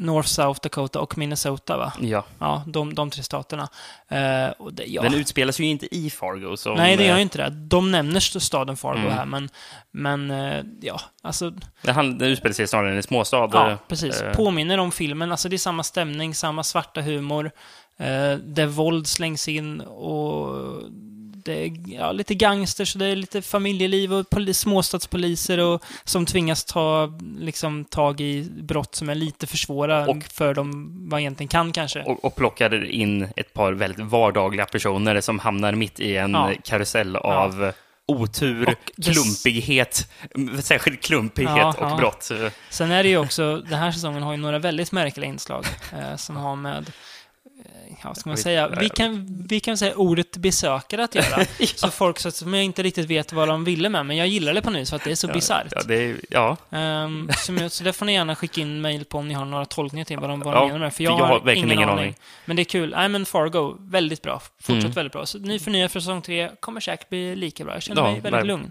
North, 0.00 0.28
South 0.28 0.60
Dakota 0.62 1.00
och 1.00 1.18
Minnesota, 1.18 1.76
va? 1.76 1.92
Ja. 2.00 2.24
Ja, 2.38 2.62
de, 2.66 2.94
de 2.94 3.10
tre 3.10 3.22
staterna. 3.22 3.68
Eh, 4.08 4.50
och 4.58 4.72
det, 4.74 4.84
ja. 4.84 5.02
Den 5.02 5.14
utspelas 5.14 5.60
ju 5.60 5.64
inte 5.64 5.94
i 5.96 6.10
Fargo. 6.10 6.56
Som, 6.56 6.74
Nej, 6.74 6.96
det 6.96 7.04
gör 7.04 7.10
eh, 7.10 7.16
ju 7.16 7.22
inte 7.22 7.38
det. 7.38 7.50
De 7.50 7.90
nämner 7.90 8.16
st- 8.16 8.40
staden 8.40 8.76
Fargo 8.76 8.98
Mm. 9.00 9.12
här, 9.12 9.24
men, 9.24 9.48
men 9.90 10.30
eh, 10.30 10.64
ja, 10.80 11.00
alltså, 11.22 11.52
Det, 11.82 11.92
hand, 11.92 12.18
det 12.18 12.26
utspelar 12.26 12.52
sig 12.54 12.66
snarare 12.68 12.92
i 12.92 12.96
en 12.96 13.02
småstad. 13.02 13.50
ja, 13.52 13.70
eh, 13.70 13.76
precis. 13.88 14.20
eh, 14.22 14.34
Påminner 14.34 14.78
om 14.78 14.92
filmen. 14.92 15.30
Alltså, 15.30 15.48
det 15.48 15.56
är 15.56 15.58
samma 15.58 15.82
stämning, 15.82 16.34
samma 16.34 16.64
svarta 16.64 17.00
humor, 17.00 17.50
eh, 17.98 18.32
där 18.34 18.66
våld 18.66 19.06
slängs 19.06 19.48
in 19.48 19.80
och 19.80 20.56
det 21.44 21.52
är 21.66 21.72
ja, 21.86 22.12
lite 22.12 22.34
gangsters, 22.34 22.94
det 22.94 23.06
är 23.06 23.16
lite 23.16 23.42
familjeliv 23.42 24.12
och 24.14 24.26
poli- 24.30 24.52
småstadspoliser 24.52 25.58
och, 25.58 25.82
som 26.04 26.26
tvingas 26.26 26.64
ta 26.64 27.18
liksom, 27.38 27.84
tag 27.84 28.20
i 28.20 28.48
brott 28.62 28.94
som 28.94 29.08
är 29.08 29.14
lite 29.14 29.46
för 29.46 29.56
svåra 29.56 30.06
Och- 30.08 30.24
för 30.24 30.54
dem 30.54 30.90
vad 31.10 31.20
egentligen 31.20 31.48
kan 31.48 31.72
kanske. 31.72 32.02
och, 32.02 32.24
och 32.24 32.36
plockar 32.36 32.84
in 32.90 33.28
ett 33.36 33.52
par 33.52 33.72
väldigt 33.72 34.06
vardagliga 34.06 34.66
personer 34.66 35.20
som 35.20 35.38
hamnar 35.38 35.72
mitt 35.72 36.00
i 36.00 36.16
en 36.16 36.30
Ja. 36.32 36.52
karusell 36.64 37.16
av 37.16 37.64
eh, 37.64 37.72
otur, 38.06 38.68
Och 38.68 38.90
dess- 38.96 39.12
klumpighet, 39.14 40.10
mm, 40.34 40.62
särskilt 40.62 41.00
klumpighet 41.02 41.56
Ja, 41.56 41.68
och 41.78 41.90
ja. 41.90 41.96
brott. 41.96 42.30
Eh, 42.30 42.52
Sen 42.70 42.90
är 42.90 43.02
det 43.02 43.08
ju 43.08 43.16
också, 43.18 43.56
den 43.56 43.78
här 43.78 43.92
säsongen 43.92 44.22
har 44.22 44.32
ju 44.32 44.38
några 44.38 44.58
väldigt 44.58 44.92
märkliga 44.92 45.28
inslag 45.28 45.64
eh, 45.92 46.16
som 46.16 46.36
har 46.36 46.56
med 46.56 46.76
eh, 46.76 46.94
ja, 48.04 48.14
ska 48.14 48.30
man 48.30 48.36
säga? 48.36 48.68
Vi 48.80 48.88
kan, 48.88 49.26
vi 49.48 49.60
kan 49.60 49.78
säga 49.78 49.94
ordet 49.96 50.36
besökare 50.36 51.04
att 51.04 51.14
göra. 51.14 51.44
Så 51.76 51.90
folk 51.90 52.18
så, 52.18 52.30
som 52.30 52.54
jag 52.54 52.64
inte 52.64 52.82
riktigt 52.82 53.06
vet 53.10 53.32
vad 53.32 53.48
de 53.48 53.64
ville 53.64 53.88
med, 53.88 54.06
men 54.06 54.16
jag 54.16 54.28
gillar 54.28 54.54
det 54.54 54.62
på 54.62 54.70
nu 54.70 54.86
för 54.86 54.96
att 54.96 55.04
det 55.04 55.10
är 55.10 55.14
så 55.14 55.28
bisarrt. 55.28 55.66
Ja, 55.76 55.82
det 55.86 55.94
är, 55.94 56.16
ja. 56.30 56.56
Um, 56.70 57.30
så, 57.38 57.68
så 57.68 57.84
det 57.84 57.92
får 57.92 58.06
ni 58.06 58.12
gärna 58.12 58.36
skicka 58.36 58.60
in 58.60 58.80
mejl 58.80 59.04
på 59.04 59.18
om 59.18 59.28
ni 59.28 59.34
har 59.34 59.44
några 59.44 59.64
tolkningar 59.64 60.04
till 60.04 60.18
vad 60.18 60.30
de, 60.30 60.40
vad 60.40 60.54
de 60.54 60.58
Ja, 60.58 60.66
menar 60.66 60.78
med. 60.78 60.94
För 60.94 61.04
jag, 61.04 61.20
jag 61.20 61.24
har 61.26 61.40
verkligen 61.40 61.72
ingen, 61.72 61.88
aning. 61.88 61.98
aning. 62.02 62.14
Men 62.44 62.56
det 62.56 62.62
är 62.62 62.64
kul. 62.64 62.90
Nej, 62.96 63.08
men 63.08 63.26
Fargo, 63.26 63.76
väldigt 63.80 64.22
bra. 64.22 64.42
Fortsätt 64.60 64.84
Mm. 64.84 64.92
väldigt 64.92 65.12
bra. 65.12 65.26
Så 65.26 65.38
ny 65.38 65.58
förnyad 65.58 65.90
för 65.90 66.00
säsong 66.00 66.22
tre 66.22 66.50
kommer 66.60 66.80
säkert 66.80 67.08
bli 67.08 67.36
lika 67.36 67.64
bra. 67.64 67.74
Jag 67.74 67.82
känner 67.82 68.00
Ja, 68.02 68.04
mig 68.06 68.14
väldigt 68.14 68.32
verkligen. 68.32 68.46
lugn. 68.58 68.70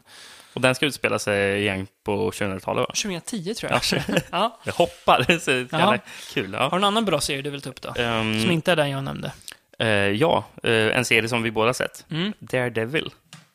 Och 0.59 0.63
den 0.63 0.75
ska 0.75 0.85
utspela 0.85 1.19
sig 1.19 1.59
igen 1.61 1.87
på 2.05 2.31
2000-talet, 2.31 2.81
va? 2.81 2.85
2010 2.85 3.53
tror 3.53 3.71
jag. 3.71 3.81
ja. 4.31 4.59
Jag 4.63 4.73
hoppar. 4.73 5.23
Det 5.27 5.33
är 5.33 5.37
så 5.39 5.51
jävla 5.51 5.69
Ja. 5.95 5.97
kul. 6.33 6.53
Har 6.55 6.61
Ja. 6.63 6.69
du 6.69 6.75
en 6.77 6.83
annan 6.83 7.05
bra 7.05 7.19
serie 7.21 7.41
du 7.41 7.49
vill 7.49 7.61
ta 7.61 7.69
upp 7.69 7.81
då? 7.81 7.93
Ehm, 7.97 8.41
Som 8.41 8.51
inte 8.51 8.71
är 8.71 8.75
den 8.75 8.89
jag 8.89 9.03
nämnde. 9.03 9.31
eh, 9.79 9.87
ja, 9.89 10.43
eh, 10.63 10.71
en 10.97 11.05
serie 11.05 11.29
som 11.29 11.43
vi 11.43 11.51
båda 11.51 11.73
sett. 11.73 12.05
Mm. 12.11 12.33
Daredevil. 12.39 13.09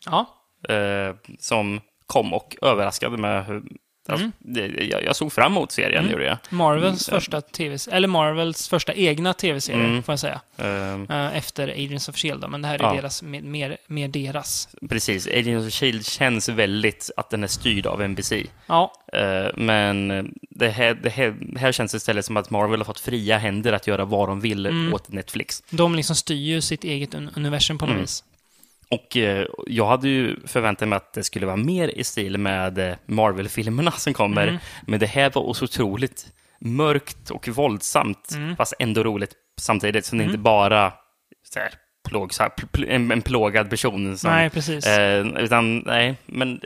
Ja. 0.07 0.27
eh, 0.75 1.15
som 1.39 1.81
kom 2.07 2.35
och 2.35 2.57
överraskade 2.63 3.17
med 3.17 3.45
hur... 3.47 3.63
Alltså, 4.09 4.31
det, 4.39 4.67
jag, 4.67 5.05
jag 5.05 5.17
såg 5.17 5.33
fram 5.33 5.53
emot 5.53 5.73
serien, 5.73 5.99
Mm. 6.01 6.13
gjorde 6.13 6.25
jag. 6.25 6.39
Marvels 6.51 7.09
Mm, 7.09 7.21
första 7.21 7.41
tv 7.41 7.77
eller 7.93 8.09
Marvels 8.09 8.69
första 8.69 8.95
egna 8.95 9.33
tv-serie, 9.35 9.85
Mm. 9.85 10.03
får 10.03 10.13
jag 10.13 10.19
säga. 10.21 10.41
Eh, 11.09 11.37
efter 11.37 11.69
Agents 11.69 12.09
of 12.09 12.17
Shield 12.17 12.41
då, 12.41 12.49
men 12.49 12.63
det 12.63 12.69
här 12.69 12.75
är 12.75 12.83
Ja. 12.83 12.95
deras, 12.95 13.23
mer, 13.23 13.77
mer, 13.87 14.09
deras. 14.09 14.69
precis, 14.89 15.27
Agents 15.27 15.67
of 15.67 15.73
Shield 15.73 16.07
känns 16.07 16.49
väldigt 16.49 17.11
att 17.17 17.31
den 17.31 17.43
är 17.45 17.49
styrd 17.49 17.87
av 17.87 18.03
NBC. 18.09 18.33
Ja, 18.67 18.93
Eh, 19.13 19.47
men 19.57 20.09
det 20.51 20.69
här, 20.69 20.95
det, 20.95 21.11
här, 21.11 21.35
det 21.41 21.59
här 21.61 21.73
känns 21.73 21.95
istället 21.95 22.25
som 22.25 22.37
att 22.37 22.51
Marvel 22.51 22.81
har 22.81 22.85
fått 22.85 23.01
fria 23.01 23.39
händer 23.39 23.73
att 23.73 23.87
göra 23.87 24.05
vad 24.05 24.29
de 24.29 24.41
vill 24.41 24.67
Mm. 24.67 24.95
åt 24.95 25.09
Netflix. 25.13 25.63
de 25.71 25.95
liksom 25.95 26.17
styr 26.17 26.35
ju 26.37 26.61
sitt 26.61 26.85
eget 26.85 27.15
un- 27.15 27.31
universum 27.37 27.79
på 27.79 27.85
något 27.87 27.91
Mm. 27.93 28.01
vis. 28.03 28.25
Och 28.91 29.17
eh, 29.17 29.47
jag 29.67 29.87
hade 29.87 30.09
ju 30.09 30.37
förväntat 30.47 30.89
mig 30.89 30.97
att 30.97 31.13
det 31.13 31.25
skulle 31.25 31.47
vara 31.47 31.57
mer 31.57 31.89
i 31.89 32.05
stil 32.05 32.39
med 32.39 32.79
eh, 32.79 32.95
Marvel-filmerna 33.07 33.91
som 33.91 34.15
kommer. 34.15 34.49
Mm. 34.49 34.61
Men 34.87 35.01
det 35.01 35.07
här 35.07 35.31
var 35.35 35.55
så 35.55 35.65
otroligt 35.65 36.27
mörkt 36.61 37.31
och 37.31 37.49
våldsamt, 37.49 38.31
Mm. 38.35 38.57
fast 38.57 38.75
ändå 38.79 39.03
roligt 39.05 39.33
samtidigt. 39.61 40.07
Så 40.07 40.17
det 40.17 40.21
är 40.21 40.25
Mm. 40.25 40.31
inte 40.31 40.43
bara 40.43 40.93
så 41.53 41.59
här, 41.59 41.71
plåg, 42.09 42.35
så 42.35 42.43
här, 42.43 42.51
pl- 42.51 42.87
en, 42.91 43.11
en 43.11 43.23
plågad 43.23 43.71
person. 43.71 44.19
Som, 44.19 44.31
Nej, 44.31 44.51
precis. 44.51 44.87
eh, 44.87 45.27
utan, 45.27 45.79
nej, 45.79 46.15
men 46.27 46.61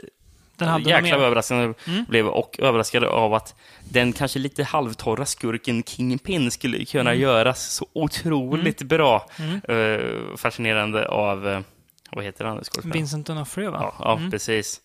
Den 0.55 0.67
hade 0.67 0.89
jäkla 0.89 1.17
överraskande 1.17 1.73
Mm. 1.87 2.05
blev 2.09 2.27
och 2.27 2.55
överraskad 2.59 3.03
av 3.03 3.33
att 3.33 3.55
den 3.89 4.13
kanske 4.13 4.39
lite 4.39 4.63
halvtorra 4.63 5.25
skurken 5.25 5.83
Kingpin 5.83 6.51
skulle 6.51 6.85
kunna 6.85 7.09
Mm. 7.11 7.21
göras 7.21 7.71
så 7.73 7.85
otroligt 7.93 8.81
bra. 8.81 9.25
Mm. 9.39 9.61
Eh, 9.69 10.35
fascinerande 10.37 11.07
av, 11.07 11.63
vad 12.11 12.25
heter 12.25 12.45
han? 12.45 12.57
skådespelaren? 12.63 12.91
Vincent 12.91 13.29
D'Onofrio, 13.29 13.71
va? 13.71 13.77
Ja, 13.81 13.95
ja 13.99 14.17
Mm. 14.17 14.31
precis. 14.31 14.81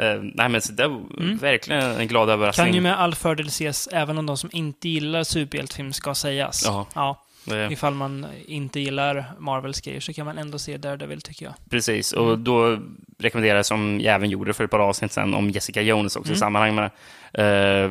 Eh, 0.00 0.20
nej, 0.22 0.48
men 0.48 0.62
så 0.62 0.72
det 0.72 0.88
var 0.88 1.38
verkligen 1.40 1.82
en 1.82 2.08
glad 2.08 2.30
överraskning. 2.30 2.66
Kan 2.66 2.74
ju 2.74 2.80
med 2.80 2.98
all 3.00 3.14
fördel 3.14 3.46
ses 3.46 3.86
även 3.92 4.18
om 4.18 4.26
de 4.26 4.36
som 4.36 4.50
inte 4.52 4.88
gillar 4.88 5.24
superhjältefilm 5.24 5.92
ska 5.92 6.14
sägas. 6.14 6.62
Ja. 6.64 6.86
ja. 6.94 7.22
Eh, 7.54 7.72
Ifall 7.72 7.94
man 7.94 8.26
inte 8.46 8.80
gillar 8.80 9.24
Marvels 9.38 9.80
grejer 9.80 10.00
så 10.00 10.12
kan 10.12 10.26
man 10.26 10.38
ändå 10.38 10.58
se 10.58 10.76
Daredevil, 10.76 11.20
tycker 11.22 11.44
jag. 11.46 11.54
precis, 11.70 12.12
och 12.12 12.38
då 12.38 12.78
rekommenderar 13.18 13.56
jag, 13.56 13.66
som 13.66 14.00
jag 14.00 14.14
även 14.14 14.30
gjorde 14.30 14.54
för 14.54 14.64
ett 14.64 14.70
par 14.70 14.78
avsnitt 14.78 15.12
sedan, 15.12 15.34
om 15.34 15.50
Jessica 15.50 15.82
Jones 15.82 16.16
också 16.16 16.28
i 16.30 16.32
Mm. 16.32 16.38
sammanhang 16.40 16.74
med 16.74 16.90
det. 17.32 17.42
Eh, 17.42 17.90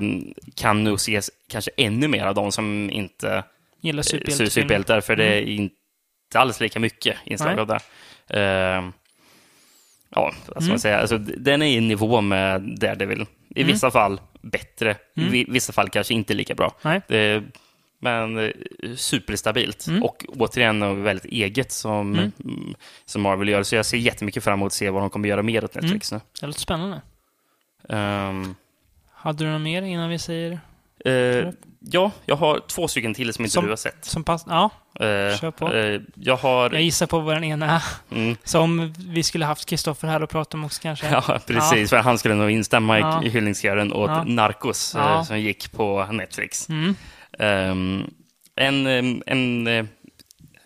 kan 0.55 0.83
nog 0.83 0.95
ses 0.95 1.31
kanske 1.49 1.71
ännu 1.77 2.07
mer 2.07 2.25
av 2.25 2.35
de 2.35 2.51
som 2.51 2.89
inte 2.89 3.43
Gillar 3.81 4.03
superhjältar, 4.49 5.01
för 5.01 5.15
det 5.15 5.25
är 5.25 5.41
inte 5.41 5.75
alls 6.33 6.59
lika 6.59 6.79
mycket 6.79 7.17
inslag 7.25 7.59
av 7.59 7.67
det. 7.67 7.79
Eh, 8.29 8.39
ja, 10.09 10.31
vad 10.31 10.33
ska 10.45 10.57
Mm. 10.57 10.69
man 10.69 10.79
säga? 10.79 10.99
Alltså, 10.99 11.17
den 11.17 11.61
är 11.61 11.65
i 11.67 11.81
nivå 11.81 12.21
med 12.21 12.61
Daredevil. 12.79 13.25
I 13.49 13.61
Mm. 13.61 13.73
vissa 13.73 13.91
fall 13.91 14.21
bättre, 14.41 14.95
Mm. 15.17 15.29
i 15.29 15.31
vi- 15.31 15.51
vissa 15.51 15.73
fall 15.73 15.89
kanske 15.89 16.13
inte 16.13 16.33
lika 16.33 16.55
bra. 16.55 16.75
Det, 17.07 17.43
men 17.99 18.37
eh, 18.37 18.51
superstabilt. 18.95 19.87
Mm. 19.87 20.03
Och 20.03 20.25
återigen 20.29 20.79
något 20.79 20.97
väldigt 21.05 21.25
eget 21.25 21.71
som, 21.71 22.13
Mm. 22.13 22.31
mm, 22.43 22.75
som 23.05 23.21
Marvel 23.21 23.49
gör. 23.49 23.63
Så 23.63 23.75
jag 23.75 23.85
ser 23.85 23.97
jättemycket 23.97 24.43
fram 24.43 24.53
emot 24.59 24.67
att 24.67 24.73
se 24.73 24.89
vad 24.89 25.01
de 25.03 25.09
kommer 25.09 25.29
göra 25.29 25.41
mer 25.43 25.63
åt 25.63 25.75
Netflix 25.75 26.09
Det 26.09 26.45
låter 26.47 26.59
spännande. 26.59 27.01
nu. 27.89 27.95
Ehm, 27.95 28.55
Hade 29.17 29.43
du 29.45 29.51
något 29.51 29.61
mer 29.61 29.81
innan 29.81 30.09
vi 30.09 30.19
säger 30.19 30.51
eh, 31.05 31.49
ja, 31.91 32.11
jag 32.25 32.35
har 32.35 32.59
två 32.67 32.87
stycken 32.87 33.13
till 33.13 33.33
som 33.33 33.45
inte 33.45 33.53
Som- 33.53 33.63
du 33.63 33.69
har 33.71 33.77
sett. 33.77 34.05
som 34.05 34.23
pass? 34.23 34.45
Ja, 34.47 34.69
Eh, 34.99 35.37
Kör 35.37 35.51
på. 35.51 35.73
eh, 35.73 36.01
jag 36.15 36.35
har... 36.37 36.69
jag 36.73 36.81
gissar 36.81 37.07
på 37.07 37.19
vad 37.19 37.35
den 37.35 37.43
ena 37.43 37.65
är. 37.75 37.83
Mm, 38.17 38.35
Som 38.43 38.93
vi 38.97 39.23
skulle 39.23 39.45
haft 39.45 39.65
Kristoffer 39.65 40.07
här 40.07 40.23
och 40.23 40.29
prata 40.29 40.57
om 40.57 40.65
också 40.65 40.81
kanske. 40.81 41.07
ja, 41.09 41.39
precis. 41.47 41.89
För 41.89 41.97
han 41.97 42.17
skulle 42.17 42.35
nog 42.35 42.49
instämma 42.51 42.99
Ja. 42.99 43.23
i, 43.23 43.29
hyllningskören 43.29 43.93
åt 43.93 44.09
Ja. 44.09 44.23
Narcos 44.23 44.95
eh, 44.95 45.01
Ja. 45.01 45.25
som 45.25 45.39
gick 45.39 45.71
på 45.71 46.05
Netflix. 46.11 46.69
Mm. 46.69 46.95
Ehm, 47.39 48.03
en 48.55 48.87
en, 48.87 49.23
en 49.25 49.67
eh, 49.67 49.85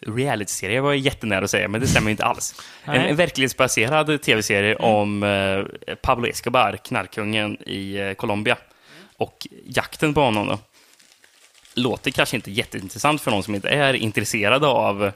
realityserie 0.08 0.82
var 0.82 0.90
jag 0.92 0.98
jättenära 1.00 1.44
att 1.44 1.52
säga, 1.52 1.68
men 1.68 1.82
det 1.82 1.88
stämmer 1.88 2.12
inte 2.12 2.26
alls. 2.26 2.56
En, 2.84 2.94
en 2.96 3.16
verklighetsbaserad 3.16 4.22
tv-serie 4.22 4.76
Mm. 4.76 4.92
om 4.92 5.24
eh, 5.24 5.96
Pablo 5.96 6.28
Escobar, 6.28 6.78
knarkkungen 6.84 7.58
i 7.70 7.96
eh, 7.98 8.14
Colombia, 8.14 8.58
och 9.18 9.48
jakten 9.66 10.14
på 10.14 10.22
honom. 10.22 10.48
Då. 10.48 10.60
Låter 11.82 12.12
kanske 12.12 12.36
inte 12.36 12.52
jätteintressant 12.52 13.22
för 13.22 13.32
någon 13.32 13.44
som 13.44 13.56
inte 13.56 13.70
är 13.70 13.94
intresserade 13.94 14.68
av 14.68 15.12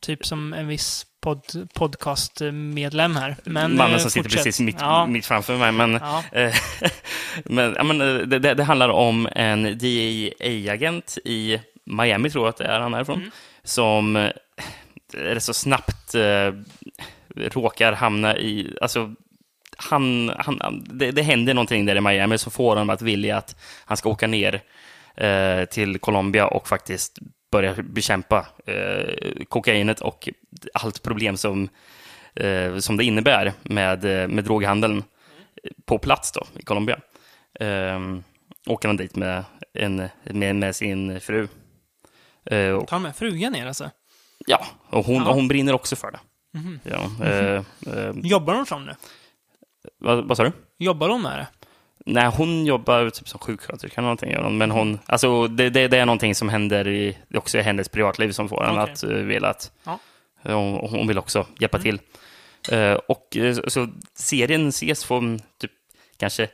Typ 0.00 0.26
som 0.26 0.52
en 0.52 0.68
viss 0.68 1.06
pod, 1.20 1.68
podcastmedlem 1.74 3.16
här. 3.16 3.36
Men, 3.44 3.76
mannen 3.76 3.92
eh, 3.94 3.98
som 3.98 4.10
sitter 4.10 4.22
fortsätt. 4.22 4.44
precis 4.44 4.60
mitt, 4.60 4.76
Ja. 4.80 5.06
mitt 5.06 5.26
framför 5.26 5.56
mig. 5.56 5.72
Men, 5.72 5.92
Ja. 5.92 6.22
eh, 6.32 6.54
men, 7.44 7.74
ja, 7.76 7.82
men 7.82 8.00
eh, 8.00 8.26
det, 8.26 8.54
det, 8.54 8.64
handlar 8.64 8.88
om 8.88 9.28
en 9.32 9.78
DEA-agent 9.78 11.18
i 11.24 11.60
Miami, 11.84 12.30
tror 12.30 12.44
jag 12.44 12.48
att 12.48 12.56
det 12.56 12.64
är 12.64 12.80
han 12.80 12.94
är 12.94 13.02
ifrån, 13.02 13.18
Mm. 13.18 13.30
som 13.64 14.16
eh, 14.16 14.30
rätt 15.14 15.42
så 15.42 15.54
snabbt 15.54 16.14
eh, 16.14 16.52
råkar 17.36 17.92
hamna 17.92 18.36
i... 18.36 18.76
Alltså, 18.80 19.14
han, 19.76 20.32
han, 20.38 20.84
det, 20.86 21.10
det 21.10 21.22
händer 21.22 21.54
någonting 21.54 21.86
där 21.86 21.96
i 21.96 22.00
Miami 22.00 22.38
som 22.38 22.52
får 22.52 22.68
honom 22.68 22.90
att 22.90 23.02
vilja 23.02 23.36
att 23.36 23.56
han 23.84 23.96
ska 23.96 24.08
åka 24.08 24.26
ner 24.26 24.54
eh, 24.54 24.60
till 25.70 25.98
Colombia 25.98 26.46
och 26.46 26.68
faktiskt 26.68 27.18
börja 27.52 27.74
bekämpa 27.82 28.46
eh, 28.66 29.44
kokainet 29.48 30.00
och 30.00 30.28
allt 30.74 31.02
problem 31.02 31.36
som, 31.36 31.68
eh, 32.34 32.78
som 32.78 32.96
det 32.96 33.04
innebär 33.04 33.52
med, 33.62 34.04
eh, 34.04 34.28
med 34.28 34.44
droghandeln 34.44 35.04
på 35.86 35.98
plats 35.98 36.32
då, 36.32 36.46
i 36.58 36.62
Colombia. 36.62 36.98
Eh, 37.60 38.00
åker 38.66 38.88
han 38.88 38.96
dit 38.96 39.16
med, 39.16 39.44
en, 39.74 40.08
med, 40.24 40.56
med 40.56 40.76
sin 40.76 41.20
fru. 41.20 41.48
Eh, 42.44 42.70
och, 42.70 42.88
Ta 42.88 42.98
med 42.98 43.16
frugan 43.16 43.52
ner 43.52 43.66
alltså. 43.66 43.90
ja, 44.46 44.66
och 44.90 45.04
hon, 45.04 45.14
Ja. 45.22 45.32
hon 45.32 45.48
brinner 45.48 45.72
också 45.72 45.96
för 45.96 46.10
det. 46.10 46.20
Mhm. 46.58 46.80
Ja, 46.84 47.26
eh, 47.26 47.62
eh, 47.96 48.12
Jobbar 48.22 48.54
hon 48.54 48.66
som 48.66 48.86
det? 48.86 48.96
vad, 49.98 50.24
vad 50.28 50.36
sa 50.36 50.44
du? 50.44 50.52
Jobbar 50.78 51.08
hon 51.08 51.22
med 51.22 51.38
det? 51.38 51.46
Nej, 52.06 52.26
hon 52.36 52.66
jobbar 52.66 53.10
typ 53.10 53.28
som 53.28 53.40
sjuksköterska 53.40 53.94
eller 54.00 54.02
någonting. 54.02 54.58
Men 54.58 54.70
hon, 54.70 54.98
alltså, 55.06 55.46
det, 55.48 55.70
det, 55.70 55.88
det 55.88 55.98
är 55.98 56.06
någonting 56.06 56.34
som 56.34 56.48
händer 56.48 56.88
i, 56.88 57.18
också 57.34 57.58
i 57.58 57.62
hennes 57.62 57.88
privatliv 57.88 58.32
som 58.32 58.48
får 58.48 58.64
henne 58.64 58.82
Okej. 58.82 58.92
att 58.92 59.04
uh, 59.04 59.10
vilja 59.16 59.48
att 59.48 59.72
Ja. 59.84 59.98
hon, 60.42 60.88
hon 60.90 61.08
vill 61.08 61.18
också 61.18 61.46
hjälpa 61.58 61.78
Mm. 61.78 61.82
till. 61.82 62.00
Eh, 62.78 62.94
och 62.94 63.36
eh, 63.36 63.56
så, 63.66 63.88
serien 64.14 64.68
ses 64.68 65.04
från 65.04 65.38
typ 65.60 65.70
kanske 66.16 66.48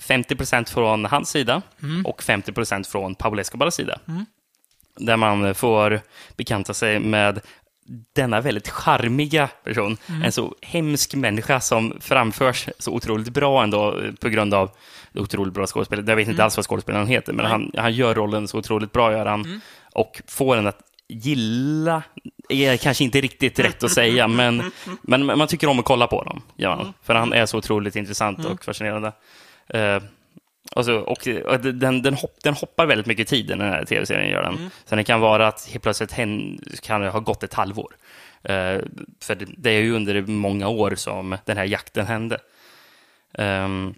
50% 0.00 0.64
från 0.72 1.04
hans 1.04 1.30
sida 1.30 1.62
Mm. 1.82 2.06
och 2.06 2.22
50% 2.22 2.84
från 2.90 3.14
Pablo 3.14 3.40
Escobars 3.40 3.74
sida. 3.74 3.98
Mm. 4.08 4.26
Där 4.96 5.16
man 5.16 5.54
får 5.54 6.00
bekanta 6.36 6.74
sig 6.74 7.00
med 7.00 7.40
denna 8.14 8.40
väldigt 8.40 8.68
charmiga 8.68 9.48
person. 9.64 9.96
Mm. 10.08 10.22
En 10.22 10.32
så 10.32 10.54
hemsk 10.62 11.14
människa 11.14 11.60
som 11.60 11.96
framförs 12.00 12.68
så 12.78 12.92
otroligt 12.92 13.28
bra 13.28 13.62
ändå 13.62 13.98
eh, 14.00 14.12
på 14.12 14.28
grund 14.28 14.54
av 14.54 14.70
det 15.12 15.20
otroligt 15.20 15.54
bra 15.54 15.66
skådespelet. 15.66 16.08
Jag 16.08 16.16
vet 16.16 16.28
inte 16.28 16.34
Mm. 16.34 16.44
alls 16.44 16.56
vad 16.56 16.66
skådespelaren 16.66 17.06
heter, 17.06 17.32
men 17.32 17.46
han, 17.46 17.70
han 17.76 17.92
gör 17.92 18.14
rollen 18.14 18.48
så 18.48 18.58
otroligt 18.58 18.92
bra, 18.92 19.12
gör 19.12 19.26
han. 19.26 19.40
Mm. 19.44 19.60
Och 19.94 20.22
får 20.26 20.56
en 20.56 20.66
att 20.66 20.80
gilla, 21.08 22.02
är 22.48 22.76
kanske 22.76 23.04
inte 23.04 23.20
riktigt 23.20 23.58
rätt 23.58 23.82
att 23.82 23.90
säga, 23.92 24.28
men, 24.38 24.70
men 25.02 25.26
man 25.26 25.48
tycker 25.48 25.66
om 25.68 25.78
att 25.78 25.84
kolla 25.84 26.06
på 26.06 26.16
honom. 26.18 26.42
Ja, 26.56 26.74
Mm. 26.80 26.92
För 27.02 27.14
han 27.14 27.32
är 27.32 27.46
så 27.46 27.58
otroligt 27.58 27.96
intressant 27.96 28.38
Mm. 28.38 28.52
och 28.52 28.64
fascinerande. 28.64 29.12
Eh, 29.68 30.02
och 30.74 30.84
så, 30.84 30.96
och, 30.96 31.28
och 31.46 31.60
den, 31.60 32.02
den, 32.02 32.14
hopp, 32.14 32.36
den 32.42 32.54
hoppar 32.54 32.86
väldigt 32.86 33.06
mycket 33.06 33.26
i 33.32 33.36
tiden, 33.36 33.58
den 33.58 33.68
här 33.68 33.84
tv-serien 33.84 34.30
gör 34.30 34.42
den. 34.42 34.54
Mm. 34.54 34.70
Så 34.84 34.96
det 34.96 35.04
kan 35.04 35.20
vara 35.20 35.46
att 35.46 35.68
helt 35.70 35.82
plötsligt 35.82 36.12
hen, 36.12 36.60
kan 36.82 37.00
det 37.00 37.08
ha 37.08 37.20
gått 37.20 37.42
ett 37.42 37.54
halvår. 37.54 37.96
Eh, 38.42 38.78
för 39.22 39.34
det, 39.34 39.46
det 39.56 39.70
är 39.70 39.80
ju 39.80 39.94
under 39.94 40.22
många 40.22 40.68
år 40.68 40.94
som 40.94 41.36
den 41.44 41.56
här 41.56 41.64
jakten 41.64 42.06
hände. 42.06 42.38
Ehm, 43.34 43.94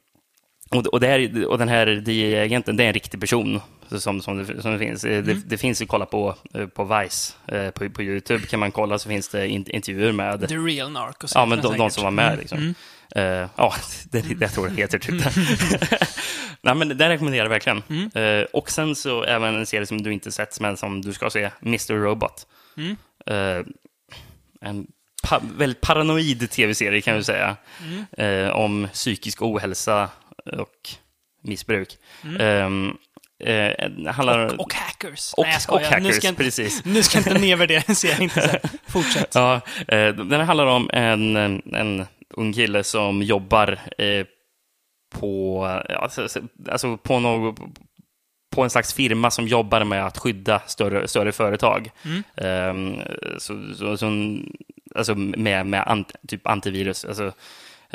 och, 0.71 0.87
och, 0.87 1.03
här, 1.03 1.47
och 1.47 1.59
den 1.59 1.69
här 1.69 1.87
DEA-agenten, 1.87 2.77
det 2.77 2.85
är 2.85 2.89
en 2.89 2.95
riktig 2.95 3.21
person 3.21 3.61
som, 3.89 4.23
som, 4.23 4.39
det, 4.39 4.63
som 4.63 4.73
det 4.73 4.79
finns. 4.79 5.05
Mm. 5.05 5.27
Det, 5.27 5.35
det, 5.35 5.59
finns 5.59 5.83
att 5.83 5.89
kolla 5.89 6.07
på 6.07 6.35
på 6.75 6.85
Vice, 6.85 7.33
på, 7.75 7.91
på 7.91 8.03
YouTube 8.03 8.47
kan 8.47 8.61
man 8.61 8.73
kolla 8.73 8.99
så 8.99 9.09
finns 9.09 9.29
det 9.29 9.49
intervjuer 9.49 10.13
med... 10.13 10.49
The 10.49 10.57
real 10.57 10.91
narcos. 10.91 11.33
Ja, 11.35 11.47
men 11.47 11.61
de, 11.61 11.77
de, 11.77 11.91
som 11.91 12.05
var 12.05 12.11
med 12.11 12.27
mm. 12.27 12.39
liksom. 12.39 12.59
Mm. 12.59 12.75
Uh, 13.17 13.49
ja, 13.57 13.75
det, 14.11 14.21
det 14.21 14.41
jag 14.41 14.53
tror 14.53 14.69
det 14.69 14.75
heter 14.75 14.99
typ 14.99 15.25
det. 15.25 15.99
Nej, 16.63 16.75
men 16.75 16.89
den 16.89 17.09
rekommenderar 17.09 17.45
jag 17.45 17.51
verkligen. 17.51 17.83
Mm. 17.89 18.11
Uh, 18.17 18.47
och 18.53 18.71
sen 18.71 18.97
så 18.97 19.25
även 19.25 19.55
en 19.55 19.67
serie 19.67 19.87
som 19.87 20.03
du 20.03 20.13
inte 20.13 20.33
sett, 20.33 20.61
men 20.61 20.77
som 20.77 21.03
du 21.03 21.13
ska 21.13 21.31
se, 21.31 21.51
Mr. 21.63 21.95
Robot. 21.95 22.47
Mm. 22.77 22.97
Uh, 23.31 23.67
en 24.61 24.87
pa 25.23 25.41
väldigt 25.59 25.81
paranoid 25.81 26.51
tv-serie 26.51 27.01
kan 27.01 27.17
vi 27.17 27.25
säga. 27.25 27.57
Mm. 28.17 28.53
om 28.53 28.89
psykisk 28.93 29.43
ohälsa 29.43 30.09
och 30.59 30.89
missbruk. 31.43 31.99
Um, 32.39 32.99
Eh, 33.41 34.13
handlar... 34.13 34.47
och, 34.47 34.61
och, 34.61 34.75
hackers. 34.75 35.33
Och, 35.33 35.45
Nej, 35.45 35.53
jag 35.53 35.63
skojar. 35.63 35.81
och 35.81 35.87
hackers, 35.87 36.07
nu 36.07 36.13
ska 36.13 36.29
inte, 36.29 36.43
precis. 36.45 36.85
Nu 36.85 37.03
ska 37.03 37.19
jag 37.19 37.27
inte 37.27 37.41
nedvärdera 37.41 37.95
serien, 37.95 38.23
inte 38.23 38.61
Fortsätt. 38.87 39.35
Ja, 39.35 39.61
eh, 39.89 40.09
den 40.09 40.41
handlar 40.41 40.67
om 40.67 40.91
en, 40.93 41.37
en 41.75 42.07
ung 42.37 42.53
kille 42.53 42.85
som 42.85 43.23
jobbar 43.23 43.79
eh, 43.99 44.27
på, 45.15 45.65
alltså, 45.89 46.29
alltså 46.69 46.97
på, 46.97 47.21
något, 47.21 47.61
på 48.55 48.63
en 48.63 48.71
slags 48.71 48.95
firma 48.95 49.31
som 49.31 49.49
jobbar 49.49 49.85
med 49.85 50.07
att 50.07 50.19
skydda 50.19 50.63
större, 50.67 51.09
större 51.09 51.33
företag. 51.33 51.91
Mm. 52.05 52.23
Um, 52.69 53.03
så, 53.39 53.75
så, 53.75 53.97
så, 53.97 54.39
alltså 54.95 55.15
med, 55.15 55.67
med 55.67 55.85
ant, 55.87 56.13
typ 56.29 56.47
antivirus. 56.47 57.05
Alltså, 57.05 57.33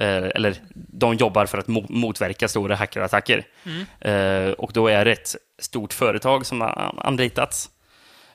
eller 0.03 0.55
de 0.73 1.15
jobbar 1.15 1.45
för 1.45 1.57
att 1.57 1.67
motverka 1.67 2.47
stora 2.47 2.75
hackerattacker. 2.75 3.43
Mm. 3.65 3.85
Uh, 4.05 4.51
och 4.51 4.71
då 4.73 4.87
är 4.87 5.05
det 5.05 5.11
ett 5.11 5.35
stort 5.59 5.93
företag 5.93 6.45
som 6.45 6.61
har 6.61 6.95
anlitats, 6.97 7.69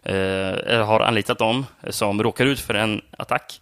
uh, 0.07 0.15
eller 0.15 0.83
har 0.83 1.01
anlitat 1.01 1.39
dem, 1.39 1.67
som 1.89 2.23
råkar 2.23 2.47
ut 2.47 2.61
för 2.61 2.75
en 2.75 3.03
attack. 3.19 3.61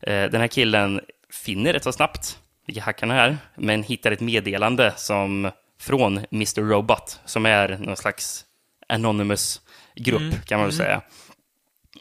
den 0.00 0.40
här 0.40 0.48
killen 0.48 1.00
finner 1.30 1.72
rätt 1.72 1.84
så 1.84 1.92
snabbt 1.92 2.38
vilka 2.66 2.82
hackarna 2.82 3.22
är, 3.22 3.36
men 3.54 3.82
hittar 3.82 4.12
ett 4.12 4.20
meddelande 4.20 4.92
som, 4.96 5.50
från 5.80 6.20
Mr. 6.32 6.60
Robot, 6.62 7.20
som 7.24 7.46
är 7.46 7.78
någon 7.80 7.96
slags 7.96 8.44
anonymous 8.88 9.60
grupp, 9.94 10.20
mm. 10.20 10.42
kan 10.46 10.58
man 10.58 10.68
väl 10.68 10.74
mm. 10.74 10.86
säga. 10.86 11.02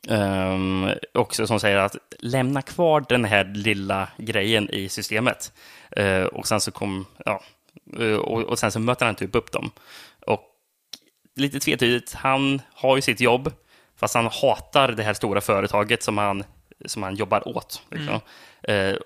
Um, 0.07 0.91
också 1.13 1.47
som 1.47 1.59
säger 1.59 1.77
att 1.77 1.95
lämna 2.19 2.61
kvar 2.61 3.05
den 3.09 3.25
här 3.25 3.45
lilla 3.55 4.09
grejen 4.17 4.69
i 4.69 4.89
systemet. 4.89 5.53
Uh, 5.99 6.23
och 6.23 6.47
sen 6.47 6.61
så 6.61 6.71
kom, 6.71 7.05
ja, 7.25 7.41
uh, 7.99 8.15
och, 8.15 8.43
och, 8.43 8.59
sen 8.59 8.71
så 8.71 8.79
möter 8.79 9.05
han 9.05 9.15
typ 9.15 9.35
upp 9.35 9.51
dem. 9.51 9.71
Och 10.25 10.41
lite 11.35 11.59
tvetydigt, 11.59 12.13
han 12.13 12.61
har 12.73 12.95
ju 12.95 13.01
sitt 13.01 13.21
jobb, 13.21 13.51
fast 13.95 14.15
han 14.15 14.29
hatar 14.41 14.91
det 14.91 15.03
här 15.03 15.13
stora 15.13 15.41
företaget 15.41 16.03
som 16.03 16.17
han, 16.17 16.43
som 16.85 17.03
han 17.03 17.15
jobbar 17.15 17.47
åt. 17.47 17.81
Liksom. 17.91 18.19
Mm. 18.63 18.91
Uh, 18.91 18.97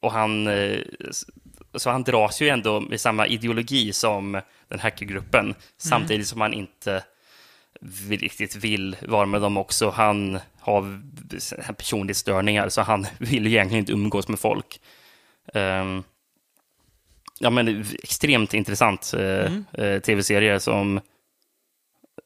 och 0.00 0.12
han, 0.12 0.46
eh, 0.46 0.80
så 1.74 1.90
han 1.90 2.02
dras 2.02 2.42
ju 2.42 2.48
ändå 2.48 2.80
med 2.80 3.00
samma 3.00 3.26
ideologi 3.26 3.92
som 3.92 4.40
den 4.68 4.78
hackergruppen, 4.78 5.44
mm. 5.44 5.56
samtidigt 5.76 6.28
som 6.28 6.40
han 6.40 6.52
inte 6.52 7.04
riktigt 8.08 8.56
vill 8.56 8.96
vara 9.08 9.26
med 9.26 9.40
dem 9.40 9.56
också. 9.56 9.90
Han 9.90 10.38
har 10.60 11.00
personlighetsstörningar, 11.72 12.68
så 12.68 12.82
han 12.82 13.06
vill 13.18 13.46
ju 13.46 13.52
egentligen 13.52 13.82
inte 13.82 13.92
umgås 13.92 14.28
med 14.28 14.38
folk. 14.38 14.80
Um, 15.54 16.04
ja, 17.38 17.50
men 17.50 17.84
extremt 18.02 18.54
intressant 18.54 19.14
uh, 19.16 19.22
mm. 19.22 19.64
uh, 19.78 20.00
tv-serie 20.00 20.60
som 20.60 21.00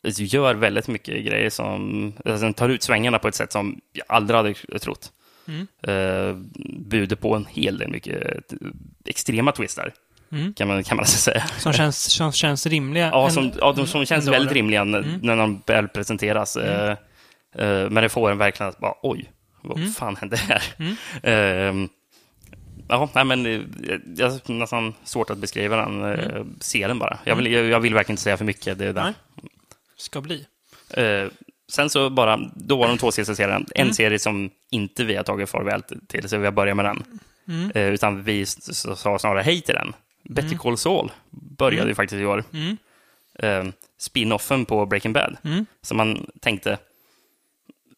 gör 0.03 0.55
väldigt 0.55 0.88
mycket 0.88 1.24
grejer 1.24 1.50
som 1.50 2.12
alltså, 2.24 2.53
tar 2.53 2.68
ut 2.68 2.82
svängarna 2.82 3.18
på 3.18 3.28
ett 3.28 3.34
sätt 3.34 3.53
som 3.53 3.80
jag 3.92 4.07
aldrig 4.09 4.36
hade 4.36 4.78
trott. 4.78 5.12
Mm. 5.48 5.66
Uh, 5.88 6.36
buder 6.78 7.16
på 7.16 7.34
en 7.34 7.46
hel 7.46 7.78
del 7.78 7.90
mycket 7.90 8.53
extrema 9.05 9.53
twistar. 9.53 9.92
Mm. 10.32 10.54
Kan, 10.54 10.68
man, 10.68 10.84
kan 10.84 10.96
man 10.96 11.02
alltså 11.02 11.18
säga. 11.18 11.44
Som 11.58 11.72
känns, 11.72 12.02
som 12.02 12.32
känns 12.32 12.66
rimliga? 12.66 13.10
Ja, 13.12 13.30
som, 13.30 13.52
ja 13.60 13.72
de 13.72 13.86
som 13.86 14.04
känns 14.04 14.28
väldigt 14.28 14.52
rimliga 14.52 14.84
när, 14.84 14.98
mm. 14.98 15.20
när 15.22 15.36
de 15.36 15.62
väl 15.66 15.88
presenteras. 15.88 16.56
Mm. 16.56 16.96
Uh, 17.60 17.90
men 17.90 17.94
det 17.94 18.08
får 18.08 18.30
en 18.30 18.38
verkligen 18.38 18.70
att 18.70 18.78
bara, 18.78 18.94
oj, 19.02 19.32
vad 19.62 19.78
mm. 19.78 19.92
fan 19.92 20.16
hände 20.16 20.36
här? 20.36 20.62
Uh, 21.26 21.86
ja, 22.88 23.08
nej, 23.14 23.24
men 23.24 23.44
jag 24.16 24.30
har 24.30 24.52
nästan 24.52 24.94
svårt 25.04 25.30
att 25.30 25.38
beskriva 25.38 25.76
den. 25.76 26.02
Mm. 26.02 26.54
Se 26.60 26.86
den 26.86 26.98
bara. 26.98 27.18
Jag 27.24 27.36
vill, 27.36 27.52
jag, 27.52 27.64
jag 27.64 27.80
vill 27.80 27.94
verkligen 27.94 28.12
inte 28.12 28.22
säga 28.22 28.36
för 28.36 28.44
mycket. 28.44 28.78
Det 28.78 28.86
är 28.86 28.92
där. 28.92 29.14
Ska 29.96 30.20
bli 30.20 30.46
sen 31.72 31.90
så 31.90 32.10
bara, 32.10 32.50
då 32.54 32.76
var 32.76 32.88
de 32.88 32.98
två 32.98 33.12
sista 33.12 33.34
serierna. 33.34 33.64
En 33.74 33.82
mm. 33.82 33.94
serie 33.94 34.18
som 34.18 34.50
inte 34.70 35.04
vi 35.04 35.16
har 35.16 35.24
tagit 35.24 35.50
farväl 35.50 35.82
till, 36.08 36.28
så 36.28 36.38
vi 36.38 36.44
har 36.44 36.52
börjat 36.52 36.76
med 36.76 36.84
den. 36.84 37.04
Mm. 37.48 37.70
Eh, 37.74 37.94
utan 37.94 38.22
vi 38.22 38.46
sa 38.46 39.18
snarare 39.18 39.42
hej 39.42 39.60
till 39.60 39.74
den. 39.74 39.92
Better 40.22 40.48
mm. 40.48 40.58
Call 40.58 40.78
Saul 40.78 41.12
började 41.30 41.82
mm. 41.82 41.88
ju 41.88 41.94
faktiskt 41.94 42.20
i 42.20 42.24
år. 42.24 42.44
Mm. 42.52 42.76
Eh, 43.38 43.72
spinoffen 43.98 44.64
på 44.64 44.86
Breaking 44.86 45.12
Bad. 45.12 45.36
Mm. 45.44 45.66
Så 45.82 45.94
man 45.94 46.26
tänkte, 46.40 46.78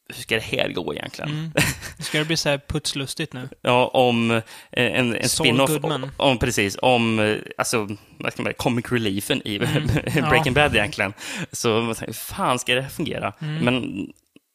hur 0.08 0.22
ska 0.22 0.34
det 0.34 0.40
här 0.40 0.68
gå 0.68 0.94
egentligen? 0.94 1.30
Mm. 1.30 1.52
Ska 1.98 2.18
det 2.18 2.24
bli 2.24 2.36
så 2.36 2.48
här 2.48 2.60
putslustigt 2.68 3.32
nu? 3.32 3.48
ja, 3.62 3.86
om 3.86 4.30
eh, 4.30 4.42
en, 4.70 5.16
en 5.16 5.28
spin-off, 5.28 5.84
om, 5.84 6.10
om, 6.16 6.38
precis, 6.38 6.76
om, 6.82 7.18
eh, 7.18 7.36
alltså, 7.58 7.78
vad 8.18 8.32
ska 8.32 8.42
man 8.42 8.46
säga, 8.46 8.56
comic 8.56 8.92
reliefen 8.92 9.42
i 9.44 9.56
mm. 9.56 9.86
Breaking 10.04 10.54
ja. 10.56 10.62
Bad 10.62 10.76
egentligen. 10.76 11.12
Så 11.52 11.80
hur 11.80 12.12
fan 12.12 12.58
ska 12.58 12.74
det 12.74 12.88
fungera? 12.88 13.32
Mm. 13.38 13.64
Men, 13.64 14.06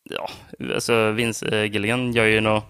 ja, 0.04 0.30
alltså 0.74 1.12
Vince 1.12 1.66
Gilligan 1.66 2.14
gör 2.14 2.26
ju 2.26 2.42
något... 2.42 2.64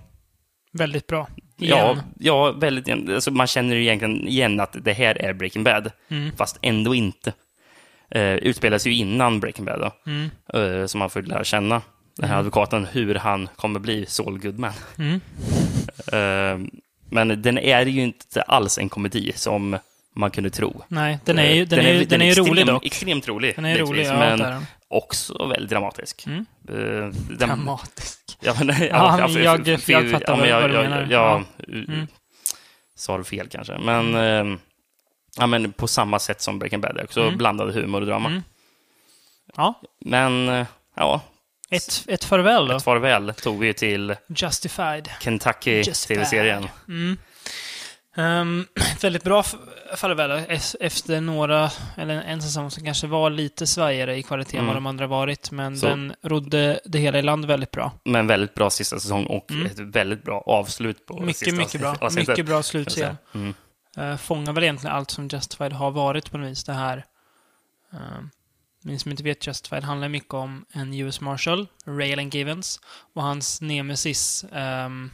Väldigt 0.72 1.08
bra. 1.08 1.28
Igen. 1.58 1.78
Ja, 1.78 1.98
ja 2.20 2.52
väldigt, 2.52 3.10
alltså, 3.10 3.32
man 3.32 3.48
känner 3.48 3.76
ju 3.76 3.82
egentligen 3.82 4.28
igen 4.28 4.60
att 4.60 4.76
det 4.84 4.94
här 4.94 5.22
är 5.22 5.34
Breaking 5.34 5.64
Bad, 5.64 5.92
mm. 6.10 6.32
fast 6.38 6.60
ändå 6.62 6.96
inte. 6.96 7.34
Uh, 8.16 8.22
utspelas 8.22 8.88
ju 8.88 8.94
innan 8.94 9.40
Breaking 9.40 9.66
Bad, 9.66 9.80
då, 9.80 10.12
mm. 10.12 10.30
uh, 10.56 10.86
som 10.86 11.00
man 11.00 11.10
får 11.10 11.22
lära 11.22 11.44
känna 11.44 11.82
den 12.16 12.30
här 12.30 12.36
mm. 12.36 12.40
advokaten, 12.40 12.86
hur 12.86 13.16
han 13.16 13.50
kommer 13.56 13.80
bli 13.80 14.06
Saul 14.06 14.40
Goodman. 14.40 14.74
Mm. 14.98 15.14
Uh, 16.14 16.68
men 17.10 17.42
den 17.42 17.58
är 17.58 17.86
ju 17.86 18.02
inte 18.02 18.42
alls 18.42 18.78
en 18.78 18.90
komedi 18.90 19.32
som 19.36 19.78
man 20.16 20.32
kunde 20.32 20.50
tro. 20.50 20.84
Nej, 20.88 21.20
den 21.26 21.40
är 21.40 21.54
ju, 21.54 21.66
den, 21.66 21.80
den 21.80 21.88
är, 21.88 22.02
är, 22.02 22.06
den 22.06 22.22
är, 22.22 22.28
extrem, 22.28 22.46
rolig 22.46 22.66
dock. 22.66 22.86
Extremt 22.86 23.28
rolig. 23.28 23.56
Den 23.56 23.66
är 23.66 23.78
rolig, 23.78 24.06
ja, 24.06 24.20
men 24.20 24.66
också 24.90 25.48
väldigt 25.48 25.70
dramatisk. 25.70 26.26
Mm. 26.26 26.46
Uh, 26.70 27.14
den, 27.30 27.38
dramatisk? 27.38 28.38
Ja, 28.40 28.56
men, 28.60 28.68
ja, 28.80 28.86
ja, 28.90 29.20
ja, 29.20 29.40
jag, 29.40 29.68
jag, 29.68 29.80
jag 29.88 30.12
fattar 30.12 30.38
ja, 30.38 30.46
jag, 30.46 30.62
vad 30.62 30.70
du 30.70 30.78
menar. 30.78 31.08
Jag, 31.10 31.44
mm. 31.68 32.08
sa 32.96 33.18
det 33.18 33.24
fel 33.24 33.48
kanske, 33.50 33.78
men, 33.78 34.16
uh, 34.16 34.58
ja, 35.38 35.48
men 35.48 35.72
på 35.72 35.88
samma 35.88 36.20
sätt 36.20 36.42
som 36.42 36.60
Breaking 36.60 36.82
Bad, 36.82 37.02
också 37.04 37.22
mm. 37.22 37.38
blandade 37.38 37.74
humor 37.74 38.02
och 38.02 38.08
drama. 38.08 38.30
Mm. 38.30 38.44
Ja. 39.56 39.82
Men, 40.06 40.50
uh, 40.50 40.66
ja, 40.96 41.22
ett, 41.70 42.06
ett 42.08 42.24
farväl 42.24 42.68
då? 42.68 42.76
Ett 42.76 42.84
farväl 42.84 43.34
tog 43.34 43.60
vi 43.60 43.74
till 43.74 44.16
Justified. 44.28 45.10
Kentucky-tv-serien. 45.20 46.68
Mm. 46.88 47.18
Um, 48.18 48.68
väldigt 49.01 49.24
bra 49.24 49.43
farväl 49.95 50.45
efter 50.80 51.22
några, 51.22 51.72
eller 51.97 52.22
en 52.22 52.41
säsong 52.41 52.72
som 52.72 52.84
kanske 52.84 53.07
var 53.07 53.30
lite 53.30 53.68
svajigare 53.68 54.18
i 54.18 54.24
kvalitet 54.24 54.57
än 54.57 54.64
mm. 54.64 54.68
vad 54.68 54.76
de 54.76 54.86
andra 54.86 55.07
varit, 55.07 55.51
men 55.51 55.78
Så. 55.78 55.88
den 55.88 56.16
rodde 56.22 56.80
det 56.86 56.99
hela 56.99 57.20
i 57.20 57.22
land 57.22 57.45
väldigt 57.45 57.72
bra. 57.72 57.91
Men 58.03 58.28
väldigt 58.28 58.53
bra 58.53 58.70
sista 58.70 58.99
säsong 58.99 59.26
och 59.26 59.51
mm. 59.51 59.66
ett 59.66 59.80
väldigt 59.80 60.24
bra 60.24 60.43
avslut 60.45 61.05
på 61.05 61.20
mycket, 61.20 61.38
sista 61.38 61.55
Mycket, 61.55 61.82
bra. 61.82 61.95
Avsnittet. 62.01 62.28
Mycket 62.28 62.45
bra 62.45 62.64
slutserie. 62.64 63.18
Mm. 63.34 63.53
Uh, 63.97 64.18
fångar 64.18 64.53
väl 64.53 64.64
egentligen 64.64 64.95
allt 64.95 65.12
som 65.12 65.28
Justified 65.28 65.74
har 65.74 65.91
varit 65.91 66.32
på 66.32 66.38
något 66.38 66.51
vis. 66.51 66.64
Det 66.64 66.74
här 66.74 67.05
uh, 67.93 67.99
ni 68.84 68.99
som 68.99 69.12
inte 69.12 69.24
vet, 69.24 69.47
Justified 69.47 69.84
handlar 69.84 70.10
mycket 70.10 70.34
om 70.34 70.66
en 70.72 70.93
US 70.93 71.22
Marshal, 71.22 71.68
Raylan 71.86 72.30
Givens, 72.30 72.80
och 73.14 73.24
hans 73.24 73.62
nemesis 73.62 74.45
um, 74.51 75.12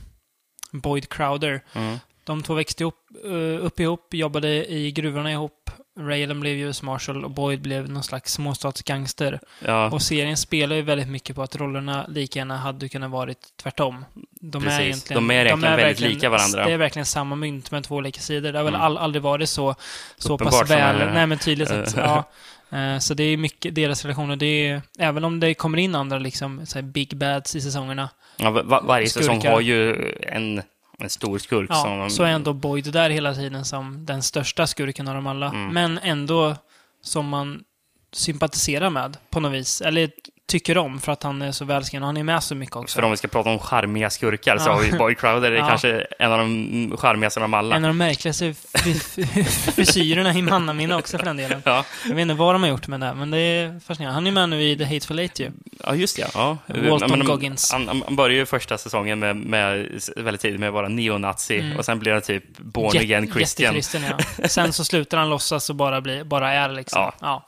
Boyd 0.72 1.10
Crowder. 1.10 1.64
Mm. 1.74 1.98
De 2.26 2.44
två 2.44 2.54
växte 2.54 2.84
upp, 2.84 3.00
uh, 3.26 3.66
upp 3.66 3.80
ihop, 3.80 4.14
jobbade 4.14 4.74
i 4.74 4.92
gruvorna 4.92 5.32
ihop. 5.32 5.70
Raylan 6.00 6.40
blev 6.40 6.58
US 6.58 6.82
Marshal 6.82 7.26
och 7.26 7.32
Boyd 7.32 7.62
blev 7.62 7.90
någon 7.90 8.04
slags 8.04 8.34
småstatsgangster. 8.34 9.40
Ja. 9.66 9.92
Och 9.92 10.02
serien 10.02 10.38
spelar 10.38 10.76
ju 10.76 10.82
väldigt 10.82 11.08
mycket 11.08 11.36
på 11.36 11.44
att 11.44 11.56
rollerna 11.56 12.06
lika 12.08 12.40
gärna 12.40 12.58
hade 12.58 12.90
kunnat 12.90 13.12
varit 13.12 13.38
tvärtom. 13.64 14.06
De 14.42 14.64
Precis. 14.64 14.80
är 14.80 14.84
egentligen, 14.84 15.28
de 15.28 15.32
är 15.32 15.46
egentligen 15.46 15.62
de 15.62 15.82
är 15.82 15.86
väldigt 15.86 16.00
lika 16.00 16.30
varandra. 16.30 16.66
Det 16.66 16.72
är 16.72 16.78
verkligen 16.78 17.06
samma 17.06 17.36
mynt 17.36 17.72
med 17.72 17.84
två 17.84 17.96
olika 17.96 18.22
sidor. 18.22 18.52
Det 18.52 18.60
har 18.60 18.66
väl 18.66 18.76
mm. 18.76 18.98
aldrig 18.98 19.22
varit 19.22 19.50
så, 19.50 19.76
så 20.18 20.38
pass 20.38 20.70
väl... 20.70 21.14
Nej, 21.14 21.28
men 21.28 21.38
tydligt 21.38 21.70
sett. 21.70 21.94
ja. 21.98 22.24
Eh, 22.70 23.00
så 23.00 23.14
det 23.14 23.24
är 23.24 23.38
mycket 23.38 23.76
deras 23.76 24.04
relationer. 24.06 24.36
Det 24.36 24.68
är, 24.68 24.82
även 25.00 25.24
om 25.24 25.40
det 25.40 25.54
kommer 25.54 25.78
in 25.78 25.96
andra 25.96 26.20
liksom, 26.20 26.66
big 26.84 27.18
bads 27.18 27.56
i 27.56 27.62
säsongerna. 27.62 28.10
Ja, 28.38 28.50
var, 28.50 28.82
varje 28.82 29.10
skurkar. 29.10 29.34
säsong 29.34 29.52
har 29.52 29.62
ju 29.62 30.12
en, 30.22 30.62
en 31.00 31.10
stor 31.10 31.38
skurk 31.38 31.70
Ja, 31.70 31.84
som... 31.84 32.10
så 32.10 32.24
är 32.24 32.32
ändå 32.32 32.54
Boyd 32.54 32.94
där 32.94 33.10
hela 33.10 33.34
tiden 33.34 33.66
som 33.66 34.06
den 34.06 34.24
största 34.24 34.68
skurken 34.68 35.08
av 35.08 35.16
dem 35.16 35.28
alla. 35.28 35.48
Mm. 35.48 35.74
Men 35.74 35.98
ändå 35.98 36.56
som 37.02 37.28
man 37.28 37.64
sympatiserar 38.12 38.90
med 38.90 39.18
på 39.30 39.40
något 39.40 39.54
vis. 39.54 39.82
Eller 39.82 40.12
tycker 40.48 40.78
om 40.78 41.00
för 41.00 41.12
att 41.12 41.24
han 41.24 41.42
är 41.42 41.52
så 41.52 41.66
välskriven. 41.66 42.04
och 42.04 42.08
Han 42.08 42.18
är 42.18 42.24
med 42.24 42.44
så 42.44 42.56
mycket 42.56 42.76
också. 42.76 42.96
För 42.96 43.04
om 43.04 43.12
vi 43.12 43.18
ska 43.18 43.28
prata 43.28 43.50
om 43.50 43.60
charmiga 43.60 44.10
skurkar 44.10 44.58
så 44.58 44.70
har 44.72 44.82
vi 44.82 44.92
Boyd 44.98 45.18
Crowder, 45.18 45.52
är 45.52 45.56
Ja. 45.56 45.68
kanske 45.68 46.08
en 46.20 46.32
av 46.32 46.40
de 46.40 46.98
charmigaste 46.98 47.44
av 47.44 47.56
alla. 47.56 47.76
En 47.76 47.86
av 47.86 47.90
de 47.90 47.98
märkligaste 47.98 48.54
fri- 48.54 49.44
frisyrerna 49.76 50.34
i 50.34 50.42
mannaminne 50.42 50.96
också 50.96 51.18
för 51.18 51.26
den 51.26 51.38
delen. 51.38 51.62
Ja. 51.66 51.86
Jag 52.08 52.16
vet 52.16 52.22
inte 52.22 52.34
vad 52.34 52.56
de 52.56 52.64
har 52.64 52.70
gjort 52.70 52.88
med 52.88 53.00
det, 53.00 53.14
men 53.14 53.32
det 53.32 53.38
är 53.38 53.80
fascinerande. 53.80 54.14
Han 54.14 54.28
är 54.28 54.32
med 54.32 54.50
nu 54.50 54.64
i 54.64 54.78
The 54.78 54.84
Hateful 54.84 55.20
Eight 55.20 55.40
ju. 55.40 55.52
Ja, 55.84 55.96
just 55.96 56.16
det. 56.18 56.28
Ja. 56.34 56.58
Walton 56.68 57.10
Men 57.20 57.28
Goggins. 57.28 57.72
Han, 57.72 57.88
han 58.06 58.16
började 58.16 58.36
ju 58.36 58.46
första 58.46 58.78
säsäsongen 58.78 59.20
med, 59.20 59.36
med, 59.36 59.88
väldigt 60.16 60.42
tidigt 60.42 60.60
med 60.60 60.68
att 60.70 60.74
vara 60.74 60.88
neonazi 60.88 61.60
Mm. 61.60 61.78
och 61.78 61.86
sen 61.86 62.00
blir 62.00 62.12
han 62.14 62.22
typ 62.22 62.58
born 62.58 62.86
Jätte- 62.94 63.00
again 63.06 63.32
Christian. 63.34 63.76
Jättekristen, 63.76 64.04
ja. 64.40 64.48
Sen 64.48 64.74
så 64.74 64.86
slutar 64.86 65.18
han 65.18 65.30
låtsas 65.30 65.70
och 65.70 65.76
bara, 65.76 66.02
bli, 66.02 66.24
bara 66.24 66.54
är 66.54 66.70
liksom. 66.70 67.02
Ja. 67.02 67.14
Ja. 67.22 67.46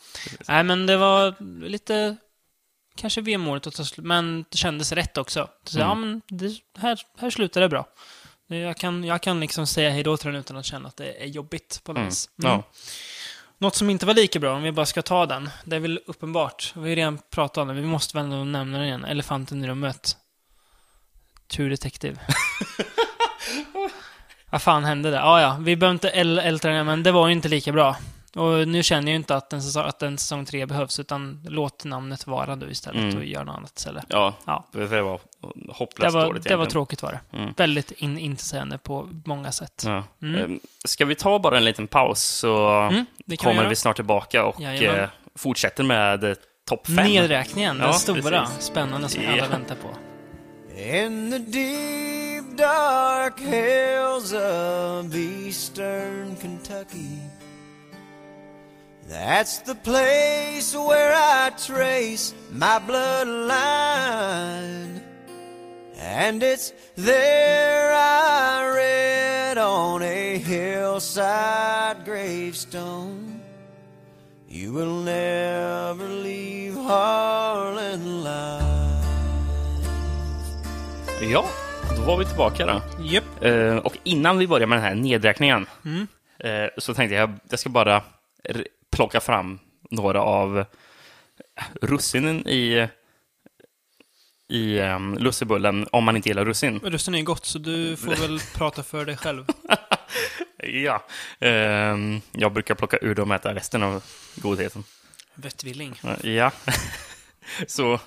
Nej, 0.47 0.63
men 0.63 0.85
det 0.85 0.97
var 0.97 1.35
lite... 1.67 2.15
Kanske 2.97 3.21
vemodigt 3.21 3.67
att 3.67 3.75
ta 3.75 3.83
slut, 3.85 4.05
men 4.05 4.45
det 4.49 4.57
kändes 4.57 4.91
rätt 4.91 5.17
också. 5.17 5.49
Så, 5.63 5.77
Mm. 5.79 5.89
Ja, 5.89 5.95
men 5.95 6.21
det, 6.27 6.55
här, 6.77 6.99
här 7.19 7.29
slutar 7.29 7.61
det 7.61 7.69
bra. 7.69 7.87
Jag 8.47 8.77
kan, 8.77 9.03
jag 9.03 9.21
kan 9.21 9.39
liksom 9.39 9.67
säga 9.67 9.89
hej 9.89 10.03
då 10.03 10.17
till 10.17 10.27
den 10.31 10.35
utan 10.35 10.57
att 10.57 10.65
känna 10.65 10.87
att 10.87 10.97
det 10.97 11.23
är 11.23 11.25
jobbigt 11.25 11.81
på 11.83 11.91
något 11.93 11.97
Mm. 11.97 12.09
vis. 12.09 12.29
Ja. 12.35 12.63
Något 13.57 13.75
som 13.75 13.89
inte 13.89 14.05
var 14.05 14.13
lika 14.13 14.39
bra, 14.39 14.55
om 14.55 14.63
vi 14.63 14.71
bara 14.71 14.85
ska 14.85 15.01
ta 15.01 15.25
den, 15.25 15.49
det 15.65 15.75
är 15.75 15.79
väl 15.79 15.99
uppenbart. 16.05 16.71
Vi 16.75 16.81
har 16.81 16.87
ju 16.87 16.95
redan 16.95 17.19
pratat 17.29 17.57
om 17.57 17.67
det, 17.67 17.73
vi 17.73 17.81
måste 17.81 18.17
väl 18.17 18.23
ändå 18.25 18.43
nämna 18.43 18.77
den 18.77 18.87
igen. 18.87 19.05
Elefanten 19.05 19.63
i 19.63 19.67
rummet. 19.67 20.17
True 21.47 21.69
Detective. 21.69 22.17
Vad 24.49 24.61
fan 24.61 24.85
hände 24.85 25.11
där? 25.11 25.19
Ah, 25.21 25.41
ja, 25.41 25.57
vi 25.61 25.75
behöver 25.75 25.93
inte 25.93 26.09
äl- 26.11 26.41
älta 26.41 26.69
den, 26.69 26.85
men 26.85 27.03
det 27.03 27.11
var 27.11 27.27
ju 27.27 27.33
inte 27.33 27.47
lika 27.47 27.71
bra. 27.71 27.95
Och 28.37 28.67
nu 28.67 28.83
känner 28.83 29.01
jag 29.01 29.09
ju 29.09 29.15
inte 29.15 29.35
att 29.35 29.53
en 29.53 29.61
säsong, 29.63 29.83
att 29.85 30.03
en 30.03 30.17
säsong 30.17 30.45
tre 30.45 30.65
behövs, 30.65 30.99
utan 30.99 31.41
låt 31.49 31.83
namnet 31.85 32.27
vara 32.27 32.55
då 32.55 32.69
istället 32.69 33.01
Mm. 33.01 33.17
och 33.17 33.25
gör 33.25 33.43
något 33.43 33.55
annat 33.57 33.77
istället. 33.77 34.05
Ja, 34.09 34.33
Ja. 34.45 34.65
det 34.71 35.01
var 35.01 35.19
Det 35.41 35.73
hopplöst 35.73 36.13
var, 36.13 36.25
dåligt 36.25 36.43
det 36.43 36.55
var 36.55 36.65
tråkigt 36.65 37.01
var 37.03 37.11
det. 37.31 37.37
Mm. 37.37 37.53
Väldigt 37.57 37.91
in, 37.91 38.17
intetsägande 38.17 38.77
på 38.77 39.09
många 39.25 39.51
sätt. 39.51 39.83
Ja. 39.85 40.03
Mm. 40.21 40.41
Ehm, 40.43 40.59
Ska 40.85 41.05
vi 41.05 41.15
ta 41.15 41.39
bara 41.39 41.57
en 41.57 41.65
liten 41.65 41.87
paus 41.87 42.21
så 42.21 42.67
Mm, 42.81 42.93
det 42.93 43.05
vi 43.25 43.37
kommer 43.37 43.55
göra. 43.55 43.69
vi 43.69 43.75
snart 43.75 43.95
tillbaka 43.95 44.45
och 44.45 44.61
Jajamän. 44.61 45.03
eh, 45.03 45.09
fortsätter 45.35 45.83
med 45.83 46.23
eh, 46.23 46.35
topp 46.69 46.87
fem. 46.87 46.95
Nedräkningen, 46.95 47.77
den 47.77 47.87
Ja, 47.87 47.93
stora, 47.93 48.21
precis. 48.45 48.65
spännande 48.65 49.09
som 49.09 49.23
Ja. 49.23 49.31
alla 49.31 49.47
väntar 49.47 49.75
på. 49.75 49.87
In 50.79 51.31
the 51.31 51.37
deep 51.37 52.57
dark 52.57 53.39
hills 53.39 54.33
of 54.33 55.15
eastern 55.15 56.35
Kentucky. 56.41 57.17
That's 59.09 59.59
the 59.59 59.75
place 59.75 60.75
where 60.75 61.13
I 61.15 61.51
trace 61.67 62.33
my 62.51 62.79
bloodline. 62.87 64.19
And 65.99 66.43
it's 66.43 66.73
there 66.95 67.93
I 67.93 68.67
read 68.75 69.57
on 69.57 70.01
a 70.01 70.37
hillside 70.37 72.05
gravestone. 72.05 73.39
You 74.49 74.73
will 74.73 75.03
never 75.03 76.07
leave 76.07 76.75
Harlan 76.75 78.23
Line. 78.23 79.03
Ja, 81.31 81.45
då 81.95 82.01
var 82.01 82.17
vi 82.17 82.25
tillbaka 82.25 82.65
då. 82.65 82.81
Japp. 83.03 83.43
Eh, 83.43 83.77
och 83.77 83.97
innan 84.03 84.37
vi 84.37 84.47
börjar 84.47 84.67
med 84.67 84.77
den 84.77 84.85
här 84.85 84.95
nedräkningen 84.95 85.65
Mm. 85.85 86.07
eh, 86.39 86.69
så 86.77 86.93
tänkte 86.93 87.15
jag 87.15 87.33
jag 87.49 87.59
ska 87.59 87.69
bara 87.69 88.01
plocka 88.97 89.19
fram 89.19 89.59
några 89.89 90.21
av 90.21 90.65
russinen 91.81 92.47
i, 92.47 92.87
i 94.49 94.79
um, 94.79 95.17
lussebullen 95.17 95.87
om 95.91 96.03
man 96.03 96.15
inte 96.15 96.29
gillar 96.29 96.45
russin. 96.45 96.79
Rösten 96.83 97.15
är 97.15 97.21
gott, 97.21 97.45
så 97.45 97.59
du 97.59 97.97
får 97.97 98.15
väl 98.15 98.39
prata 98.55 98.83
för 98.83 99.05
dig 99.05 99.17
själv. 99.17 99.45
Ja, 100.63 101.05
ehm, 101.39 102.21
jag 102.31 102.53
brukar 102.53 102.75
plocka 102.75 102.97
ur 103.01 103.15
dem 103.15 103.31
och 103.31 103.35
äta 103.35 103.55
resten 103.55 103.83
av 103.83 104.03
godheten. 104.35 104.83
Vettvilling. 105.35 106.01
Ja, 106.23 106.51
så 107.67 107.99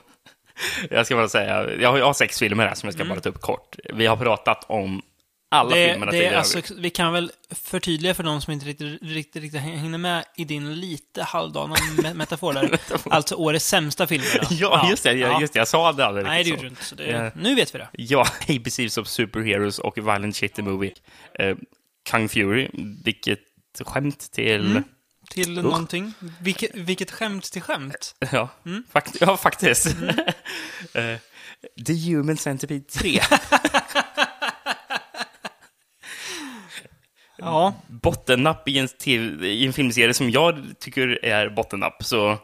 jag 0.91 1.07
ska 1.07 1.16
bara 1.16 1.28
säga, 1.28 1.70
jag 1.74 1.91
har, 1.91 1.99
jag 1.99 2.07
har 2.07 2.14
sex 2.14 2.38
filmer 2.38 2.66
här 2.66 2.74
som 2.74 2.86
jag 2.86 2.95
ska 2.95 3.05
bara 3.05 3.20
ta 3.20 3.28
upp 3.28 3.41
kort. 3.41 3.76
Vi 3.95 4.07
har 4.07 4.16
pratat 4.16 4.64
om 4.68 5.03
alla 5.53 5.75
Det, 5.77 5.91
filmerna 5.91 6.13
det 6.13 6.19
tidigare. 6.19 6.39
alltså, 6.39 6.61
vi 6.79 6.91
kan 6.91 7.13
väl 7.13 7.33
förtydliga 7.51 8.15
för 8.15 8.23
de 8.23 8.41
som 8.41 8.53
inte 8.53 8.67
riktigt, 8.67 9.03
riktigt, 9.03 9.43
riktigt 9.43 9.61
hänger 9.61 9.99
med 9.99 10.25
i 10.37 10.45
din 10.45 10.75
lite 10.75 11.23
halvdana 11.23 11.75
me- 11.75 12.15
metafor 12.15 12.53
där. 12.53 12.79
alltså 13.11 13.35
årets 13.35 13.67
sämsta 13.67 14.07
filmer. 14.07 14.39
då. 14.41 14.47
Ja, 14.51 14.87
just 14.91 15.03
det, 15.03 15.13
Ja. 15.13 15.41
just 15.41 15.53
det. 15.53 15.59
Jag 15.59 15.69
sa 15.69 15.93
det 15.93 16.07
aldrig 16.07 16.27
Nej, 16.27 16.45
det 16.45 16.51
gjorde 16.51 16.63
du 16.63 16.69
inte. 16.69 16.85
Så 16.85 16.95
det, 16.95 17.07
Ja. 17.11 17.31
Nu 17.37 17.55
vet 17.55 17.75
vi 17.75 17.79
det. 17.79 17.89
Ja, 17.93 18.27
ABCs 18.49 18.99
of 18.99 19.09
Superheroes 19.09 19.79
och 19.79 19.99
Violent 19.99 20.37
Shit 20.37 20.55
the 20.55 20.63
Movie. 20.63 20.93
Eh, 21.39 21.57
Kung 22.11 22.29
Fury, 22.29 22.69
vilket 23.05 23.41
skämt 23.87 24.33
till... 24.33 24.67
Mm. 24.71 24.85
Till 25.31 25.53
någonting. 25.63 26.13
Vilket, 26.41 26.71
vilket 26.75 27.11
skämt 27.11 27.53
till 27.53 27.63
skämt. 27.63 28.15
Ja, 28.33 28.49
Mm. 28.67 28.85
fakt 28.93 29.17
ja, 29.21 29.37
faktiskt. 29.37 29.87
Eh, 30.95 31.17
The 31.87 31.93
Human 32.13 32.37
Centipede 32.37 32.81
3. 32.85 33.21
Ja. 37.41 37.74
bottennapp 37.86 38.68
i 38.68 38.78
en, 38.78 38.88
TV, 38.88 39.47
i 39.49 39.66
en 39.66 39.72
filmserie 39.72 40.14
som 40.14 40.30
jag 40.30 40.64
tycker 40.80 41.24
är 41.24 41.49
bottennapp, 41.51 42.05
så... 42.05 42.38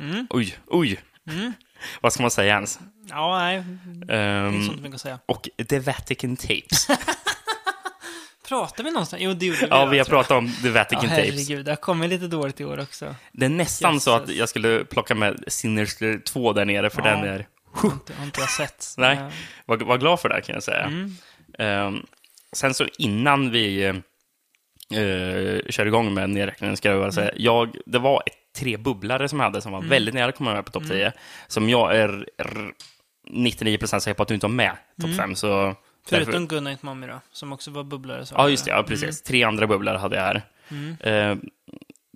Mm. 0.00 0.26
Oj, 0.30 0.56
oj. 0.66 1.00
Mm. 1.30 1.52
Vad 2.00 2.12
ska 2.12 2.22
man 2.22 2.30
säga 2.30 2.54
ens? 2.54 2.80
Ja, 3.10 3.38
nej. 3.38 3.64
Det 4.06 4.14
är 4.14 4.46
Ehm, 4.46 4.54
inte 4.54 4.66
sånt 4.66 4.80
mycket 4.82 4.94
att 4.94 5.00
säga. 5.00 5.18
och 5.26 5.48
The 5.68 5.78
Vatican 5.78 6.36
Tapes. 6.36 6.86
Pratar 8.48 8.84
vi 8.84 8.90
någonstans? 8.90 9.22
Jo, 9.22 9.32
det 9.34 9.46
gjorde 9.46 9.60
vi. 9.60 9.66
ja, 9.70 9.86
vi 9.86 9.98
har 9.98 10.04
pratat 10.04 10.30
om 10.30 10.52
The 10.62 10.68
Ja, 10.68 10.74
Vatican 10.74 11.08
Tapes. 11.08 11.16
herregud. 11.18 11.64
Det 11.64 11.70
har 11.70 11.76
kommit 11.76 12.10
lite 12.10 12.26
dåligt 12.26 12.60
i 12.60 12.64
år 12.64 12.80
också. 12.80 13.14
Det 13.32 13.44
är 13.46 13.50
nästan 13.50 14.00
så 14.00 14.14
att 14.14 14.28
jag 14.28 14.48
skulle 14.48 14.84
plocka 14.84 15.14
med 15.14 15.44
Sinister 15.46 16.18
2 16.18 16.52
där 16.52 16.64
nere, 16.64 16.90
för 16.90 17.02
Ja. 17.02 17.10
den 17.10 17.24
är... 17.24 17.46
Har 17.74 17.90
inte, 17.92 18.14
har 18.14 18.24
inte 18.24 18.40
jag 18.40 18.50
sett. 18.50 18.94
Nej. 18.98 19.18
Var, 19.66 19.76
var 19.76 19.98
glad 19.98 20.20
för 20.20 20.28
det, 20.28 20.40
kan 20.40 20.54
jag 20.54 20.62
säga. 20.62 20.82
Mm. 20.84 21.16
Ehm, 21.58 22.06
sen 22.52 22.74
så 22.74 22.86
innan 22.98 23.50
vi 23.50 24.02
uh, 24.94 25.60
kör 25.70 25.86
igång 25.86 26.14
med 26.14 26.30
nedräkningen 26.30 26.76
ska 26.76 26.88
jag 26.90 27.00
bara 27.00 27.12
säga, 27.12 27.30
jag, 27.36 27.76
det 27.86 27.98
var 27.98 28.22
ett, 28.26 28.34
tre 28.58 28.76
bubblare 28.76 29.28
som 29.28 29.40
jag 29.40 29.46
hade 29.46 29.60
som 29.60 29.72
var 29.72 29.82
väldigt 29.82 30.14
nära 30.14 30.28
att 30.28 30.36
komma 30.36 30.54
med 30.54 30.64
på 30.64 30.70
topp 30.72 30.88
10, 30.88 31.12
som 31.48 31.68
jag 31.68 31.96
är 31.96 32.26
r- 32.38 32.72
99% 33.30 33.98
säker 33.98 34.14
på 34.14 34.22
att 34.22 34.28
du 34.28 34.34
inte 34.34 34.46
har 34.46 34.52
med 34.52 34.76
topp 35.00 35.16
5, 35.16 35.34
så... 35.34 35.74
Förutom 36.08 36.32
därför- 36.32 36.46
Good 36.54 36.62
Night 36.62 36.82
Mommy 36.82 37.06
då, 37.06 37.20
som 37.32 37.52
också 37.52 37.70
var 37.70 37.84
bubblare. 37.84 38.24
Ja, 38.34 38.48
just 38.48 38.64
det. 38.64 38.70
Ja, 38.70 38.82
precis. 38.82 39.22
Tre 39.22 39.42
andra 39.44 39.66
bubblare 39.66 39.98
hade 39.98 40.16
jag 40.16 40.22
här. 40.22 40.42
Mm. 40.68 40.96
Ehm, 41.00 41.40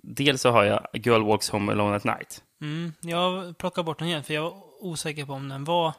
dels 0.03 0.41
så 0.41 0.51
har 0.51 0.63
jag 0.63 0.87
Girl 0.93 1.21
Walks 1.21 1.49
Home 1.49 1.71
Alone 1.71 1.95
at 1.95 2.03
Night. 2.03 2.41
Mm. 2.61 2.93
Jag 3.01 3.57
plockar 3.57 3.83
bort 3.83 3.99
den 3.99 4.07
igen, 4.07 4.23
för 4.23 4.33
jag 4.33 4.41
var 4.41 4.53
osäker 4.79 5.25
på 5.25 5.33
om 5.33 5.49
den 5.49 5.63
var... 5.63 5.93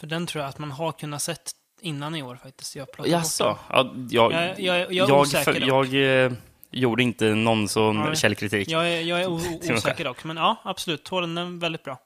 För 0.00 0.06
den 0.06 0.26
tror 0.26 0.42
jag 0.42 0.48
att 0.48 0.58
man 0.58 0.70
har 0.70 0.92
kunnat 0.92 1.22
sett 1.22 1.52
innan 1.82 2.14
i 2.14 2.22
år 2.22 2.38
faktiskt. 2.42 2.76
Jag 2.76 2.92
plockar 2.92 3.10
bort 3.10 3.18
Jaså? 3.20 3.58
Ja, 3.70 3.92
jag, 4.10 4.32
Jag- 4.32 4.60
jag- 4.60 4.92
jag 4.92 5.08
är 5.10 5.14
osäker 5.20 5.60
dock. 5.60 5.86
jag 5.92 6.24
eh, 6.26 6.32
gjorde 6.70 7.02
inte 7.02 7.24
någon 7.34 7.68
sån 7.68 8.00
Nej. 8.00 8.16
källkritik. 8.16 8.68
den. 8.68 8.78
Jag 8.78 8.88
är, 8.92 9.00
jag 9.00 9.20
är 9.22 9.26
osäker 9.76 10.04
dock, 10.04 10.24
men 10.24 10.36
ja, 10.36 10.56
absolut. 10.64 11.04
Tålen 11.04 11.34
den 11.34 11.56
är 11.56 11.60
väldigt 11.60 11.82
bra. 11.84 11.98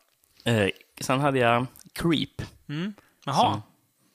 Eh, 0.44 0.68
sen 1.00 1.20
hade 1.20 1.38
jag 1.38 1.66
Creep, 1.92 2.42
Mm. 2.68 2.94
Jaha, 3.24 3.62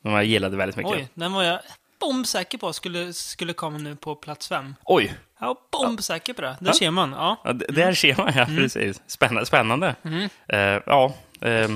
som 0.02 0.12
jag 0.12 0.26
gillade 0.26 0.58
väldigt 0.58 0.76
mycket. 0.78 0.92
oj, 0.94 1.08
den 1.14 1.34
var 1.34 1.44
jag 1.44 1.60
bombsäker 2.00 2.58
på 2.58 2.74
skulle, 2.74 3.14
skulle 3.14 3.54
komma 3.54 3.78
nu 3.78 3.96
på 3.96 4.16
plats 4.16 4.48
fem. 4.48 4.76
Oj! 4.84 5.14
Jag 5.40 5.48
var 5.48 5.58
bombsäker 5.72 6.34
på 6.34 6.42
det. 6.42 6.58
Där 6.60 6.68
Ja. 6.68 6.74
ser 6.74 6.92
man. 6.92 7.12
Ja. 7.12 7.42
Ja, 7.44 7.54
d- 7.54 7.66
där 7.70 7.94
ser 7.94 8.16
man, 8.18 8.34
ja, 8.36 8.46
precis. 8.46 9.02
Spännande. 9.08 9.46
spännande. 9.46 9.96
Mm. 10.04 10.30
Eh, 10.48 10.82
ja, 10.86 11.14
eh, 11.42 11.70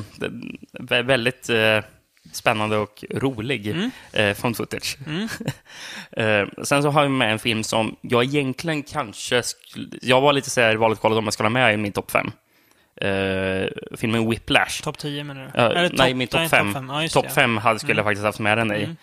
väldigt 1.04 1.50
eh, 1.50 1.82
spännande 2.32 2.78
och 2.78 3.04
rolig 3.12 3.68
Mm. 3.68 3.92
eh, 4.14 4.34
found 4.34 4.58
footage. 4.58 4.98
Mm. 5.08 5.28
eh, 6.46 6.64
sen 6.64 6.84
så 6.84 6.90
har 6.90 7.02
jag 7.02 7.12
med 7.12 7.32
en 7.32 7.40
film 7.40 7.64
som 7.64 7.96
jag 8.02 8.24
egentligen 8.24 8.84
kanske. 8.84 9.44
Jag 10.02 10.22
var 10.22 10.34
lite 10.34 10.50
så 10.50 10.62
här 10.62 10.76
valet 10.76 11.00
kvalet 11.00 11.18
om 11.18 11.24
jag 11.24 11.34
skulle 11.34 11.46
ha 11.46 11.54
med 11.54 11.74
i 11.74 11.78
min 11.78 11.92
topp 11.92 12.12
fem. 12.12 12.32
Eh, 13.02 13.68
filmen 13.98 14.30
Whiplash. 14.30 14.84
Topp 14.84 14.98
10 14.98 15.24
menar 15.24 15.52
du? 15.54 15.60
Eller 15.62 15.92
nej, 15.98 16.14
min 16.14 16.28
topp 16.28 16.40
nej, 16.40 16.50
fem. 16.50 16.86
Ja, 16.90 17.02
just 17.02 17.14
Topp 17.14 17.24
det. 17.26 17.30
fem 17.34 17.58
hade, 17.58 17.80
skulle 17.80 17.96
jag 18.00 18.06
faktiskt 18.06 18.26
haft 18.26 18.40
med 18.40 18.58
den 18.58 18.72
i. 18.72 18.84
Mm. 18.84 18.96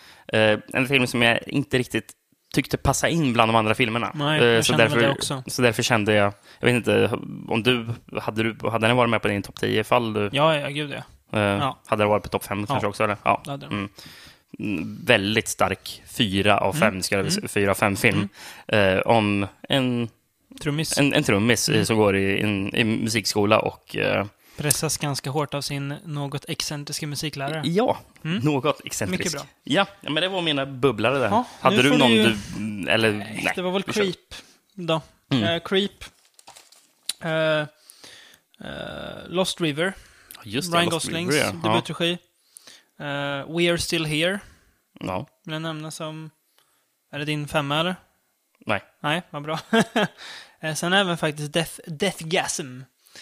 Eh, 0.54 0.58
en 0.80 0.88
film 0.88 1.06
som 1.06 1.22
jag 1.22 1.38
inte 1.46 1.78
riktigt 1.78 2.12
tyckte 2.54 2.76
passa 2.76 3.08
in 3.08 3.32
bland 3.32 3.48
de 3.48 3.56
andra 3.56 3.74
filmerna. 3.74 4.10
Nej, 4.14 4.40
Eh, 4.40 4.46
jag 4.46 4.64
så, 4.64 4.72
därför, 4.76 5.16
så 5.46 5.62
därför 5.62 5.82
kände 5.82 6.14
jag, 6.14 6.32
jag 6.60 6.66
vet 6.66 6.74
inte, 6.76 7.10
om 7.48 7.62
du, 7.62 7.86
hade, 8.20 8.42
du, 8.42 8.68
hade 8.70 8.86
den 8.86 8.96
varit 8.96 9.10
med 9.10 9.22
på 9.22 9.28
din 9.28 9.42
topp 9.42 9.60
10 9.60 9.80
ifall 9.80 10.12
du, 10.12 10.30
Ja, 10.32 10.58
ja, 10.58 10.68
gud 10.68 10.90
ja. 10.90 11.02
Eh, 11.32 11.40
Ja. 11.40 11.78
hade 11.86 12.02
den 12.02 12.10
varit 12.10 12.22
på 12.22 12.28
topp 12.28 12.44
5 12.44 12.66
kanske 12.66 12.86
också 12.86 13.04
eller? 13.04 13.16
Ja. 13.24 13.42
Det. 13.44 13.52
Mm. 13.66 13.88
mm, 14.58 14.98
väldigt 15.04 15.48
stark 15.48 16.02
fyra 16.06 16.58
av 16.58 16.72
fem, 16.72 16.88
Mm. 16.88 17.02
ska 17.02 17.30
säga, 17.30 17.48
fyra 17.48 17.70
av 17.70 17.74
fem 17.74 17.96
film. 17.96 18.28
Eh, 18.68 18.98
om 18.98 19.46
en, 19.68 20.08
Trummis. 20.60 20.98
en, 20.98 21.12
en 21.14 21.22
trummis 21.22 21.68
Mm. 21.68 21.84
som 21.86 21.96
går 21.96 22.16
i, 22.16 22.40
en, 22.42 22.74
i 22.76 22.84
musikskola 22.84 23.58
och 23.58 23.96
eh, 23.96 24.26
Pressas 24.56 24.96
ganska 24.98 25.30
hårt 25.30 25.54
av 25.54 25.60
sin 25.60 25.88
något 26.04 26.44
excentriska 26.48 27.06
musiklärare. 27.06 27.62
ja, 27.64 27.98
något 28.22 28.80
excentrisk. 28.84 29.18
Mycket 29.18 29.32
bra. 29.32 29.42
Ja, 29.64 29.86
men 30.02 30.14
det 30.14 30.28
var 30.28 30.42
mina 30.42 30.66
bubblare 30.66 31.18
där. 31.18 31.28
Ja, 31.28 31.44
Hade 31.60 31.82
du 31.82 31.96
någon 31.96 32.10
du 32.10 32.22
du... 32.22 32.36
mm, 32.56 32.88
Eller, 32.88 33.12
nej. 33.12 33.52
det 33.54 33.62
var 33.62 33.70
väl. 33.72 33.82
Creep 33.82 34.34
då. 34.74 35.00
Mm. 35.30 35.44
Eh, 35.44 35.60
Creep. 35.64 36.04
Eh, 37.20 37.60
eh, 37.60 37.66
Lost 39.28 39.60
River. 39.60 39.92
Just 40.44 40.72
det, 40.72 40.78
Ryan 40.78 40.90
Goslings 40.90 41.34
ja. 41.36 41.52
debutregi. 41.70 42.12
Eh, 43.00 43.56
We 43.56 43.70
Are 43.70 43.78
Still 43.78 44.04
Here. 44.06 44.40
Ja. 45.00 45.26
Vill 45.44 45.52
jag 45.52 45.62
nämna 45.62 45.90
som... 45.90 46.30
Är 47.12 47.18
det 47.18 47.24
din 47.24 47.48
femma 47.48 47.80
eller? 47.80 47.96
Nej. 48.66 48.82
Nej, 49.00 49.22
vad 49.30 49.42
bra. 49.42 49.58
Eh, 50.64 50.74
Sen 50.74 50.92
även 50.92 51.16
faktiskt 51.18 51.52
Death, 51.52 51.72
Deathgasm. 51.86 52.80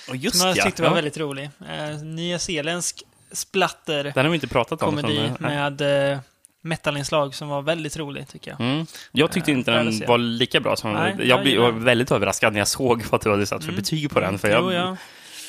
Och 0.08 0.16
just 0.16 0.36
som 0.38 0.48
jag 0.48 0.56
ja. 0.56 0.64
tyckte 0.64 0.82
var 0.82 0.88
ja. 0.88 0.94
väldigt 0.94 1.18
rolig. 1.18 1.50
Eh, 1.68 1.96
Nya 2.02 2.38
Zeeländsk 2.38 3.02
splatter 3.32 4.04
Den 4.04 4.24
har 4.24 4.30
vi 4.30 4.34
inte 4.34 4.48
pratat 4.48 4.82
om. 4.82 4.96
komedi 4.96 5.32
med 5.38 5.80
eh, 6.12 6.18
metalinslag 6.62 7.34
som 7.34 7.48
var 7.48 7.62
väldigt 7.62 7.96
rolig 7.96 8.28
tycker 8.28 8.50
jag. 8.50 8.60
Mm. 8.60 8.86
Jag 9.12 9.32
tyckte 9.32 9.50
Eh, 9.52 9.58
inte 9.58 9.78
att 9.80 9.84
den 9.98 10.08
var 10.08 10.18
lika 10.18 10.60
bra 10.60 10.76
som... 10.76 10.92
Nej, 10.92 11.14
jag 11.18 11.26
jag 11.26 11.42
blev- 11.42 11.74
väldigt 11.74 12.10
överraskad 12.12 12.52
när 12.52 12.60
jag 12.60 12.68
såg 12.68 13.02
vad 13.10 13.22
du 13.24 13.30
hade 13.30 13.46
satt 13.46 13.64
för 13.64 13.68
Mm. 13.70 13.80
betyg 13.80 14.10
på 14.10 14.20
den. 14.20 14.38
För 14.38 14.48
jag, 14.48 14.62
Jo, 14.64 14.72
ja. 14.72 14.96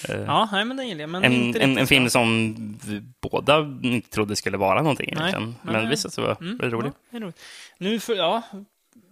Eh, 0.10 0.22
ja, 0.22 0.50
nej 0.52 0.66
men 0.66 0.78
den 0.78 0.88
gillar 0.88 1.02
jag. 1.02 1.10
Men 1.10 1.24
en, 1.24 1.56
en, 1.62 1.78
en 1.78 1.88
film 1.88 2.10
som 2.10 2.54
vi 2.86 3.02
båda 3.22 3.60
inte 3.82 4.10
trodde 4.10 4.36
skulle 4.36 4.58
vara 4.58 4.82
någonting 4.82 5.14
Nej, 5.16 5.30
egentligen. 5.30 5.56
Men 5.62 5.74
nej. 5.74 5.90
visst, 5.90 6.16
det 6.16 6.22
var 6.22 6.38
Mm, 6.42 6.58
väldigt 6.58 6.74
roligt. 6.80 6.94
Ja, 7.12 7.20
det 7.20 7.26
roligt. 7.26 7.40
Nu, 7.78 8.00
för, 8.00 8.16
ja, 8.16 8.42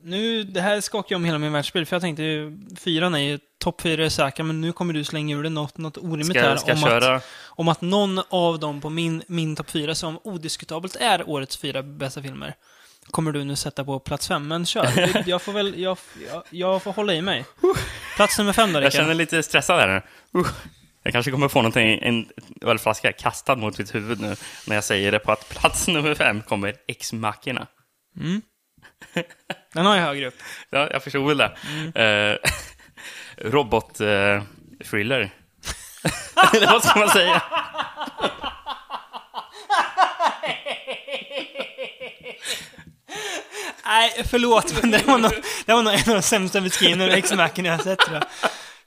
nu, 0.03 0.43
det 0.43 0.61
här 0.61 0.81
skakar 0.81 1.15
om 1.15 1.25
hela 1.25 1.37
min 1.37 1.51
världsbild, 1.53 1.87
för 1.87 1.95
jag 1.95 2.01
tänkte 2.01 2.23
ju, 2.23 2.57
fyran 2.79 3.15
är 3.15 3.19
ju, 3.19 3.39
topp 3.63 3.81
fyra 3.81 4.05
är 4.05 4.09
säkra, 4.09 4.45
men 4.45 4.61
nu 4.61 4.71
kommer 4.71 4.93
du 4.93 5.03
slänga 5.03 5.35
ur 5.35 5.43
dig 5.43 5.51
något, 5.51 5.77
något 5.77 5.97
orimligt 5.97 6.37
här 6.37 6.55
Ska, 6.55 6.75
ska 6.75 6.85
om, 6.85 6.91
köra... 6.91 7.15
att, 7.15 7.25
om 7.45 7.67
att 7.67 7.81
någon 7.81 8.21
av 8.29 8.59
dem 8.59 8.81
på 8.81 8.89
min, 8.89 9.23
min 9.27 9.55
topp 9.55 9.69
fyra, 9.69 9.95
som 9.95 10.19
odiskutabelt 10.23 10.95
är 10.95 11.29
årets 11.29 11.57
fyra 11.57 11.83
bästa 11.83 12.21
filmer, 12.21 12.55
kommer 13.11 13.31
du 13.31 13.43
nu 13.43 13.55
sätta 13.55 13.85
på 13.85 13.99
plats 13.99 14.27
fem. 14.27 14.47
Men 14.47 14.65
kör, 14.65 15.23
jag 15.29 15.41
får 15.41 15.51
väl, 15.53 15.79
jag, 15.79 15.97
jag, 16.31 16.43
jag 16.49 16.83
får 16.83 16.93
hålla 16.93 17.13
i 17.13 17.21
mig. 17.21 17.45
Plats 18.15 18.37
nummer 18.37 18.53
fem 18.53 18.73
då, 18.73 18.81
Jag 18.81 18.93
känner 18.93 19.05
Rickard. 19.05 19.17
lite 19.17 19.43
stressad 19.43 19.79
här 19.79 19.87
nu. 20.33 20.39
Uh, 20.39 20.47
jag 21.03 21.13
kanske 21.13 21.31
kommer 21.31 21.47
få 21.47 21.59
någonting, 21.59 21.99
en 22.01 22.29
ölflaska 22.61 23.11
kastad 23.11 23.55
mot 23.55 23.77
mitt 23.77 23.95
huvud 23.95 24.21
nu 24.21 24.35
när 24.67 24.75
jag 24.75 24.83
säger 24.83 25.11
det 25.11 25.19
på 25.19 25.31
att 25.31 25.49
plats 25.49 25.87
nummer 25.87 26.15
fem 26.15 26.41
kommer 26.41 26.75
X-Mackorna. 26.87 27.67
Mm. 28.19 28.41
Den 29.73 29.85
har 29.85 29.95
jag 29.95 30.03
högre 30.03 30.27
upp. 30.27 30.37
Ja, 30.69 30.89
jag 30.91 31.03
förstod 31.03 31.27
väl 31.27 31.37
det. 31.37 31.57
Mm. 31.67 31.93
Eh, 31.95 32.37
robot 33.51 33.99
eh. 33.99 34.07
Eller 36.53 36.71
vad 36.71 36.83
ska 36.83 36.99
man 36.99 37.09
säga? 37.09 37.41
Nej, 43.85 44.23
förlåt, 44.29 44.81
men 44.81 44.91
det 44.91 45.07
var 45.07 45.17
nog, 45.17 45.31
det 45.65 45.73
var 45.73 45.83
nog 45.83 45.93
en 45.93 45.99
av 45.99 46.15
de 46.15 46.21
sämsta 46.21 46.61
beskrivningarna 46.61 47.13
av 47.13 47.17
X-Macen 47.17 47.65
jag 47.65 47.73
har 47.73 47.83
sett 47.83 47.99
tror 47.99 48.15
jag. 48.17 48.23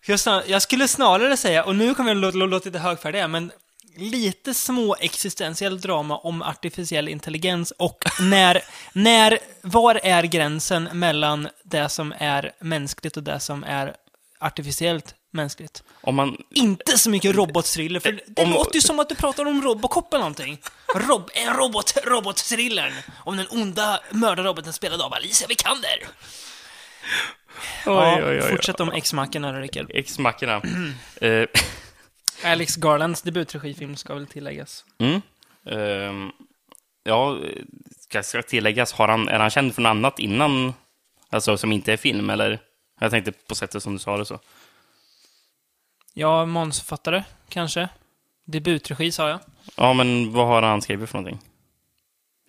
Jag, 0.07 0.21
snar, 0.21 0.45
jag 0.47 0.63
skulle 0.63 0.89
snarare 0.89 1.37
säga, 1.37 1.65
och 1.65 1.77
nu 1.77 1.95
kommer 1.95 2.11
jag 2.11 2.17
låta, 2.17 2.37
låta 2.37 2.65
lite 2.69 2.79
högfärdig, 2.79 3.31
men 3.31 3.53
lite 3.97 4.55
små 4.55 4.97
existentiellt 5.01 5.83
drama 5.83 6.17
om 6.17 6.43
artificiell 6.43 7.09
intelligens 7.09 7.71
och 7.71 8.05
när, 8.21 8.63
när, 8.93 9.39
var 9.63 10.01
är 10.03 10.23
gränsen 10.23 10.89
mellan 10.93 11.49
det 11.65 11.89
som 11.89 12.15
är 12.19 12.53
mänskligt 12.61 13.17
och 13.17 13.23
det 13.23 13.41
som 13.41 13.65
är 13.65 13.97
artificiellt 14.41 15.15
mänskligt? 15.31 15.83
Om 16.01 16.15
man, 16.15 16.37
Inte 16.51 16.99
så 16.99 17.11
mycket 17.11 17.35
robotthriller, 17.37 18.01
för 18.01 18.21
det 18.27 18.43
Om- 18.43 18.51
låter 18.53 18.75
ju 18.75 18.81
som 18.81 19.01
att 19.01 19.09
du 19.09 19.15
pratar 19.15 19.45
om 19.47 19.63
Robocop 19.63 20.15
eller 20.15 20.21
någonting. 20.21 20.59
Rob, 20.95 21.31
en 21.35 21.55
robot, 21.55 21.95
robotthrillern 22.05 22.93
om 23.25 23.37
den 23.37 23.47
onda 23.51 24.01
mördarroboten 24.11 24.73
spelad 24.73 25.03
av 25.03 25.15
Alicia 25.15 25.47
Vikander. 25.47 25.99
Ja, 27.87 28.17
oj, 28.17 28.25
oj, 28.25 28.41
oj. 28.43 28.51
fortsätt 28.51 28.81
om 28.81 28.93
X-Mackorna, 28.93 29.61
Rickard. 29.61 29.91
X-Mackorna. 29.95 30.63
Eh, 31.21 31.47
Alex 32.45 32.77
Garlands 32.77 33.23
debutregifilm 33.23 33.97
ska 33.97 34.15
väl 34.15 34.27
tilläggas. 34.27 34.85
mm. 34.99 35.21
Ehm, 35.67 36.31
ja, 37.03 37.39
ska, 38.01 38.23
ska 38.23 38.43
tilläggas, 38.43 38.93
har 38.93 39.09
han, 39.09 39.29
är 39.29 39.39
han 39.39 39.51
känd 39.51 39.75
för 39.75 39.83
något 39.83 39.91
annat 39.91 40.19
innan, 40.19 40.75
alltså 41.31 41.57
som 41.57 41.73
inte 41.73 41.93
är 41.93 41.97
film, 41.97 42.31
eller? 42.31 42.61
Jag 43.01 43.11
tänkte 43.11 43.33
på 43.33 43.55
sättet 43.55 43.83
som 43.83 43.93
du 43.93 43.99
sa 43.99 44.17
det 44.17 44.25
så. 44.25 44.39
Ja, 46.15 46.47
manusförfattare, 46.47 47.25
kanske. 47.49 47.89
Debutregi, 48.45 49.13
sa 49.13 49.29
jag. 49.29 49.39
Ja, 49.77 49.93
men 49.93 50.33
vad 50.33 50.47
har 50.47 50.63
han 50.63 50.83
skrivit 50.83 51.11
för 51.11 51.19
någonting? 51.19 51.41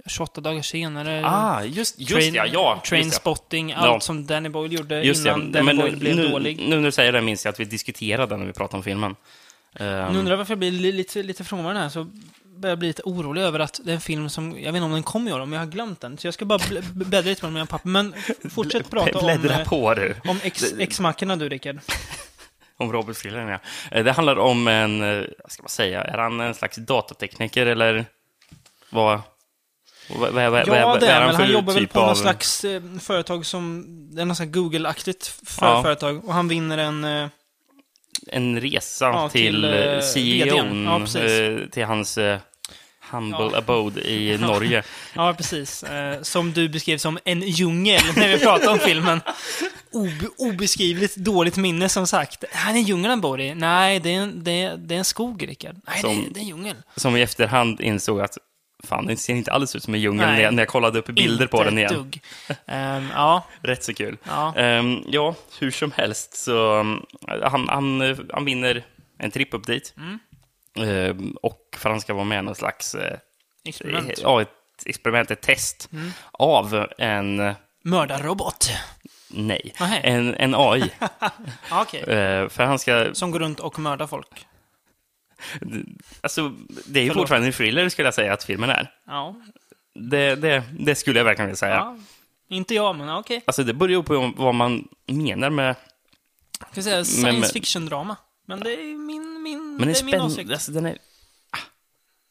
28 0.10 0.42
dagar 0.42 0.62
senare. 0.62 1.22
Ah, 1.26 1.64
just, 1.64 2.00
just 2.00 2.12
Train, 2.12 2.34
ja, 2.34 2.46
ja. 2.46 2.74
just 2.76 2.90
Train 2.90 3.70
ja. 3.70 3.76
allt 3.76 3.88
Ja. 3.88 4.00
som 4.00 4.26
Danny 4.26 4.50
Boyle 4.50 4.74
gjorde 4.76 5.02
Just 5.04 5.26
innan 5.26 5.52
det, 5.52 5.60
Danny 5.60 5.66
men 5.66 5.78
Boyle 5.78 5.98
blev 5.98 6.16
nu, 6.16 6.28
dålig. 6.28 6.60
nu 6.70 6.76
när 6.76 6.84
du 6.84 6.92
säger 6.92 7.12
det 7.12 7.22
minns 7.22 7.46
jag 7.46 7.52
att 7.54 7.60
vi 7.60 7.66
diskuterade 7.66 8.38
när 8.38 8.46
vi 8.46 8.54
pratade 8.54 8.78
om 8.78 8.84
filmen. 8.84 9.16
Ehm, 9.76 10.14
Nu 10.14 10.20
undrar 10.20 10.32
jag 10.32 10.38
varför 10.38 10.52
jag 10.52 10.60
blir 10.60 10.72
li- 10.72 10.92
lite, 10.92 11.24
lite 11.24 11.44
frånvarande 11.44 11.82
här, 11.82 11.90
så 11.90 12.04
börjar 12.58 12.72
jag 12.72 12.80
bli 12.80 12.88
lite 12.88 13.02
orolig 13.06 13.42
över 13.42 13.60
att 13.60 13.80
det 13.84 13.92
är 13.92 13.96
en 13.96 14.02
film 14.02 14.30
som, 14.30 14.52
jag 14.52 14.72
vet 14.72 14.76
inte 14.76 14.82
om 14.86 14.92
den 14.92 15.04
kommer 15.04 15.32
i 15.32 15.34
år, 15.34 15.40
om 15.40 15.54
jag 15.54 15.60
har 15.60 15.68
glömt 15.68 16.02
den. 16.02 16.18
Så 16.18 16.28
jag 16.28 16.34
ska 16.34 16.46
bara 16.46 16.58
bl- 16.60 16.94
bläddra 16.94 17.30
lite 17.30 17.42
på 17.42 17.50
mina 17.50 17.66
papper. 17.66 17.90
Men 17.90 18.14
fortsätt 18.50 18.90
prata 18.90 19.20
om, 19.20 19.30
eh, 19.30 19.64
på 19.68 19.94
du. 19.94 20.16
om 20.26 20.40
X- 20.44 20.74
X-mackorna 20.80 21.36
du, 21.36 21.50
Rickard. 21.50 21.80
Om 22.78 22.92
Robert 22.92 23.18
Thrillern, 23.18 23.48
ja. 23.48 23.60
Eh, 23.92 24.04
Det 24.04 24.12
handlar 24.12 24.36
om 24.40 24.68
en, 24.68 25.02
eh, 25.02 25.24
vad 25.44 25.52
ska 25.52 25.64
man 25.64 25.70
säga, 25.70 26.04
är 26.04 26.18
han 26.18 26.40
en 26.40 26.54
slags 26.54 26.76
datatekniker 26.78 27.66
eller 27.66 28.06
vad? 28.90 29.22
Vad, 30.20 30.34
vad, 30.34 30.52
vad, 30.52 30.60
Ja, 30.68 30.98
det 31.00 31.08
är 31.08 31.26
väl. 31.26 31.36
Han 31.36 31.52
jobbar 31.52 31.74
väl 31.74 31.84
typ 31.84 31.94
på 31.94 32.00
av- 32.00 32.08
något 32.08 32.18
slags 32.18 32.66
eh, 32.66 32.82
företag 33.02 33.46
som, 33.46 33.86
det 34.16 34.22
är 34.22 34.26
något 34.26 34.38
slags 34.38 34.52
Google-aktigt 34.52 35.28
för, 35.46 35.66
Ja. 35.66 35.84
företag. 35.84 36.26
Och 36.26 36.34
han 36.34 36.48
vinner 36.48 36.78
en, 36.78 37.04
eh, 37.04 37.28
En 38.28 38.62
resa 38.62 39.06
Ja, 39.06 39.30
till, 39.30 39.42
till, 39.54 39.64
eh, 39.64 39.72
eh, 39.72 40.02
CEOn. 40.02 40.84
Ja, 41.16 41.20
eh, 41.22 41.70
till 41.72 41.84
hans 41.86 42.18
eh, 42.18 42.40
humble 43.12 43.50
Ja. 43.52 43.58
abode 43.58 44.02
i 44.12 44.38
Norge. 44.42 44.84
ja 45.16 45.34
precis, 45.38 45.84
som 46.22 46.54
du 46.54 46.70
beskrev 46.70 46.98
som 46.98 47.20
en 47.26 47.42
djungel 47.42 48.02
när 48.16 48.28
vi 48.28 48.40
pratade 48.40 48.72
om 48.72 48.80
filmen. 48.80 49.22
Ob 49.92 50.10
obeskrivligt 50.38 51.16
dåligt 51.16 51.58
minne 51.58 51.90
som 51.90 52.08
sagt. 52.08 52.44
Han 52.52 52.76
är 52.76 52.80
en 52.80 52.84
djungel 52.86 53.10
han 53.10 53.22
bor 53.22 53.42
i. 53.42 53.56
Nej, 53.56 54.00
det 54.00 54.10
är 54.14 54.18
en, 54.20 54.44
det 54.44 54.52
är, 54.52 54.78
det 54.78 54.96
är 54.96 55.00
en 55.00 55.06
skog, 55.06 55.48
Rickard. 55.48 55.76
Nej, 55.88 55.96
det, 55.96 56.02
Som- 56.02 56.12
är, 56.12 56.30
det 56.34 56.40
är 56.40 56.42
en 56.42 56.48
djungel. 56.48 56.76
Som 56.96 57.16
i 57.18 57.22
efterhand 57.22 57.82
insåg 57.82 58.22
att 58.22 58.38
fan, 58.84 59.06
den 59.06 59.18
ser 59.18 59.34
inte 59.34 59.52
alls 59.52 59.76
ut 59.76 59.84
som 59.84 59.94
en 59.94 60.00
djungel 60.00 60.28
Nej. 60.28 60.36
när 60.36 60.44
jag, 60.44 60.54
när 60.54 60.62
jag 60.62 60.68
kollade 60.68 61.00
upp 61.00 61.06
bilder 61.06 61.48
på 61.48 61.64
den 61.64 61.78
igen. 61.78 61.94
dugg. 61.94 62.22
Ehm, 62.68 63.08
ja, 63.16 63.46
Rätt 63.62 63.84
så 63.84 63.94
kul. 63.94 64.18
ja. 64.24 64.56
Ehm, 64.56 65.04
ja, 65.08 65.36
hur 65.60 65.72
som 65.72 65.92
helst 65.92 66.34
så 66.36 66.80
um, 66.80 67.06
han, 67.44 67.70
han, 67.70 68.02
eh, 68.02 68.18
han 68.34 68.46
vinner 68.46 68.86
en 69.18 69.32
tripp 69.32 69.54
upp 69.54 69.66
dit. 69.66 69.94
Mm. 69.98 70.20
Ehm, 70.90 71.38
och 71.42 71.76
för 71.78 71.90
han 71.90 72.02
ska 72.02 72.14
vara 72.14 72.24
med 72.26 72.40
i 72.40 72.42
någon 72.42 72.56
slags 72.56 72.96
eh, 72.96 73.18
Experiment. 73.66 74.06
Mm. 74.06 74.16
ja, 74.22 74.42
ett 74.42 74.50
experiment, 74.86 75.32
ett 75.32 75.42
test 75.42 75.90
av 76.32 76.88
en, 76.98 77.54
Mördarrobot. 77.84 78.72
nej, 79.28 79.74
en, 79.80 80.36
en 80.36 80.56
AI. 80.56 80.92
Okej. 81.72 82.00
Eh, 82.02 82.50
för 82.50 82.64
han 82.64 82.80
ska, 82.80 83.14
Som 83.14 83.32
går 83.32 83.40
runt 83.40 83.60
och 83.60 83.80
mördar 83.80 84.08
folk. 84.08 84.46
Alltså 86.22 86.50
det 86.86 87.00
är 87.00 87.04
ju 87.04 87.10
Förlåt. 87.10 87.22
fortfarande 87.22 87.48
en 87.48 87.54
thriller 87.54 87.90
skulle 87.90 88.08
jag 88.08 88.14
säga 88.14 88.34
att 88.34 88.44
filmen 88.44 88.70
är. 88.70 88.92
Ja. 89.08 89.36
Det, 89.96 90.36
det, 90.36 90.64
det 90.80 90.96
skulle 90.96 91.20
jag 91.20 91.26
verkligen 91.26 91.48
vilja 91.48 91.56
säga. 91.58 91.76
ja. 91.76 91.98
Inte 92.48 92.74
jag, 92.76 92.96
men 92.96 93.10
okej. 93.10 93.44
Alltså 93.48 93.64
det 93.64 93.74
beror 93.74 93.92
ju 93.92 94.04
på 94.04 94.34
vad 94.38 94.56
man 94.56 94.88
menar 95.08 95.50
med, 95.50 95.76
Jag 96.60 96.72
ska 96.72 96.82
säga 96.84 97.06
science 97.06 97.54
fiction-drama. 97.54 98.16
Men 98.46 98.60
det 98.60 98.74
är 98.74 98.98
min, 98.98 99.42
min, 99.44 99.76
men 99.76 99.88
det 99.88 99.94
är 100.00 100.02
är 100.02 100.06
min 100.06 100.22
åsikt. 100.22 100.52
alltså 100.52 100.72
den 100.72 100.86
är, 100.86 100.98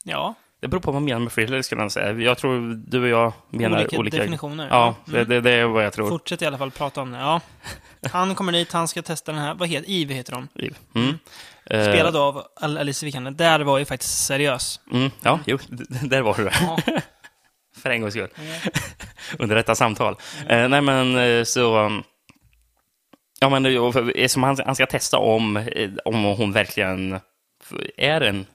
Ja, 0.04 0.34
det 0.62 0.68
beror 0.68 0.80
på 0.80 0.90
vad 0.92 0.94
man 1.02 1.04
menar 1.04 1.18
med 1.20 1.32
thriller 1.32 1.62
skulle 1.62 1.80
jag 1.82 1.92
säga. 1.92 2.12
Jag 2.12 2.38
tror 2.38 2.74
du 2.90 3.02
och 3.02 3.08
jag 3.08 3.32
menar 3.50 3.78
olika, 3.80 3.98
olika, 3.98 4.16
definitioner. 4.16 4.68
Ja, 4.70 4.94
Mm. 5.08 5.28
det, 5.28 5.40
det, 5.40 5.50
är 5.50 5.64
vad 5.64 5.84
jag 5.84 5.92
tror. 5.92 6.08
Fortsätt 6.08 6.42
i 6.42 6.46
alla 6.46 6.58
fall 6.58 6.70
prata 6.70 7.02
om 7.02 7.10
det. 7.12 7.18
Ja. 7.18 7.40
Han 8.12 8.34
kommer 8.34 8.52
dit, 8.52 8.72
han 8.72 8.88
ska 8.88 9.02
testa 9.02 9.32
den 9.32 9.40
här, 9.40 9.54
vad 9.54 9.68
heter 9.68 9.90
Eve 9.90 10.14
heter 10.14 10.32
hon. 10.32 10.48
Mm. 10.94 11.18
Eh, 11.66 11.82
Spelad 11.92 12.16
av 12.16 12.42
Al- 12.60 12.78
Alice 12.78 13.06
Vikander. 13.06 13.30
Där 13.30 13.60
var 13.60 13.78
ju 13.78 13.84
faktiskt 13.84 14.26
seriös. 14.26 14.80
Mm, 14.92 15.10
ja, 15.22 15.38
jo, 15.46 15.58
där 16.02 16.22
var 16.22 16.34
du. 16.34 16.44
Ja. 16.62 16.78
För 17.76 17.90
en 17.90 18.00
gångs 18.00 18.14
skull. 18.14 18.28
Under 19.38 19.56
detta 19.56 19.74
samtal. 19.74 20.16
Eh, 20.48 20.68
nej, 20.68 20.80
men 20.80 21.16
eh, 21.16 21.44
så... 21.44 21.78
um, 21.78 22.02
Ja, 23.40 23.48
men 23.48 24.28
som 24.28 24.42
han, 24.42 24.56
han 24.66 24.74
ska 24.74 24.86
testa 24.86 25.18
om, 25.18 25.56
eh, 25.56 25.90
om 26.04 26.24
hon 26.24 26.52
verkligen 26.52 27.20
är 27.96 28.20
en... 28.20 28.46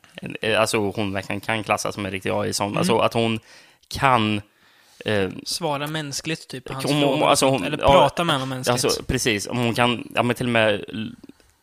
eh, 0.42 0.62
Alltså 0.62 0.78
hon 0.78 1.14
verkligen 1.14 1.40
kan 1.42 1.64
klassas 1.64 1.96
som 1.96 2.06
en 2.06 2.12
riktig 2.12 2.30
AI. 2.30 2.54
Som, 2.54 2.78
Alltså 2.78 3.00
att 3.00 3.14
hon 3.14 3.40
kan 3.88 4.42
eh, 5.06 5.30
Svara 5.46 5.88
mänskligt, 5.88 6.48
typ, 6.48 6.66
på 6.66 6.74
hans 6.74 6.86
Om 6.86 6.92
hon- 6.92 7.02
frågor 7.02 7.28
alltså, 7.28 7.50
hon- 7.50 7.64
Eller 7.64 7.78
ja, 7.78 7.92
prata 7.92 8.24
med 8.24 8.36
honom 8.36 8.50
mänskligt. 8.50 8.86
Alltså, 8.86 9.04
precis. 9.04 9.48
Om 9.48 9.58
hon 9.58 9.74
kan, 9.74 10.08
ja, 10.16 10.24
men 10.24 10.36
till 10.36 10.46
och 10.46 10.52
med 10.52 10.86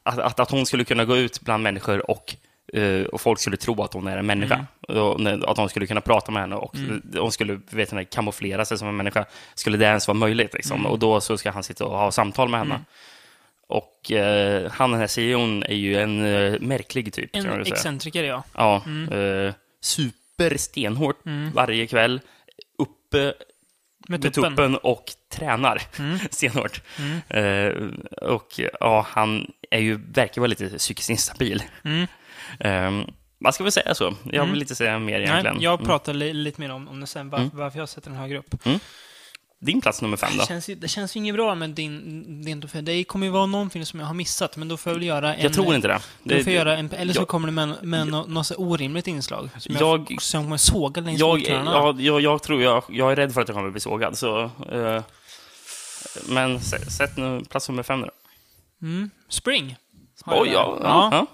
att, 0.03 0.19
att, 0.19 0.41
att 0.41 0.51
hon 0.51 0.67
skulle 0.67 0.85
kunna 0.85 1.05
gå 1.05 1.17
ut 1.17 1.41
bland 1.41 1.63
människor 1.63 2.11
och, 2.11 2.35
eh, 2.73 3.05
och 3.05 3.21
folk 3.21 3.41
skulle 3.41 3.57
tro 3.57 3.83
att 3.83 3.93
hon 3.93 4.07
är 4.07 4.17
en 4.17 4.27
människa. 4.27 4.67
Mm. 4.89 5.03
Och, 5.03 5.51
att 5.51 5.57
de 5.57 5.69
skulle 5.69 5.87
kunna 5.87 6.01
prata 6.01 6.33
med 6.33 6.43
henne 6.43 6.57
och 6.57 6.77
hon 7.17 7.33
skulle 7.33 7.61
vet 7.71 7.93
ni, 7.93 8.05
kamouflera 8.05 8.65
sig 8.65 8.79
som 8.79 8.89
en 8.89 8.97
människa. 8.97 9.25
Skulle 9.55 9.77
det 9.77 9.85
ens 9.85 10.09
vara 10.09 10.19
möjligt? 10.19 10.55
Liksom? 10.55 10.81
Mm. 10.81 10.91
Och 10.93 10.99
då 10.99 11.21
så 11.21 11.37
ska 11.37 11.51
han 11.51 11.63
sitta 11.63 11.85
och 11.85 11.99
ha 11.99 12.11
samtal 12.11 12.49
med 12.49 12.61
henne. 12.61 12.81
Och 13.66 14.12
eh, 14.12 14.70
han, 14.73 14.91
den 14.91 15.01
här 15.01 15.07
CEOn, 15.07 15.62
är 15.62 15.74
ju 15.74 15.97
en 16.01 16.24
eh, 16.24 16.61
märklig 16.61 17.12
typ. 17.12 17.32
kan 17.32 17.47
en 17.47 17.65
säga. 17.65 17.74
excentriker, 17.74 18.24
ja. 18.24 18.43
Ja, 18.55 18.82
eh, 19.16 19.55
superstenhårt 19.81 21.20
varje 21.55 21.86
kväll. 21.86 22.20
Uppe 22.78 23.35
Med 24.09 24.20
med 24.20 24.23
tuppen. 24.35 24.51
tuppen 24.51 24.77
och 24.77 25.05
tränar 25.32 25.82
stenhårt. 26.31 26.82
Eh, 27.28 27.73
och 28.28 28.61
ja, 28.81 29.07
han 29.09 29.53
är 29.70 29.78
ju, 29.81 30.01
verkar 30.12 30.41
vara 30.41 30.49
lite 30.49 30.69
psykiskt 30.78 31.11
instabil. 31.11 31.62
Mm. 31.85 32.07
Man 33.39 33.53
ska 33.53 33.65
väl 33.65 33.73
säga 33.73 33.95
så. 33.95 34.15
Jag 34.32 34.47
vill 34.47 34.61
inte 34.62 34.74
säga 34.74 34.99
mer 34.99 35.20
egentligen. 35.20 35.55
Nej, 35.57 35.65
jag 35.65 35.74
Mm. 35.74 35.86
pratar 35.86 36.15
li 36.15 36.32
lite 36.32 36.61
mer 36.61 36.70
om, 36.70 36.89
om 36.89 37.01
det 37.01 37.07
sen, 37.07 37.31
var, 37.31 37.51
varför 37.53 37.78
jag 37.78 37.89
sätter 37.89 38.11
den 38.11 38.19
högre 38.19 38.39
upp. 38.39 38.55
Din 39.61 39.81
plats 39.81 40.03
nummer 40.03 40.17
fem 40.17 40.31
då? 40.37 40.41
Det 40.41 40.47
känns, 40.47 40.67
det 40.77 40.89
känns 40.89 41.17
ju 41.17 41.21
inget 41.21 41.35
bra 41.35 41.55
med 41.55 41.71
din, 41.71 42.43
din 42.45 42.61
topp 42.61 42.71
fem. 42.71 42.85
Det 42.85 43.05
kommer 43.05 43.27
ju 43.27 43.33
vara 43.33 43.47
någon 43.47 43.71
film 43.71 43.85
som 43.85 44.01
jag 44.01 44.07
har 44.07 44.15
missat, 44.15 44.57
men 44.57 44.69
då 44.69 44.77
får 44.77 44.91
jag 44.93 44.95
väl 44.99 45.07
göra 45.07 45.35
en... 45.35 45.43
Jag 45.43 45.53
tror 45.53 45.75
inte 45.75 45.89
det. 45.89 46.01
Då 46.23 46.35
får 46.35 46.39
jag 46.53 46.55
göra 46.55 46.77
en, 46.77 46.91
eller 46.93 47.15
så 47.15 47.21
jag- 47.21 47.29
kommer 47.29 47.49
det 47.49 47.53
med, 47.53 47.75
med 47.83 48.07
något, 48.07 48.29
något 48.29 48.53
orimligt 48.57 49.07
inslag. 49.07 49.49
Som 49.59 49.75
Jag- 49.75 50.07
jag, 50.11 50.23
som 50.23 50.45
kommer 50.45 50.57
såga 50.57 51.03
längs 51.03 51.21
Jag, 51.21 51.41
jag, 51.41 52.01
jag, 52.01 52.21
jag 52.21 52.43
tror 52.43 52.63
jag, 52.63 52.85
jag 52.89 53.13
är 53.13 53.17
rädd 53.17 53.35
för 53.35 53.41
att 53.41 53.49
jag 53.49 53.57
kommer 53.57 53.71
bli 53.71 53.81
sågad. 53.81 54.19
Så, 54.19 54.43
eh, 54.73 55.03
men 56.29 56.59
sä- 56.59 56.91
sätt 56.91 57.17
nu 57.17 57.45
plats 57.51 57.69
nummer 57.69 57.83
fem 57.83 58.01
då. 58.01 58.11
Mm. 58.83 59.11
Spring. 59.29 59.77
jag 60.27 60.41
Oj, 60.43 60.49
ja, 60.53 60.79
ja. 60.83 61.27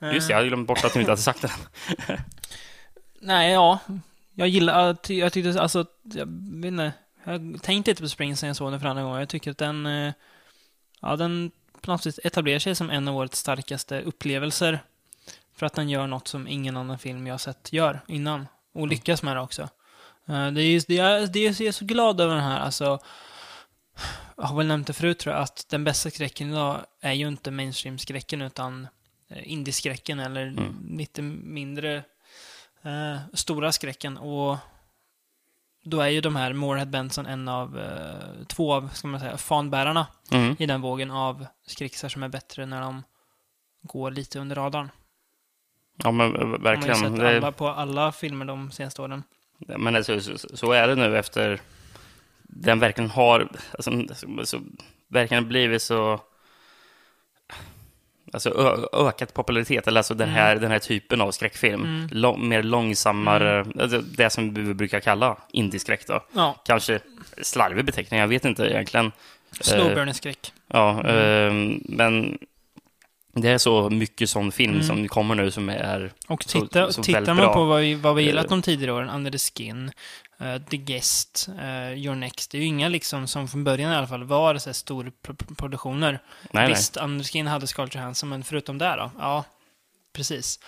ja. 0.00 0.06
Eh, 0.08 0.14
Just 0.14 0.28
det, 0.28 0.32
jag 0.32 0.36
hade 0.38 0.48
glömt 0.48 0.66
bort 0.68 0.84
att 0.84 0.92
du 0.92 1.00
inte 1.00 1.12
hade 1.12 1.22
sagt 1.22 1.42
det. 1.42 1.50
Nej, 3.20 3.52
ja. 3.52 3.78
Jag 4.34 4.48
gillar, 4.48 4.86
jag 4.86 4.96
jag 5.16 5.32
tyckte, 5.32 5.60
alltså, 5.62 5.84
jag 6.02 6.26
vet 6.52 6.64
inte. 6.64 6.92
Jag 7.28 7.62
tänkte 7.62 7.90
inte 7.90 8.02
på 8.02 8.08
Spring 8.08 8.36
sen 8.36 8.46
jag 8.46 8.56
såg 8.56 8.72
den 8.72 8.80
för 8.80 8.88
andra 8.88 9.02
gången. 9.02 9.18
Jag 9.18 9.28
tycker 9.28 9.50
att 9.50 9.58
den, 9.58 9.86
eh, 9.86 10.12
ja, 11.00 11.16
den 11.16 11.50
på 11.80 11.90
något 11.90 12.02
sätt 12.02 12.18
etablerar 12.24 12.58
sig 12.58 12.74
som 12.74 12.90
en 12.90 13.08
av 13.08 13.16
årets 13.16 13.38
starkaste 13.38 14.00
upplevelser. 14.00 14.80
För 15.56 15.66
att 15.66 15.74
den 15.74 15.88
gör 15.88 16.06
något 16.06 16.28
som 16.28 16.48
ingen 16.48 16.76
annan 16.76 16.98
film 16.98 17.26
jag 17.26 17.34
har 17.34 17.38
sett 17.38 17.72
gör 17.72 18.00
innan. 18.08 18.46
Och 18.72 18.88
lyckas 18.88 19.22
med 19.22 19.36
det 19.36 19.40
också. 19.40 19.62
Eh, 20.28 20.50
Det 20.50 20.62
är 20.62 20.72
just, 20.72 20.88
det 20.88 20.98
är, 20.98 21.26
det 21.26 21.38
är, 21.46 21.62
jag 21.62 21.68
är 21.68 21.72
så 21.72 21.84
glad 21.84 22.20
över 22.20 22.34
den 22.34 22.44
här, 22.44 22.60
alltså. 22.60 22.98
Jag 24.36 24.44
har 24.44 24.56
väl 24.56 24.66
nämnt 24.66 24.86
det 24.86 24.92
förut 24.92 25.18
tror 25.18 25.34
jag, 25.34 25.42
att 25.42 25.66
den 25.68 25.84
bästa 25.84 26.10
skräcken 26.10 26.50
idag 26.50 26.80
är 27.00 27.12
ju 27.12 27.28
inte 27.28 27.50
mainstream-skräcken 27.50 28.42
utan 28.42 28.88
eh, 29.28 29.52
indie-skräcken 29.52 30.20
eller 30.20 30.54
lite 30.90 31.22
mindre 31.22 31.96
eh, 32.82 33.16
stora 33.32 33.72
skräcken. 33.72 34.18
Och 34.18 34.56
då 35.86 36.00
är 36.00 36.08
ju 36.08 36.20
de 36.20 36.36
här 36.36 36.52
Moorhead 36.52 36.86
Benson 36.86 37.26
en 37.26 37.48
av 37.48 37.78
eh, 37.78 38.44
två 38.46 38.74
av, 38.74 38.88
ska 38.88 39.08
man 39.08 39.20
säga, 39.20 39.36
fanbärarna 39.36 40.06
Mm. 40.32 40.56
i 40.58 40.66
den 40.66 40.80
vågen 40.80 41.10
av 41.10 41.46
skräckisar 41.66 42.08
som 42.08 42.22
är 42.22 42.28
bättre 42.28 42.66
när 42.66 42.80
de 42.80 43.02
går 43.82 44.10
lite 44.10 44.38
under 44.38 44.56
radarn. 44.56 44.90
Ja, 46.02 46.10
men 46.10 46.34
eh, 46.36 46.40
Man 46.40 46.50
har 46.50 46.56
ju 46.58 46.62
verkligen. 46.62 46.96
sett 46.96 47.16
Det- 47.16 47.36
alla 47.36 47.52
på 47.52 47.68
alla 47.68 48.12
filmer 48.12 48.44
de 48.44 48.70
senaste 48.70 49.02
åren. 49.02 49.22
Men 49.58 49.96
alltså, 49.96 50.20
så, 50.20 50.38
så, 50.56 50.72
är 50.72 50.88
det 50.88 50.94
nu 50.94 51.18
efter 51.18 51.60
den 52.42 52.78
verkligen 52.80 53.10
har 53.10 53.48
alltså, 53.72 53.90
så, 54.14 54.46
så, 54.46 54.60
verkligen 55.08 55.48
blivit 55.48 55.82
så 55.82 56.20
alltså, 58.36 58.88
ökat 58.92 59.34
popularitet, 59.34 59.86
eller 59.86 60.00
alltså 60.00 60.14
den 60.14 60.28
här, 60.28 60.56
den 60.56 60.70
här 60.70 60.78
typen 60.78 61.20
av 61.20 61.30
skräckfilm. 61.30 62.08
Lång, 62.10 62.48
mer 62.48 62.62
långsammare, 62.62 63.64
alltså, 63.80 63.98
det 64.00 64.30
som 64.30 64.54
vi 64.54 64.74
brukar 64.74 65.00
kalla 65.00 65.36
indieskräck 65.52 66.06
då. 66.06 66.24
Ja, 66.32 66.62
Kanske 66.66 67.00
slarvig 67.42 67.84
beteckning, 67.84 68.20
jag 68.20 68.28
vet 68.28 68.44
inte 68.44 68.62
egentligen. 68.62 69.12
slow 69.60 69.90
Eh. 69.90 69.94
Ja, 70.68 71.02
ehm, 71.02 71.80
men 71.84 72.38
det 73.40 73.48
är 73.48 73.58
så 73.58 73.90
mycket 73.90 74.30
sån 74.30 74.52
film 74.52 74.82
som 74.82 75.08
kommer 75.08 75.34
nu 75.34 75.50
som 75.50 75.68
är... 75.68 76.12
Och 76.28 76.42
så- 76.44 76.60
titta, 76.60 76.92
så 76.92 77.02
tittar 77.02 77.20
väldigt 77.20 77.28
man 77.36 77.44
bra. 77.44 77.54
på 77.54 77.64
vad 77.64 77.80
vi, 77.80 77.94
vad 77.94 78.14
vi 78.14 78.22
gillat 78.22 78.44
Eh. 78.44 78.50
de 78.50 78.62
tidigare 78.62 78.92
åren, 78.92 79.08
Under 79.10 79.30
the 79.30 79.38
Skin, 79.38 79.92
eh, 80.38 80.62
The 80.62 80.76
Guest, 80.76 81.48
uh, 81.58 81.92
Your 81.98 82.14
Next, 82.14 82.50
det 82.50 82.58
är 82.58 82.60
ju 82.60 82.66
inga 82.66 82.88
liksom 82.88 83.26
som 83.28 83.48
från 83.48 83.64
början 83.64 83.92
i 83.92 83.96
alla 83.96 84.06
fall 84.06 84.24
var 84.24 84.58
så 84.58 84.68
här 84.68 84.74
stora 84.74 85.10
pro- 85.22 85.54
produktioner. 85.56 86.12
Nej, 86.12 86.20
nej. 86.52 86.68
Visst, 86.68 86.96
Under 86.96 87.24
the 87.24 87.30
Skin 87.30 87.46
hade 87.46 87.66
Scarlett 87.66 87.94
Johansson, 87.94 88.28
men 88.28 88.44
förutom 88.44 88.78
det 88.78 88.96
då, 88.96 89.10
ja, 89.18 89.44
precis. 90.12 90.60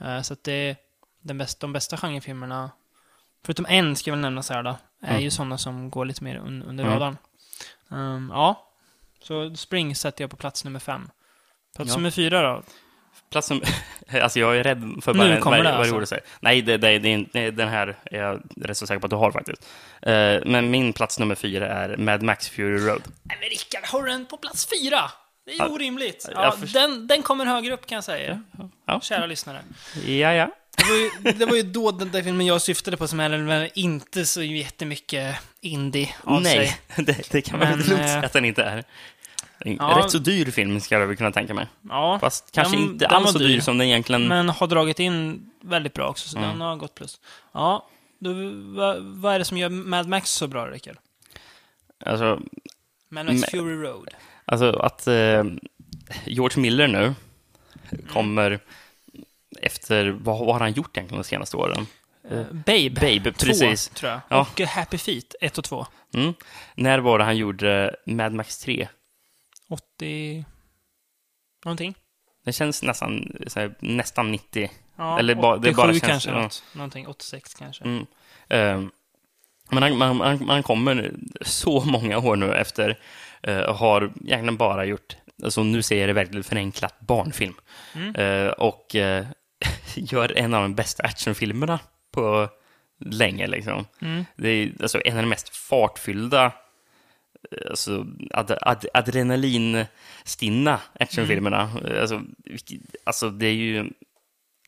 Eh, 0.00 0.20
så 0.22 0.32
att 0.32 0.44
det, 0.44 0.76
den 1.22 1.38
bästa, 1.38 1.60
de 1.60 1.72
bästa 1.72 1.96
genrefilmerna, 1.96 2.70
förutom 3.44 3.66
en 3.68 3.96
ska 3.96 4.10
jag 4.10 4.16
väl 4.16 4.22
nämna 4.22 4.42
så 4.42 4.54
här 4.54 4.62
då, 4.62 4.78
är 5.02 5.10
Mm. 5.10 5.22
ju 5.22 5.30
sådana 5.30 5.58
som 5.58 5.90
går 5.90 6.04
lite 6.04 6.24
mer 6.24 6.36
un, 6.36 6.62
under 6.62 6.84
Mm. 6.84 6.94
radarn. 6.98 7.16
Ehm, 7.90 8.30
ja, 8.34 8.68
så 9.22 9.56
Spring 9.56 9.96
sätter 9.96 10.24
jag 10.24 10.30
på 10.30 10.36
plats 10.36 10.64
nummer 10.64 10.78
fem. 10.80 11.10
Plats 11.76 11.90
Ja. 11.90 11.96
nummer 11.96 12.10
fyra 12.10 12.42
då? 12.42 12.62
Plats 13.30 13.48
som, 13.48 13.62
alltså 14.22 14.40
jag 14.40 14.56
är 14.56 14.62
rädd 14.64 14.94
för 15.02 15.14
Nu 15.14 15.18
bara 15.18 15.40
kommer 15.40 15.56
vad, 15.56 15.66
det 15.66 15.74
alltså. 15.74 15.94
borde 15.94 16.06
säga. 16.06 16.20
Nej, 16.40 16.62
det, 16.62 16.76
det, 16.76 16.98
det, 16.98 17.50
den 17.50 17.68
här 17.68 17.96
är 18.04 18.18
jag 18.18 18.40
rätt 18.60 18.76
så 18.76 18.86
säker 18.86 19.00
på 19.00 19.06
att 19.06 19.10
du 19.10 19.16
har 19.16 19.32
faktiskt. 19.32 19.66
Eh, 20.02 20.36
men 20.46 20.70
min 20.70 20.92
plats 20.92 21.18
nummer 21.18 21.34
fyra 21.34 21.66
är 21.68 21.96
Mad 21.96 22.22
Max 22.22 22.48
Fury 22.48 22.78
Road. 22.86 23.02
Nej 23.22 23.36
men 23.40 23.48
Rickard, 23.48 23.84
har 23.84 24.02
du 24.02 24.08
den 24.12 24.26
på 24.26 24.36
plats 24.36 24.66
fyra? 24.66 25.10
Det 25.46 25.52
är 25.52 25.58
Ja, 25.58 25.68
orimligt. 25.68 26.28
Ja, 26.34 26.56
först- 26.60 26.74
den, 26.74 27.06
den 27.06 27.22
kommer 27.22 27.46
högre 27.46 27.72
upp 27.74 27.86
kan 27.86 27.96
jag 27.96 28.04
säga. 28.04 28.42
Ja. 28.86 29.00
Kära 29.00 29.26
lyssnare. 29.26 29.62
Ja, 30.06 30.32
ja. 30.34 30.50
Det 30.76 30.84
var 30.84 30.96
ju, 30.96 31.38
det 31.38 31.46
var 31.46 31.56
ju 31.56 31.62
då 31.62 31.90
den 31.90 32.10
där 32.10 32.22
filmen 32.22 32.46
jag 32.46 32.62
syftade 32.62 32.96
på 32.96 33.08
som 33.08 33.20
är 33.20 33.78
inte 33.78 34.26
så 34.26 34.42
jättemycket 34.42 35.36
indie 35.60 36.08
av 36.24 36.42
Nej, 36.42 36.52
sig. 36.52 36.76
det, 37.04 37.30
det 37.30 37.42
kan 37.42 37.58
man 37.58 37.68
Men, 37.68 37.78
lugnt 37.78 38.00
eh, 38.00 38.06
säga 38.06 38.18
att 38.18 38.32
den 38.32 38.44
inte 38.44 38.62
är. 38.62 38.84
Ja. 39.64 39.98
Rätt 40.04 40.10
så 40.10 40.18
dyr 40.18 40.50
film 40.50 40.80
ska 40.80 40.98
jag 40.98 41.06
väl 41.06 41.16
kunna 41.16 41.32
tänka 41.32 41.54
mig. 41.54 41.66
Ja, 41.88 42.18
Fast 42.20 42.52
kanske 42.52 42.76
den- 42.76 42.84
inte 42.84 43.04
den 43.06 43.14
alls 43.14 43.32
så 43.32 43.38
dyr 43.38 43.60
som 43.60 43.78
den 43.78 43.86
egentligen... 43.86 44.28
men 44.28 44.48
har 44.48 44.66
dragit 44.66 45.00
in 45.00 45.50
väldigt 45.60 45.94
bra 45.94 46.08
också, 46.08 46.28
så 46.28 46.38
Mm. 46.38 46.50
den 46.50 46.60
har 46.60 46.76
gått 46.76 46.94
plus. 46.94 47.20
Ja, 47.52 47.88
då, 48.18 48.30
vad, 48.76 49.02
vad 49.02 49.34
är 49.34 49.38
det 49.38 49.44
som 49.44 49.58
gör 49.58 49.68
Mad 49.68 50.08
Max 50.08 50.30
så 50.30 50.46
bra, 50.46 50.66
Rickard? 50.66 50.96
Alltså, 52.06 52.40
Mad 53.08 53.26
Max 53.26 53.50
Fury 53.50 53.74
Road. 53.74 54.08
alltså 54.44 54.70
att 54.76 55.06
eh, 55.06 55.44
George 56.26 56.62
Miller 56.62 56.88
nu 56.88 57.14
kommer 58.12 58.58
efter... 59.60 60.06
Vad, 60.10 60.38
vad 60.38 60.54
har 60.54 60.60
han 60.60 60.72
gjort 60.72 60.96
egentligen 60.96 61.22
de 61.22 61.28
senaste 61.28 61.56
åren? 61.56 61.86
Eh, 62.30 62.42
Babe. 62.50 62.90
Babe, 62.90 63.32
Två, 63.32 63.46
precis. 63.46 63.88
tror 63.88 64.10
jag. 64.12 64.20
Ja. 64.28 64.40
Och 64.40 64.60
Happy 64.60 64.98
Feet, 64.98 65.34
1 65.40 65.58
och 65.58 65.64
2. 65.64 65.86
Mm. 66.14 66.34
När 66.74 66.98
var 66.98 67.18
det 67.18 67.24
han 67.24 67.36
gjorde 67.36 67.96
Mad 68.06 68.32
Max 68.32 68.58
3? 68.58 68.88
80... 69.72 70.44
Någonting? 71.64 71.94
Det 72.44 72.52
känns 72.52 72.82
nästan, 72.82 73.36
här, 73.56 73.74
nästan 73.80 74.32
90. 74.32 74.70
Ja, 74.96 75.18
Eller 75.18 75.34
bara- 75.34 75.56
det 75.56 75.70
87 75.70 75.76
bara 75.76 75.92
känns- 75.92 76.02
kanske, 76.02 76.30
ja. 76.30 76.40
något, 76.42 76.62
någonting. 76.74 77.06
86 77.06 77.54
kanske. 77.54 77.84
Mm. 77.84 78.06
Eh, 78.48 78.82
men 79.70 79.82
han, 79.82 79.98
man, 79.98 80.16
man, 80.16 80.46
man 80.46 80.62
kommer 80.62 81.12
så 81.40 81.84
många 81.84 82.18
år 82.18 82.36
nu 82.36 82.54
efter 82.54 82.98
och 83.68 83.74
har 83.76 84.02
egentligen 84.24 84.56
bara 84.56 84.84
gjort, 84.84 85.16
alltså 85.44 85.62
nu 85.62 85.82
säger 85.82 86.02
jag 86.02 86.08
det 86.08 86.12
verkligen 86.12 86.44
förenklat, 86.44 87.00
barnfilm. 87.00 87.54
Mm. 87.94 88.14
Eh, 88.16 88.48
och 88.52 88.94
eh, 88.96 89.26
gör 89.94 90.38
en 90.38 90.54
av 90.54 90.62
de 90.62 90.74
bästa 90.74 91.02
actionfilmerna 91.02 91.78
på 92.10 92.48
länge. 93.00 93.46
Liksom. 93.46 93.86
Mm. 94.00 94.24
Det 94.36 94.48
är 94.48 94.72
alltså, 94.82 95.00
en 95.04 95.16
av 95.16 95.22
de 95.22 95.28
mest 95.28 95.56
fartfyllda, 95.56 96.52
alltså, 97.70 98.06
ad, 98.30 98.50
ad, 98.60 98.86
adrenalinstinna 98.94 100.80
actionfilmerna. 101.00 101.62
Mm. 101.62 101.86
Eh, 101.92 102.00
Alltså, 102.00 102.22
alltså, 103.04 103.30
det 103.30 103.46
är 103.46 103.52
ju... 103.54 103.90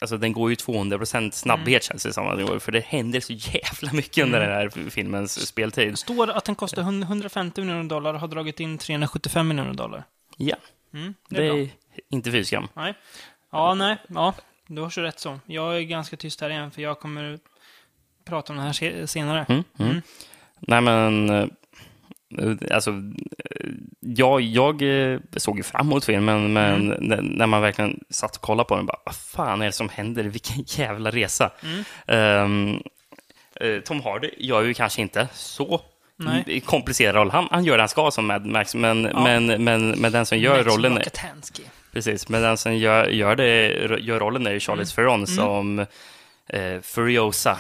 Alltså, 0.01 0.17
den 0.19 0.33
går 0.33 0.51
ju 0.51 0.57
200% 0.57 1.31
snabbhet 1.31 1.69
Mm. 1.69 1.81
känns 1.81 2.03
det 2.03 2.13
som. 2.13 2.37
det 2.53 2.61
För 2.61 2.73
det 2.73 2.81
händer 2.85 3.21
så 3.21 3.33
jävla 3.33 3.93
mycket 3.93 4.25
under 4.25 4.41
den 4.41 4.51
här 4.51 4.91
filmens 4.91 5.47
speltid. 5.47 5.93
Det 5.93 5.97
står 5.97 6.31
att 6.31 6.45
den 6.45 6.55
kostar 6.55 6.83
150 6.83 7.61
miljoner 7.61 7.85
dollar 7.89 8.15
och 8.15 8.21
har 8.21 8.29
dragit 8.29 8.61
in 8.61 8.79
375 8.79 9.49
miljoner 9.49 9.75
dollar. 9.75 10.05
Ja, 10.37 10.57
Mm, 10.95 11.15
det 11.29 11.37
det 11.37 11.47
är 11.47 11.53
är, 11.55 11.65
bra. 11.67 11.75
inte 12.11 12.31
fy 12.31 12.45
skam. 12.45 12.69
Nej. 12.75 12.95
Ja, 13.53 13.75
nej. 13.75 13.97
Ja, 14.09 14.35
du 14.67 14.83
har 14.83 14.91
så 14.91 15.01
rätt 15.01 15.21
så. 15.21 15.41
Jag 15.47 15.77
är 15.77 15.81
ganska 15.81 16.17
tyst 16.17 16.41
här 16.41 16.51
igen, 16.51 16.71
för 16.71 16.83
jag 16.83 17.01
kommer 17.01 17.39
prata 18.25 18.53
om 18.53 18.57
det 18.57 18.63
här 18.65 18.73
se- 18.73 19.07
senare. 19.07 19.47
Mm, 19.49 19.65
mm. 19.79 19.91
Mm. 19.91 20.03
Nej, 20.61 20.81
men... 20.81 21.51
Alltså, 22.71 22.93
jag, 24.01 24.41
jag 24.41 24.83
eh, 25.13 25.19
såg 25.37 25.57
ju 25.57 25.63
fram 25.63 25.87
emot 25.87 26.05
filmen, 26.05 26.53
men 26.53 26.93
Mm. 26.93 27.25
när, 27.25 27.47
man 27.47 27.63
verkligen 27.63 28.01
satt 28.11 28.37
och 28.37 28.43
kollade 28.43 28.69
på 28.69 28.77
den, 28.77 28.87
bara, 28.87 28.99
vad 29.05 29.15
fan 29.17 29.63
är 29.63 29.67
det 29.67 29.73
som 29.73 29.89
händer? 29.89 30.25
Vilken 30.25 30.65
jävla 30.67 31.11
resa! 31.11 31.51
Mm. 32.07 32.81
Eh, 33.61 33.81
Tom 33.81 34.03
Hardy 34.03 34.31
gör 34.39 34.63
ju 34.63 34.75
kanske 34.75 35.03
inte 35.03 35.29
så 35.33 35.81
Nej. 36.17 36.61
komplicerad 36.61 37.15
roll. 37.15 37.31
Han, 37.31 37.49
han 37.51 37.65
gör 37.65 37.77
det 37.77 37.83
han 37.83 37.89
ska 37.89 38.11
som 38.11 38.27
Mad 38.27 38.47
Max, 38.47 38.75
men, 38.75 39.03
men, 39.03 39.65
men, 39.65 39.89
men 39.91 40.13
den 40.13 40.27
som 40.27 40.39
gör 40.39 40.57
Max 40.57 40.67
rollen... 40.67 40.97
Rokatansky. 40.97 41.63
Precis, 41.93 42.29
men 42.29 42.43
den 42.43 42.57
som 42.57 42.77
gör, 42.77 43.07
gör, 43.07 43.37
det, 43.37 43.69
gör 44.01 44.21
rollen 44.21 44.47
är 44.47 44.51
ju 44.53 44.61
Charlize 44.61 45.01
Mm. 45.01 45.07
Theron 45.09 45.27
som 45.27 45.79
eh, 46.49 46.81
Furiosa. 46.83 47.59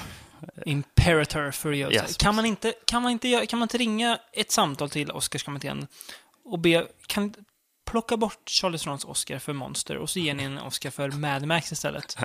Imperator 0.66 1.50
Furiosa. 1.50 1.94
Yes, 1.94 2.16
kan, 2.16 2.34
man 2.34 2.46
inte, 2.46 2.74
kan, 2.84 3.02
man 3.02 3.12
inte, 3.12 3.46
kan 3.46 3.58
man 3.58 3.64
inte 3.64 3.78
ringa 3.78 4.18
ett 4.32 4.50
samtal 4.50 4.90
till 4.90 5.10
Oscarskommittén 5.10 5.86
och 6.44 6.58
be, 6.58 6.86
kan 7.06 7.34
plocka 7.86 8.16
bort 8.16 8.48
Charlie 8.48 8.78
Therons 8.78 9.04
Oscar 9.04 9.38
för 9.38 9.52
Monster 9.52 9.96
och 9.96 10.10
så 10.10 10.18
ger 10.18 10.34
ni 10.34 10.42
en 10.42 10.58
Oscar 10.58 10.90
för 10.90 11.10
Mad 11.10 11.46
Max 11.46 11.72
istället? 11.72 12.18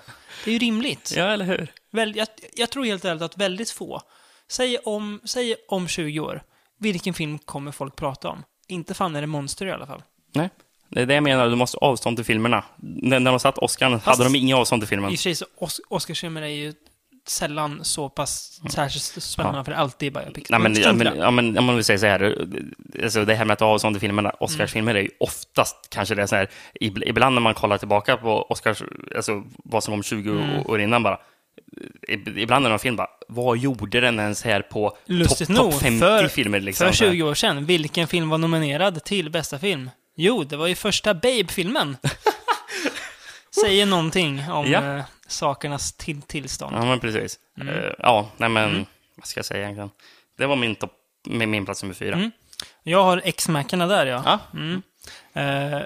Det 0.46 0.52
är 0.52 0.54
ju 0.54 0.60
rimligt. 0.60 1.14
Ja, 1.16 1.24
eller 1.24 1.46
hur? 1.46 1.72
Väl, 1.92 2.16
jag, 2.16 2.28
jag 2.56 2.70
tror 2.70 2.86
helt 2.86 3.06
ärligt 3.06 3.22
att 3.22 3.38
väldigt 3.38 3.72
få, 3.72 4.02
säg 4.48 4.78
om, 4.78 5.22
säg 5.24 5.56
om 5.68 5.88
20 5.88 6.20
år, 6.20 6.44
vilken 6.80 7.14
film 7.14 7.40
kommer 7.40 7.72
folk 7.72 7.96
prata 7.96 8.30
om? 8.30 8.44
Inte 8.68 8.94
fan 8.94 9.16
är 9.16 9.22
det 9.22 9.28
Monster 9.28 9.66
i 9.66 9.72
alla 9.72 9.88
fall. 9.88 10.04
Nej. 10.34 10.50
Det 10.90 11.02
är 11.02 11.06
det 11.06 11.14
jag 11.14 11.24
menar, 11.24 11.50
du 11.50 11.56
måste 11.56 11.78
avstånd 11.78 12.18
till 12.18 12.26
filmerna. 12.26 12.66
När, 12.78 13.20
de 13.20 13.40
satt 13.40 13.58
Oscar 13.58 13.90
hade 13.90 14.24
de 14.24 14.36
inga 14.36 14.58
avstånd 14.58 14.82
till 14.82 14.88
filmen. 14.88 15.12
I 15.12 15.16
och 15.16 15.20
för 15.20 15.34
sig 15.34 15.48
Oscarsfilmer 15.90 16.42
är 16.42 16.48
ju 16.48 16.74
sällan 17.30 17.80
så 17.84 18.10
pass 18.10 18.62
särskilt 18.72 19.24
spännande, 19.24 19.64
för 19.64 19.72
det 19.72 19.78
är 19.78 19.82
alltid 19.82 20.14
biopics. 20.14 20.50
Nej, 20.50 20.60
men, 20.60 20.76
ja, 20.82 20.94
men, 20.94 21.14
det. 21.14 21.20
ja, 21.20 21.32
men 21.32 21.58
om 21.58 21.66
man 21.66 21.76
vill 21.76 21.84
säga 21.84 22.00
så 22.00 22.06
här, 22.06 22.48
alltså 23.04 23.26
det 23.26 23.36
här 23.36 23.46
med 23.46 23.54
att 23.54 23.60
ha 23.60 23.68
avstånd 23.68 23.96
till 23.96 24.02
filmerna, 24.02 24.30
Oscarsfilmer 24.40 24.96
är 24.96 25.02
ju 25.02 25.10
oftast 25.20 25.88
kanske 25.90 26.16
det 26.16 26.22
är 26.22 26.28
så 26.28 26.36
här, 26.36 26.50
ib- 26.82 27.04
ibland 27.06 27.34
när 27.36 27.42
man 27.42 27.54
kollar 27.54 27.78
tillbaka 27.78 28.18
på 28.18 28.46
Oscars, 28.50 28.84
alltså 29.16 29.44
vad 29.64 29.84
som 29.84 29.94
kom 29.94 30.04
20 30.04 30.30
Mm. 30.32 30.66
år 30.66 30.82
innan 30.82 31.04
bara, 31.04 31.20
ib- 32.08 32.38
ibland 32.40 32.66
är 32.66 32.70
det 32.70 32.76
en 32.76 32.80
film 32.80 32.96
bara, 32.96 33.08
vad 33.28 33.58
gjorde 33.58 34.00
den 34.02 34.20
ens 34.20 34.44
här 34.44 34.62
på 34.62 34.98
topp 35.28 35.48
top 35.58 35.74
50 35.82 36.00
för, 36.00 36.28
filmer? 36.28 36.60
Liksom, 36.60 36.88
för 36.88 36.94
Så 36.94 37.04
här. 37.06 37.12
20 37.12 37.24
år 37.24 37.34
sedan, 37.34 37.66
vilken 37.66 38.08
film 38.08 38.30
var 38.30 38.38
nominerad 38.38 39.04
till 39.04 39.30
bästa 39.30 39.60
film? 39.60 39.90
Jo, 40.16 40.44
det 40.44 40.58
var 40.58 40.68
ju 40.68 40.76
första 40.76 41.14
Babe-filmen. 41.14 41.98
Säger 43.62 43.86
någonting 43.86 44.44
om 44.52 44.72
Ja. 44.72 45.04
Sakernas 45.30 45.94
till 45.94 46.22
tillstånd. 46.22 46.76
Ja, 46.76 46.86
men 46.86 47.00
precis. 47.00 47.40
Mm. 47.62 47.76
Eh, 47.76 47.92
ja, 48.00 48.30
nej 48.38 48.50
men, 48.50 48.86
vad 49.16 49.28
ska 49.28 49.38
jag 49.38 49.46
säga 49.46 49.64
egentligen? 49.64 49.90
Det 50.38 50.46
var 50.46 50.56
min, 50.56 50.76
topp, 50.76 50.94
min, 51.26 51.52
min 51.52 51.66
plats 51.66 51.84
nummer 51.84 51.96
fyra. 51.96 52.16
Mm. 52.16 52.32
Jag 52.84 53.04
har 53.04 53.22
X-Mackarna 53.26 53.88
där, 53.88 54.06
ja. 54.06 54.24
Ja. 54.26 54.40
Mm. 54.54 54.82
Eh, 55.34 55.82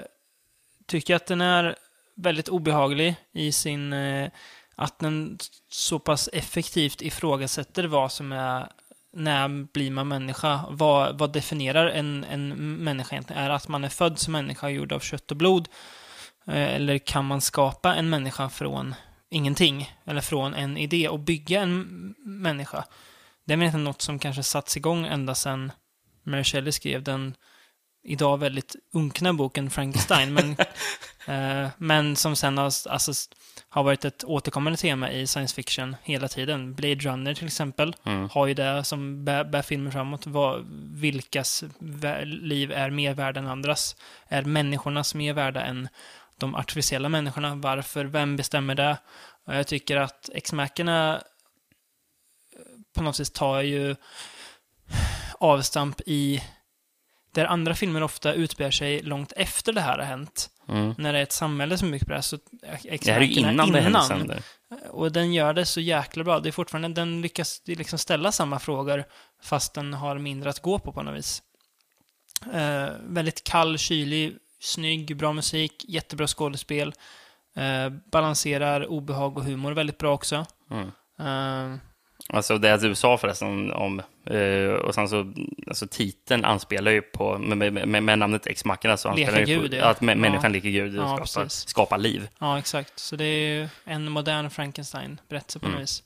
tycker 0.86 1.16
att 1.16 1.26
den 1.26 1.40
är 1.40 1.76
väldigt 2.14 2.48
obehaglig 2.48 3.16
i 3.32 3.52
sin... 3.52 3.92
Eh, 3.92 4.30
att 4.76 4.98
den 4.98 5.38
så 5.68 5.98
pass 5.98 6.28
effektivt 6.32 7.02
ifrågasätter 7.02 7.84
vad 7.84 8.12
som 8.12 8.32
är... 8.32 8.68
När 9.16 9.48
blir 9.48 9.90
man 9.90 10.08
människa? 10.08 10.60
Vad, 10.70 11.18
vad 11.18 11.32
definierar 11.32 11.86
en, 11.86 12.24
en 12.24 12.48
människa 12.84 13.14
egentligen? 13.14 13.42
Är 13.42 13.48
det 13.48 13.54
att 13.54 13.68
man 13.68 13.84
är 13.84 13.88
född 13.88 14.18
som 14.18 14.32
människa 14.32 14.68
gjord 14.68 14.92
av 14.92 15.00
kött 15.00 15.30
och 15.30 15.36
blod? 15.36 15.68
Eller 16.46 16.98
kan 16.98 17.24
man 17.24 17.40
skapa 17.40 17.94
en 17.94 18.10
människa 18.10 18.48
från 18.48 18.94
ingenting? 19.34 19.94
Eller 20.04 20.20
från 20.20 20.54
en 20.54 20.76
idé 20.76 21.08
och 21.08 21.20
bygga 21.20 21.60
en 21.60 22.14
människa? 22.18 22.84
Det 23.44 23.52
är 23.52 23.56
väl 23.56 23.66
inte 23.66 23.78
något 23.78 24.02
som 24.02 24.18
kanske 24.18 24.42
satts 24.42 24.76
igång 24.76 25.06
ända 25.06 25.34
sedan 25.34 25.72
Mary 26.22 26.44
Shelley 26.44 26.72
skrev 26.72 27.02
den 27.02 27.34
idag 28.04 28.38
väldigt 28.38 28.76
unkna 28.92 29.32
boken 29.32 29.70
Frankenstein, 29.70 30.34
men, 30.34 30.50
eh, 31.26 31.70
men 31.78 32.16
som 32.16 32.36
sen 32.36 32.58
har, 32.58 32.64
alltså, 32.64 33.12
har 33.68 33.82
varit 33.82 34.04
ett 34.04 34.24
återkommande 34.24 34.76
tema 34.76 35.10
i 35.10 35.26
science 35.26 35.54
fiction 35.54 35.96
hela 36.02 36.28
tiden. 36.28 36.74
Blade 36.74 36.94
Runner 36.94 37.34
till 37.34 37.46
exempel 37.46 37.96
Mm. 38.04 38.28
har 38.32 38.46
ju 38.46 38.54
det 38.54 38.84
som 38.84 39.24
bär, 39.24 39.44
bär 39.44 39.62
filmen 39.62 39.92
framåt. 39.92 40.26
Vad, 40.26 40.66
vilkas 40.92 41.64
liv 42.24 42.72
är 42.72 42.90
mer 42.90 43.14
värda 43.14 43.40
än 43.40 43.46
andras? 43.46 43.96
Är 44.28 44.42
människornas 44.42 45.14
mer 45.14 45.32
värda 45.32 45.60
än 45.62 45.88
de 46.38 46.54
artificiella 46.54 47.08
människorna? 47.08 47.54
Varför? 47.54 48.04
Vem 48.04 48.36
bestämmer 48.36 48.74
det? 48.74 48.98
Och 49.46 49.54
jag 49.54 49.66
tycker 49.66 49.96
att 49.96 50.30
X-Mackorna 50.32 51.22
på 52.94 53.02
något 53.02 53.16
sätt 53.16 53.34
tar 53.34 53.60
ju 53.60 53.96
avstamp 55.40 56.00
i 56.06 56.42
där 57.34 57.44
andra 57.44 57.74
filmer 57.74 58.02
ofta 58.02 58.32
utbär 58.32 58.70
sig 58.70 59.02
långt 59.02 59.32
efter 59.36 59.72
det 59.72 59.80
här 59.80 59.98
har 59.98 60.04
hänt. 60.04 60.50
Mm. 60.68 60.94
När 60.98 61.12
det 61.12 61.18
är 61.18 61.22
ett 61.22 61.32
samhälle 61.32 61.78
som 61.78 61.90
bygger 61.90 62.06
på 62.06 62.10
det 62.10 62.16
här, 62.16 62.22
så 62.22 62.38
Det 62.60 63.06
här 63.06 63.20
är 63.20 63.20
ju 63.20 63.40
innan, 63.40 63.72
det 63.72 63.80
hände 63.80 64.02
sönder. 64.02 64.42
Och 64.90 65.12
den 65.12 65.34
gör 65.34 65.52
det 65.52 65.66
så 65.66 65.80
jäkla 65.80 66.24
bra. 66.24 66.40
Det 66.40 66.48
är 66.48 66.52
fortfarande, 66.52 66.88
den 66.88 67.20
lyckas 67.20 67.62
liksom 67.64 67.98
ställa 67.98 68.32
samma 68.32 68.58
frågor 68.58 69.04
fast 69.42 69.74
den 69.74 69.94
har 69.94 70.18
mindre 70.18 70.50
att 70.50 70.60
gå 70.60 70.78
på 70.78 70.92
på 70.92 71.02
något 71.02 71.18
vis. 71.18 71.42
Eh, 72.52 72.88
väldigt 73.00 73.44
kall, 73.44 73.78
kylig, 73.78 74.36
snygg, 74.64 75.16
bra 75.16 75.32
musik, 75.32 75.84
jättebra 75.88 76.26
skådespel. 76.26 76.94
Eh, 77.56 77.88
balanserar 78.12 78.86
obehag 78.86 79.36
och 79.36 79.44
humor 79.44 79.72
väldigt 79.72 79.98
bra 79.98 80.12
också. 80.14 80.46
Mm. 80.70 80.90
Eh, 81.18 81.78
Alltså 82.28 82.58
det 82.58 82.76
du 82.76 82.94
sa 82.94 83.18
förresten 83.18 83.72
om, 83.72 84.02
eh, 84.26 84.72
och 84.72 84.94
sen 84.94 85.08
så, 85.08 85.32
alltså 85.66 85.86
titeln 85.90 86.44
anspelar 86.44 86.90
ju 86.90 87.02
på, 87.02 87.38
med, 87.38 87.72
med, 87.72 88.02
med, 88.02 88.18
namnet 88.18 88.46
X-Mackorna 88.46 88.96
så 88.96 89.14
Leka 89.14 89.30
anspelar 89.30 89.62
ju 89.62 89.68
på 89.68 89.76
ja. 89.76 89.84
att 89.84 90.00
mä- 90.00 90.14
människan 90.14 90.42
Ja. 90.42 90.48
leker 90.48 90.68
Gud 90.70 90.98
och 90.98 91.04
Ja, 91.20 91.26
skapar, 91.26 91.48
skapar 91.48 91.98
liv. 91.98 92.28
ja, 92.38 92.58
exakt. 92.58 92.98
Så 92.98 93.16
det 93.16 93.24
är 93.24 93.48
ju 93.62 93.68
en 93.84 94.10
modern 94.10 94.50
Frankenstein-berättelse 94.50 95.58
på 95.58 95.68
något 95.68 95.80
vis. 95.80 96.02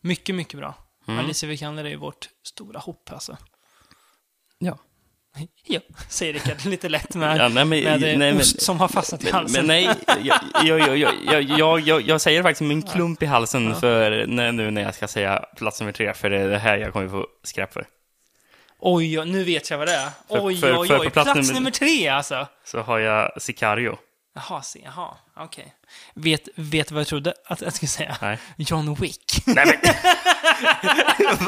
Mycket, 0.00 0.34
mycket 0.34 0.58
bra. 0.58 0.74
Mm. 1.08 1.20
Alicia 1.24 1.48
Vikander 1.48 1.84
är 1.84 1.88
ju 1.88 1.96
vårt 1.96 2.28
stora 2.42 2.78
hopp 2.80 3.12
alltså. 3.12 3.36
Ja. 4.58 4.78
Ja, 5.66 5.80
säger 6.08 6.32
Rickard 6.32 6.64
lite 6.64 6.88
lätt 6.88 7.14
med, 7.14 7.36
Ja, 7.38 7.48
nej, 7.48 7.64
men- 7.64 7.68
med 7.68 8.00
nej, 8.00 8.16
men- 8.16 8.36
ost 8.36 8.62
som 8.62 8.80
har 8.80 8.88
fastnat 8.88 9.24
i 9.24 9.30
halsen. 9.30 9.66
men 9.66 9.84
nej, 9.84 9.96
jag, 10.22 10.96
jag, 10.96 10.98
jag, 10.98 11.80
jag, 11.80 12.00
jag, 12.02 12.20
säger 12.20 12.42
faktiskt 12.42 12.60
en 12.70 12.82
klump 12.82 13.22
i 13.22 13.26
halsen 13.26 13.74
för 13.80 14.26
när, 14.26 14.52
nu 14.52 14.70
när 14.70 14.82
jag 14.82 14.94
ska 14.94 15.08
säga 15.08 15.44
plats 15.56 15.80
nummer 15.80 15.92
tre, 15.92 16.14
för 16.14 16.30
det 16.30 16.38
är 16.40 16.48
det 16.48 16.58
här 16.58 16.76
jag 16.78 16.92
kommer 16.92 17.08
få 17.08 17.26
skräp 17.44 17.72
för. 17.72 17.86
Oj, 18.78 19.24
nu 19.24 19.44
vet 19.44 19.70
jag 19.70 19.78
vad 19.78 19.88
det 19.88 19.94
är. 19.94 20.08
För- 20.28 20.44
Oj, 20.46 20.56
för- 20.60 20.78
oj, 20.80 20.88
för 20.88 20.98
oj. 21.00 21.10
Plats, 21.10 21.32
plats 21.32 21.36
nummer... 21.48 21.54
nummer- 21.60 21.70
tre 21.70 22.08
alltså. 22.08 22.46
Så 22.64 22.80
har 22.80 22.98
jag 22.98 23.42
Sicario. 23.42 23.98
Jaha, 24.34 24.62
se, 24.62 24.80
jaha, 24.84 25.14
okej. 25.36 25.74
Vet, 26.14 26.48
vet 26.56 26.90
vad 26.90 27.00
jag 27.00 27.06
trodde 27.06 27.34
att 27.46 27.60
jag 27.60 27.72
skulle 27.74 27.88
säga? 27.88 28.16
Nej. 28.22 28.38
John 28.56 28.94
Wick. 28.94 29.24
Nej, 29.46 29.66
men, 29.66 29.76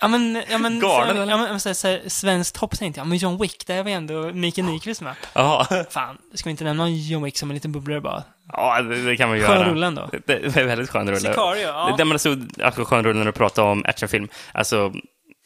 Ja 0.00 0.08
men, 0.08 0.42
ja 0.50 0.58
men, 0.58 0.80
så, 0.80 1.02
eller? 1.02 1.26
ja, 1.26 1.36
men 1.36 1.60
så, 1.60 1.74
så, 1.74 1.98
svenskt 2.06 2.56
hopp 2.56 2.78
tänkte 2.78 3.00
jag. 3.00 3.06
Men 3.06 3.18
John 3.18 3.38
Wick, 3.42 3.66
där 3.66 3.82
var 3.82 3.90
ju 3.90 3.96
ändå 3.96 4.32
Mikael 4.32 4.66
Nyqvist 4.66 5.00
med. 5.00 5.14
Jaha. 5.34 5.84
Fan, 5.90 6.18
ska 6.34 6.44
vi 6.44 6.50
inte 6.50 6.64
nämna 6.64 6.88
John 6.88 7.22
Wick 7.24 7.38
som 7.38 7.50
en 7.50 7.54
liten 7.54 7.72
bubblare 7.72 8.00
bara? 8.00 8.22
Ja, 8.52 8.82
det, 8.82 9.02
det 9.04 9.16
kan 9.16 9.28
man 9.28 9.38
Skön 9.40 9.50
göra. 9.58 9.70
rulle 9.70 9.86
ändå. 9.86 10.08
Det, 10.12 10.38
det 10.38 10.56
är 10.60 10.64
väldigt 10.64 10.90
skön 10.90 11.06
rulle. 11.08 11.20
Sicario, 11.20 11.62
ja. 11.62 11.94
Det, 11.98 12.04
men 12.04 12.12
alltså, 12.12 12.36
alltså 12.62 12.84
skön 12.84 13.04
rulle 13.04 13.18
när 13.18 13.26
du 13.26 13.32
pratar 13.32 13.62
om 13.62 13.84
actionfilm. 13.88 14.28
Alltså, 14.52 14.92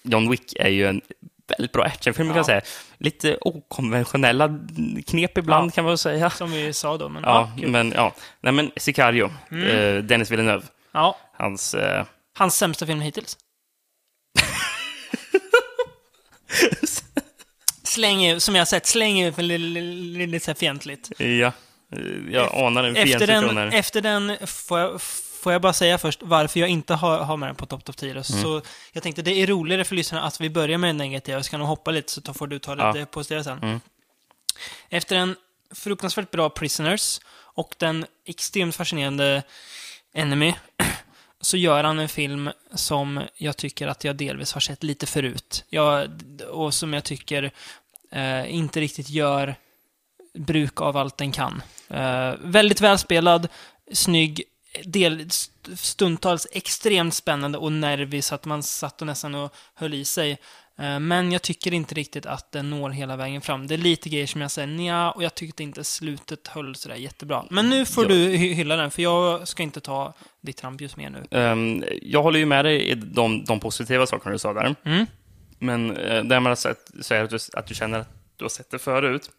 John 0.03 0.31
Wick 0.31 0.53
är 0.57 0.69
ju 0.69 0.87
en 0.87 1.01
väldigt 1.49 1.73
bra 1.73 1.85
actionfilm, 1.85 2.29
kan 2.29 2.35
Ja. 2.35 2.39
jag 2.39 2.47
säga. 2.47 2.61
Lite 2.99 3.39
okonventionella 3.41 4.59
knep 5.07 5.39
ibland, 5.39 5.71
Ja. 5.71 5.75
kan 5.75 5.85
man 5.85 5.91
väl 5.91 5.99
säga. 5.99 6.31
Som 6.31 6.51
vi 6.53 6.73
sa 6.73 6.97
då, 6.97 7.09
men 7.09 7.23
Ja, 7.23 7.51
ja. 7.57 7.69
men 7.69 7.93
ja. 7.97 8.15
Nej, 8.41 8.53
men 8.53 8.71
Sicario. 8.77 9.31
Mm. 9.51 9.67
Eh, 9.97 10.03
Dennis 10.03 10.31
Villeneuve. 10.31 10.63
ja. 10.93 11.17
Hans... 11.39 11.75
Eh, 11.75 12.05
Hans 12.39 12.57
sämsta 12.57 12.87
film 12.87 13.01
hittills. 13.01 13.37
Slänger, 17.85 18.39
som 18.39 18.55
jag 18.55 18.61
har 18.61 18.67
sett, 18.67 18.87
slänger 18.87 19.33
för 19.33 19.43
lite, 19.43 20.45
så 20.45 20.51
här 20.51 20.55
fientligt. 20.59 21.11
ja. 21.19 21.53
Jag 22.31 22.55
anar 22.55 22.85
en 22.85 22.97
Efter 22.97 23.07
fientlig 23.19 23.29
den, 23.29 23.57
här. 23.57 23.73
efter 23.75 24.01
den 24.01 24.37
får, 24.47 24.79
jag, 24.79 25.03
får 25.43 25.53
jag 25.53 25.63
bara 25.63 25.73
säga 25.73 25.99
först 25.99 26.21
varför 26.23 26.61
jag 26.61 26.69
inte 26.69 26.95
har, 26.95 27.19
har 27.19 27.37
med 27.37 27.49
den 27.49 27.57
på 27.57 27.67
topp 27.67 27.85
top 27.85 27.97
10. 27.97 28.09
då. 28.09 28.13
Mm. 28.13 28.23
Så 28.43 28.63
jag 28.93 29.03
tänkte 29.03 29.23
det 29.23 29.31
är 29.43 29.47
roligare 29.47 29.85
för 29.85 29.95
lyssnarna 29.97 30.27
att 30.27 30.41
vi 30.41 30.51
börjar 30.51 30.79
med 30.79 30.89
den 30.89 30.97
negativa, 30.97 31.43
så 31.43 31.51
kan 31.51 31.61
de 31.61 31.69
hoppa 31.69 31.91
lite 31.91 32.13
så 32.13 32.35
får 32.35 32.47
du 32.47 32.59
ta 32.59 32.77
Ja. 32.79 32.93
lite 32.93 33.07
positiva 33.07 33.45
sen. 33.45 33.59
Mm. 33.59 33.81
Efter 34.89 35.17
en 35.17 35.37
fruktansvärt 35.75 36.31
bra 36.31 36.51
Prisoners 36.51 37.21
och 37.55 37.75
den 37.79 38.07
extremt 38.27 38.77
fascinerande 38.77 39.43
Enemy 40.15 40.55
så 41.41 41.57
gör 41.57 41.85
han 41.85 41.99
en 41.99 42.09
film 42.09 42.51
som 42.75 43.23
jag 43.37 43.57
tycker 43.57 43.89
att 43.89 44.05
jag 44.05 44.17
delvis 44.17 44.53
har 44.53 44.61
sett 44.61 44.83
lite 44.83 45.07
förut. 45.07 45.65
Jag, 45.69 46.11
och 46.51 46.75
som 46.75 46.93
jag 46.93 47.05
tycker 47.05 47.51
eh, 48.11 48.55
inte 48.55 48.81
riktigt 48.81 49.11
gör 49.11 49.55
bruk 50.35 50.81
av 50.81 50.97
allt 50.97 51.19
den 51.19 51.33
kan. 51.33 51.62
Eh, 51.89 52.35
väldigt 52.41 52.81
välspelad, 52.81 53.49
snygg, 53.93 54.43
del, 54.85 55.29
stundtals 55.75 56.47
extremt 56.53 57.15
spännande 57.15 57.59
och 57.59 57.73
nervig 57.73 58.25
så 58.25 58.35
att 58.35 58.45
man 58.45 58.62
satt 58.62 59.01
och 59.01 59.07
nästan 59.07 59.35
och 59.35 59.55
höll 59.75 59.95
i 59.95 60.05
sig. 60.05 60.39
Eh, 60.81 60.98
Men 61.01 61.32
jag 61.32 61.43
tycker 61.43 61.74
inte 61.74 61.94
riktigt 61.94 62.27
att 62.27 62.52
den 62.52 62.70
når 62.70 62.90
hela 62.90 63.16
vägen 63.16 63.40
fram. 63.40 63.66
Det 63.66 63.74
är 63.74 63.78
lite 63.78 64.09
grejer 64.09 64.27
som 64.27 64.40
jag 64.40 64.51
säger 64.51 64.69
nja, 64.69 65.11
och 65.11 65.23
jag 65.23 65.35
tyckte 65.35 65.62
inte 65.62 65.85
slutet 65.85 66.48
höll 66.48 66.74
sådär 66.77 66.97
jättebra. 66.97 67.44
Men 67.51 67.70
nu 67.70 67.86
får 67.86 68.05
Ja. 68.05 68.09
du 68.09 68.28
hy- 68.28 68.52
hylla 68.55 68.77
den, 68.77 68.90
för 68.90 69.02
jag 69.02 69.48
ska 69.48 69.62
inte 69.62 69.81
ta 69.81 70.15
ditt 70.40 70.57
trampljus 70.57 70.97
mer 70.97 71.11
nu. 71.11 71.24
Ehm, 71.39 71.85
jag 72.02 72.23
håller 72.23 72.39
ju 72.39 72.47
med 72.47 72.65
dig 72.65 72.82
i 72.90 72.94
de, 72.94 73.44
de 73.44 73.61
positiva 73.61 74.07
sakerna 74.07 74.32
du 74.32 74.39
sa 74.39 74.52
där. 74.52 74.74
Mm. 74.85 75.07
Men 75.59 75.97
uh, 75.97 76.24
det 76.24 76.40
man 76.40 76.51
har 76.51 76.55
sett, 76.57 76.90
säger 77.01 77.24
att 77.24 77.31
du, 77.31 77.39
att 77.52 77.66
du 77.66 77.74
känner 77.74 77.98
att 78.01 78.09
du 78.36 78.44
har 78.44 78.48
sett 78.48 78.70
det 78.70 78.78
förut. 78.78 79.31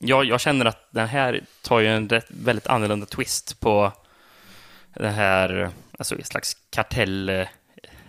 Jag, 0.00 0.24
jag 0.24 0.40
känner 0.40 0.64
att 0.64 0.88
den 0.90 1.08
här 1.08 1.40
tar 1.62 1.80
ju 1.80 1.86
en 1.86 2.08
rätt, 2.08 2.26
väldigt 2.28 2.66
annorlunda 2.66 3.06
twist 3.06 3.60
på 3.60 3.92
den 4.94 5.14
här, 5.14 5.70
alltså 5.98 6.14
en 6.14 6.24
slags 6.24 6.56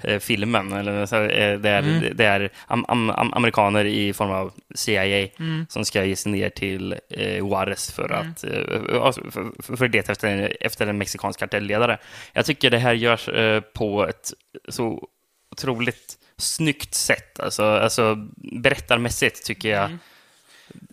kartellfilmen. 0.02 0.74
Eller 0.74 1.06
så, 1.06 1.16
eh, 1.16 1.60
det 1.60 1.70
är, 1.70 1.80
Mm. 1.84 2.18
det 2.18 2.26
är 2.26 2.50
am, 2.68 2.86
am, 2.88 3.10
am, 3.10 3.34
amerikaner 3.34 3.86
i 3.86 4.14
form 4.14 4.32
av 4.32 4.52
CIA 4.76 5.28
Mm. 5.40 5.66
som 5.70 5.86
ska 5.86 6.06
ge 6.06 6.16
sig 6.16 6.32
ner 6.32 6.50
till 6.50 6.96
eh, 7.10 7.36
Juarez 7.36 7.92
för 7.92 8.06
Mm. 8.12 8.32
att 8.32 8.44
eh, 8.44 9.12
för, 9.12 9.62
för, 9.64 9.76
för 9.78 9.88
det 9.88 10.10
efter, 10.10 10.58
efter 10.64 10.88
en 10.88 10.98
mexikansk 10.98 11.40
kartellledare. 11.40 11.98
Jag 12.34 12.46
tycker 12.46 12.70
det 12.70 12.78
här 12.80 12.94
görs 12.94 13.28
eh, 13.30 13.62
på 13.62 14.08
ett 14.08 14.34
så 14.70 15.08
otroligt 15.52 16.18
snyggt 16.38 16.94
sätt. 16.96 17.40
Alltså, 17.40 17.64
alltså 17.64 18.16
berättarmässigt 18.62 19.46
tycker 19.46 19.70
jag. 19.70 19.86
Mm. 19.86 20.00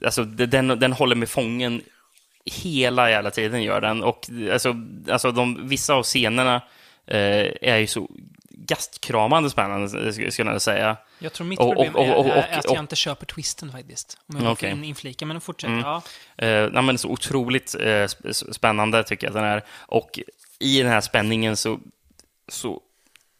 Alltså, 0.04 0.24
den, 0.24 0.68
den 0.68 0.92
håller 0.92 1.16
mig 1.16 1.28
fången 1.28 1.82
hela 2.44 3.10
jävla 3.10 3.30
tiden 3.30 3.62
gör 3.62 3.80
den. 3.80 4.02
Och 4.02 4.26
alltså, 4.52 4.74
alltså 5.10 5.32
de, 5.32 5.68
vissa 5.68 5.94
av 5.94 6.02
scenerna 6.02 6.56
eh, 7.06 7.46
är 7.60 7.76
ju 7.76 7.86
så 7.86 8.10
gastkramande 8.56 9.50
spännande, 9.50 10.12
skulle 10.12 10.52
jag 10.52 10.62
säga. 10.62 10.96
Jag 11.18 11.32
tror 11.32 11.46
mitt 11.46 11.58
Och- 11.58 11.68
och- 11.68 11.74
problem 11.74 11.94
och- 11.94 12.18
och- 12.20 12.26
är, 12.26 12.58
att 12.58 12.64
jag 12.64 12.78
inte 12.78 12.96
köper 12.96 13.26
twisten 13.26 13.72
faktiskt. 13.72 14.18
Om 14.28 14.36
jag 14.36 14.44
får 14.44 14.52
Okej. 14.52 14.70
in, 14.70 14.84
inflika, 14.84 15.26
men 15.26 15.40
fortsätt. 15.40 15.68
Mm. 15.68 15.80
Ja. 15.80 16.02
Eh, 16.38 16.70
nej, 16.72 16.82
men 16.82 16.98
så 16.98 17.08
otroligt 17.08 17.74
eh, 17.80 18.06
spännande 18.32 19.04
tycker 19.04 19.26
jag 19.26 19.30
att 19.30 19.42
den 19.42 19.44
är. 19.44 19.64
Och 19.78 20.18
i 20.58 20.82
den 20.82 20.92
här 20.92 21.00
spänningen 21.00 21.56
så, 21.56 21.78
så 22.48 22.80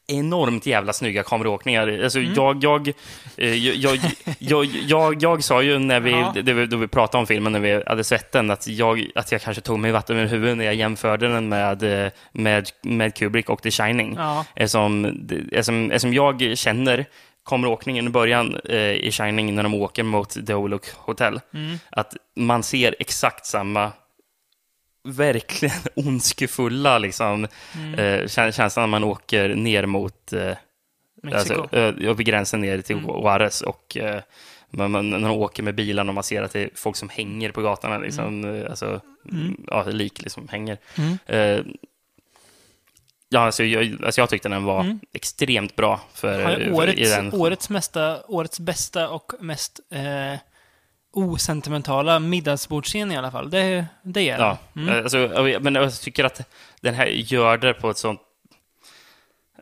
enormt 0.06 0.66
jävla 0.66 0.92
snygga 0.92 1.22
kameraåkningar. 1.22 2.00
Alltså, 2.04 2.18
Mm. 2.18 2.32
jag, 2.34 2.64
jag, 2.64 2.88
eh, 3.36 3.54
jag, 3.54 3.74
jag, 3.76 3.98
jag, 4.38 4.64
jag, 4.66 5.22
jag 5.22 5.44
sa 5.44 5.62
ju 5.62 5.78
när 5.78 6.00
vi, 6.00 6.10
Ja. 6.10 6.32
vi, 6.36 6.66
då 6.66 6.76
vi 6.76 6.88
pratade 6.88 7.20
om 7.20 7.26
filmen, 7.26 7.52
när 7.52 7.60
vi 7.60 7.82
hade 7.86 8.04
sett 8.04 8.32
den, 8.32 8.50
att 8.50 8.66
jag, 8.66 9.06
att 9.14 9.32
jag 9.32 9.40
kanske 9.40 9.60
tog 9.62 9.78
mig 9.78 9.92
vatten 9.92 10.16
över 10.16 10.28
huvudet 10.28 10.56
när 10.56 10.64
jag 10.64 10.74
jämförde 10.74 11.28
den 11.28 11.48
med, 11.48 12.04
eh, 12.04 12.10
med, 12.32 12.68
med 12.82 13.14
Kubrick 13.14 13.50
och 13.50 13.62
The 13.62 13.70
Shining. 13.70 14.14
Ja. 14.18 14.44
Eftersom, 14.54 15.04
eftersom, 15.52 15.90
eftersom 15.90 16.14
jag 16.14 16.58
känner 16.58 17.04
kameraåkningen 17.48 18.06
i 18.06 18.10
början 18.10 18.56
eh, 18.68 18.78
i 18.78 19.10
Shining 19.12 19.54
när 19.54 19.62
de 19.62 19.74
åker 19.74 20.02
mot 20.02 20.46
The 20.46 20.54
Overlook 20.54 20.86
Hotel. 20.96 21.40
Mm. 21.54 21.78
Att 21.90 22.14
man 22.36 22.62
ser 22.62 22.94
exakt 22.98 23.46
samma 23.46 23.92
verkligen 25.06 25.76
ondskefulla 25.94 26.98
liksom, 26.98 27.46
Mm. 27.76 27.94
eh, 27.94 28.22
kä- 28.24 28.52
känslan 28.52 28.82
när 28.82 29.00
man 29.00 29.04
åker 29.04 29.48
ner 29.54 29.86
mot 29.86 30.32
eh, 30.32 30.52
Mexiko. 31.22 31.60
alltså, 31.62 31.76
över 31.76 32.22
gränsen 32.22 32.60
ner 32.60 32.80
till 32.82 32.96
Mm. 32.96 33.06
Juarez 33.10 33.60
och 33.62 33.96
eh, 33.96 34.20
man, 34.70 34.90
man, 34.90 35.10
när 35.10 35.18
de 35.20 35.30
åker 35.30 35.62
med 35.62 35.74
bilarna 35.74 36.10
och 36.10 36.14
man 36.14 36.24
ser 36.24 36.42
att 36.42 36.52
det 36.52 36.60
är 36.60 36.70
folk 36.74 36.96
som 36.96 37.08
hänger 37.08 37.50
på 37.52 37.62
gatorna, 37.62 37.98
liksom, 37.98 38.44
eh, 38.44 38.70
alltså, 38.70 39.00
Mm. 39.32 39.64
ja, 39.66 39.84
lik 39.84 40.22
liksom 40.22 40.48
hänger. 40.48 40.78
Mm. 40.98 41.18
Eh, 41.26 41.64
ja, 43.28 43.40
alltså, 43.40 43.64
jag, 43.64 44.04
alltså 44.04 44.20
jag 44.20 44.30
tyckte 44.30 44.48
den 44.48 44.64
var 44.64 44.80
Mm. 44.80 45.00
extremt 45.12 45.76
bra 45.76 46.00
för, 46.14 46.42
Har 46.42 46.50
för 46.52 46.60
i 46.60 46.70
årets, 46.72 47.10
den. 47.16 47.34
årets, 47.34 47.70
mesta, 47.70 48.22
årets 48.26 48.60
bästa 48.60 49.08
och 49.08 49.32
mest 49.40 49.80
eh, 49.90 50.38
osentimentala 51.16 52.18
middagsbordsscen 52.18 53.12
i 53.12 53.16
alla 53.16 53.30
fall. 53.30 53.50
Det, 53.50 53.86
det 54.02 54.30
är 54.30 54.38
Ja. 54.38 54.58
Mm. 54.76 55.02
alltså, 55.04 55.18
men 55.60 55.74
jag 55.74 56.00
tycker 56.00 56.24
att 56.24 56.40
den 56.80 56.94
här 56.94 57.06
gör 57.06 57.56
det 57.58 57.74
på 57.74 57.90
ett 57.90 57.98
sånt... 57.98 58.20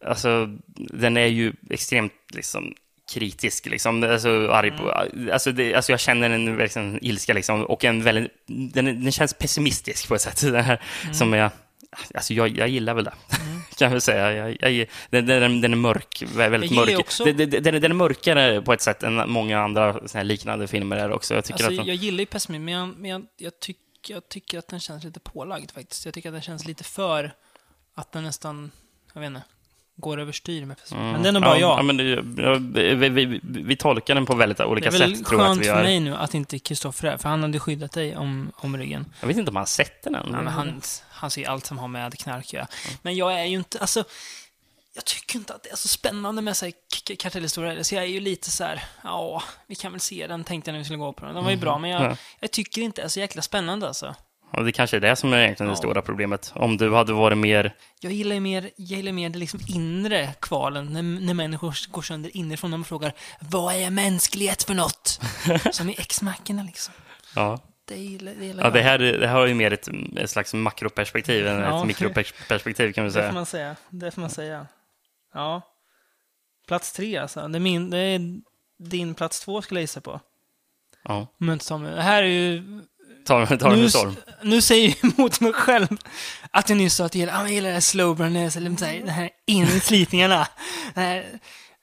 Alltså, 0.06 0.48
den 0.76 1.16
är 1.16 1.26
ju 1.26 1.52
extremt 1.70 2.12
liksom 2.34 2.74
kritisk, 3.12 3.66
liksom. 3.66 4.02
Alltså, 4.02 4.48
arg 4.50 4.70
på, 4.70 4.92
Mm. 5.12 5.30
alltså, 5.32 5.52
det, 5.52 5.74
alltså 5.74 5.92
jag 5.92 6.00
känner 6.00 6.30
en 6.30 6.56
verkligen 6.56 6.98
ilska, 7.02 7.32
liksom, 7.32 7.64
och 7.64 7.84
en 7.84 8.02
väldigt... 8.02 8.32
Den, 8.46 8.84
den 8.84 9.12
känns 9.12 9.34
pessimistisk 9.34 10.08
på 10.08 10.14
ett 10.14 10.20
sätt, 10.20 10.40
den 10.52 10.64
här, 10.64 10.80
Mm. 11.02 11.14
som 11.14 11.32
jag... 11.32 11.50
Alltså 12.14 12.34
jag, 12.34 12.58
jag 12.58 12.68
gillar 12.68 12.94
väl 12.94 13.04
det, 13.04 13.12
kan 13.76 13.86
jag 13.86 13.90
väl 13.90 14.00
säga. 14.00 14.32
Jag, 14.32 14.72
jag, 14.72 14.86
den, 15.10 15.26
den, 15.26 15.60
den 15.60 15.72
är 15.72 15.76
mörk, 15.76 16.22
väldigt 16.36 16.70
mörk. 16.70 16.98
också- 16.98 17.24
Den, 17.24 17.36
den, 17.36 17.62
den, 17.62 17.84
är 17.84 17.88
mörkare 17.88 18.62
på 18.62 18.72
ett 18.72 18.80
sätt 18.80 19.02
än 19.02 19.30
många 19.30 19.60
andra 19.60 19.92
såna 19.92 20.08
här 20.14 20.24
liknande 20.24 20.66
filmer 20.66 20.96
är 20.96 21.12
också. 21.12 21.34
Jag 21.34 21.44
tycker 21.44 21.64
Alltså, 21.64 21.80
att 21.80 21.86
de, 21.86 21.92
jag 21.92 21.96
gillar 21.96 22.20
ju 22.20 22.26
pessimism, 22.26 22.64
men, 22.64 22.74
jag, 22.74 22.88
men 22.96 23.10
jag, 23.10 23.26
jag, 23.36 23.60
tyck, 23.60 23.78
jag 24.08 24.28
tycker 24.28 24.58
att 24.58 24.68
den 24.68 24.80
känns 24.80 25.04
lite 25.04 25.20
pålagd 25.20 25.70
faktiskt. 25.70 26.04
Jag 26.04 26.14
tycker 26.14 26.28
att 26.28 26.34
den 26.34 26.42
känns 26.42 26.66
lite 26.66 26.84
för 26.84 27.32
att 27.94 28.12
den 28.12 28.24
nästan, 28.24 28.70
jag 29.14 29.20
vet 29.20 29.28
inte, 29.28 29.42
går 29.96 30.20
överstyr 30.20 30.64
med 30.64 30.78
pessimism. 30.80 31.04
Men 31.06 31.22
det 31.22 31.28
är 31.28 31.32
nog 31.32 31.42
bara 31.42 31.50
Mm. 31.56 31.60
ja, 31.62 31.68
jag. 31.68 31.78
Ja, 31.78 31.82
men 31.82 31.96
det, 31.96 32.42
ja, 32.42 32.54
vi, 32.94 33.08
vi, 33.08 33.40
vi 33.42 33.76
tolkar 33.76 34.14
den 34.14 34.26
på 34.26 34.34
väldigt 34.34 34.58
det 34.58 34.64
olika 34.66 34.86
är 34.88 34.92
väl 34.92 35.16
sätt, 35.16 35.26
tror 35.26 35.40
jag 35.40 35.50
att 35.50 35.56
skönt 35.56 35.66
för 35.66 35.82
mig 35.82 36.00
nu 36.00 36.14
att 36.16 36.34
inte 36.34 36.58
Kristoffer 36.58 37.08
är, 37.08 37.16
för 37.16 37.28
han 37.28 37.42
hade 37.42 37.60
skyddat 37.60 37.92
dig 37.92 38.16
om, 38.16 38.52
om 38.56 38.76
ryggen. 38.76 39.12
Jag 39.20 39.28
vet 39.28 39.36
inte 39.36 39.50
om 39.50 39.56
han 39.56 39.60
har 39.60 39.66
sett 39.66 40.02
den 40.02 40.14
än. 40.14 40.26
Ja, 40.30 40.36
men 40.42 40.46
han, 40.46 40.80
han 41.24 41.30
ser 41.30 41.48
allt 41.48 41.66
som 41.66 41.78
har 41.78 41.88
med 41.88 42.18
knark 42.18 42.44
att 42.44 42.52
göra. 42.52 42.66
Men 43.02 43.16
jag 43.16 43.40
är 43.40 43.44
ju 43.44 43.56
inte, 43.56 43.78
alltså, 43.80 44.04
jag 44.94 45.04
tycker 45.04 45.36
inte 45.38 45.54
att 45.54 45.62
det 45.62 45.70
är 45.70 45.76
så 45.76 45.88
spännande 45.88 46.42
med 46.42 46.56
k- 46.60 47.14
kartellhistorier. 47.18 47.82
Så 47.82 47.94
jag 47.94 48.04
är 48.04 48.08
ju 48.08 48.20
lite 48.20 48.50
så 48.50 48.64
här, 48.64 48.84
ja, 49.04 49.42
vi 49.66 49.74
kan 49.74 49.92
väl 49.92 50.00
se 50.00 50.26
den, 50.26 50.44
tänkte 50.44 50.68
jag 50.70 50.72
när 50.72 50.78
vi 50.78 50.84
skulle 50.84 50.98
gå 50.98 51.12
på 51.12 51.24
den. 51.26 51.34
Den 51.34 51.44
var 51.44 51.50
ju 51.50 51.56
bra, 51.56 51.78
men 51.78 51.90
jag, 51.90 52.02
Ja. 52.02 52.16
jag 52.40 52.50
tycker 52.50 52.82
inte 52.82 53.00
det 53.02 53.04
är 53.04 53.08
så 53.08 53.20
jäkla 53.20 53.42
spännande 53.42 53.86
alltså. 53.88 54.14
Och 54.52 54.64
det 54.64 54.72
kanske 54.72 54.96
är 54.96 55.00
det 55.00 55.16
som 55.16 55.32
är 55.32 55.38
egentligen 55.38 55.68
det 55.68 55.72
Ja. 55.72 55.76
stora 55.76 56.02
problemet. 56.02 56.52
Om 56.54 56.76
du 56.76 56.94
hade 56.94 57.12
varit 57.12 57.38
mer... 57.38 57.74
Jag 58.00 58.12
gillar 58.12 58.34
ju 58.34 58.40
mer, 58.40 58.62
jag 58.76 58.98
gillar 58.98 59.12
mer 59.12 59.30
det 59.30 59.38
liksom 59.38 59.60
inre 59.68 60.34
kvalen, 60.40 60.92
när, 60.92 61.02
när 61.02 61.34
människor 61.34 61.76
går 61.90 62.02
sönder 62.02 62.36
inifrån. 62.36 62.70
De 62.70 62.84
frågar, 62.84 63.12
vad 63.40 63.74
är 63.74 63.90
mänsklighet 63.90 64.62
för 64.62 64.74
något? 64.74 65.20
Som 65.72 65.90
i 65.90 65.94
X-Mackorna 65.98 66.62
liksom. 66.62 66.94
Ja, 67.34 67.58
Det 67.84 67.96
gillar, 67.96 68.32
det 68.38 68.44
gillar 68.46 68.64
ja 68.64 68.70
det, 68.70 68.82
här, 68.82 68.98
det 68.98 69.26
här 69.26 69.34
har 69.34 69.46
ju 69.46 69.54
mer 69.54 69.72
ett, 69.72 69.88
ett 70.16 70.30
slags 70.30 70.54
makroperspektiv 70.54 71.46
än 71.46 71.60
Ja. 71.60 71.80
ett 71.80 71.86
mikroperspektiv 71.86 72.92
kan 72.92 73.04
vi 73.04 73.10
Det 73.10 73.14
får 73.14 73.20
säga. 73.20 73.32
man 73.32 73.46
säga. 73.46 73.76
Det 73.90 74.10
får 74.10 74.20
man 74.20 74.30
säga. 74.30 74.66
Ja. 75.34 75.62
Plats 76.68 76.92
tre 76.92 77.16
alltså. 77.16 77.48
Det 77.48 77.58
är, 77.58 77.60
min, 77.60 77.90
det 77.90 77.98
är 77.98 78.20
din 78.78 79.14
plats 79.14 79.40
två 79.40 79.62
skulle 79.62 79.80
jag 79.80 79.82
gissa 79.82 80.00
på. 80.00 80.20
Ja. 81.04 81.26
Om 81.40 81.48
jag 81.48 81.54
inte 81.54 81.66
tar 81.68 81.78
mig. 81.78 81.94
Det 81.94 82.02
här 82.02 82.22
är 82.22 82.26
ju... 82.26 82.62
Ta, 83.26 83.46
ta 83.46 83.70
det 83.70 83.76
nu, 83.76 83.90
storm. 83.90 84.16
nu 84.42 84.60
säger 84.62 84.94
jag 85.02 85.12
emot 85.18 85.40
mig 85.40 85.52
själv 85.52 85.86
att 86.50 86.68
jag 86.68 86.76
nyss 86.78 86.94
sa 86.94 87.04
att 87.04 87.14
jag 87.14 87.20
gillar, 87.20 87.40
jag 87.40 87.50
gillar 87.50 87.68
det 87.68 87.74
här 87.74 87.80
slow 87.80 88.16
burn, 88.16 88.32
det 88.34 88.40
här, 88.40 88.50
så 88.50 88.84
här, 88.84 89.06
här 89.06 89.30
inslitningarna. 89.46 90.48
Här, 90.94 91.24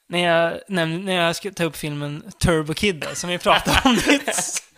när, 0.10 0.20
jag, 0.20 0.60
när, 0.68 0.86
när 0.86 1.14
jag 1.16 1.36
ska 1.36 1.52
ta 1.52 1.64
upp 1.64 1.76
filmen 1.76 2.32
Turbo 2.44 2.74
Kid, 2.74 3.06
som 3.14 3.30
vi 3.30 3.38
pratade 3.38 3.82
om. 3.86 3.98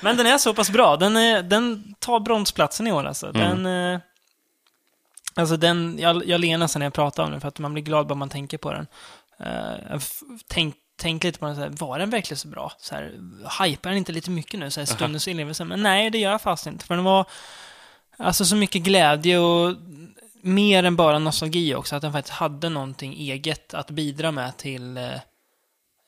Men 0.00 0.16
den 0.16 0.26
är 0.26 0.38
så 0.38 0.54
pass 0.54 0.70
bra. 0.70 0.96
Den, 0.96 1.16
är, 1.16 1.42
den 1.42 1.94
tar 1.98 2.20
bronsplatsen 2.20 2.86
i 2.86 2.92
år 2.92 3.04
alltså. 3.04 3.32
Den... 3.32 3.66
eh, 3.66 4.00
Alltså 5.34 5.56
den, 5.56 5.98
jag, 5.98 6.26
jag 6.26 6.40
ler 6.40 6.58
nästan 6.58 6.80
när 6.80 6.86
jag 6.86 6.92
pratar 6.94 7.22
om 7.24 7.30
den 7.30 7.40
för 7.40 7.48
att 7.48 7.58
man 7.58 7.72
blir 7.72 7.82
glad 7.82 8.06
bara 8.06 8.14
man 8.14 8.28
tänker 8.28 8.58
på 8.58 8.72
den. 8.72 8.86
Uh, 9.40 10.00
tänk, 10.48 10.74
tänk 10.96 11.24
lite 11.24 11.38
på 11.38 11.46
den 11.46 11.54
så 11.54 11.60
här, 11.60 11.68
var 11.68 11.98
den 11.98 12.10
verkligen 12.10 12.38
så 12.38 12.48
bra? 12.48 12.72
Så 12.78 12.94
här, 12.94 13.12
hypar 13.64 13.90
den 13.90 13.98
inte 13.98 14.12
lite 14.12 14.30
mycket 14.30 14.60
nu, 14.60 14.70
så 14.70 14.80
här, 14.80 14.86
stundens 14.86 15.28
inlevelse? 15.28 15.64
Men 15.64 15.82
nej, 15.82 16.10
det 16.10 16.18
gör 16.18 16.30
jag 16.30 16.42
fast 16.42 16.66
inte. 16.66 16.86
För 16.86 16.94
den 16.94 17.04
var, 17.04 17.26
alltså 18.16 18.44
så 18.44 18.56
mycket 18.56 18.82
glädje 18.82 19.38
och 19.38 19.76
mer 20.42 20.84
än 20.84 20.96
bara 20.96 21.18
nostalgi 21.18 21.74
också. 21.74 21.96
Att 21.96 22.02
den 22.02 22.12
faktiskt 22.12 22.34
hade 22.34 22.68
någonting 22.68 23.12
eget 23.12 23.74
att 23.74 23.90
bidra 23.90 24.30
med 24.30 24.56
till 24.56 24.96
eh, 24.96 25.14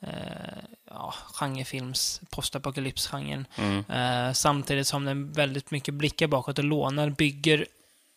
eh, 0.02 0.64
ja, 0.90 1.14
genrefilms, 1.34 2.20
postapokalypsgenren. 2.30 3.46
Mm. 3.56 3.84
Eh, 3.88 4.32
samtidigt 4.32 4.86
som 4.86 5.04
den 5.04 5.32
väldigt 5.32 5.70
mycket 5.70 5.94
blickar 5.94 6.26
bakåt 6.26 6.58
och 6.58 6.64
lånar, 6.64 7.10
bygger 7.10 7.66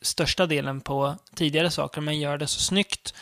största 0.02 0.46
delen 0.46 0.82
på 0.82 1.16
tidigare 1.36 1.72
saker, 1.72 2.02
men 2.02 2.20
gör 2.20 2.38
det 2.38 2.48
så 2.48 2.60
snyggt. 2.60 3.14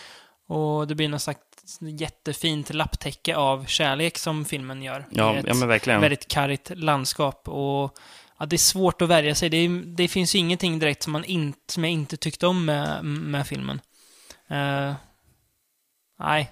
Och 0.47 0.87
det 0.87 0.95
blir 0.95 1.09
något 1.09 1.21
slags 1.21 1.39
jättefint 1.79 2.73
lapptäcke 2.73 3.35
av 3.35 3.65
kärlek 3.65 4.17
som 4.17 4.45
filmen 4.45 4.83
gör. 4.83 5.05
Ja, 5.11 5.35
ett 5.35 5.45
ja, 5.47 5.53
men 5.53 5.67
verkligen. 5.67 6.01
väldigt 6.01 6.27
kargt 6.27 6.71
landskap. 6.75 7.47
Och 7.47 7.97
ja, 8.37 8.45
det 8.45 8.55
är 8.55 8.57
svårt 8.57 9.01
att 9.01 9.09
värja 9.09 9.35
sig. 9.35 9.49
Det, 9.49 9.57
är, 9.57 9.69
det 9.85 10.07
finns 10.07 10.35
ju 10.35 10.39
ingenting 10.39 10.79
direkt 10.79 11.03
som, 11.03 11.13
man 11.13 11.23
inte, 11.23 11.73
som 11.73 11.83
jag 11.83 11.93
inte 11.93 12.17
tyckte 12.17 12.47
om 12.47 12.65
med, 12.65 13.05
med 13.05 13.47
filmen. 13.47 13.81
Eh, 14.47 14.93
nej, 16.19 16.51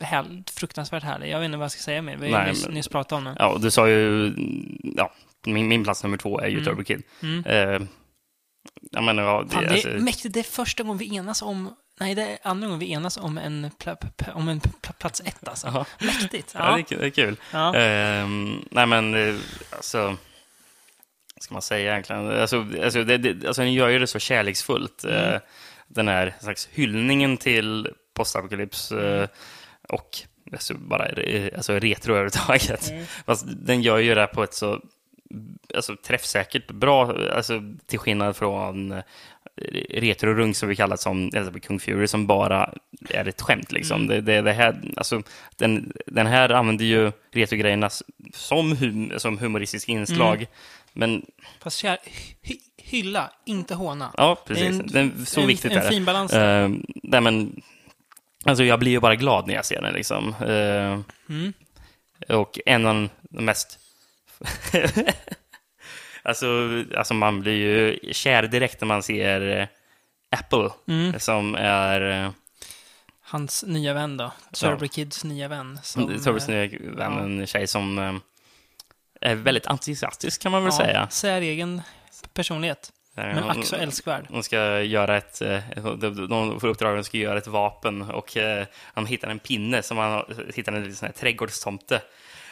Häl, 0.00 0.42
fruktansvärt 0.52 1.02
härlig. 1.02 1.28
Jag 1.30 1.38
vet 1.40 1.44
inte 1.46 1.58
vad 1.58 1.64
jag 1.64 1.72
ska 1.72 1.80
säga 1.82 2.02
mer. 2.02 2.16
Vi 2.16 2.32
har 2.32 2.44
Nej, 2.44 2.54
nyss, 2.70 2.88
pratat 2.88 3.12
om 3.12 3.24
den. 3.24 3.36
Ja, 3.38 3.58
du 3.60 3.70
sa 3.70 3.88
ju... 3.88 4.32
Ja, 4.96 5.12
min, 5.46 5.68
min 5.68 5.84
plats 5.84 6.02
nummer 6.02 6.16
två 6.16 6.40
är 6.40 6.46
ju 6.48 6.52
Mm. 6.52 6.64
Turbo 6.64 6.84
Kid. 6.84 7.02
Mm. 7.22 7.44
Eh, 7.46 7.88
Ja, 8.90 9.00
men, 9.00 9.18
ja, 9.18 9.42
det, 9.48 9.54
Fan, 9.54 9.62
det 9.62 9.68
är 9.68 9.72
alltså, 9.72 9.88
mäktigt. 9.88 10.34
Det 10.34 10.40
är 10.40 10.44
första 10.44 10.82
gången 10.82 10.98
vi 10.98 11.16
enas 11.16 11.42
om... 11.42 11.74
Nej, 12.00 12.14
det 12.14 12.22
är 12.22 12.38
andra 12.42 12.66
gången 12.66 12.80
vi 12.80 12.92
enas 12.92 13.16
om 13.16 13.38
en, 13.38 13.70
pla, 13.78 13.96
om 14.34 14.48
en 14.48 14.60
pla, 14.60 14.92
plats 14.92 15.22
ett, 15.24 15.48
alltså. 15.48 15.66
Jaha. 15.66 15.84
Mäktigt. 16.00 16.54
ja, 16.58 16.60
Ja. 16.70 16.78
är, 16.78 16.82
kul- 16.82 16.98
det 16.98 17.06
är 17.06 17.10
kul. 17.10 17.36
Ja. 17.52 17.74
Ehm, 17.76 18.64
nej, 18.70 18.86
men 18.86 19.14
eh, 19.28 19.34
alltså... 19.70 20.16
Ska 21.40 21.54
man 21.54 21.62
säga 21.62 21.92
egentligen? 21.92 22.40
Alltså, 22.40 22.66
alltså, 22.84 23.04
det, 23.04 23.18
det, 23.18 23.46
alltså 23.46 23.62
den 23.62 23.72
gör 23.72 23.88
ju 23.88 23.98
det 23.98 24.06
så 24.06 24.18
kärleksfullt. 24.18 25.04
Mm. 25.04 25.34
eh, 25.34 25.40
den 25.88 26.08
här 26.08 26.34
slags 26.40 26.68
hyllningen 26.72 27.36
till 27.36 27.88
postapokalyps 28.20 28.92
Mm. 28.92 29.04
eh, 29.22 29.28
och 29.88 30.18
alltså, 30.52 30.74
bara 30.74 31.08
alltså, 31.56 31.72
retro 31.78 32.12
överhuvudtaget. 32.12 32.90
Mm. 32.90 33.04
Fast 33.26 33.44
den 33.48 33.82
gör 33.82 33.98
ju 33.98 34.14
det 34.14 34.26
på 34.26 34.42
ett 34.42 34.54
så 34.54 34.80
alltså, 35.74 35.96
träffsäkert 36.06 36.70
bra, 36.70 37.14
alltså, 37.36 37.62
till 37.86 37.98
skillnad 37.98 38.36
från 38.36 38.92
eh, 38.92 39.02
retrorung 39.90 40.54
som 40.54 40.68
vi 40.68 40.76
kallar 40.76 40.96
som 40.96 41.30
alltså, 41.36 41.60
Kung 41.60 41.80
Fury 41.80 42.06
som 42.06 42.26
bara 42.26 42.74
är 43.10 43.28
ett 43.28 43.40
skämt. 43.40 43.72
Liksom. 43.72 43.96
Mm. 44.02 44.08
Det, 44.08 44.20
det, 44.20 44.42
det 44.42 44.52
här, 44.52 44.80
alltså, 44.96 45.22
den, 45.56 45.92
den 46.06 46.26
här 46.26 46.48
använder 46.48 46.84
ju 46.84 47.12
retrogrejerna 47.32 47.90
som, 48.34 48.76
hum, 48.76 49.12
som 49.16 49.38
humoristisk 49.38 49.88
inslag. 49.88 50.36
Mm. 50.36 50.46
Men 50.92 51.26
Fast 51.60 51.76
kär, 51.78 51.98
hy, 52.42 52.56
hylla, 52.76 53.30
inte 53.46 53.74
håna. 53.74 54.10
ja, 54.16 54.38
Det 54.46 54.54
precis. 54.54 54.80
en- 54.80 54.86
den, 54.86 55.26
så 55.26 55.40
en, 55.40 55.46
viktigt 55.46 55.72
en 55.72 55.78
är 55.78 55.82
det. 55.82 55.88
fin 55.90 56.04
balans. 56.04 56.32
Uh, 56.34 56.68
nej, 57.02 57.20
men, 57.20 57.62
alltså, 58.44 58.64
jag 58.64 58.78
blir 58.78 58.92
ju 58.92 59.00
bara 59.00 59.16
glad 59.16 59.46
när 59.46 59.54
jag 59.54 59.64
ser 59.64 59.82
den. 59.82 59.94
Liksom. 59.94 60.34
Eh, 60.40 61.00
Mm. 61.28 61.52
Och 62.28 62.58
en 62.66 62.86
av 62.86 63.08
de 63.22 63.44
mest... 63.44 63.78
alltså, 66.22 66.46
alltså, 66.96 67.14
man 67.14 67.40
blir 67.40 67.52
ju 67.54 67.98
kär 68.12 68.42
direkt 68.42 68.80
när 68.80 68.86
man 68.88 69.02
ser 69.02 69.60
eh, 69.60 69.66
Apple, 70.38 70.70
Mm. 70.88 71.20
som 71.20 71.54
är 71.54 72.24
eh, 72.24 72.30
Hans 73.20 73.64
nya 73.66 73.94
vän 73.94 74.16
då. 74.16 74.32
Turbo 74.52 74.88
Kids 74.88 75.24
nya 75.24 75.48
vän. 75.48 75.78
Som, 75.82 76.06
Torbjörns 76.06 76.48
eh, 76.48 76.70
nya 76.70 76.92
vän, 76.94 77.18
en 77.40 77.46
tjej 77.46 77.66
som 77.66 78.20
är 79.20 79.34
väldigt 79.34 79.66
entusiastisk, 79.66 80.42
kan 80.42 80.52
man 80.52 80.64
väl 80.64 80.72
ja, 80.78 80.84
säga. 80.84 81.08
Säregen 81.10 81.82
personlighet. 82.34 82.92
Men 83.14 83.38
hon- 83.38 83.50
ack 83.50 83.64
så 83.66 83.76
älskvärd. 83.76 84.24
Hon 84.28 84.42
ska 84.42 84.80
göra 84.82 85.16
ett, 85.16 85.42
eh, 85.42 85.60
de, 86.28 86.60
får 86.60 86.68
uppdrag 86.68 86.98
att 86.98 87.14
göra 87.14 87.38
ett 87.38 87.46
vapen 87.46 88.02
och 88.02 88.36
eh, 88.36 88.66
han 88.94 89.06
hittar 89.06 89.28
en 89.28 89.38
pinne 89.38 89.82
som 89.82 89.96
han 89.98 90.24
hittar 90.54 90.72
en 90.72 90.96
sån 90.96 91.06
här 91.06 91.12
trädgårdstomte 91.12 92.02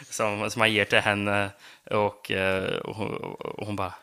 som, 0.09 0.49
som 0.49 0.59
han 0.61 0.73
ger 0.73 0.85
till 0.85 0.99
henne 0.99 1.49
och, 1.85 2.31
eh, 2.31 2.77
och, 2.79 2.95
hon, 2.95 3.13
och 3.39 3.65
hon 3.67 3.75
bara 3.75 3.93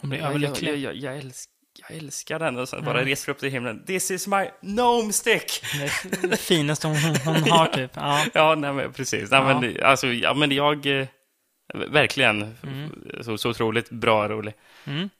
Hon 0.00 0.10
blir 0.10 0.20
jag, 0.20 0.26
jag, 0.26 0.30
överlycklig. 0.36 0.68
jag, 0.70 0.78
jag, 0.78 0.96
jag, 0.96 1.16
älsk, 1.18 1.50
jag 1.88 1.96
älskar 1.98 2.38
den 2.38 2.58
och 2.58 2.68
sen 2.68 2.84
bara 2.84 2.94
Mm. 2.94 3.06
reser 3.08 3.32
upp 3.32 3.38
till 3.38 3.50
himlen. 3.50 3.84
This 3.86 4.10
is 4.10 4.26
my 4.26 4.46
gnome 4.60 5.12
stick! 5.12 5.62
Det 6.22 6.28
det 6.28 6.36
finaste 6.36 6.86
hon, 6.86 6.96
hon, 7.24 7.50
har 7.50 7.66
typ. 7.74 7.90
Ja. 7.94 8.24
Ja, 8.34 8.54
nej, 8.54 8.72
men 8.72 8.92
precis. 8.92 9.30
Nej, 9.30 9.40
Ja. 9.40 9.60
men, 9.60 9.82
alltså, 9.84 10.06
ja, 10.06 10.34
men 10.34 10.50
jag... 10.52 11.06
Verkligen. 11.88 12.56
Mm. 12.62 12.90
Så, 13.22 13.38
så 13.38 13.50
otroligt 13.50 13.90
bra 13.90 14.28
rolig. 14.28 14.54
Mm. 14.84 15.10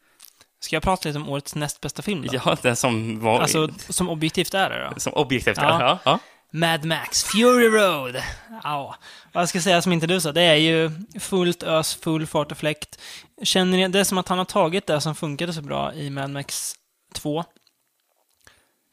Ska 0.62 0.76
jag 0.76 0.82
prata 0.82 1.08
lite 1.08 1.18
om 1.18 1.28
årets 1.28 1.54
näst 1.54 1.80
bästa 1.80 2.02
film 2.02 2.26
då? 2.26 2.40
Ja, 2.44 2.56
den 2.62 2.76
som 2.76 3.20
var... 3.20 3.40
Alltså, 3.40 3.68
som 3.88 4.08
objektivt 4.08 4.54
är 4.54 4.70
det 4.70 4.90
då? 4.94 5.00
som 5.00 5.12
objektivt. 5.12 5.56
Ja. 5.56 5.80
Ja. 5.80 5.98
Ja, 6.04 6.18
Mad 6.50 6.84
Max, 6.84 7.24
Fury 7.24 7.68
Road. 7.68 8.22
Ja, 8.62 8.96
vad 9.32 9.48
ska 9.48 9.56
jag 9.56 9.62
säga 9.62 9.82
som 9.82 9.92
inte 9.92 10.06
du 10.06 10.20
sa? 10.20 10.32
Det 10.32 10.42
är 10.42 10.54
ju 10.54 10.90
fullt 11.20 11.62
ös, 11.62 11.94
full 11.94 12.26
fart 12.26 12.52
och 12.52 12.58
fläkt. 12.58 13.00
Känner 13.42 13.76
ni, 13.76 13.88
det 13.88 14.00
är 14.00 14.04
som 14.04 14.18
att 14.18 14.28
han 14.28 14.38
har 14.38 14.44
tagit 14.44 14.86
det 14.86 15.00
som 15.00 15.14
funkade 15.14 15.52
så 15.52 15.62
bra 15.62 15.94
i 15.94 16.10
Mad 16.10 16.30
Max 16.30 16.74
2, 17.14 17.44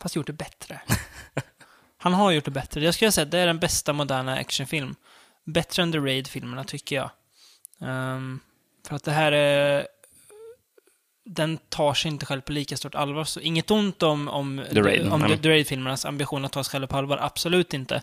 fast 0.02 0.16
gjort 0.16 0.28
det 0.28 0.34
bättre. 0.34 0.82
Han 1.98 2.14
har 2.14 2.32
gjort 2.32 2.46
det 2.46 2.52
bättre. 2.52 2.84
Jag 2.84 2.94
skulle 2.94 3.12
säga 3.12 3.26
att 3.26 3.32
det 3.32 3.40
är 3.40 3.48
den 3.48 3.60
bästa 3.60 3.94
moderna 3.94 4.36
actionfilm. 4.36 4.96
Bättre 5.46 5.84
än 5.84 5.92
The 5.92 5.98
Raid-filmerna, 5.98 6.64
tycker 6.64 6.96
jag. 6.96 7.10
Ehm, 7.82 8.40
för 8.88 8.96
att 8.96 9.04
det 9.04 9.12
här 9.12 9.32
är... 9.32 9.88
Den 11.32 11.58
tar 11.70 11.94
sig 11.94 12.12
inte 12.12 12.26
själv 12.26 12.42
på 12.42 12.52
lika 12.52 12.78
stort 12.78 12.96
allvar. 12.96 13.24
Så 13.24 13.40
inget 13.40 13.72
ont 13.72 14.04
om, 14.04 14.28
om, 14.28 14.62
The 14.74 14.82
Raid. 14.82 15.08
om 15.14 15.22
Nej. 15.22 15.38
The, 15.38 15.50
Raid-filmernas 15.50 16.06
ambition 16.06 16.46
att 16.46 16.52
ta 16.52 16.64
sig 16.64 16.72
själva 16.72 16.88
på 16.88 16.98
allvar. 16.98 17.18
Absolut 17.22 17.74
inte. 17.74 18.02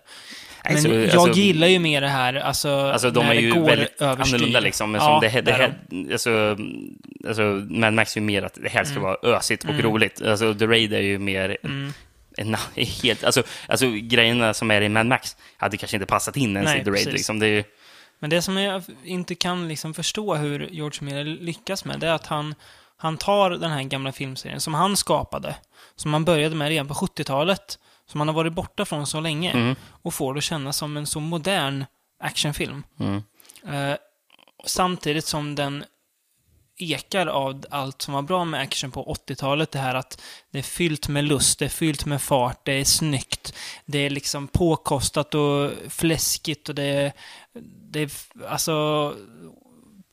Men 0.65 0.73
Alltså, 0.73 0.89
jag 0.95 1.17
alltså- 1.17 1.41
gillar 1.41 1.67
ju 1.67 1.79
mer 1.79 2.01
det 2.01 2.09
här, 2.09 2.35
alltså, 2.35 2.69
Alltså, 2.71 3.11
de 3.11 3.25
när 3.25 3.31
är 3.31 3.35
det 3.35 3.41
ju 3.43 3.55
går 3.55 3.67
väldigt 3.67 4.03
överstyr. 4.03 4.35
annorlunda 4.35 4.61
liksom. 4.61 4.91
Men 4.93 5.01
Ja, 5.01 5.19
det, 5.21 5.41
det 5.41 5.51
är 5.51 5.59
här, 5.59 5.75
alltså, 6.13 6.57
alltså, 7.29 7.43
Mad 7.71 7.95
Max 7.95 8.17
är 8.17 8.21
ju 8.21 8.27
mer 8.27 8.43
att 8.43 8.55
det 8.63 8.69
här 8.69 8.85
ska 8.85 8.93
Mm. 8.93 9.03
vara 9.03 9.17
ösigt 9.37 9.65
och 9.65 9.71
Mm. 9.71 9.83
roligt. 9.83 10.23
Alltså, 10.23 10.55
The 10.55 10.67
Raid 10.67 10.93
är 10.93 11.01
ju 11.01 11.19
mer 11.19 11.57
Mm. 11.63 11.93
en, 12.37 12.55
en 12.75 12.85
helt... 13.03 13.25
Alltså, 13.25 13.43
alltså, 13.69 13.91
grejerna 13.91 14.55
som 14.55 14.71
är 14.71 14.81
i 14.83 14.89
Mad 14.89 15.07
Max 15.07 15.37
hade 15.57 15.77
kanske 15.77 15.97
inte 15.97 16.07
passat 16.07 16.37
in 16.37 16.57
ens 16.57 16.71
Nej, 16.71 16.81
i 16.81 16.85
The 16.85 16.91
Raid. 16.91 16.97
precis. 17.05 17.13
Liksom. 17.13 17.39
Det 17.39 17.47
är 17.47 17.51
ju, 17.51 17.65
Men 18.19 18.31
det 18.31 18.43
som 18.43 18.57
jag 18.57 18.83
inte 19.05 19.35
kan 19.35 19.69
liksom 19.69 19.95
förstå 19.95 20.35
hur 20.35 20.69
George 20.71 20.99
Miller 21.03 21.25
lyckas 21.25 21.85
med, 21.85 22.01
det 22.01 22.07
är 22.09 22.13
att 22.13 22.27
han, 22.27 22.55
han 22.97 23.17
tar 23.17 23.51
den 23.51 23.71
här 23.71 23.83
gamla 23.83 24.13
filmserien 24.13 24.61
som 24.61 24.75
han 24.75 24.97
skapade, 24.97 25.57
som 25.97 26.13
han 26.13 26.25
började 26.25 26.55
med 26.55 26.69
redan 26.69 26.89
på 26.89 26.95
70-talet, 26.95 27.79
som 28.07 28.21
han 28.21 28.29
har 28.29 28.35
varit 28.35 28.53
borta 28.53 28.85
från 28.85 29.07
så 29.07 29.21
länge, 29.21 29.51
Mm. 29.53 29.75
och 30.03 30.15
får 30.15 30.35
det 30.35 30.39
att 30.39 30.45
kännas 30.45 30.77
som 30.77 30.97
en 30.97 31.07
så 31.07 31.21
modern 31.21 31.85
actionfilm. 32.21 32.83
mm. 33.01 33.23
Eh, 33.69 33.97
samtidigt 34.67 35.25
som 35.27 35.55
den 35.55 35.85
ekar 36.79 37.27
av 37.27 37.65
allt 37.71 38.03
som 38.03 38.15
var 38.15 38.23
bra 38.23 38.45
med 38.45 38.61
action 38.61 38.91
på 38.91 39.15
80-talet. 39.15 39.71
Det 39.73 39.79
här 39.79 39.95
att 39.95 40.23
det 40.51 40.59
är 40.59 40.63
fyllt 40.63 41.09
med 41.09 41.25
lust, 41.25 41.59
det 41.59 41.65
är 41.65 41.69
fyllt 41.69 42.07
med 42.07 42.23
fart, 42.23 42.65
det 42.65 42.73
är 42.73 42.85
snyggt. 42.85 43.55
Det 43.87 43.99
är 43.99 44.11
liksom 44.11 44.49
påkostat 44.49 45.35
och 45.35 45.71
fläskigt 45.89 46.69
och 46.69 46.75
det 46.75 46.83
är... 46.83 47.13
Det 47.91 48.01
är 48.01 48.11
alltså... 48.49 49.15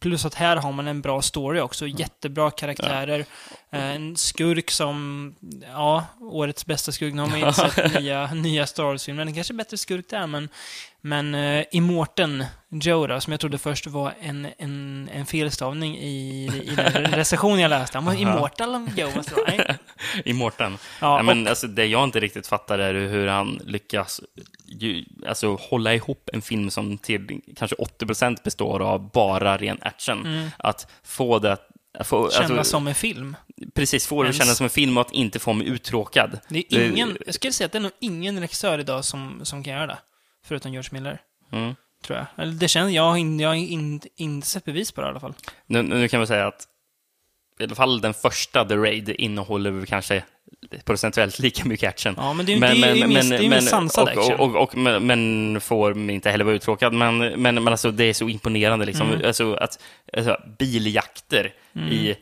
Plus 0.04 0.26
att 0.26 0.34
här 0.34 0.56
har 0.56 0.72
man 0.72 0.88
en 0.88 1.02
bra 1.02 1.22
story 1.22 1.60
också. 1.60 1.88
Jättebra 1.88 2.52
karaktärer. 2.52 3.20
Ja. 3.20 3.26
En 3.74 4.18
skurk 4.18 4.72
som... 4.72 5.36
Ja, 5.74 6.06
årets 6.20 6.66
bästa 6.66 6.92
skurk. 6.92 7.14
Nu 7.14 7.22
har 7.22 7.30
man 7.30 7.40
ju 7.40 7.48
inte 7.48 7.70
sett 7.70 8.02
nya, 8.02 8.34
nya 8.34 8.68
Star 8.68 8.84
Wars-filmer. 8.84 9.26
Den 9.26 9.34
kanske 9.34 9.54
är 9.54 9.56
bättre 9.56 9.78
skurk 9.78 10.10
där, 10.10 10.28
men... 10.28 10.50
Men 11.06 11.36
uh, 11.36 11.64
Immorten 11.72 12.46
Joe 12.70 13.20
som 13.20 13.32
jag 13.32 13.40
trodde 13.40 13.58
först 13.58 13.88
var 13.88 14.14
en, 14.22 14.48
en, 14.58 15.10
en 15.14 15.26
felstavning 15.26 15.98
i, 15.98 16.46
i 16.64 16.76
den 16.76 17.06
recension 17.12 17.60
jag 17.60 17.70
läste. 17.70 17.98
Han 17.98 18.06
var 18.06 18.14
Immortal 18.14 18.88
Joe. 18.98 19.12
måste 19.16 19.36
det 19.36 19.42
vara. 19.42 19.54
Nej. 19.58 19.78
I 20.26 20.34
Morten. 20.34 20.78
Ja, 21.02 21.18
Ja, 21.18 21.24
men, 21.24 21.48
alltså, 21.48 21.68
det 21.68 21.86
jag 21.86 22.04
inte 22.04 22.20
riktigt 22.20 22.48
fattar 22.48 22.80
är 22.80 22.94
hur 22.94 23.28
han 23.28 23.60
lyckas 23.66 24.22
ju, 24.66 25.06
alltså, 25.28 25.56
hålla 25.56 25.94
ihop 25.94 26.30
en 26.34 26.42
film 26.42 26.70
som 26.70 26.98
till 26.98 27.42
kanske 27.56 27.76
80% 27.76 28.44
består 28.44 28.82
av 28.82 29.12
bara 29.12 29.58
ren 29.58 29.78
action. 29.82 30.50
Att 30.58 30.92
få 31.04 31.40
det 31.40 31.58
att 31.94 32.08
få, 32.08 32.18
och 32.18 32.32
kännas 32.32 32.52
alltså, 32.52 32.72
som 32.72 32.88
en 32.88 32.96
film. 32.96 33.36
Precis, 33.74 34.08
få 34.08 34.24
det 34.24 34.30
att 34.30 34.36
kännas 34.36 34.58
som 34.58 34.64
en 34.64 34.70
film 34.70 34.98
och 34.98 35.02
att 35.02 35.12
inte 35.12 35.40
få 35.40 35.54
mig 35.54 35.68
uttråkad. 35.68 36.40
Det 36.50 36.74
är 36.74 36.90
ingen, 36.92 37.18
jag 37.26 37.36
skulle 37.36 37.54
säga 37.54 37.66
att 37.66 37.72
det 37.72 37.78
är 37.78 37.82
nog 37.82 37.92
ingen 38.00 38.40
regissör 38.40 38.80
idag 38.80 39.06
som, 39.06 39.40
som 39.44 39.64
kan 39.64 39.74
göra 39.74 39.88
det. 39.88 39.98
Förutom 40.46 40.74
George 40.74 40.90
Miller, 40.92 41.22
Mm. 41.52 41.76
tror 42.06 42.18
jag. 42.18 42.28
Eller 42.44 42.54
det 42.54 42.68
känns, 42.68 42.92
jag 42.94 43.04
har, 43.04 43.18
in, 43.18 43.40
in, 43.40 44.02
inte 44.16 44.48
sett 44.48 44.66
bevis 44.66 44.92
på 44.92 45.02
det 45.02 45.08
i 45.08 45.10
alla 45.10 45.20
fall. 45.20 45.34
Nu, 45.66 45.82
nu 45.82 46.08
kan 46.08 46.20
man 46.20 46.28
säga 46.28 46.48
att 46.48 46.68
i 47.60 47.64
alla 47.64 47.76
fall 47.76 48.02
den 48.02 48.14
första, 48.14 48.66
The 48.66 48.76
Raid, 48.76 49.10
innehåller 49.10 49.86
kanske 49.86 50.24
procentuellt 50.86 51.40
lika 51.40 51.66
mycket 51.66 51.90
action. 51.90 52.14
Ja, 52.18 52.34
men 52.34 52.46
det 52.46 52.52
är 52.52 52.56
ju 52.56 52.62
det 52.62 53.36
är 53.36 53.42
ju 53.42 53.50
mer 53.50 53.60
sansad 53.60 54.04
och, 54.04 54.10
action. 54.10 54.40
Och, 54.40 54.56
och, 54.56 54.64
och, 54.64 54.78
men, 54.78 55.06
men 55.06 55.62
får 55.62 56.10
inte 56.10 56.30
heller 56.30 56.46
vara 56.46 56.56
uttråkad. 56.56 56.94
Men, 56.94 57.18
men, 57.18 57.42
men 57.42 57.68
alltså, 57.68 57.92
det 57.92 58.04
är 58.04 58.14
så 58.14 58.30
imponerande. 58.30 58.86
Liksom. 58.86 59.10
Mm. 59.12 59.26
Alltså, 59.26 59.54
att, 59.54 59.80
alltså, 60.18 60.38
biljakter 60.60 61.54
i 61.92 62.16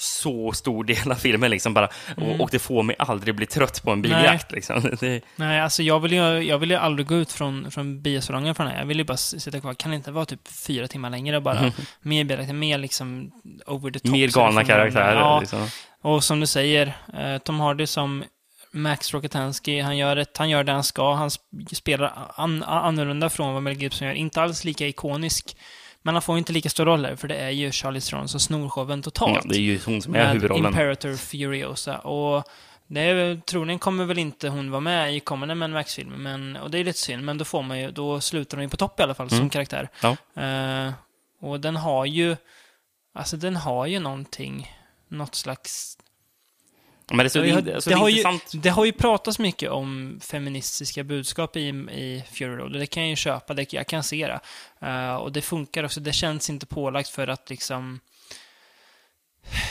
så 0.00 0.52
stor 0.52 0.84
del 0.84 1.10
av 1.12 1.14
filmen. 1.14 1.50
Liksom, 1.50 1.74
bara, 1.74 1.88
och, 2.16 2.40
och 2.40 2.48
det 2.52 2.58
får 2.58 2.82
mig 2.82 2.96
aldrig 2.98 3.34
bli 3.34 3.46
trött 3.46 3.82
på 3.82 3.90
en 3.90 4.02
biljakt. 4.02 4.52
Liksom. 4.52 4.96
Det, 5.00 5.20
Nej, 5.36 5.60
alltså 5.60 5.82
jag 5.82 6.00
vill 6.00 6.12
ju, 6.12 6.38
jag 6.38 6.58
vill 6.58 6.70
ju 6.70 6.76
aldrig 6.76 7.06
gå 7.06 7.14
ut 7.14 7.32
från, 7.32 7.70
från 7.70 8.02
biosalongen 8.02 8.54
för 8.54 8.64
den 8.64 8.72
här. 8.72 8.80
Jag 8.80 8.86
vill 8.86 8.98
ju 8.98 9.04
bara 9.04 9.16
sitta 9.16 9.60
kvar. 9.60 9.74
Kan 9.74 9.90
det 9.90 9.96
inte 9.96 10.10
vara 10.10 10.24
typ 10.24 10.48
fyra 10.48 10.88
timmar 10.88 11.10
längre 11.10 11.36
och 11.36 11.42
bara 11.42 11.72
mer 12.00 12.24
biljakt, 12.24 12.54
mer 12.54 12.78
liksom 12.78 13.32
over 13.66 13.90
the 13.90 13.98
top. 13.98 14.10
mer 14.10 14.28
galna 14.28 14.64
karaktärer. 14.64 15.14
Ja, 15.14 15.40
Liksom. 15.40 15.66
Och 16.02 16.24
som 16.24 16.40
du 16.40 16.46
säger, 16.46 16.96
eh, 17.14 17.38
Tom 17.38 17.60
Hardy 17.60 17.86
som 17.86 18.24
Max 18.72 19.14
Rokatansky, 19.14 19.80
han 19.80 19.96
gör, 19.96 20.16
ett, 20.16 20.36
han 20.36 20.50
gör 20.50 20.64
det 20.64 20.72
han 20.72 20.84
ska. 20.84 21.14
Han 21.14 21.28
sp- 21.28 21.74
spelar 21.74 22.32
an, 22.34 22.62
annorlunda 22.62 23.30
från 23.30 23.54
vad 23.54 23.62
Mel 23.62 23.82
Gibson 23.82 24.08
gör. 24.08 24.14
Inte 24.14 24.42
alls 24.42 24.64
lika 24.64 24.86
ikonisk. 24.86 25.56
Men 26.02 26.14
han 26.14 26.22
får 26.22 26.38
inte 26.38 26.52
lika 26.52 26.70
stor 26.70 26.84
roll 26.84 27.16
för 27.16 27.28
det 27.28 27.34
är 27.36 27.50
ju 27.50 27.70
Charlie 27.72 28.00
Theron 28.00 28.28
som 28.28 28.40
snor 28.40 28.68
showen 28.68 29.02
totalt. 29.02 29.34
Ja, 29.44 29.50
det 29.50 29.56
är 29.56 29.60
ju 29.60 29.80
hon 29.86 30.02
som 30.02 30.14
är 30.14 30.18
med 30.18 30.32
huvudrollen. 30.32 30.66
Imperator 30.66 31.16
Furiosa. 31.16 31.98
Och 31.98 32.44
det 32.86 33.00
är, 33.00 33.40
troligen 33.40 33.78
kommer 33.78 34.04
väl 34.04 34.18
inte 34.18 34.48
hon 34.48 34.70
vara 34.70 34.80
med 34.80 35.16
i 35.16 35.20
kommande 35.20 35.54
Mad 35.54 35.70
Max-filmer, 35.70 36.16
men, 36.16 36.56
och 36.56 36.70
det 36.70 36.78
är 36.78 36.84
lite 36.84 36.98
synd, 36.98 37.24
men 37.24 37.38
då 37.38 37.44
får 37.44 37.62
man 37.62 37.80
ju, 37.80 37.90
då 37.90 38.20
slutar 38.20 38.56
hon 38.56 38.64
ju 38.64 38.68
på 38.68 38.76
topp 38.76 39.00
i 39.00 39.02
alla 39.02 39.14
fall 39.14 39.26
Mm. 39.26 39.38
som 39.38 39.50
karaktär. 39.50 39.88
Ja. 40.02 40.16
Eh, 40.42 40.92
och 41.40 41.60
den 41.60 41.76
har 41.76 42.04
ju, 42.06 42.36
alltså 43.14 43.36
den 43.36 43.56
har 43.56 43.86
ju 43.86 43.98
någonting, 44.00 44.72
något 45.10 45.34
slags 45.34 45.98
Men 47.10 47.18
det 47.18 47.30
så, 47.30 47.40
Det 47.40 47.50
har, 47.50 47.60
det, 47.60 47.84
det 47.84 47.94
har 47.94 48.08
ju, 48.08 48.24
det 48.52 48.70
har 48.70 48.84
ju 48.84 48.92
pratats 48.92 49.38
mycket 49.38 49.70
om 49.70 50.20
feministiska 50.22 51.04
budskap 51.04 51.56
i, 51.56 51.68
i 51.68 52.24
Fury 52.32 52.56
Road, 52.56 52.72
det 52.72 52.86
kan 52.86 53.02
jag 53.02 53.10
ju 53.10 53.16
köpa, 53.16 53.54
det, 53.54 53.72
jag 53.72 53.86
kan 53.86 54.02
se 54.02 54.26
det. 54.26 54.40
Eh, 54.86 55.14
och 55.14 55.32
det 55.32 55.42
funkar 55.42 55.84
också, 55.84 56.00
det 56.00 56.12
känns 56.12 56.50
inte 56.50 56.66
pålagt 56.66 57.08
för 57.08 57.28
att 57.28 57.50
liksom 57.50 58.00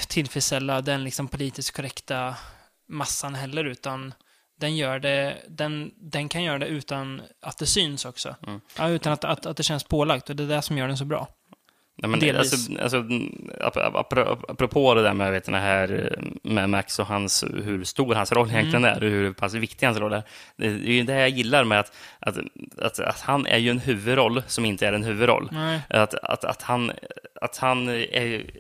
tillfredsställa 0.08 0.82
den 0.82 1.04
liksom 1.04 1.28
politiskt 1.28 1.76
korrekta 1.76 2.36
massan 2.88 3.36
heller, 3.36 3.66
utan 3.66 4.14
den, 4.60 4.78
gör 4.78 5.00
det, 5.00 5.38
den, 5.48 5.92
den 5.98 6.30
kan 6.30 6.44
göra 6.44 6.60
det 6.60 6.68
utan 6.68 7.22
att 7.42 7.58
det 7.58 7.66
syns 7.66 8.06
också. 8.06 8.36
Mm. 8.48 8.62
Ja, 8.78 8.90
utan 8.90 9.14
att, 9.14 9.24
att, 9.24 9.46
att 9.46 9.58
det 9.58 9.64
känns 9.64 9.84
pålagt, 9.84 10.30
och 10.30 10.36
det 10.36 10.44
är 10.44 10.48
det 10.48 10.62
som 10.62 10.78
gör 10.78 10.88
den 10.88 10.98
så 10.98 11.06
bra. 11.06 11.28
Nej, 12.02 12.10
men, 12.10 12.20
delvis. 12.20 12.54
alltså, 12.54 12.82
alltså, 12.82 12.98
ap- 12.98 13.94
ap- 13.94 14.14
ap- 14.14 14.46
apropå 14.50 14.94
det 14.94 15.02
där 15.04 15.14
med, 15.14 15.32
vet, 15.32 15.46
den 15.46 15.54
här, 15.54 16.12
eh, 16.18 16.24
med 16.52 16.70
Max 16.70 17.00
och 17.00 17.06
hans, 17.06 17.46
hur 17.64 17.84
stor 17.84 18.16
hans 18.16 18.32
roll 18.32 18.50
egentligen 18.50 18.86
Mm. 18.86 18.98
är 18.98 19.04
och 19.04 19.10
hur 19.10 19.34
pass 19.34 19.54
viktig 19.54 19.86
hans 19.86 19.98
roll 20.00 20.14
är. 20.14 20.24
Det 20.56 20.66
är 20.68 20.70
ju 20.72 21.04
det 21.04 21.14
jag 21.20 21.30
gillar 21.30 21.64
med 21.64 21.80
att, 21.80 21.92
att, 22.20 22.38
att, 22.78 23.00
att 23.00 23.20
han 23.22 23.46
är 23.46 23.58
ju 23.58 23.70
en 23.70 23.80
huvudroll 23.80 24.42
som 24.48 24.66
inte 24.66 24.88
är 24.88 24.94
en 24.94 25.04
huvudroll. 25.04 25.50
Nej. 25.52 25.80
Att, 25.90 26.14
att, 26.14 26.44
att 26.46 26.62
han, 26.62 26.92
att 27.42 27.58
han 27.58 27.88
är, 27.90 28.16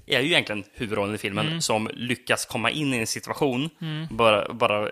är 0.10 0.20
ju 0.22 0.28
egentligen 0.32 0.64
huvudrollen 0.74 1.16
i 1.16 1.18
filmen 1.18 1.48
Mm. 1.48 1.61
som 1.61 1.90
lyckas 1.94 2.45
komma 2.45 2.70
in 2.72 2.94
i 2.94 2.98
en 2.98 3.07
situation, 3.07 3.70
bara, 4.10 4.53
bara 4.53 4.90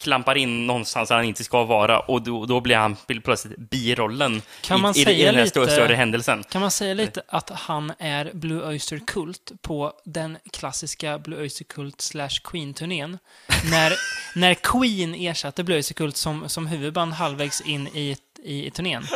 klampar 0.00 0.36
in 0.36 0.66
någonstans 0.66 1.08
där 1.08 1.16
han 1.16 1.24
inte 1.24 1.44
ska 1.44 1.64
vara 1.64 2.00
och 2.00 2.22
då, 2.22 2.46
då 2.46 2.60
blir 2.60 2.76
han 2.76 2.96
plötsligt 3.24 3.58
birollen 3.58 4.42
Kan 4.60 4.80
man 4.80 4.94
i, 4.96 4.98
i, 4.98 5.02
i 5.02 5.04
säga 5.04 5.26
den 5.26 5.34
här 5.34 5.42
lite- 5.44 5.50
större, 5.50 5.70
större 5.70 5.94
händelsen. 5.94 6.44
Kan 6.50 6.60
man 6.60 6.70
säga 6.70 6.94
lite 6.94 7.22
att 7.28 7.50
han 7.50 7.92
är 7.98 8.30
Blue 8.34 8.66
Oyster 8.68 9.00
Cult 9.06 9.52
på 9.62 9.92
den 10.04 10.38
klassiska 10.52 11.18
Blue 11.18 11.40
Oyster 11.42 11.64
Cult 11.64 12.00
slash 12.00 12.28
Queen-turnén? 12.44 13.18
när, 13.70 13.92
när 14.34 14.54
Queen 14.54 15.14
ersatte 15.14 15.64
Blue 15.64 15.76
Oyster 15.76 15.94
Cult 15.94 16.16
som, 16.16 16.48
som 16.48 16.66
huvudband 16.66 17.12
halvvägs 17.12 17.60
in 17.60 17.88
i, 17.88 18.16
i, 18.42 18.66
i 18.66 18.70
turnén. 18.70 19.06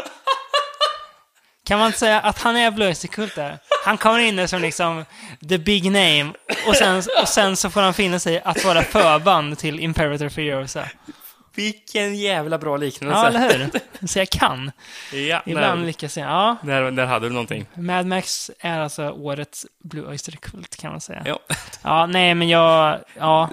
Kan 1.65 1.79
man 1.79 1.87
inte 1.87 1.99
säga 1.99 2.21
att 2.21 2.39
han 2.39 2.57
är 2.57 3.07
Cult 3.07 3.35
där? 3.35 3.59
Han 3.85 3.99
kommer 3.99 4.19
in 4.19 4.37
där 4.37 4.47
som 4.47 4.63
liksom 4.63 5.05
the 5.49 5.59
big 5.59 5.85
name 5.85 6.33
och 6.69 6.77
sen, 6.77 7.03
och 7.23 7.29
sen 7.29 7.57
så 7.57 7.71
får 7.71 7.81
han 7.81 7.95
finna 7.95 8.19
sig 8.19 8.43
att 8.45 8.65
vara 8.65 8.83
förband 8.83 9.59
till 9.59 9.81
Imperator 9.81 10.29
Furiosa. 10.29 10.89
Vilken 11.57 12.17
jävla 12.17 12.59
bra 12.59 12.77
liknelse. 12.77 13.19
Ja, 13.19 13.27
eller 13.29 13.41
hur? 13.41 13.71
Så 14.07 14.19
jag 14.19 14.31
kan. 14.31 14.73
Ja, 15.13 15.43
Ibland 15.47 15.81
där, 15.81 15.87
lyckas 15.87 16.17
jag. 16.17 16.27
Ja, 16.31 16.57
där, 16.63 16.91
där 16.91 17.07
hade 17.07 17.27
du 17.29 17.33
någonting. 17.33 17.67
Mad 17.75 18.07
Max 18.07 18.51
är 18.61 18.81
alltså 18.81 19.11
årets 19.11 19.67
Blue 19.85 20.09
Oyster 20.09 20.33
Cult 20.33 20.77
kan 20.77 20.91
man 20.91 21.01
säga. 21.01 21.23
Ja. 21.27 21.39
Ja, 21.83 22.07
nej, 22.07 22.35
men 22.35 22.49
jag... 22.49 22.99
Ja, 23.19 23.51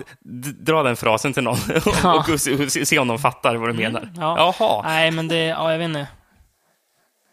Dra 0.59 0.83
den 0.83 0.95
frasen 0.95 1.33
till 1.33 1.43
någon 1.43 1.57
Ja. 2.03 2.13
och, 2.13 2.29
och 2.29 2.41
se, 2.41 2.85
se 2.85 2.99
om 2.99 3.07
de 3.07 3.19
fattar 3.19 3.55
vad 3.55 3.69
du 3.69 3.73
menar. 3.73 4.09
ja. 4.15 4.53
Jaha. 4.59 4.81
nej, 4.83 5.11
men 5.11 5.27
det... 5.27 5.45
Ja, 5.45 5.71
jag 5.71 5.79
vet 5.79 5.85
inte. 5.85 6.07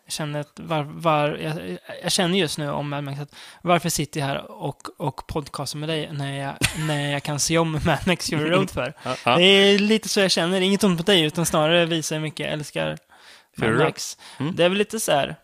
Jag 0.09 0.13
känner, 0.13 0.41
att 0.41 0.61
var, 0.61 0.83
var, 0.83 1.29
jag, 1.29 1.79
jag 2.03 2.13
känner 2.13 2.39
just 2.39 2.59
nu 2.59 2.71
om 2.71 2.89
Mad 2.89 3.05
Max 3.05 3.21
att 3.21 3.35
varför 3.63 3.89
sitter 3.89 4.21
jag 4.21 4.27
här 4.27 4.51
och, 4.51 4.83
och 4.97 5.27
podcastar 5.27 5.79
med 5.79 5.89
dig 5.89 6.09
när 6.13 6.39
jag, 6.39 6.55
när 6.87 7.13
jag 7.13 7.23
kan 7.23 7.41
se 7.41 7.59
om 7.59 7.73
Mad 7.73 8.07
Max 8.07 8.31
Fury 8.31 8.51
Road 8.51 8.71
för? 8.71 8.95
Ja, 9.03 9.17
ja. 9.25 9.37
Det 9.37 9.43
är 9.45 9.79
lite 9.79 10.09
så 10.09 10.21
jag 10.21 10.31
känner. 10.31 10.61
Inget 10.61 10.85
ont 10.85 10.99
mot 10.99 11.07
dig, 11.07 11.23
utan 11.25 11.47
snarare 11.47 11.87
visar 11.87 12.17
hur 12.17 12.23
mycket 12.23 12.41
jag 12.41 12.53
älskar 12.53 12.99
Mad. 13.57 13.75
Max. 13.75 14.19
Mm. 14.41 14.57
Det 14.57 14.65
är 14.65 14.69
väl 14.69 14.79
lite 14.79 15.01
så 15.01 15.13
här, 15.13 15.37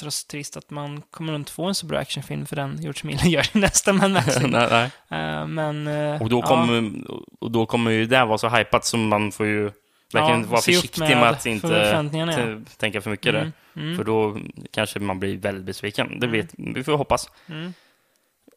trots 0.00 0.24
trist 0.26 0.56
att 0.56 0.70
man 0.70 1.02
kommer 1.02 1.36
inte 1.36 1.52
få 1.52 1.64
en 1.64 1.74
så 1.74 1.86
bra 1.86 1.98
actionfilm 1.98 2.46
för 2.46 2.56
den 2.56 2.82
George 2.82 3.00
Miller 3.04 3.24
gör 3.28 3.56
i 3.56 3.58
nästa 3.58 3.92
Mad 3.92 4.10
Max. 4.10 4.38
nej, 4.40 4.68
nej. 4.70 4.90
Eh, 5.20 5.46
men... 5.46 5.86
eh, 5.86 6.22
Och, 6.22 6.28
då 6.28 6.38
ja. 6.38 6.46
kommer, 6.46 6.92
och 7.40 7.50
då 7.50 7.66
kommer 7.66 7.90
ju 7.90 8.06
det 8.06 8.24
vara 8.24 8.38
så 8.38 8.48
hypat 8.48 8.84
som 8.84 9.08
man 9.08 9.32
får 9.32 9.46
ju 9.46 9.70
verkligen 10.14 10.40
Ja, 10.40 10.46
vara 10.46 10.60
försiktig 10.60 11.00
med 11.00 11.10
med 11.16 11.28
att 11.30 11.46
inte 11.46 12.06
ja. 12.16 12.60
tänka 12.76 13.00
för 13.00 13.10
mycket 13.10 13.34
Mm, 13.34 13.52
där. 13.74 13.82
mm, 13.82 13.96
För 13.96 14.04
då 14.04 14.38
kanske 14.70 15.00
man 15.00 15.20
blir 15.20 15.38
väldigt 15.38 15.64
besviken. 15.64 16.20
Det 16.20 16.26
vet, 16.26 16.54
vi 16.56 16.84
får 16.84 16.96
hoppas. 16.96 17.30
mm. 17.46 17.72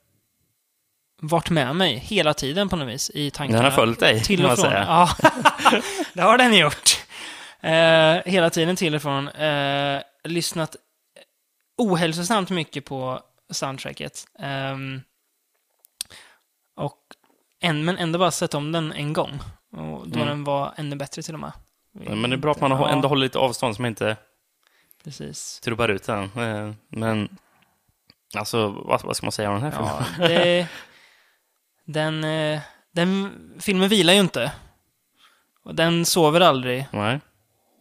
varit 1.21 1.51
med 1.51 1.77
mig 1.77 1.97
hela 1.99 2.35
tiden 2.35 2.69
på 2.69 2.77
något 2.77 2.89
vis 2.89 3.11
i 3.15 3.31
tankarna. 3.31 3.59
Den 3.63 3.71
har 3.73 3.77
följt 3.77 4.01
dig, 4.01 4.23
Till 4.25 4.47
och 4.47 4.59
från. 4.59 4.73
Ja, 4.73 5.09
det 6.13 6.23
har 6.23 6.39
den 6.39 6.57
gjort. 6.57 7.05
Eh, 7.61 8.33
hela 8.33 8.51
tiden 8.51 8.77
till 8.77 8.95
och 8.95 9.03
från. 9.03 9.29
Eh, 9.29 10.01
lyssnat 10.25 10.77
ohälsosamt 11.79 12.51
mycket 12.51 12.85
på 12.85 13.21
soundtracket. 13.51 14.25
Ehm, 14.39 15.03
och 16.77 16.99
en, 17.61 17.85
men 17.85 17.99
ändå 17.99 18.19
bara 18.19 18.31
sett 18.31 18.55
om 18.55 18.73
den 18.73 18.93
en 18.93 19.13
gång. 19.13 19.39
Och 19.73 20.09
då 20.09 20.15
Mm. 20.17 20.27
den 20.29 20.45
var 20.45 20.73
ännu 20.77 20.97
bättre 20.97 21.23
till 21.23 21.35
och 21.35 21.41
med. 21.41 21.53
Men 21.93 22.31
det 22.31 22.37
är 22.37 22.39
bra 22.39 22.53
att 22.53 22.61
man 22.61 22.73
har 22.73 22.87
Ja, 22.89 22.93
ändå 22.93 23.09
håller 23.09 23.23
lite 23.23 23.39
avstånd 23.39 23.77
som 23.77 23.87
inte 23.87 24.17
Precis. 25.05 25.61
trubbar 25.61 25.89
ut 25.89 26.05
den. 26.07 26.23
Eh, 26.25 26.73
Men 26.89 27.37
alltså, 28.37 28.69
vad, 28.69 29.03
vad 29.03 29.17
ska 29.17 29.27
man 29.27 29.33
säga 29.33 29.51
om 29.51 29.61
den 29.61 29.65
här 29.65 29.71
filmen? 29.71 30.05
Ja, 30.19 30.29
det, 30.29 30.69
den, 31.89 32.25
eh, 32.25 32.61
den 32.93 33.31
filmen 33.61 33.89
vilar 33.89 34.13
ju 34.15 34.21
inte. 34.21 34.53
Och 35.65 35.75
den 35.75 36.05
sover 36.05 36.41
aldrig. 36.41 36.87
Nej, 36.93 37.21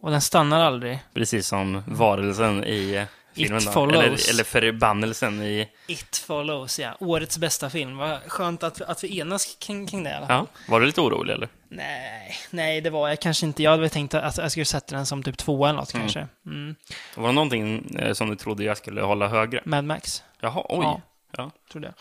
Och 0.02 0.10
den 0.10 0.20
stannar 0.20 0.60
aldrig. 0.64 0.98
precis 1.14 1.46
som 1.48 1.82
varelsen 1.86 2.64
i 2.64 3.06
filmen. 3.34 3.58
It 3.62 3.72
follows. 3.72 3.94
Eller, 4.04 4.30
eller 4.34 4.44
förbannelsen 4.44 5.42
i... 5.42 5.68
It 5.86 6.16
follows, 6.26 6.78
ja. 6.78 6.96
Årets 7.00 7.38
bästa 7.38 7.70
film. 7.70 7.96
Vad 7.96 8.18
skönt 8.22 8.62
att, 8.62 8.80
att 8.80 9.04
vi 9.04 9.18
enas 9.20 9.56
kring, 9.60 9.86
kring 9.86 10.04
det 10.04 10.10
i 10.10 10.12
alla 10.14 10.26
fall. 10.26 10.46
Ja, 10.54 10.60
var 10.72 10.80
du 10.80 10.86
lite 10.86 11.00
orolig 11.00 11.34
eller? 11.34 11.48
Nej, 11.68 12.34
nej, 12.50 12.80
det 12.80 12.90
var 12.90 13.08
jag 13.08 13.20
kanske 13.20 13.46
inte. 13.46 13.62
Jag 13.62 13.70
hade 13.70 13.80
väl 13.80 13.90
tänkt 13.90 14.14
att 14.14 14.38
jag 14.38 14.50
skulle 14.50 14.64
sätta 14.64 14.96
den 14.96 15.06
som 15.06 15.22
typ 15.22 15.36
tvåa 15.38 15.68
eller 15.68 15.78
något 15.78 15.94
Mm. 15.94 16.02
kanske. 16.02 16.26
Mm. 16.46 16.74
Var 17.16 17.26
det 17.28 17.34
någonting 17.34 17.96
eh, 17.98 18.12
som 18.12 18.28
du 18.30 18.36
trodde 18.36 18.64
jag 18.64 18.76
skulle 18.76 19.02
hålla 19.02 19.28
högre? 19.28 19.62
Mad 19.64 19.84
Max, 19.84 20.22
Jaha, 20.40 20.62
oj. 20.68 20.78
Ja. 20.84 21.00
Ja. 21.36 21.50
trodde 21.72 21.86
jag. 21.86 21.94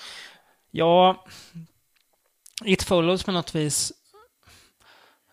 Ja, 0.72 1.26
It 2.66 2.84
follows 2.84 3.24
på 3.24 3.32
något 3.32 3.56
vis. 3.56 3.94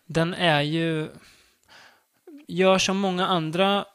Den 0.05 0.33
är 0.33 0.61
ju... 0.61 1.09
Gör 2.47 2.77
som 2.77 2.97
många 2.97 3.27
andra, 3.27 3.85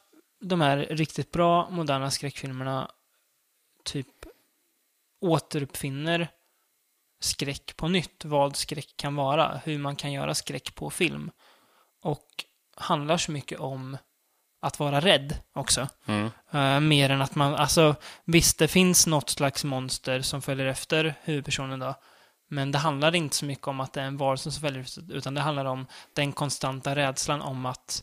de 0.41 0.61
här 0.61 0.77
riktigt 0.77 1.31
bra 1.31 1.71
moderna 1.71 2.11
skräckfilmerna, 2.11 2.91
typ 3.85 4.07
återuppfinner 5.21 6.29
skräck 7.21 7.77
på 7.77 7.89
nytt. 7.89 8.25
Vad 8.25 8.57
skräck 8.57 8.97
kan 8.97 9.15
vara. 9.15 9.61
Hur 9.65 9.79
man 9.79 9.97
kan 9.97 10.13
göra 10.13 10.35
skräck 10.35 10.75
på 10.75 10.91
film. 10.91 11.31
Och 12.03 12.27
handlar 12.77 13.17
så 13.17 13.33
mycket 13.33 13.61
om 13.61 13.97
att 14.61 14.79
vara 14.79 15.01
rädd 15.01 15.39
också. 15.53 15.89
Mm. 16.07 16.31
Eh, 16.51 16.81
mer 16.81 17.11
än 17.11 17.23
att 17.23 17.35
man, 17.35 17.55
alltså 17.55 17.95
visst 18.25 18.59
det 18.59 18.69
finns 18.69 19.07
något 19.07 19.31
slags 19.31 19.65
monster 19.65 20.21
som 20.23 20.43
följer 20.43 20.67
efter 20.67 21.15
huvudpersonen 21.23 21.79
då. 21.79 21.95
Men 22.53 22.73
det 22.73 22.79
handlar 22.79 23.15
inte 23.15 23.37
så 23.37 23.45
mycket 23.45 23.69
om 23.69 23.81
att 23.81 23.93
det 23.93 24.01
är 24.01 24.05
en 24.05 24.17
varelse 24.17 24.51
som 24.51 24.77
efter, 24.77 25.13
utan 25.13 25.35
det 25.35 25.41
handlar 25.41 25.65
om 25.65 25.87
den 26.15 26.33
konstanta 26.33 26.95
rädslan 26.95 27.43
om 27.43 27.67
att 27.67 28.03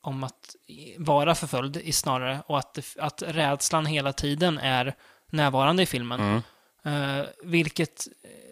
om 0.00 0.24
att 0.24 0.56
vara 0.98 1.34
förföljd 1.34 1.76
i 1.76 1.92
snarare 1.92 2.42
och 2.46 2.58
att, 2.58 2.78
att 2.98 3.22
rädslan 3.26 3.86
hela 3.86 4.12
tiden 4.12 4.58
är 4.58 4.94
närvarande 5.30 5.82
i 5.82 5.86
filmen. 5.86 6.20
Mm. 6.20 6.42
Eh, 6.84 7.26
vilket 7.42 8.06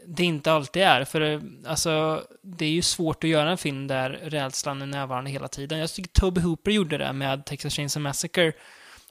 det 0.07 0.25
inte 0.25 0.53
alltid 0.53 0.83
är. 0.83 1.05
För 1.05 1.21
eh, 1.21 1.41
alltså, 1.67 2.25
det 2.43 2.65
är 2.65 2.71
ju 2.71 2.83
svårt 2.83 3.25
att 3.25 3.31
göra 3.31 3.51
en 3.51 3.59
film 3.59 3.87
där 3.87 4.11
rädslan 4.11 4.83
är 4.83 4.87
närvarande 4.87 5.31
hela 5.31 5.49
tiden. 5.49 5.79
Jag 5.79 5.93
tycker 5.93 6.21
Toby 6.21 6.41
Hooper 6.41 6.71
gjorde 6.71 6.99
det 6.99 7.13
med 7.13 7.45
Texas 7.47 7.75
Chainsaw 7.75 8.03
Massacre. 8.09 8.53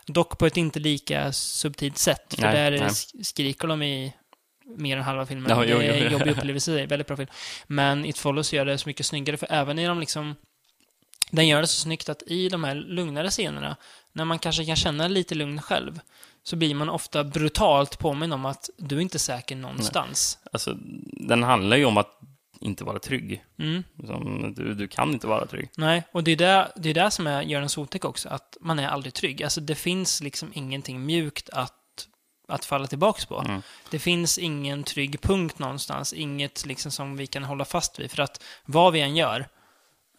Dock 0.06 0.38
på 0.38 0.46
ett 0.46 0.58
inte 0.58 0.80
lika 0.80 1.34
subtilt 1.34 1.98
sätt. 1.98 2.34
För 2.34 2.42
Nej, 2.42 2.54
där 2.54 2.72
nej. 2.72 2.82
sk- 2.82 3.24
skriker 3.24 3.68
de 3.68 3.82
i 3.84 4.14
mer 4.66 4.98
än 4.98 5.04
halva 5.04 5.26
filmen. 5.26 5.50
Ja, 5.50 5.66
jo, 5.66 5.78
det 5.78 5.86
är 5.86 5.98
jo. 5.98 6.06
en 6.06 6.12
jobbig 6.12 6.32
upplevelse, 6.32 6.72
det 6.72 6.82
är 6.82 6.88
väldigt 6.88 7.08
bra 7.08 7.18
film. 7.18 7.30
Men 7.68 8.06
It 8.06 8.18
Follows 8.18 8.54
gör 8.54 8.66
det 8.66 8.78
så 8.78 8.90
mycket 8.90 9.06
snyggare, 9.06 9.38
för 9.38 9.48
även 9.52 9.80
i 9.80 9.88
de 9.88 10.00
liksom... 10.00 10.36
Den 11.32 11.48
gör 11.48 11.62
det 11.62 11.68
så 11.68 11.82
snyggt 11.82 12.10
att 12.10 12.24
i 12.28 12.50
de 12.50 12.64
här 12.64 12.76
lugnare 12.76 13.30
scenerna, 13.30 13.76
när 14.14 14.26
man 14.26 14.40
kanske 14.40 14.66
kan 14.66 14.76
känna 14.76 15.08
lite 15.08 15.36
lugn 15.36 15.62
själv, 15.62 16.00
så 16.44 16.56
blir 16.56 16.76
man 16.76 16.90
ofta 16.90 17.24
brutalt 17.24 18.00
påminn 18.00 18.34
om 18.34 18.46
att 18.46 18.70
du 18.78 18.98
är 18.98 19.02
inte 19.02 19.20
säker 19.20 19.56
någonstans. 19.56 20.38
Alltså, 20.54 20.78
den 21.28 21.44
handlar 21.44 21.78
ju 21.78 21.86
om 21.86 21.98
att 21.98 22.20
inte 22.62 22.84
vara 22.84 23.00
trygg. 23.00 23.44
Mm. 23.60 23.84
Som, 24.06 24.54
du, 24.58 24.74
du 24.74 24.88
kan 24.88 25.12
inte 25.12 25.28
vara 25.28 25.46
trygg. 25.46 25.70
Nej, 25.78 26.04
och 26.12 26.24
det 26.24 26.32
är 26.32 26.36
det, 26.36 26.72
det, 26.76 26.90
är 26.90 26.94
det 26.94 27.12
som 27.12 27.28
är, 27.28 27.42
gör 27.42 27.60
den 27.60 27.70
så 27.70 27.82
otäck 27.82 28.06
också, 28.06 28.30
att 28.30 28.58
man 28.62 28.80
är 28.80 28.88
aldrig 28.88 29.14
trygg. 29.14 29.44
Alltså 29.44 29.62
det 29.62 29.76
finns 29.76 30.22
liksom 30.22 30.52
ingenting 30.54 31.06
mjukt 31.06 31.50
att, 31.50 31.74
att 32.52 32.66
falla 32.66 32.88
tillbaks 32.88 33.26
på. 33.26 33.40
Mm. 33.40 33.62
Det 33.90 34.00
finns 34.00 34.38
ingen 34.38 34.84
trygg 34.84 35.22
punkt 35.22 35.60
någonstans, 35.60 36.14
inget 36.14 36.66
liksom 36.66 36.92
som 36.92 37.18
vi 37.18 37.28
kan 37.28 37.44
hålla 37.44 37.66
fast 37.66 38.00
vid. 38.00 38.12
För 38.12 38.24
att 38.24 38.44
vad 38.66 38.94
vi 38.94 39.02
än 39.02 39.16
gör, 39.16 39.48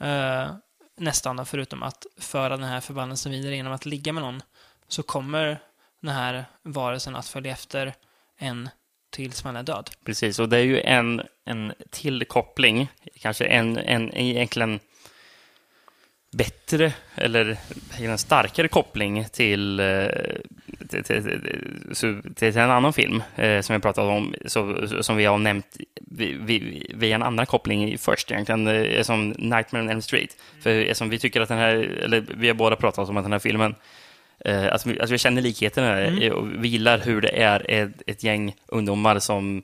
eh, 0.00 0.54
nästan 0.96 1.36
då, 1.36 1.44
förutom 1.44 1.82
att 1.82 2.06
föra 2.18 2.56
den 2.56 2.68
här 2.68 2.80
förbannelsen 2.80 3.32
vidare 3.32 3.56
genom 3.56 3.72
att 3.72 3.86
ligga 3.86 4.12
med 4.12 4.22
någon, 4.22 4.42
så 4.88 5.02
kommer 5.02 5.60
den 6.00 6.14
här 6.14 6.44
varelsen 6.62 7.16
att 7.16 7.28
följa 7.28 7.52
efter 7.52 7.94
en 8.38 8.68
tills 9.10 9.44
man 9.44 9.56
är 9.56 9.62
död. 9.62 9.90
Precis, 10.04 10.38
och 10.38 10.48
det 10.48 10.58
är 10.58 10.64
ju 10.64 10.80
en, 10.80 11.22
en 11.44 11.72
till 11.90 12.24
koppling, 12.24 12.88
kanske 13.20 13.44
en, 13.44 13.78
en 13.78 14.14
egentligen 14.14 14.80
bättre 16.32 16.92
eller 17.14 17.56
en 17.98 18.18
starkare 18.18 18.68
koppling 18.68 19.26
till, 19.32 19.80
eh, 19.80 20.06
till, 20.88 21.04
till, 21.04 22.22
till, 22.34 22.56
en 22.56 22.70
annan 22.70 22.92
film 22.92 23.22
eh, 23.36 23.60
som 23.60 23.72
jag 23.72 23.82
pratade 23.82 24.08
om, 24.08 24.34
så, 24.46 24.88
som 25.02 25.16
vi 25.16 25.24
har 25.24 25.38
nämnt 25.38 25.76
via 26.94 27.14
en 27.14 27.22
annan 27.22 27.46
koppling 27.46 27.98
först 27.98 28.30
egentligen, 28.30 28.66
eh, 28.66 29.02
som 29.02 29.28
Nightmare 29.28 29.82
on 29.82 29.90
Elm 29.90 30.02
Street. 30.02 30.36
För 30.60 30.94
som 30.94 31.08
vi 31.08 31.18
tycker 31.18 31.40
att 31.40 31.48
den 31.48 31.58
här, 31.58 31.74
eller 31.74 32.24
vi 32.36 32.48
har 32.48 32.54
båda 32.54 32.76
pratat 32.76 33.08
om 33.08 33.16
att 33.16 33.24
den 33.24 33.32
här 33.32 33.38
filmen 33.38 33.74
Eh, 34.44 34.72
alltså, 34.72 34.88
alltså 34.88 35.12
vi 35.12 35.18
känner 35.18 35.42
likheten 35.42 35.84
här. 35.84 36.02
Mm. 36.02 36.32
Och 36.32 36.64
vi 36.64 36.68
gillar 36.68 36.98
hur 36.98 37.20
det 37.20 37.42
är 37.42 37.70
ett, 37.70 38.02
ett 38.06 38.22
gäng 38.22 38.54
ungdomar 38.66 39.18
som 39.18 39.58
eh, 39.58 39.62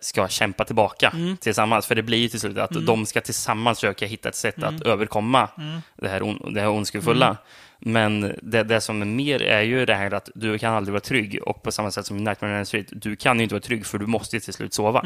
ska 0.00 0.28
kämpa 0.28 0.64
tillbaka 0.64 1.12
mm. 1.14 1.36
tillsammans. 1.36 1.86
För 1.86 1.94
det 1.94 2.02
blir 2.02 2.18
ju 2.18 2.28
till 2.28 2.40
slut 2.40 2.58
att 2.58 2.70
mm. 2.70 2.86
de 2.86 3.06
ska 3.06 3.20
tillsammans 3.20 3.80
försöka 3.80 4.06
hitta 4.06 4.28
ett 4.28 4.34
sätt 4.34 4.62
att 4.62 4.80
mm. 4.80 4.92
överkomma 4.92 5.48
mm. 5.58 5.80
det, 5.96 6.08
här 6.08 6.22
on, 6.22 6.54
det 6.54 6.60
här 6.60 6.68
ondskefulla. 6.68 7.26
Mm. 7.26 7.38
Men 7.78 8.34
det, 8.42 8.62
det 8.62 8.80
som 8.80 9.02
är 9.02 9.06
mer 9.06 9.42
är 9.42 9.62
ju 9.62 9.86
det 9.86 9.94
här 9.94 10.14
att 10.14 10.30
du 10.34 10.58
kan 10.58 10.74
aldrig 10.74 10.92
vara 10.92 11.00
trygg. 11.00 11.42
Och 11.42 11.62
på 11.62 11.72
samma 11.72 11.90
sätt 11.90 12.06
som 12.06 12.16
i 12.16 12.20
Nightmare 12.20 12.52
on 12.52 12.56
Elm 12.56 12.66
Street, 12.66 12.88
du 12.92 13.16
kan 13.16 13.36
ju 13.36 13.42
inte 13.42 13.54
vara 13.54 13.62
trygg 13.62 13.86
för 13.86 13.98
du 13.98 14.06
måste 14.06 14.36
ju 14.36 14.40
till 14.40 14.54
slut 14.54 14.74
sova. 14.74 15.04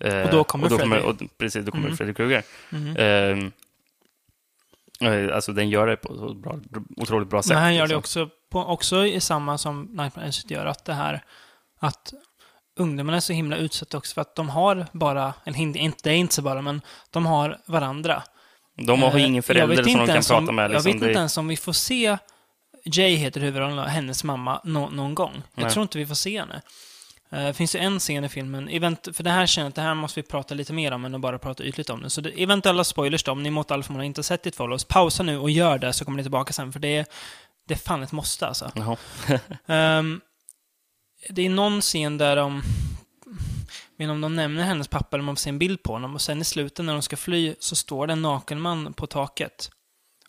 Eh, 0.00 0.22
och 0.22 0.30
då 0.30 0.44
kommer 0.44 0.64
och 0.64 0.70
då 0.70 0.76
Freddy. 0.78 0.90
Kommer, 0.90 1.04
och, 1.04 1.38
precis, 1.38 1.64
då 1.64 1.72
kommer 1.72 1.90
Freddy 1.90 2.14
Krueger. 2.14 2.42
Eh, 2.96 3.50
Eh, 5.00 5.34
alltså 5.34 5.52
den 5.52 5.68
gör 5.68 5.86
det 5.86 5.96
på 5.96 6.30
ett 6.30 6.36
bra, 6.36 6.58
otroligt 6.96 7.28
bra 7.28 7.42
sätt. 7.42 7.54
Men 7.54 7.62
han 7.62 7.74
gör 7.74 7.82
liksom. 7.82 7.94
det 7.94 7.98
också, 7.98 8.28
på, 8.50 8.64
också 8.64 9.06
i 9.06 9.20
samma 9.20 9.58
som 9.58 9.82
Nightmare 9.82 10.30
gör, 10.46 10.66
att 10.66 10.84
det 10.84 10.92
här 10.92 11.24
att 11.78 12.12
ungdomarna 12.76 13.16
är 13.16 13.20
så 13.20 13.32
himla 13.32 13.56
utsatta 13.56 13.98
också 13.98 14.14
för 14.14 14.20
att 14.20 14.34
de 14.34 14.48
har 14.48 14.86
bara, 14.92 15.34
eller 15.44 15.58
inte, 15.58 15.92
det 16.02 16.10
är 16.10 16.16
inte 16.16 16.34
så 16.34 16.42
bara, 16.42 16.62
men 16.62 16.80
de 17.10 17.26
har 17.26 17.58
varandra. 17.66 18.22
De 18.86 19.02
har 19.02 19.16
eh, 19.16 19.26
ingen 19.26 19.42
förälder 19.42 19.82
som 19.82 19.92
de 19.92 20.06
kan 20.06 20.22
prata 20.22 20.36
om, 20.36 20.56
med. 20.56 20.70
Liksom. 20.70 20.90
Jag 20.90 20.94
vet 20.94 21.08
inte 21.08 21.18
ens 21.18 21.38
om 21.38 21.48
vi 21.48 21.56
får 21.56 21.72
se 21.72 22.18
Jay 22.84 23.14
heter 23.14 23.40
huvudrollen, 23.40 23.88
hennes 23.88 24.24
mamma, 24.24 24.60
no, 24.64 24.90
någon 24.92 25.14
gång. 25.14 25.42
Jag 25.54 25.62
Nej. 25.62 25.72
tror 25.72 25.82
inte 25.82 25.98
vi 25.98 26.06
får 26.06 26.14
se 26.14 26.40
henne. 26.40 26.62
Det 27.30 27.48
uh, 27.48 27.52
finns 27.52 27.74
ju 27.74 27.78
en 27.78 27.98
scen 27.98 28.24
i 28.24 28.28
filmen, 28.28 28.68
event, 28.68 29.08
för 29.12 29.24
det 29.24 29.30
här 29.30 29.46
känner 29.46 29.64
jag 29.64 29.68
att 29.68 29.74
det 29.74 29.82
här 29.82 29.94
måste 29.94 30.20
vi 30.20 30.26
prata 30.26 30.54
lite 30.54 30.72
mer 30.72 30.92
om 30.92 31.04
än 31.04 31.14
att 31.14 31.20
bara 31.20 31.38
prata 31.38 31.64
ytligt 31.64 31.90
om 31.90 32.02
det. 32.02 32.10
Så 32.10 32.20
det, 32.20 32.42
eventuella 32.42 32.84
spoilers 32.84 33.24
då, 33.24 33.32
om 33.32 33.42
ni 33.42 33.50
mot 33.50 33.70
all 33.70 33.82
förmodan 33.82 34.04
inte 34.04 34.22
sett 34.22 34.46
It 34.46 34.56
Follows, 34.56 34.84
pausa 34.84 35.22
nu 35.22 35.38
och 35.38 35.50
gör 35.50 35.78
det 35.78 35.92
så 35.92 36.04
kommer 36.04 36.16
ni 36.16 36.22
tillbaka 36.22 36.52
sen, 36.52 36.72
för 36.72 36.80
det 36.80 36.96
är, 36.96 37.06
det 37.68 37.74
är 37.74 37.78
fan 37.78 38.02
ett 38.02 38.12
måste 38.12 38.46
alltså. 38.46 38.70
um, 39.66 40.20
det 41.28 41.42
är 41.42 41.50
någon 41.50 41.80
scen 41.80 42.18
där 42.18 42.36
de, 42.36 42.62
men 43.96 44.10
om 44.10 44.20
de 44.20 44.36
nämner 44.36 44.62
hennes 44.62 44.88
pappa 44.88 45.16
eller 45.16 45.22
om 45.22 45.26
man 45.26 45.36
får 45.36 45.40
se 45.40 45.50
en 45.50 45.58
bild 45.58 45.82
på 45.82 45.92
honom 45.92 46.14
och 46.14 46.22
sen 46.22 46.40
i 46.40 46.44
slutet 46.44 46.84
när 46.84 46.92
de 46.92 47.02
ska 47.02 47.16
fly 47.16 47.54
så 47.58 47.76
står 47.76 48.06
det 48.06 48.12
en 48.12 48.22
naken 48.22 48.60
man 48.60 48.92
på 48.92 49.06
taket 49.06 49.70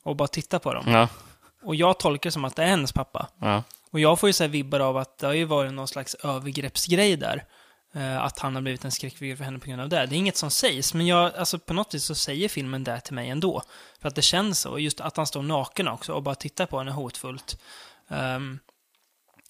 och 0.04 0.16
bara 0.16 0.28
tittar 0.28 0.60
på 0.60 0.74
dem. 0.74 0.84
Ja. 0.88 1.08
Och 1.64 1.76
jag 1.76 2.00
tolkar 2.00 2.28
det 2.28 2.32
som 2.32 2.46
att 2.46 2.56
det 2.56 2.64
är 2.64 2.68
hennes 2.68 2.92
pappa. 2.92 3.28
Ja. 3.42 3.64
Och 3.92 4.00
jag 4.00 4.20
får 4.20 4.30
ju 4.30 4.34
så 4.34 4.48
vibbar 4.48 4.80
av 4.80 4.98
att 4.98 5.18
det 5.18 5.28
har 5.28 5.34
ju 5.34 5.46
varit 5.46 5.74
någon 5.74 5.88
slags 5.88 6.16
övergreppsgrej 6.16 7.18
där. 7.18 7.44
Eh, 7.94 8.24
att 8.24 8.40
han 8.40 8.56
har 8.56 8.62
blivit 8.62 8.86
en 8.86 8.92
skräckfigur 8.92 9.36
för 9.36 9.44
henne 9.44 9.60
på 9.60 9.68
grund 9.68 9.82
av 9.82 9.90
det. 9.90 10.06
Det 10.06 10.16
är 10.16 10.18
inget 10.18 10.38
som 10.38 10.52
sägs, 10.52 10.94
men 10.94 11.08
jag, 11.08 11.36
alltså 11.36 11.60
på 11.60 11.74
något 11.74 11.94
vis 11.94 12.04
så 12.04 12.16
säger 12.16 12.50
filmen 12.50 12.84
det 12.84 13.00
till 13.00 13.14
mig 13.14 13.30
ändå. 13.30 13.62
För 14.02 14.08
att 14.08 14.16
det 14.16 14.22
känns 14.22 14.60
så. 14.60 14.80
Just 14.80 15.02
att 15.02 15.18
han 15.18 15.28
står 15.28 15.42
naken 15.42 15.88
också 15.88 16.14
och 16.14 16.24
bara 16.24 16.36
tittar 16.36 16.66
på 16.66 16.78
henne 16.78 16.92
hotfullt. 16.92 17.62
Um, 18.08 18.60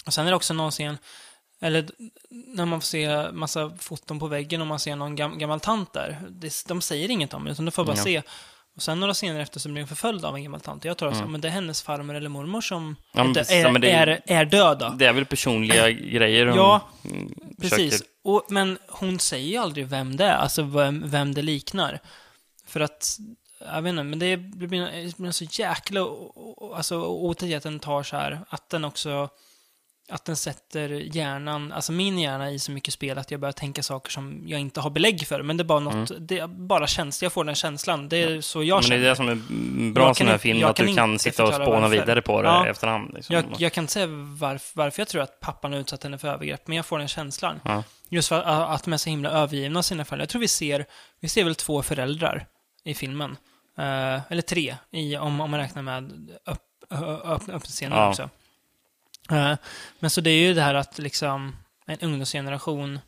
och 0.06 0.14
sen 0.14 0.26
är 0.26 0.32
det 0.32 0.36
också 0.36 0.54
någon 0.54 0.72
scen, 0.72 0.98
eller 1.62 1.90
när 2.30 2.66
man 2.66 2.82
får 2.82 2.86
se 2.86 3.32
massa 3.32 3.72
foton 3.80 4.20
på 4.20 4.28
väggen 4.28 4.62
och 4.62 4.68
man 4.68 4.80
ser 4.80 4.96
någon 4.96 5.16
gam, 5.16 5.38
gammal 5.38 5.60
tant 5.60 5.94
där. 5.94 6.22
Det, 6.30 6.64
de 6.68 6.82
säger 6.82 7.12
inget 7.12 7.34
om 7.34 7.46
det, 7.46 7.52
utan 7.52 7.66
du 7.66 7.72
får 7.72 7.86
bara 7.86 7.98
ja. 7.98 8.04
se 8.04 8.22
och 8.78 8.84
sen 8.84 9.00
några 9.00 9.14
scener 9.14 9.40
efter 9.40 9.60
så 9.60 9.70
blir 9.70 9.82
hon 9.82 9.88
förföljd 9.88 10.26
av 10.26 10.36
en 10.36 10.44
gammal 10.44 10.62
tant. 10.62 10.86
Jag 10.86 10.98
tror 10.98 11.12
mm. 11.12 11.36
att 11.36 11.42
det 11.42 11.48
är 11.48 11.52
hennes 11.52 11.82
farmor 11.82 12.16
eller 12.16 12.30
mormor 12.30 12.62
som 12.62 12.96
ja, 13.14 13.30
är, 13.30 13.34
precis, 13.34 13.52
är, 13.52 13.80
det, 13.80 13.92
är, 13.92 14.22
är, 14.26 14.46
döda. 14.46 14.90
Det 14.90 15.06
är 15.06 15.14
väl 15.14 15.26
personliga 15.26 15.92
grejer 15.92 16.46
Ja, 16.46 16.82
precis. 17.62 18.04
Och, 18.24 18.46
men 18.50 18.78
hon 18.88 19.20
säger 19.20 19.48
ju 19.48 19.58
aldrig 19.58 19.88
vem 19.88 20.18
det 20.18 20.26
är, 20.26 20.36
alltså 20.36 20.64
vem, 20.64 21.04
vem 21.10 21.34
det 21.34 21.42
liknar. 21.42 22.00
För 22.66 22.80
att, 22.80 23.18
jag 23.60 23.82
vet 23.82 23.90
inte, 23.90 24.04
men 24.04 24.20
det 24.20 24.38
blir, 24.38 25.06
det 25.06 25.18
blir 25.18 25.32
så 25.32 25.46
jäkla 25.52 26.02
alltså, 26.76 26.98
otäckt 27.06 27.56
att 27.56 27.64
den 27.64 27.80
tar 27.80 28.04
så 28.04 28.16
här, 28.16 28.40
att 28.50 28.70
den 28.70 28.86
också 28.86 29.30
att 30.10 30.26
den 30.26 30.36
sätter 30.36 30.90
hjärnan, 30.90 31.72
alltså 31.72 31.92
min 31.92 32.20
hjärna 32.20 32.52
i 32.52 32.60
så 32.60 32.72
mycket 32.72 32.94
spel 32.94 33.18
att 33.18 33.32
jag 33.32 33.40
börjar 33.40 33.54
tänka 33.54 33.84
saker 33.84 34.12
som 34.12 34.44
jag 34.46 34.60
inte 34.60 34.82
har 34.82 34.90
belägg 34.90 35.28
för. 35.28 35.44
Men 35.44 35.58
det 35.58 35.62
är 35.62 35.66
bara 35.66 35.80
något, 35.80 36.10
mm. 36.10 36.28
det 36.28 36.40
är 36.40 36.48
bara 36.48 36.88
känsla, 36.88 37.26
jag 37.26 37.34
får 37.34 37.44
den 37.44 37.56
känslan. 37.56 38.10
Det 38.10 38.24
är 38.24 38.42
så 38.42 38.64
jag 38.64 38.84
känner. 38.84 38.96
Men 38.96 39.04
det 39.04 39.08
är 39.08 39.10
det 39.10 39.16
som 39.16 39.30
är 39.30 39.94
bra 39.94 40.14
sån 40.14 40.28
här 40.28 40.38
film, 40.38 40.66
att 40.66 40.76
du 40.76 40.96
kan 40.96 41.20
sitta 41.20 41.44
och 41.44 41.54
spåna 41.54 41.70
varför. 41.70 41.90
vidare 41.90 42.22
på 42.22 42.42
det 42.42 42.48
ja. 42.48 42.68
efterhand. 42.68 43.14
Liksom. 43.14 43.36
Jag, 43.36 43.46
jag, 43.58 43.74
kan 43.74 43.84
inte 43.84 43.94
säga 43.94 44.08
varf, 44.08 44.72
varför 44.74 45.02
jag 45.02 45.08
tror 45.08 45.22
att 45.22 45.40
pappan 45.40 45.74
har 45.74 45.80
utsatt 45.80 46.04
henne 46.04 46.18
för 46.18 46.28
övergrepp, 46.28 46.68
men 46.68 46.78
jag 46.78 46.86
får 46.86 47.00
den 47.00 47.08
känslan. 47.08 47.60
Ja. 47.64 47.84
Just 48.10 48.30
för 48.30 48.44
att 48.44 48.84
de 48.84 48.94
är 48.94 48.98
så 48.98 49.10
himla 49.10 49.30
övergivna 49.30 49.80
i 49.80 49.84
sina 49.84 50.06
fall. 50.06 50.20
Jag 50.20 50.30
tror 50.30 50.40
vi 50.40 50.48
ser, 50.48 50.86
vi 51.20 51.30
ser 51.30 51.44
väl 51.44 51.56
två 51.56 51.84
föräldrar 51.84 52.46
i 52.84 52.94
filmen. 52.94 53.32
Uh, 53.80 54.32
eller 54.32 54.42
tre, 54.42 54.76
i, 54.92 55.18
om, 55.18 55.42
om 55.42 55.52
man 55.52 55.60
räknar 55.60 55.82
med 55.82 56.30
upp, 56.46 56.60
upp, 57.24 57.56
upp, 57.56 57.64
scenen 57.64 57.98
ja. 57.98 58.10
också. 58.10 58.30
Men 60.00 60.10
så 60.10 60.22
det 60.22 60.30
är 60.30 60.48
ju 60.48 60.54
det 60.54 60.62
här 60.62 60.74
att 60.74 61.00
liksom 61.00 61.56
en 61.86 62.00
ungdomsgeneration 62.00 63.00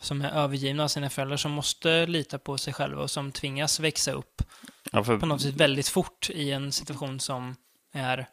som 0.00 0.22
är 0.22 0.30
övergivna 0.30 0.84
av 0.84 0.88
sina 0.88 1.10
föräldrar 1.10 1.36
som 1.36 1.52
måste 1.52 2.06
lita 2.06 2.38
på 2.38 2.58
sig 2.58 2.72
själva 2.72 3.02
och 3.02 3.10
som 3.10 3.32
tvingas 3.32 3.80
växa 3.80 4.12
upp 4.12 4.42
ja, 4.92 5.04
för... 5.04 5.18
på 5.18 5.26
något 5.26 5.42
sätt 5.42 5.54
väldigt 5.54 5.88
fort 5.88 6.30
i 6.30 6.52
en 6.52 6.72
situation 6.72 7.20
som 7.20 7.56
är 7.92 8.28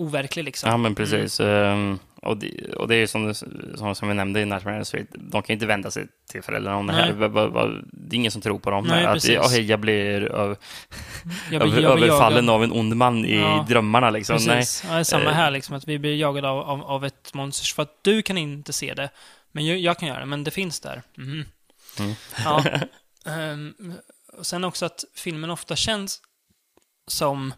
overklig 0.00 0.44
liksom. 0.44 0.70
Ja, 0.70 0.76
men 0.76 0.94
precis. 0.94 1.40
Mm. 1.40 1.98
Och, 2.22 2.36
det, 2.36 2.74
och 2.76 2.88
det 2.88 2.94
är 2.94 2.98
ju 2.98 3.06
som, 3.06 3.34
som, 3.74 3.94
som 3.94 4.08
vi 4.08 4.14
nämnde 4.14 4.40
i 4.40 4.44
Nightmare 4.44 4.84
Street, 4.84 5.06
de 5.10 5.30
kan 5.30 5.46
ju 5.46 5.54
inte 5.54 5.66
vända 5.66 5.90
sig 5.90 6.06
till 6.30 6.42
föräldrarna 6.42 6.76
om 6.76 6.86
det 6.86 6.92
här. 6.92 7.12
Det 7.92 8.14
är 8.14 8.18
ingen 8.18 8.32
som 8.32 8.42
tror 8.42 8.58
på 8.58 8.70
dem. 8.70 8.84
Nej, 8.84 9.06
att 9.06 9.24
oh, 9.24 9.60
jag 9.60 9.80
blir, 9.80 10.22
öv, 10.22 10.56
jag 11.50 11.62
blir 11.62 11.84
över, 11.84 11.96
överfallen 11.96 12.48
av 12.48 12.64
en 12.64 12.72
ond 12.72 12.96
man 12.96 13.24
i 13.24 13.38
ja, 13.40 13.66
drömmarna. 13.68 14.10
Liksom. 14.10 14.36
Precis. 14.36 14.82
Nej. 14.84 14.90
Ja, 14.90 14.94
det 14.94 15.00
är 15.00 15.04
samma 15.04 15.30
eh. 15.30 15.36
här, 15.36 15.50
liksom, 15.50 15.76
att 15.76 15.88
vi 15.88 15.98
blir 15.98 16.16
jagade 16.16 16.48
av, 16.48 16.58
av, 16.58 16.82
av, 16.82 17.04
ett 17.04 17.34
monster. 17.34 17.74
För 17.74 17.82
att 17.82 17.98
du 18.02 18.22
kan 18.22 18.38
inte 18.38 18.72
se 18.72 18.94
det, 18.94 19.10
men 19.52 19.66
jag, 19.66 19.78
jag 19.78 19.98
kan 19.98 20.08
göra 20.08 20.20
det, 20.20 20.26
men 20.26 20.44
det 20.44 20.50
finns 20.50 20.80
där. 20.80 21.02
Mm. 21.18 21.44
Mm. 21.98 22.14
Ja. 22.44 22.64
um, 23.52 23.94
och 24.38 24.46
sen 24.46 24.64
också 24.64 24.86
att 24.86 25.04
filmen 25.14 25.50
ofta 25.50 25.76
känns 25.76 26.20
som 27.06 27.54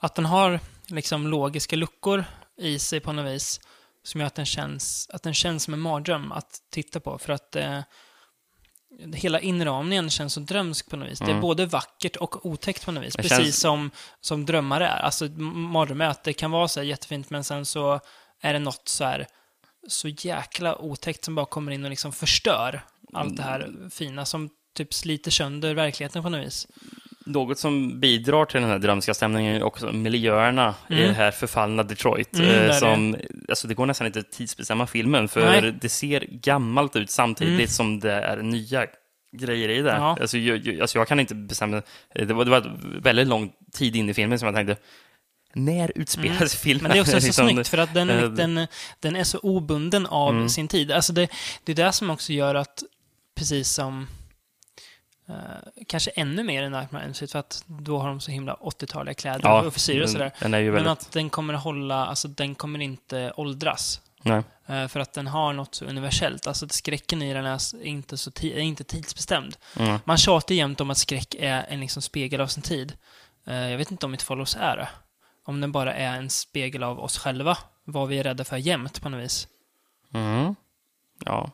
att 0.00 0.14
den 0.14 0.24
har 0.24 0.60
liksom 0.88 1.26
logiska 1.26 1.76
luckor 1.76 2.24
i 2.56 2.78
sig 2.78 3.00
på 3.00 3.12
något 3.12 3.32
vis. 3.34 3.60
Som 4.02 4.20
gör 4.20 4.26
att 4.26 4.34
den 4.34 4.46
känns, 4.46 5.10
att 5.12 5.22
den 5.22 5.34
känns 5.34 5.62
som 5.62 5.74
en 5.74 5.80
mardröm 5.80 6.32
att 6.32 6.62
titta 6.70 7.00
på. 7.00 7.18
För 7.18 7.32
att 7.32 7.56
eh, 7.56 7.80
hela 9.14 9.40
inramningen 9.40 10.10
känns 10.10 10.32
så 10.34 10.40
drömsk 10.40 10.90
på 10.90 10.96
något 10.96 11.08
vis. 11.08 11.20
Mm. 11.20 11.26
Det 11.26 11.32
är 11.32 11.34
mm. 11.34 11.42
både 11.42 11.66
vackert 11.66 12.16
och 12.16 12.46
otäckt 12.46 12.84
på 12.84 12.92
något 12.92 13.04
vis. 13.04 13.14
Det 13.14 13.22
precis 13.22 13.38
känns... 13.38 13.60
som, 13.60 13.90
som 14.20 14.46
drömmar 14.46 14.80
är. 14.80 14.98
Alltså 14.98 15.24
mardröm 15.26 16.00
är 16.00 16.06
att 16.06 16.24
det 16.24 16.32
kan 16.32 16.50
vara 16.50 16.68
så 16.68 16.80
här 16.80 16.86
jättefint 16.86 17.30
men 17.30 17.44
sen 17.44 17.66
så 17.66 18.00
är 18.40 18.52
det 18.52 18.58
något 18.58 18.88
så 18.88 19.04
här 19.04 19.26
så 19.88 20.08
jäkla 20.08 20.76
otäckt 20.76 21.24
som 21.24 21.34
bara 21.34 21.46
kommer 21.46 21.72
in 21.72 21.84
och 21.84 21.90
liksom 21.90 22.12
förstör 22.12 22.84
allt 23.12 23.36
det 23.36 23.42
här 23.42 23.88
fina 23.90 24.24
som 24.24 24.50
typ 24.74 24.94
sliter 24.94 25.30
sönder 25.30 25.74
verkligheten 25.74 26.22
på 26.22 26.28
något 26.28 26.46
vis 26.46 26.66
något 27.28 27.58
som 27.58 28.00
bidrar 28.00 28.44
till 28.44 28.60
den 28.60 28.70
här 28.70 28.78
drömska 28.78 29.14
stämningen 29.14 29.56
är 29.56 29.62
också 29.62 29.92
miljöerna 29.92 30.74
mm. 30.90 31.02
i 31.02 31.06
det 31.06 31.12
här 31.12 31.30
förfallna 31.30 31.82
Detroit. 31.82 32.38
Mm, 32.38 32.70
eh, 32.70 32.76
som, 32.76 33.12
det. 33.12 33.28
Alltså, 33.48 33.68
det 33.68 33.74
går 33.74 33.86
nästan 33.86 34.06
inte 34.06 34.18
att 34.18 34.32
tidsbestämma 34.32 34.86
filmen, 34.86 35.28
för 35.28 35.60
Nej. 35.60 35.72
det 35.80 35.88
ser 35.88 36.26
gammalt 36.30 36.96
ut 36.96 37.10
samtidigt 37.10 37.54
mm. 37.54 37.68
som 37.68 38.00
det 38.00 38.12
är 38.12 38.36
nya 38.36 38.86
grejer 39.36 39.68
i 39.68 39.82
det. 39.82 39.90
Ja. 39.90 40.16
Alltså, 40.20 40.38
jag, 40.38 40.80
alltså, 40.80 40.98
jag 40.98 41.08
kan 41.08 41.20
inte 41.20 41.34
bestämma. 41.34 41.82
Det 42.14 42.34
var, 42.34 42.44
det 42.44 42.50
var 42.50 42.76
väldigt 43.00 43.26
lång 43.26 43.52
tid 43.72 43.96
in 43.96 44.08
i 44.08 44.14
filmen 44.14 44.38
som 44.38 44.46
jag 44.46 44.54
tänkte, 44.54 44.76
när 45.54 45.92
utspelas 45.94 46.40
mm. 46.40 46.48
filmen? 46.48 46.82
Men 46.82 46.90
det 46.90 46.98
är 46.98 47.00
också 47.00 47.20
så 47.20 47.26
liksom, 47.26 47.48
snyggt, 47.48 47.68
för 47.68 47.78
att 47.78 47.94
den, 47.94 48.10
äh, 48.10 48.30
den, 48.30 48.66
den 49.00 49.16
är 49.16 49.24
så 49.24 49.38
obunden 49.38 50.06
av 50.06 50.34
mm. 50.34 50.48
sin 50.48 50.68
tid. 50.68 50.92
Alltså 50.92 51.12
det, 51.12 51.28
det 51.64 51.72
är 51.72 51.76
det 51.76 51.92
som 51.92 52.10
också 52.10 52.32
gör 52.32 52.54
att, 52.54 52.82
precis 53.34 53.68
som 53.68 54.06
Uh, 55.30 55.34
kanske 55.86 56.10
ännu 56.10 56.42
mer 56.42 56.62
än 56.62 56.72
Nightmare 56.72 57.06
on 57.06 57.14
för 57.28 57.36
att 57.38 57.64
då 57.66 57.98
har 57.98 58.08
de 58.08 58.20
så 58.20 58.30
himla 58.30 58.54
80-taliga 58.54 59.14
kläder 59.14 59.40
ja, 59.48 59.62
och 59.62 59.72
frisyrer 59.72 60.02
och 60.02 60.10
sådär. 60.10 60.32
Men 60.72 60.86
att 60.92 61.12
den 61.12 61.30
kommer 61.30 61.54
hålla, 61.54 62.06
alltså 62.06 62.28
den 62.28 62.54
kommer 62.54 62.78
inte 62.78 63.32
åldras. 63.36 64.00
Eh, 64.66 64.88
För 64.88 65.00
att 65.00 65.12
den 65.12 65.26
har 65.26 65.52
något 65.52 65.74
så 65.74 65.84
universellt. 65.84 66.46
Alltså 66.46 66.68
skräcken 66.68 67.22
i 67.22 67.34
den 67.34 67.46
är 67.46 67.82
inte, 67.86 68.16
så 68.16 68.30
är 68.42 68.58
inte 68.58 68.84
tidsbestämd. 68.84 69.56
Mm. 69.78 69.98
Man 70.04 70.16
tjatar 70.16 70.54
jämt 70.54 70.80
om 70.80 70.90
att 70.90 70.98
skräck 70.98 71.34
är 71.38 71.66
en 71.68 71.80
liksom 71.80 72.02
spegel 72.02 72.40
av 72.40 72.46
sin 72.46 72.62
tid. 72.62 72.92
Eh, 73.46 73.70
Jag 73.70 73.78
vet 73.78 73.90
inte 73.90 74.06
om 74.06 74.14
It 74.14 74.22
Follows 74.22 74.56
är 74.60 74.76
det. 74.76 74.88
Om 75.44 75.60
den 75.60 75.72
bara 75.72 75.94
är 75.94 76.16
en 76.16 76.30
spegel 76.30 76.82
av 76.82 77.00
oss 77.00 77.18
själva. 77.18 77.58
Vad 77.84 78.08
vi 78.08 78.18
är 78.18 78.22
rädda 78.24 78.44
för 78.44 78.56
jämt 78.56 79.02
på 79.02 79.08
något 79.08 79.24
vis. 79.24 79.48
Mm. 80.14 80.54
Ja. 81.24 81.50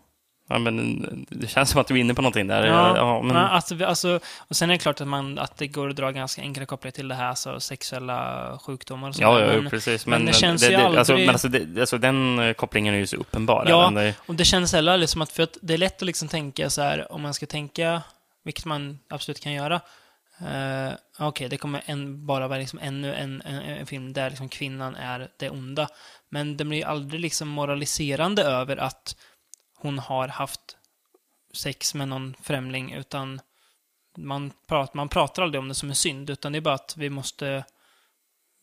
Ja, 0.48 0.58
men 0.58 1.26
det 1.30 1.46
känns 1.46 1.70
som 1.70 1.80
att 1.80 1.86
du 1.86 1.94
är 1.94 1.98
inne 1.98 2.14
på 2.14 2.22
någonting 2.22 2.46
där. 2.46 2.66
Ja, 2.66 2.96
Ja, 2.96 3.22
men, 3.22 3.36
alltså, 3.36 3.84
alltså, 3.84 4.20
och 4.38 4.56
sen 4.56 4.70
är 4.70 4.74
det 4.74 4.78
klart 4.78 5.00
att, 5.00 5.08
man, 5.08 5.38
att 5.38 5.56
det 5.56 5.66
går 5.66 5.88
att 5.90 5.96
dra 5.96 6.10
ganska 6.10 6.42
enkla 6.42 6.66
kopplingar 6.66 6.92
till 6.92 7.08
det 7.08 7.14
här, 7.14 7.26
alltså 7.28 7.60
sexuella 7.60 8.58
sjukdomar 8.62 9.08
och 9.08 9.14
sånt. 9.14 9.22
ja, 9.22 9.40
ja, 9.40 9.46
men, 9.60 9.70
precis. 9.70 10.06
men 10.06 10.18
Men, 10.18 10.26
det 10.26 10.32
känns 10.38 10.62
det, 10.62 10.68
ju 10.68 10.74
alltså, 10.76 11.12
aldrig- 11.12 11.26
men 11.26 11.34
alltså, 11.34 11.48
det, 11.48 11.80
alltså, 11.80 11.98
den 11.98 12.38
eh, 12.38 12.52
kopplingen 12.52 12.94
är 12.94 12.98
ju 12.98 13.06
så 13.06 13.16
uppenbar. 13.16 13.66
Ja. 13.68 13.90
det- 13.90 14.14
Och 14.26 14.34
det 14.34 14.44
känns 14.44 14.72
heller 14.72 14.96
liksom 14.96 15.22
att, 15.22 15.32
för 15.32 15.42
att 15.42 15.56
det 15.62 15.74
är 15.74 15.78
lätt 15.78 15.96
att 15.96 16.02
liksom 16.06 16.28
tänka 16.28 16.70
så 16.70 16.82
här, 16.82 17.12
om 17.12 17.22
man 17.22 17.34
ska 17.34 17.46
tänka, 17.46 18.02
vilket 18.44 18.64
man 18.64 18.98
absolut 19.10 19.40
kan 19.40 19.52
göra, 19.52 19.80
eh, 20.40 20.92
okej, 21.18 21.48
det 21.48 21.56
kommer 21.56 21.82
en, 21.86 22.26
bara 22.26 22.48
vara 22.48 22.58
liksom 22.58 22.78
ännu 22.82 23.14
en, 23.14 23.42
en, 23.42 23.58
en 23.58 23.86
film 23.86 24.12
där 24.12 24.30
liksom 24.30 24.48
kvinnan 24.48 24.94
är 24.96 25.28
det 25.38 25.50
onda. 25.50 25.88
Men 26.30 26.56
det 26.56 26.64
blir 26.64 26.78
ju 26.78 26.84
aldrig 26.84 27.20
liksom 27.20 27.48
moraliserande 27.48 28.42
över 28.42 28.76
att 28.76 29.16
hon 29.84 29.98
har 29.98 30.28
haft 30.28 30.76
sex 31.52 31.94
med 31.94 32.08
någon 32.08 32.34
främling, 32.42 32.92
utan 32.92 33.40
man, 34.16 34.52
prat, 34.68 34.94
man 34.94 35.08
pratar 35.08 35.42
aldrig 35.42 35.58
om 35.58 35.68
det 35.68 35.74
som 35.74 35.88
en 35.88 35.94
synd, 35.94 36.30
utan 36.30 36.52
det 36.52 36.58
är 36.58 36.60
bara 36.60 36.74
att 36.74 36.94
vi 36.96 37.10
måste 37.10 37.64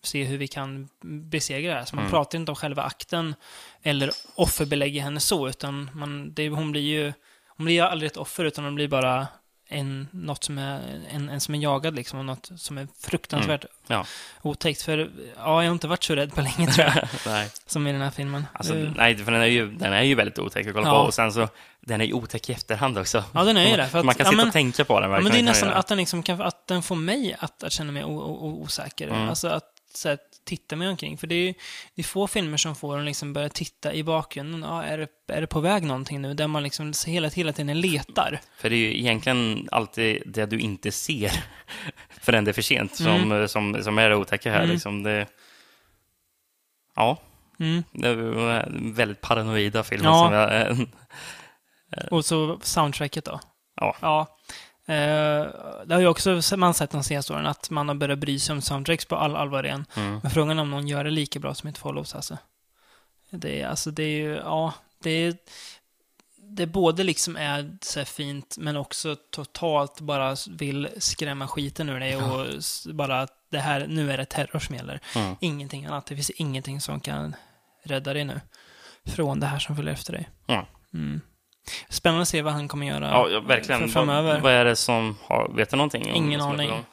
se 0.04 0.24
hur 0.24 0.38
vi 0.38 0.48
kan 0.48 0.90
besegra 1.02 1.74
det 1.74 1.80
här. 1.80 1.86
Så 1.86 1.96
man 1.96 2.04
Mm. 2.06 2.12
pratar 2.12 2.38
inte 2.40 2.52
om 2.52 2.56
själva 2.56 2.84
akten 2.84 3.36
eller 3.82 4.12
offerbelägger 4.36 5.02
henne 5.02 5.20
så, 5.20 5.48
utan 5.50 5.90
man, 5.94 6.34
det, 6.34 6.50
hon 6.50 6.72
blir 6.72 6.82
ju 6.82 7.14
hon 7.48 7.66
blir 7.66 7.84
aldrig 7.84 8.12
ett 8.12 8.18
offer, 8.18 8.46
utan 8.46 8.64
hon 8.64 8.76
blir 8.76 8.88
bara 8.88 9.28
en, 9.72 10.08
något 10.12 10.44
som 10.44 10.58
är, 10.58 10.82
en, 11.12 11.30
en 11.30 11.40
som 11.42 11.56
är 11.56 11.60
jagad 11.60 11.96
liksom, 11.96 12.20
och 12.20 12.26
något 12.26 12.50
som 12.58 12.78
är 12.78 12.88
fruktansvärt 13.00 13.66
Ja. 13.88 14.06
otäckt. 14.42 14.82
För 14.82 14.98
ja, 15.38 15.64
jag 15.64 15.70
har 15.70 15.74
inte 15.74 15.88
varit 15.88 16.04
så 16.04 16.16
rädd 16.16 16.34
på 16.34 16.42
länge 16.42 16.68
tror 16.72 16.88
jag, 16.88 17.08
Nej. 17.26 17.50
som 17.68 17.88
i 17.88 17.92
den 17.92 18.02
här 18.02 18.10
filmen. 18.12 18.46
Alltså, 18.54 18.74
Det- 18.74 18.94
nej, 18.96 19.18
för 19.18 19.32
den 19.32 19.42
är, 19.42 19.46
ju, 19.46 19.72
den 19.72 19.94
är 19.94 20.02
ju 20.04 20.16
väldigt 20.16 20.40
otäck 20.40 20.68
att 20.68 20.74
kolla 20.74 20.88
Ja. 20.88 20.94
på. 21.02 21.08
Och 21.08 21.14
sen 21.14 21.32
så, 21.34 21.48
den 21.82 22.02
är 22.02 22.06
ju 22.06 22.14
otäck 22.14 22.50
i 22.50 22.54
efterhand 22.54 22.98
också. 22.98 23.24
Ja, 23.34 23.44
den 23.44 23.58
är 23.58 23.70
ju 23.70 23.78
det, 23.78 23.88
för 23.88 24.00
att- 24.00 24.06
man 24.06 24.16
kan 24.16 24.26
ja, 24.26 24.30
sitta 24.32 24.38
men- 24.38 24.48
och 24.48 24.54
tänka 24.54 24.86
på 24.86 25.00
den 25.00 25.12
Ja, 25.12 25.20
men 25.22 25.32
det 25.32 25.40
är 25.40 25.44
nästan 25.44 25.70
att 25.70 25.88
den, 25.88 25.98
liksom 25.98 26.24
kan, 26.24 26.42
att 26.42 26.68
den 26.68 26.84
får 26.84 26.96
mig 26.96 27.36
att, 27.40 27.64
att 27.64 27.72
känna 27.72 27.92
mig 27.92 28.04
o, 28.04 28.20
o, 28.20 28.62
osäker. 28.64 29.08
Mm. 29.08 29.30
Alltså 29.30 29.48
att 29.48 29.64
så 29.94 30.10
här, 30.10 30.18
titta 30.44 30.76
mig 30.76 30.88
omkring. 30.88 31.18
För 31.18 31.28
det 31.28 31.36
är, 31.36 31.54
det 31.96 32.02
är 32.02 32.04
få 32.04 32.28
filmer 32.28 32.58
som 32.58 32.76
får 32.76 32.98
en 32.98 33.06
liksom 33.06 33.34
börja 33.34 33.50
titta 33.50 33.94
i 33.94 34.04
bakgrunden. 34.04 34.62
Ja, 34.64 34.84
är, 34.84 34.98
det, 34.98 35.08
är 35.28 35.42
det 35.42 35.48
på 35.48 35.60
väg 35.60 35.84
någonting 35.84 36.22
nu? 36.22 36.34
Där 36.34 36.48
man 36.48 36.64
liksom 36.64 36.94
hela, 37.08 37.28
hela 37.28 37.54
tiden 37.54 37.82
letar. 37.82 38.42
För 38.58 38.70
det 38.70 38.76
är 38.76 38.78
ju 38.78 39.00
egentligen 39.00 39.68
alltid 39.72 40.24
det 40.26 40.46
du 40.46 40.60
inte 40.60 40.92
ser 40.92 41.32
förrän 42.22 42.44
det 42.46 42.52
är 42.52 42.54
för 42.54 42.62
sent 42.62 42.96
som, 42.96 43.48
som, 43.48 43.84
som 43.84 43.98
är 43.98 44.10
det 44.10 44.16
otäcka 44.16 44.52
här. 44.52 44.60
Mm. 44.64 44.72
Liksom 44.72 45.04
det, 45.04 45.28
ja, 46.96 47.18
Mm. 47.60 47.84
det 47.92 48.08
är 48.08 48.14
en 48.66 48.94
väldigt 48.94 49.22
paranoida 49.22 49.84
film. 49.84 50.02
Ja. 50.04 50.34
Jag, 50.34 50.72
eh, 51.98 52.06
Och 52.12 52.26
så 52.26 52.60
soundtracket 52.62 53.26
då. 53.26 53.40
Ja. 53.76 53.96
ja. 54.02 54.38
Eh, 54.86 55.46
det 55.86 55.94
har 55.94 56.00
ju 56.00 56.08
också 56.08 56.42
man 56.58 56.74
sett 56.74 56.92
de 56.92 57.04
senaste 57.04 57.34
åren, 57.34 57.46
att 57.46 57.70
man 57.70 57.88
har 57.88 57.96
börjat 57.96 58.20
bry 58.20 58.40
sig 58.40 58.54
om 58.54 58.62
soundtracks 58.62 59.06
på 59.06 59.16
all 59.16 59.36
allvar 59.36 59.64
igen. 59.66 59.86
mm. 59.96 60.20
Men 60.24 60.32
frågan 60.32 60.58
är 60.58 60.62
om 60.62 60.72
någon 60.72 60.88
gör 60.88 61.04
det 61.04 61.10
lika 61.10 61.40
bra 61.40 61.54
som 61.54 61.70
ett 61.70 61.78
Follows 61.78 62.16
alltså. 62.16 62.38
Det 63.30 63.62
är, 63.62 63.68
alltså 63.68 63.92
det 63.92 64.04
är 64.04 64.18
ju, 64.22 64.36
ja, 64.36 64.74
det 65.04 65.10
är, 65.10 65.36
det 66.44 66.66
både 66.68 67.04
liksom 67.04 67.36
är 67.36 67.78
så 67.82 68.00
här 68.00 68.06
fint, 68.06 68.56
men 68.60 68.78
också 68.78 69.16
totalt 69.16 70.02
bara 70.02 70.36
vill 70.50 70.88
skrämma 70.98 71.48
skiten 71.48 71.90
ur 71.90 72.00
dig 72.00 72.16
och 72.18 72.48
s- 72.58 72.88
bara 72.92 73.22
att 73.22 73.34
det 73.52 73.60
här, 73.60 73.88
nu 73.88 74.12
är 74.12 74.18
det 74.18 74.26
terror 74.26 74.60
som 74.60 74.76
gäller. 74.76 75.00
Mm. 75.16 75.36
Ingenting 75.40 75.86
annat. 75.86 76.06
Det 76.06 76.16
finns 76.16 76.30
ingenting 76.30 76.82
som 76.82 77.00
kan 77.00 77.36
rädda 77.84 78.14
dig 78.14 78.24
nu. 78.26 78.42
Från 79.06 79.40
det 79.40 79.46
här 79.48 79.60
som 79.60 79.76
följer 79.76 79.94
efter 79.94 80.14
dig. 80.14 80.30
Ja. 80.46 80.68
Mm. 80.94 81.22
Spännande 81.90 82.22
att 82.22 82.28
se 82.28 82.42
vad 82.42 82.54
han 82.54 82.68
kommer 82.68 82.88
göra 82.88 83.10
Ja, 83.10 83.30
ja, 83.30 83.40
verkligen. 83.40 83.90
framöver. 83.90 84.34
Vad, 84.34 84.42
vad 84.42 84.52
är 84.52 84.66
det 84.66 84.76
som 84.76 85.18
har... 85.24 85.52
Vet 85.56 85.70
du 85.70 85.78
någonting? 85.78 86.10
Ingen 86.10 86.42
aning. 86.42 86.70
gång? 86.70 86.86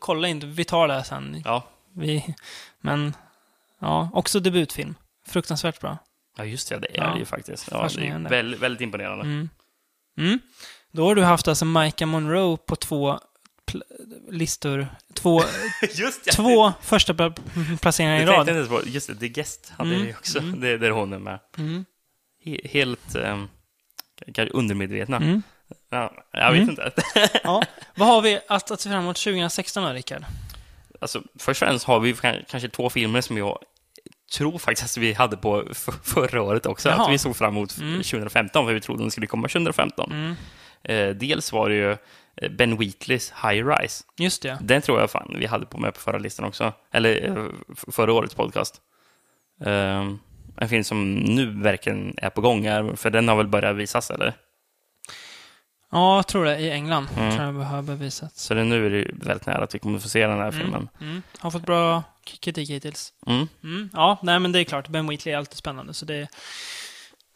Kolla, 0.00 0.28
inte, 0.28 0.46
vi 0.46 0.64
tar 0.64 0.88
det 0.88 1.04
sen. 1.04 1.42
Ja. 1.44 1.62
Vi, 1.96 2.34
men, 2.80 3.14
ja, 3.80 4.10
också 4.12 4.40
debutfilm. 4.40 4.94
Fruktansvärt 5.26 5.80
bra. 5.80 5.98
ja, 6.36 6.44
just 6.44 6.68
det. 6.68 6.78
Det 6.78 6.98
är 6.98 7.04
Ja. 7.04 7.12
det 7.12 7.18
ju 7.18 7.24
faktiskt. 7.24 7.68
Ja, 7.70 7.88
det 7.96 8.06
är 8.06 8.18
väldigt, 8.18 8.60
väldigt 8.60 8.80
imponerande. 8.80 9.24
Mm. 9.24 9.48
Mm. 10.18 10.38
Då 10.92 11.04
har 11.06 11.14
du 11.14 11.22
haft 11.22 11.48
alltså 11.48 11.64
Micah 11.64 12.08
Monroe 12.08 12.56
på 12.56 12.76
två 12.76 13.18
pl- 13.66 13.82
listor. 14.30 14.86
Två, 15.14 15.42
just 15.94 16.24
det! 16.24 16.30
två 16.30 16.72
första 16.80 17.12
pla- 17.12 17.78
placeringar 17.80 18.16
i 18.16 18.18
Det 18.20 18.26
tänkte 18.26 18.52
rad. 18.52 18.56
jag 18.56 18.62
inte 18.64 18.70
på. 18.84 18.88
Just 18.88 19.06
det, 19.06 19.14
The 19.16 19.28
Guest 19.28 19.72
hade 19.78 19.90
Mm, 19.94 20.06
vi 20.06 20.12
också. 20.14 20.38
mm. 20.38 20.60
Det, 20.80 20.90
hon 20.90 21.12
är 21.12 21.18
med. 21.18 21.38
Mm. 21.58 21.84
He- 22.44 22.68
Helt... 22.68 23.14
Um, 23.14 23.48
kanske 24.34 24.56
undermedvetna. 24.56 25.16
Mm. 25.16 25.42
Ja, 25.90 26.12
jag 26.32 26.52
vet 26.52 26.58
Mm. 26.62 26.70
inte. 26.70 26.92
Ja. 27.44 27.62
Vad 27.94 28.08
har 28.08 28.22
vi 28.22 28.40
att, 28.48 28.70
att 28.70 28.80
se 28.80 28.88
fram 28.90 28.98
emot 29.02 29.16
2016 29.16 29.84
då, 29.84 29.90
Rickard? 29.90 30.24
Alltså, 31.00 31.22
först 31.38 31.62
och 31.62 31.68
främst 31.68 31.84
har 31.86 32.00
vi 32.00 32.12
kan- 32.14 32.44
kanske 32.48 32.68
två 32.68 32.90
filmer 32.90 33.20
som 33.20 33.38
jag 33.38 33.58
tror 34.36 34.58
faktiskt 34.58 34.96
att 34.98 35.02
vi 35.02 35.12
hade 35.12 35.36
på 35.36 35.64
förra 36.04 36.42
året 36.42 36.66
också. 36.66 36.88
Jaha. 36.88 37.04
Att 37.06 37.12
vi 37.12 37.18
såg 37.18 37.36
fram 37.36 37.50
emot 37.56 37.78
Mm. 37.78 38.02
2015, 38.02 38.66
för 38.66 38.74
vi 38.74 38.80
trodde 38.80 39.02
den 39.02 39.10
skulle 39.10 39.26
komma 39.26 39.48
2015. 39.48 40.12
Mm. 40.12 40.34
Eh, 40.82 41.16
dels 41.16 41.52
var 41.52 41.68
det 41.68 41.74
ju 41.74 41.90
eh, 42.36 42.50
Ben 42.50 42.76
Wheatleys 42.78 43.32
High 43.42 43.66
Rise. 43.66 44.04
Just 44.18 44.42
det. 44.42 44.58
Den 44.62 44.82
tror 44.82 45.00
jag 45.00 45.10
fan 45.10 45.34
vi 45.38 45.46
hade 45.46 45.66
på 45.66 45.78
med 45.78 45.94
på 45.94 46.00
förra 46.00 46.18
listan 46.18 46.44
också. 46.46 46.72
Eller 46.92 47.28
eh, 47.38 47.44
förra 47.92 48.12
årets 48.12 48.34
podcast. 48.34 48.80
Eh, 49.64 50.10
en 50.56 50.68
film 50.68 50.84
som 50.84 51.14
nu 51.14 51.62
verkligen 51.62 52.14
är 52.16 52.30
på 52.30 52.40
gång, 52.40 52.66
här, 52.66 52.96
för 52.96 53.10
den 53.10 53.28
har 53.28 53.36
väl 53.36 53.48
börjat 53.48 53.76
visas, 53.76 54.10
eller? 54.10 54.34
Ja, 55.92 56.16
jag 56.16 56.26
tror 56.26 56.44
det. 56.44 56.58
I 56.58 56.70
England. 56.70 57.08
Mm. 57.16 57.30
Tror 57.36 57.46
jag 57.46 57.54
det 57.54 57.64
har 57.64 57.82
bevisats. 57.82 58.42
Så 58.44 58.54
det, 58.54 58.64
nu 58.64 58.86
är 58.86 58.90
det 58.90 59.10
väldigt 59.26 59.46
nära 59.46 59.64
att 59.64 59.74
vi 59.74 59.78
kommer 59.78 59.98
få 59.98 60.08
se 60.08 60.26
den 60.26 60.38
här 60.38 60.48
Mm. 60.48 60.60
filmen. 60.60 60.88
Mm. 61.00 61.22
Har 61.38 61.50
fått 61.50 61.66
bra 61.66 62.02
kritik 62.40 62.70
hittills. 62.70 63.12
Mm. 63.26 63.48
Mm. 63.64 63.90
Ja, 63.92 64.18
nej 64.22 64.38
men 64.38 64.52
det 64.52 64.60
är 64.60 64.64
klart. 64.64 64.88
Ben 64.88 65.06
Wheatley 65.08 65.34
är 65.34 65.38
alltid 65.38 65.56
spännande, 65.56 65.94
så 65.94 66.04
det 66.04 66.28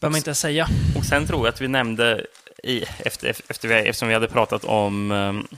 behöver 0.00 0.12
man 0.12 0.16
inte 0.16 0.34
säga. 0.34 0.66
Och 0.96 1.04
sen 1.04 1.26
tror 1.26 1.46
jag 1.46 1.52
att 1.52 1.60
vi 1.60 1.68
nämnde, 1.68 2.26
i, 2.64 2.84
efter, 2.98 3.28
efter 3.48 3.68
vi, 3.68 3.74
eftersom 3.74 4.08
vi 4.08 4.14
hade 4.14 4.28
pratat 4.28 4.64
om 4.64 5.10
um, 5.10 5.48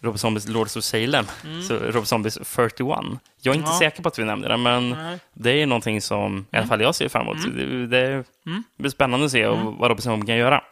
Rob 0.00 0.18
Zombies 0.18 0.48
Lords 0.48 0.76
of 0.76 0.84
Salem, 0.84 1.26
så 1.68 1.78
Rob 1.78 2.06
Zombies 2.06 2.38
41. 2.42 2.80
Jag 2.80 2.86
är 2.86 2.98
inte 2.98 3.18
Mm. 3.52 3.62
Ja. 3.64 3.78
säker 3.78 4.02
på 4.02 4.08
att 4.08 4.18
vi 4.18 4.24
nämnde 4.24 4.48
det, 4.48 4.56
men 4.56 4.90
Nej. 4.90 5.18
det 5.34 5.50
är 5.62 5.66
någonting 5.66 6.00
som 6.00 6.46
i 6.52 6.56
alla 6.56 6.66
fall 6.66 6.80
jag 6.80 6.94
ser 6.94 7.08
fram 7.08 7.22
emot. 7.28 7.36
Det, 7.56 7.86
det 7.86 8.24
Mm. 8.46 8.62
blir 8.78 8.90
spännande 8.90 9.26
att 9.26 9.32
se 9.32 9.46
och 9.46 9.74
vad 9.74 9.90
Rob 9.90 10.00
Zombie 10.02 10.26
kan 10.26 10.36
göra. 10.36 10.62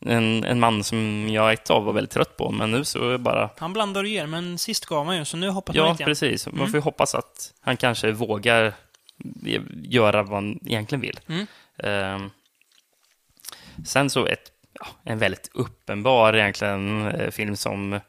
En, 0.00 0.44
en 0.44 0.60
man 0.60 0.84
som 0.84 1.28
jag 1.30 1.52
ett 1.52 1.70
av 1.70 1.84
var 1.84 1.92
väldigt 1.92 2.10
trött 2.10 2.36
på, 2.36 2.50
men 2.50 2.70
nu 2.70 2.84
så 2.84 3.08
är 3.08 3.12
det 3.12 3.18
bara... 3.18 3.50
Han 3.58 3.72
blandar 3.72 4.02
och 4.02 4.08
ger, 4.08 4.26
men 4.26 4.58
sist 4.58 4.86
gav 4.86 5.06
han 5.06 5.16
ju, 5.16 5.24
så 5.24 5.36
nu 5.36 5.48
hoppas 5.50 5.76
man 5.76 5.84
Ja, 5.86 5.92
lite 5.92 6.02
grann. 6.02 6.10
precis. 6.10 6.46
Man 6.46 6.54
Mm. 6.54 6.66
får 6.70 6.78
ju 6.78 6.82
hoppas 6.82 7.14
att 7.14 7.52
han 7.60 7.76
kanske 7.76 8.12
vågar 8.12 8.72
göra 9.84 10.22
vad 10.22 10.34
han 10.34 10.58
egentligen 10.66 11.00
vill. 11.02 11.20
Mm. 11.28 11.46
Ehm, 11.78 12.30
sen 13.84 14.10
så 14.10 14.26
ett, 14.26 14.52
ja, 14.80 14.86
en 15.04 15.18
väldigt 15.18 15.50
uppenbar 15.54 16.36
egentligen 16.36 17.06
eh, 17.06 17.30
film 17.30 17.56
som 17.56 17.92
ja, 17.92 18.00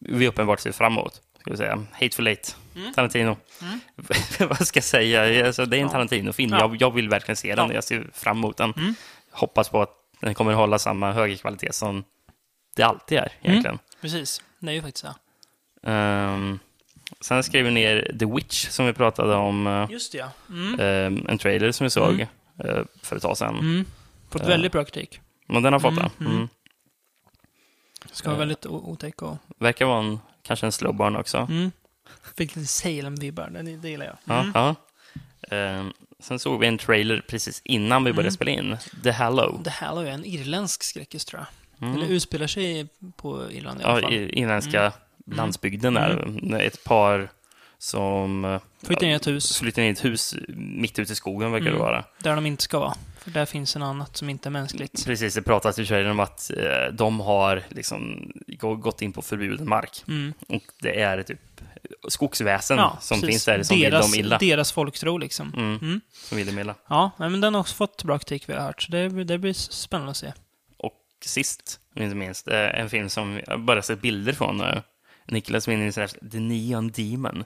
vi 0.00 0.28
uppenbart 0.28 0.60
ser 0.60 0.72
fram 0.72 0.92
emot. 0.92 1.20
Ska 1.40 1.50
vi 1.50 1.56
säga. 1.56 1.84
Hateful 1.92 2.26
Eight, 2.26 2.56
Mm. 2.76 2.92
Tarantino. 2.94 3.36
Mm. 3.62 3.80
vad 4.48 4.66
ska 4.66 4.76
jag 4.76 4.84
säga? 4.84 5.46
Alltså, 5.46 5.66
det 5.66 5.76
är 5.76 5.80
en. 5.82 5.88
Tarantino-film. 5.88 6.52
Ja. 6.52 6.58
Jag, 6.58 6.76
jag 6.82 6.90
vill 6.94 7.08
verkligen 7.08 7.36
se 7.36 7.54
den. 7.54 7.68
Ja. 7.68 7.74
Jag 7.74 7.84
ser 7.84 8.06
fram 8.12 8.36
emot 8.38 8.56
den. 8.56 8.72
Mm. 8.76 8.94
Hoppas 9.30 9.68
på 9.68 9.82
att 9.82 9.90
den 10.20 10.34
kommer 10.34 10.52
hålla 10.52 10.78
samma 10.78 11.12
höga 11.12 11.36
kvalitet 11.36 11.72
som 11.72 12.04
det 12.76 12.82
alltid 12.82 13.18
är 13.18 13.22
Mm. 13.40 13.50
egentligen. 13.50 13.78
Precis. 14.00 14.42
Det 14.58 14.70
är 14.70 14.74
ju 14.74 14.82
faktiskt 14.82 15.06
så. 15.06 15.14
Ehm, 15.90 16.58
sen 17.20 17.42
skrev 17.44 17.64
vi 17.64 17.70
ner 17.70 18.16
The 18.18 18.26
Witch 18.26 18.68
som 18.68 18.86
vi 18.86 18.92
pratade 18.92 19.34
om. 19.34 19.66
eh, 19.66 19.86
Just 19.90 20.12
det, 20.12 20.18
ja. 20.18 20.30
Ehm, 20.84 21.26
en 21.28 21.38
trailer 21.38 21.72
som 21.72 21.84
vi 21.84 21.90
såg 21.90 22.20
eh, 22.64 22.82
för 23.02 23.16
ett 23.16 23.22
tag 23.22 23.36
sedan. 23.38 23.84
Fått 24.30 24.42
Ja. 24.42 24.48
väldigt 24.48 24.72
bra 24.72 24.84
kritik. 24.84 25.20
Men 25.46 25.62
den 25.62 25.72
har 25.72 25.80
fått 25.80 25.98
Mm, 25.98 26.10
det. 26.18 26.48
Mm. 28.14 28.16
Mm. 28.16 28.16
Ska 28.16 28.28
vara 28.28 28.36
Eh. 28.36 28.38
väldigt 28.38 28.66
otäck 28.66 29.22
och... 29.22 29.36
Verkar 29.58 29.86
vara 29.86 29.98
en, 29.98 30.18
kanske 30.42 30.66
en 30.66 30.72
slow 30.72 30.94
burn 30.94 31.16
också. 31.16 31.38
Mm. 31.38 31.70
Fick 32.36 32.56
lite 32.56 32.66
Salem-vibbar, 32.68 33.50
det, 33.82 33.88
gillar 33.88 34.06
jag. 34.06 34.16
Ja, 34.24 34.40
Mm. 34.40 34.52
ja. 34.54 34.74
Ehm, 35.56 35.92
sen 36.20 36.38
såg 36.38 36.60
vi 36.60 36.66
en 36.66 36.78
trailer 36.78 37.24
precis 37.28 37.60
innan 37.64 38.04
vi 38.04 38.12
började 38.12 38.28
Mm. 38.28 38.34
spela 38.34 38.50
in. 38.50 38.76
The 39.02 39.10
Hallow. 39.10 39.62
Det 39.62 39.70
här 39.70 40.02
är 40.04 40.10
en 40.10 40.24
irländsk 40.24 40.82
skräckis, 40.82 41.24
tror 41.24 41.40
jag. 41.42 41.88
Mm. 41.88 41.94
Eller 42.02 42.12
utspelar 42.12 42.46
sig 42.46 42.88
på 43.16 43.50
Irland 43.52 43.80
i 43.80 43.84
alla 43.84 43.96
Ja, 43.96 44.02
fall. 44.02 44.12
i 44.14 44.28
inländska 44.32 44.80
Mm. 44.80 45.36
landsbygden 45.36 45.94
där. 45.94 46.60
Ett 46.60 46.84
par 46.84 47.30
som 47.84 48.44
eh, 48.44 48.60
Flyttar 48.82 49.06
in 49.06 49.12
i 49.12 49.14
ett 49.14 49.26
hus 49.26 49.58
flyttar 49.58 49.82
in 49.82 49.88
i 49.88 49.92
ett 49.92 50.04
hus 50.04 50.34
mitt 50.56 50.98
ute 50.98 51.12
i 51.12 51.16
skogen, 51.16 51.52
verkar 51.52 51.66
Mm. 51.66 51.78
det 51.78 51.84
vara. 51.84 52.04
där 52.22 52.34
de 52.34 52.46
inte 52.46 52.62
ska 52.62 52.78
vara. 52.78 52.94
För 53.18 53.30
där 53.30 53.46
finns 53.46 53.76
en 53.76 53.82
annat 53.82 54.16
som 54.16 54.28
inte 54.30 54.48
är 54.48 54.50
mänskligt. 54.50 55.04
Precis, 55.04 55.34
det 55.34 55.42
pratas 55.42 55.78
i 55.78 55.86
trailern 55.86 56.10
om 56.10 56.20
att 56.20 56.50
eh, 56.50 56.92
de 56.92 57.20
har 57.20 57.62
liksom 57.68 58.32
gå- 58.46 58.76
gått 58.76 59.02
in 59.02 59.12
på 59.12 59.22
förbjuden 59.22 59.68
mark. 59.68 60.04
Mm. 60.08 60.32
Och 60.48 60.62
det 60.80 61.00
är 61.00 61.22
typ 61.22 61.38
skogsväsen 62.08 62.78
Ja, 62.78 62.98
som 63.00 63.20
precis. 63.20 63.28
finns 63.32 63.44
där 63.44 63.62
som 63.62 63.80
deras, 63.80 64.06
vill 64.06 64.12
dem 64.12 64.26
illa. 64.26 64.38
Deras 64.38 64.72
folktro 64.72 65.18
liksom. 65.18 65.52
Mm, 65.56 65.78
Mm. 65.82 66.00
som 66.28 66.36
vill 66.38 66.46
dem 66.46 66.58
illa. 66.58 66.74
Ja, 66.88 67.10
men 67.18 67.40
den 67.40 67.54
har 67.54 67.60
också 67.60 67.74
fått 67.74 68.04
bra 68.04 68.18
kritik 68.18 68.48
vi 68.48 68.52
har 68.52 68.60
hört. 68.60 68.82
Så 68.82 68.92
det, 68.92 69.08
det 69.24 69.38
blir 69.38 69.52
spännande 69.52 70.10
att 70.10 70.16
se. 70.16 70.32
Och 70.76 70.94
sist, 71.24 71.80
inte 71.96 72.14
minst, 72.16 72.48
eh, 72.48 72.80
en 72.80 72.90
film 72.90 73.08
som 73.08 73.40
jag 73.46 73.60
bara 73.60 73.82
sett 73.82 74.00
bilder 74.00 74.32
från. 74.32 74.62
Niklas 75.28 75.68
minns 75.68 75.94
The 76.32 76.40
Neon 76.40 76.88
Demon. 76.90 77.44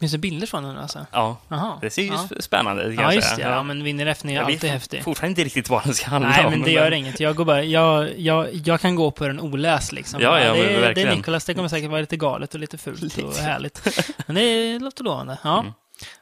Finns 0.00 0.12
det 0.12 0.18
bilder 0.18 0.46
från 0.46 0.62
den 0.62 0.78
alltså? 0.78 1.06
Ja, 1.12 1.36
Jaha. 1.48 1.78
det 1.80 1.90
ser 1.90 2.02
ju 2.02 2.08
ja. 2.08 2.14
sp- 2.30 2.40
spännande 2.40 2.82
ut. 2.82 3.00
Ja, 3.00 3.12
just 3.14 3.36
det. 3.36 3.42
Ja, 3.42 3.62
men 3.62 3.84
Vinner 3.84 4.06
F 4.06 4.24
är 4.24 4.40
alltid 4.40 4.70
häftig. 4.70 5.04
fortfarande 5.04 5.30
inte 5.30 5.44
riktigt 5.44 5.68
vad 5.68 5.84
den 5.84 5.94
ska 5.94 6.10
handla 6.10 6.28
Nej, 6.30 6.44
om. 6.46 6.50
men 6.52 6.62
det 6.62 6.70
gör 6.70 6.90
inget. 6.92 7.20
Jag, 7.20 7.36
går 7.36 7.44
bara, 7.44 7.62
jag, 7.64 8.18
jag, 8.18 8.48
jag 8.64 8.80
kan 8.80 8.94
gå 8.94 9.10
på 9.10 9.26
den 9.26 9.40
oläst 9.40 9.92
liksom. 9.92 10.20
Ja, 10.20 10.40
ja, 10.40 10.52
det, 10.52 10.58
men 10.58 10.60
är- 10.60 10.68
det 10.68 10.76
är 10.76 10.80
verkligen. 10.80 11.16
Nicolas, 11.16 11.44
det 11.44 11.54
kommer 11.54 11.68
säkert 11.68 11.90
vara 11.90 12.00
lite 12.00 12.16
galet 12.16 12.54
och 12.54 12.60
lite 12.60 12.78
fult 12.78 13.02
och 13.02 13.28
Lite. 13.28 13.42
härligt. 13.42 13.98
Men 14.26 14.36
det 14.36 14.78
låter 14.78 15.04
lovande. 15.04 15.38
Ja. 15.44 15.60
Mm. 15.60 15.72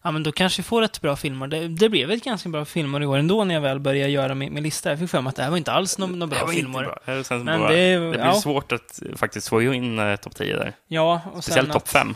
ja, 0.02 0.10
men 0.10 0.22
då 0.22 0.32
kanske 0.32 0.62
vi 0.62 0.66
får 0.66 0.82
ett 0.82 1.00
bra 1.00 1.16
filmer. 1.16 1.46
Det, 1.46 1.68
det 1.68 1.88
blev 1.88 2.10
ett 2.10 2.24
ganska 2.24 2.48
bra 2.48 2.64
filmer 2.64 3.02
i 3.02 3.06
år 3.06 3.16
ändå 3.18 3.44
när 3.44 3.54
jag 3.54 3.60
väl 3.60 3.80
började 3.80 4.10
göra 4.10 4.34
min, 4.34 4.54
min 4.54 4.62
lista. 4.62 4.90
Jag 4.90 4.98
fick 4.98 5.10
för 5.10 5.20
mig 5.20 5.28
att 5.30 5.36
det 5.36 5.42
här 5.42 5.50
var 5.50 5.56
inte 5.56 5.72
alls 5.72 5.98
några 5.98 6.12
Det 6.16 6.26
bra 6.26 6.46
filmer. 6.48 6.82
bra. 6.84 6.98
Det, 7.06 7.30
Men 7.30 7.44
bara, 7.60 7.70
det- 7.72 7.98
det 7.98 8.10
blir 8.10 8.20
ja. 8.20 8.34
svårt 8.34 8.72
att 8.72 9.00
faktiskt 9.16 9.48
få 9.48 9.62
in 9.62 9.98
eh, 9.98 10.16
topp 10.16 10.34
10 10.36 10.56
där. 10.56 10.72
Ja, 10.88 11.20
och 11.34 11.44
Speciellt 11.44 11.72
topp 11.72 11.88
5 11.88 12.14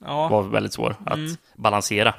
Ja, 0.00 0.28
var 0.28 0.42
väldigt 0.42 0.72
svår 0.72 0.96
Mm. 1.06 1.24
att 1.32 1.38
balansera. 1.58 2.14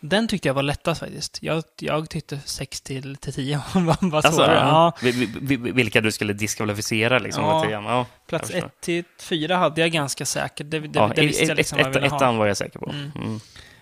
den 0.00 0.28
tyckte 0.28 0.48
jag 0.48 0.54
var 0.54 0.62
lättast 0.62 1.00
faktiskt. 1.00 1.38
Jag, 1.42 1.62
jag 1.80 2.10
tyckte 2.10 2.38
6 2.44 2.80
till, 2.80 3.16
till 3.16 3.32
10 3.32 3.56
var, 3.74 4.10
var 4.10 4.16
Alltså, 4.16 4.32
svårare. 4.32 4.54
ja. 4.54 4.92
vi- 5.02 5.10
vi- 5.12 5.56
vi- 5.56 5.72
vilka 5.72 6.00
du 6.00 6.12
skulle 6.12 6.32
diskvalificera 6.32 7.18
liksom. 7.18 7.44
Ja. 7.44 7.70
Ja, 7.70 8.06
Plats 8.26 8.50
jag 8.50 8.62
förstår. 8.62 8.66
1 8.66 8.80
till 8.80 9.04
4 9.20 9.56
hade 9.56 9.80
jag 9.80 9.90
ganska 9.90 10.26
säkert. 10.26 10.70
Det, 10.70 10.80
det, 10.80 10.98
ja, 10.98 11.12
det 11.16 11.22
visste 11.26 11.42
jag 11.42 11.50
ett- 11.50 11.56
liksom 11.56 11.78
ett- 11.78 11.94
jag. 11.94 12.04
Ettan 12.04 12.36
var 12.36 12.46
jag 12.46 12.56
säker 12.56 12.78
på. 12.78 12.90
Mm. 12.90 13.12
Mm. 13.16 13.40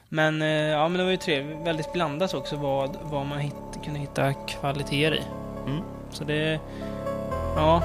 Men, 0.08 0.42
eh, 0.42 0.48
ja, 0.48 0.88
men 0.88 0.98
det 0.98 1.04
var 1.04 1.10
ju 1.10 1.16
trevligt. 1.16 1.66
Väldigt 1.66 1.92
blandat 1.92 2.34
också 2.34 2.56
vad, 2.56 2.96
vad 3.02 3.26
man 3.26 3.38
hit, 3.38 3.54
kunde 3.84 4.00
hitta 4.00 4.32
kvaliteter 4.32 5.14
i. 5.14 5.22
Mm. 5.66 5.82
Så 6.10 6.24
det... 6.24 6.60
Ja. 7.56 7.82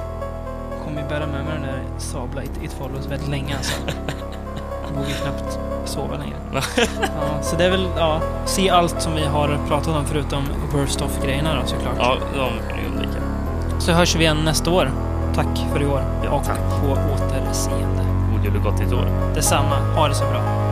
Kommer 0.86 1.02
ju 1.02 1.08
bära 1.08 1.28
med 1.28 1.46
mig 1.46 1.54
den 1.54 1.62
där 1.64 2.00
sabla 2.00 2.44
It, 2.44 2.52
It 2.64 2.72
Follows 2.74 3.06
väldigt 3.06 3.30
länge 3.30 3.58
alltså. 3.58 3.74
Jag 4.94 5.02
vågar 5.02 5.16
knappt 5.16 5.60
sova 5.86 6.18
längre. 6.18 6.36
ja, 7.02 7.42
så 7.42 7.56
det 7.56 7.66
är 7.66 7.70
väl, 7.70 7.88
ja, 7.98 8.22
se 8.46 8.70
allt 8.70 9.02
som 9.02 9.16
vi 9.16 9.26
har 9.26 9.60
pratat 9.68 9.96
om 9.96 10.06
förutom 10.06 10.44
Worst 10.74 11.02
Off-grejerna 11.02 11.56
då 11.62 11.68
såklart. 11.68 11.96
Ja, 11.98 12.18
de 12.36 12.70
kan 12.70 12.78
du 12.84 12.90
undvika. 12.90 13.22
Så 13.80 13.92
hörs 13.92 14.16
vi 14.16 14.20
igen 14.20 14.38
nästa 14.46 14.72
år. 14.72 14.92
Tack 15.36 15.66
för 15.74 15.82
i 15.82 15.86
år. 15.86 16.04
Ja, 16.24 16.30
och 16.30 16.44
tack. 16.44 16.60
på 16.82 16.92
återseende. 16.92 18.04
God 18.32 18.46
jul 18.46 18.56
och 18.56 18.64
gott 18.64 18.80
nytt 18.80 18.94
år. 18.94 19.08
Detsamma. 19.36 19.76
Ha 19.96 20.08
det 20.08 20.16
så 20.16 20.24
bra. 20.26 20.63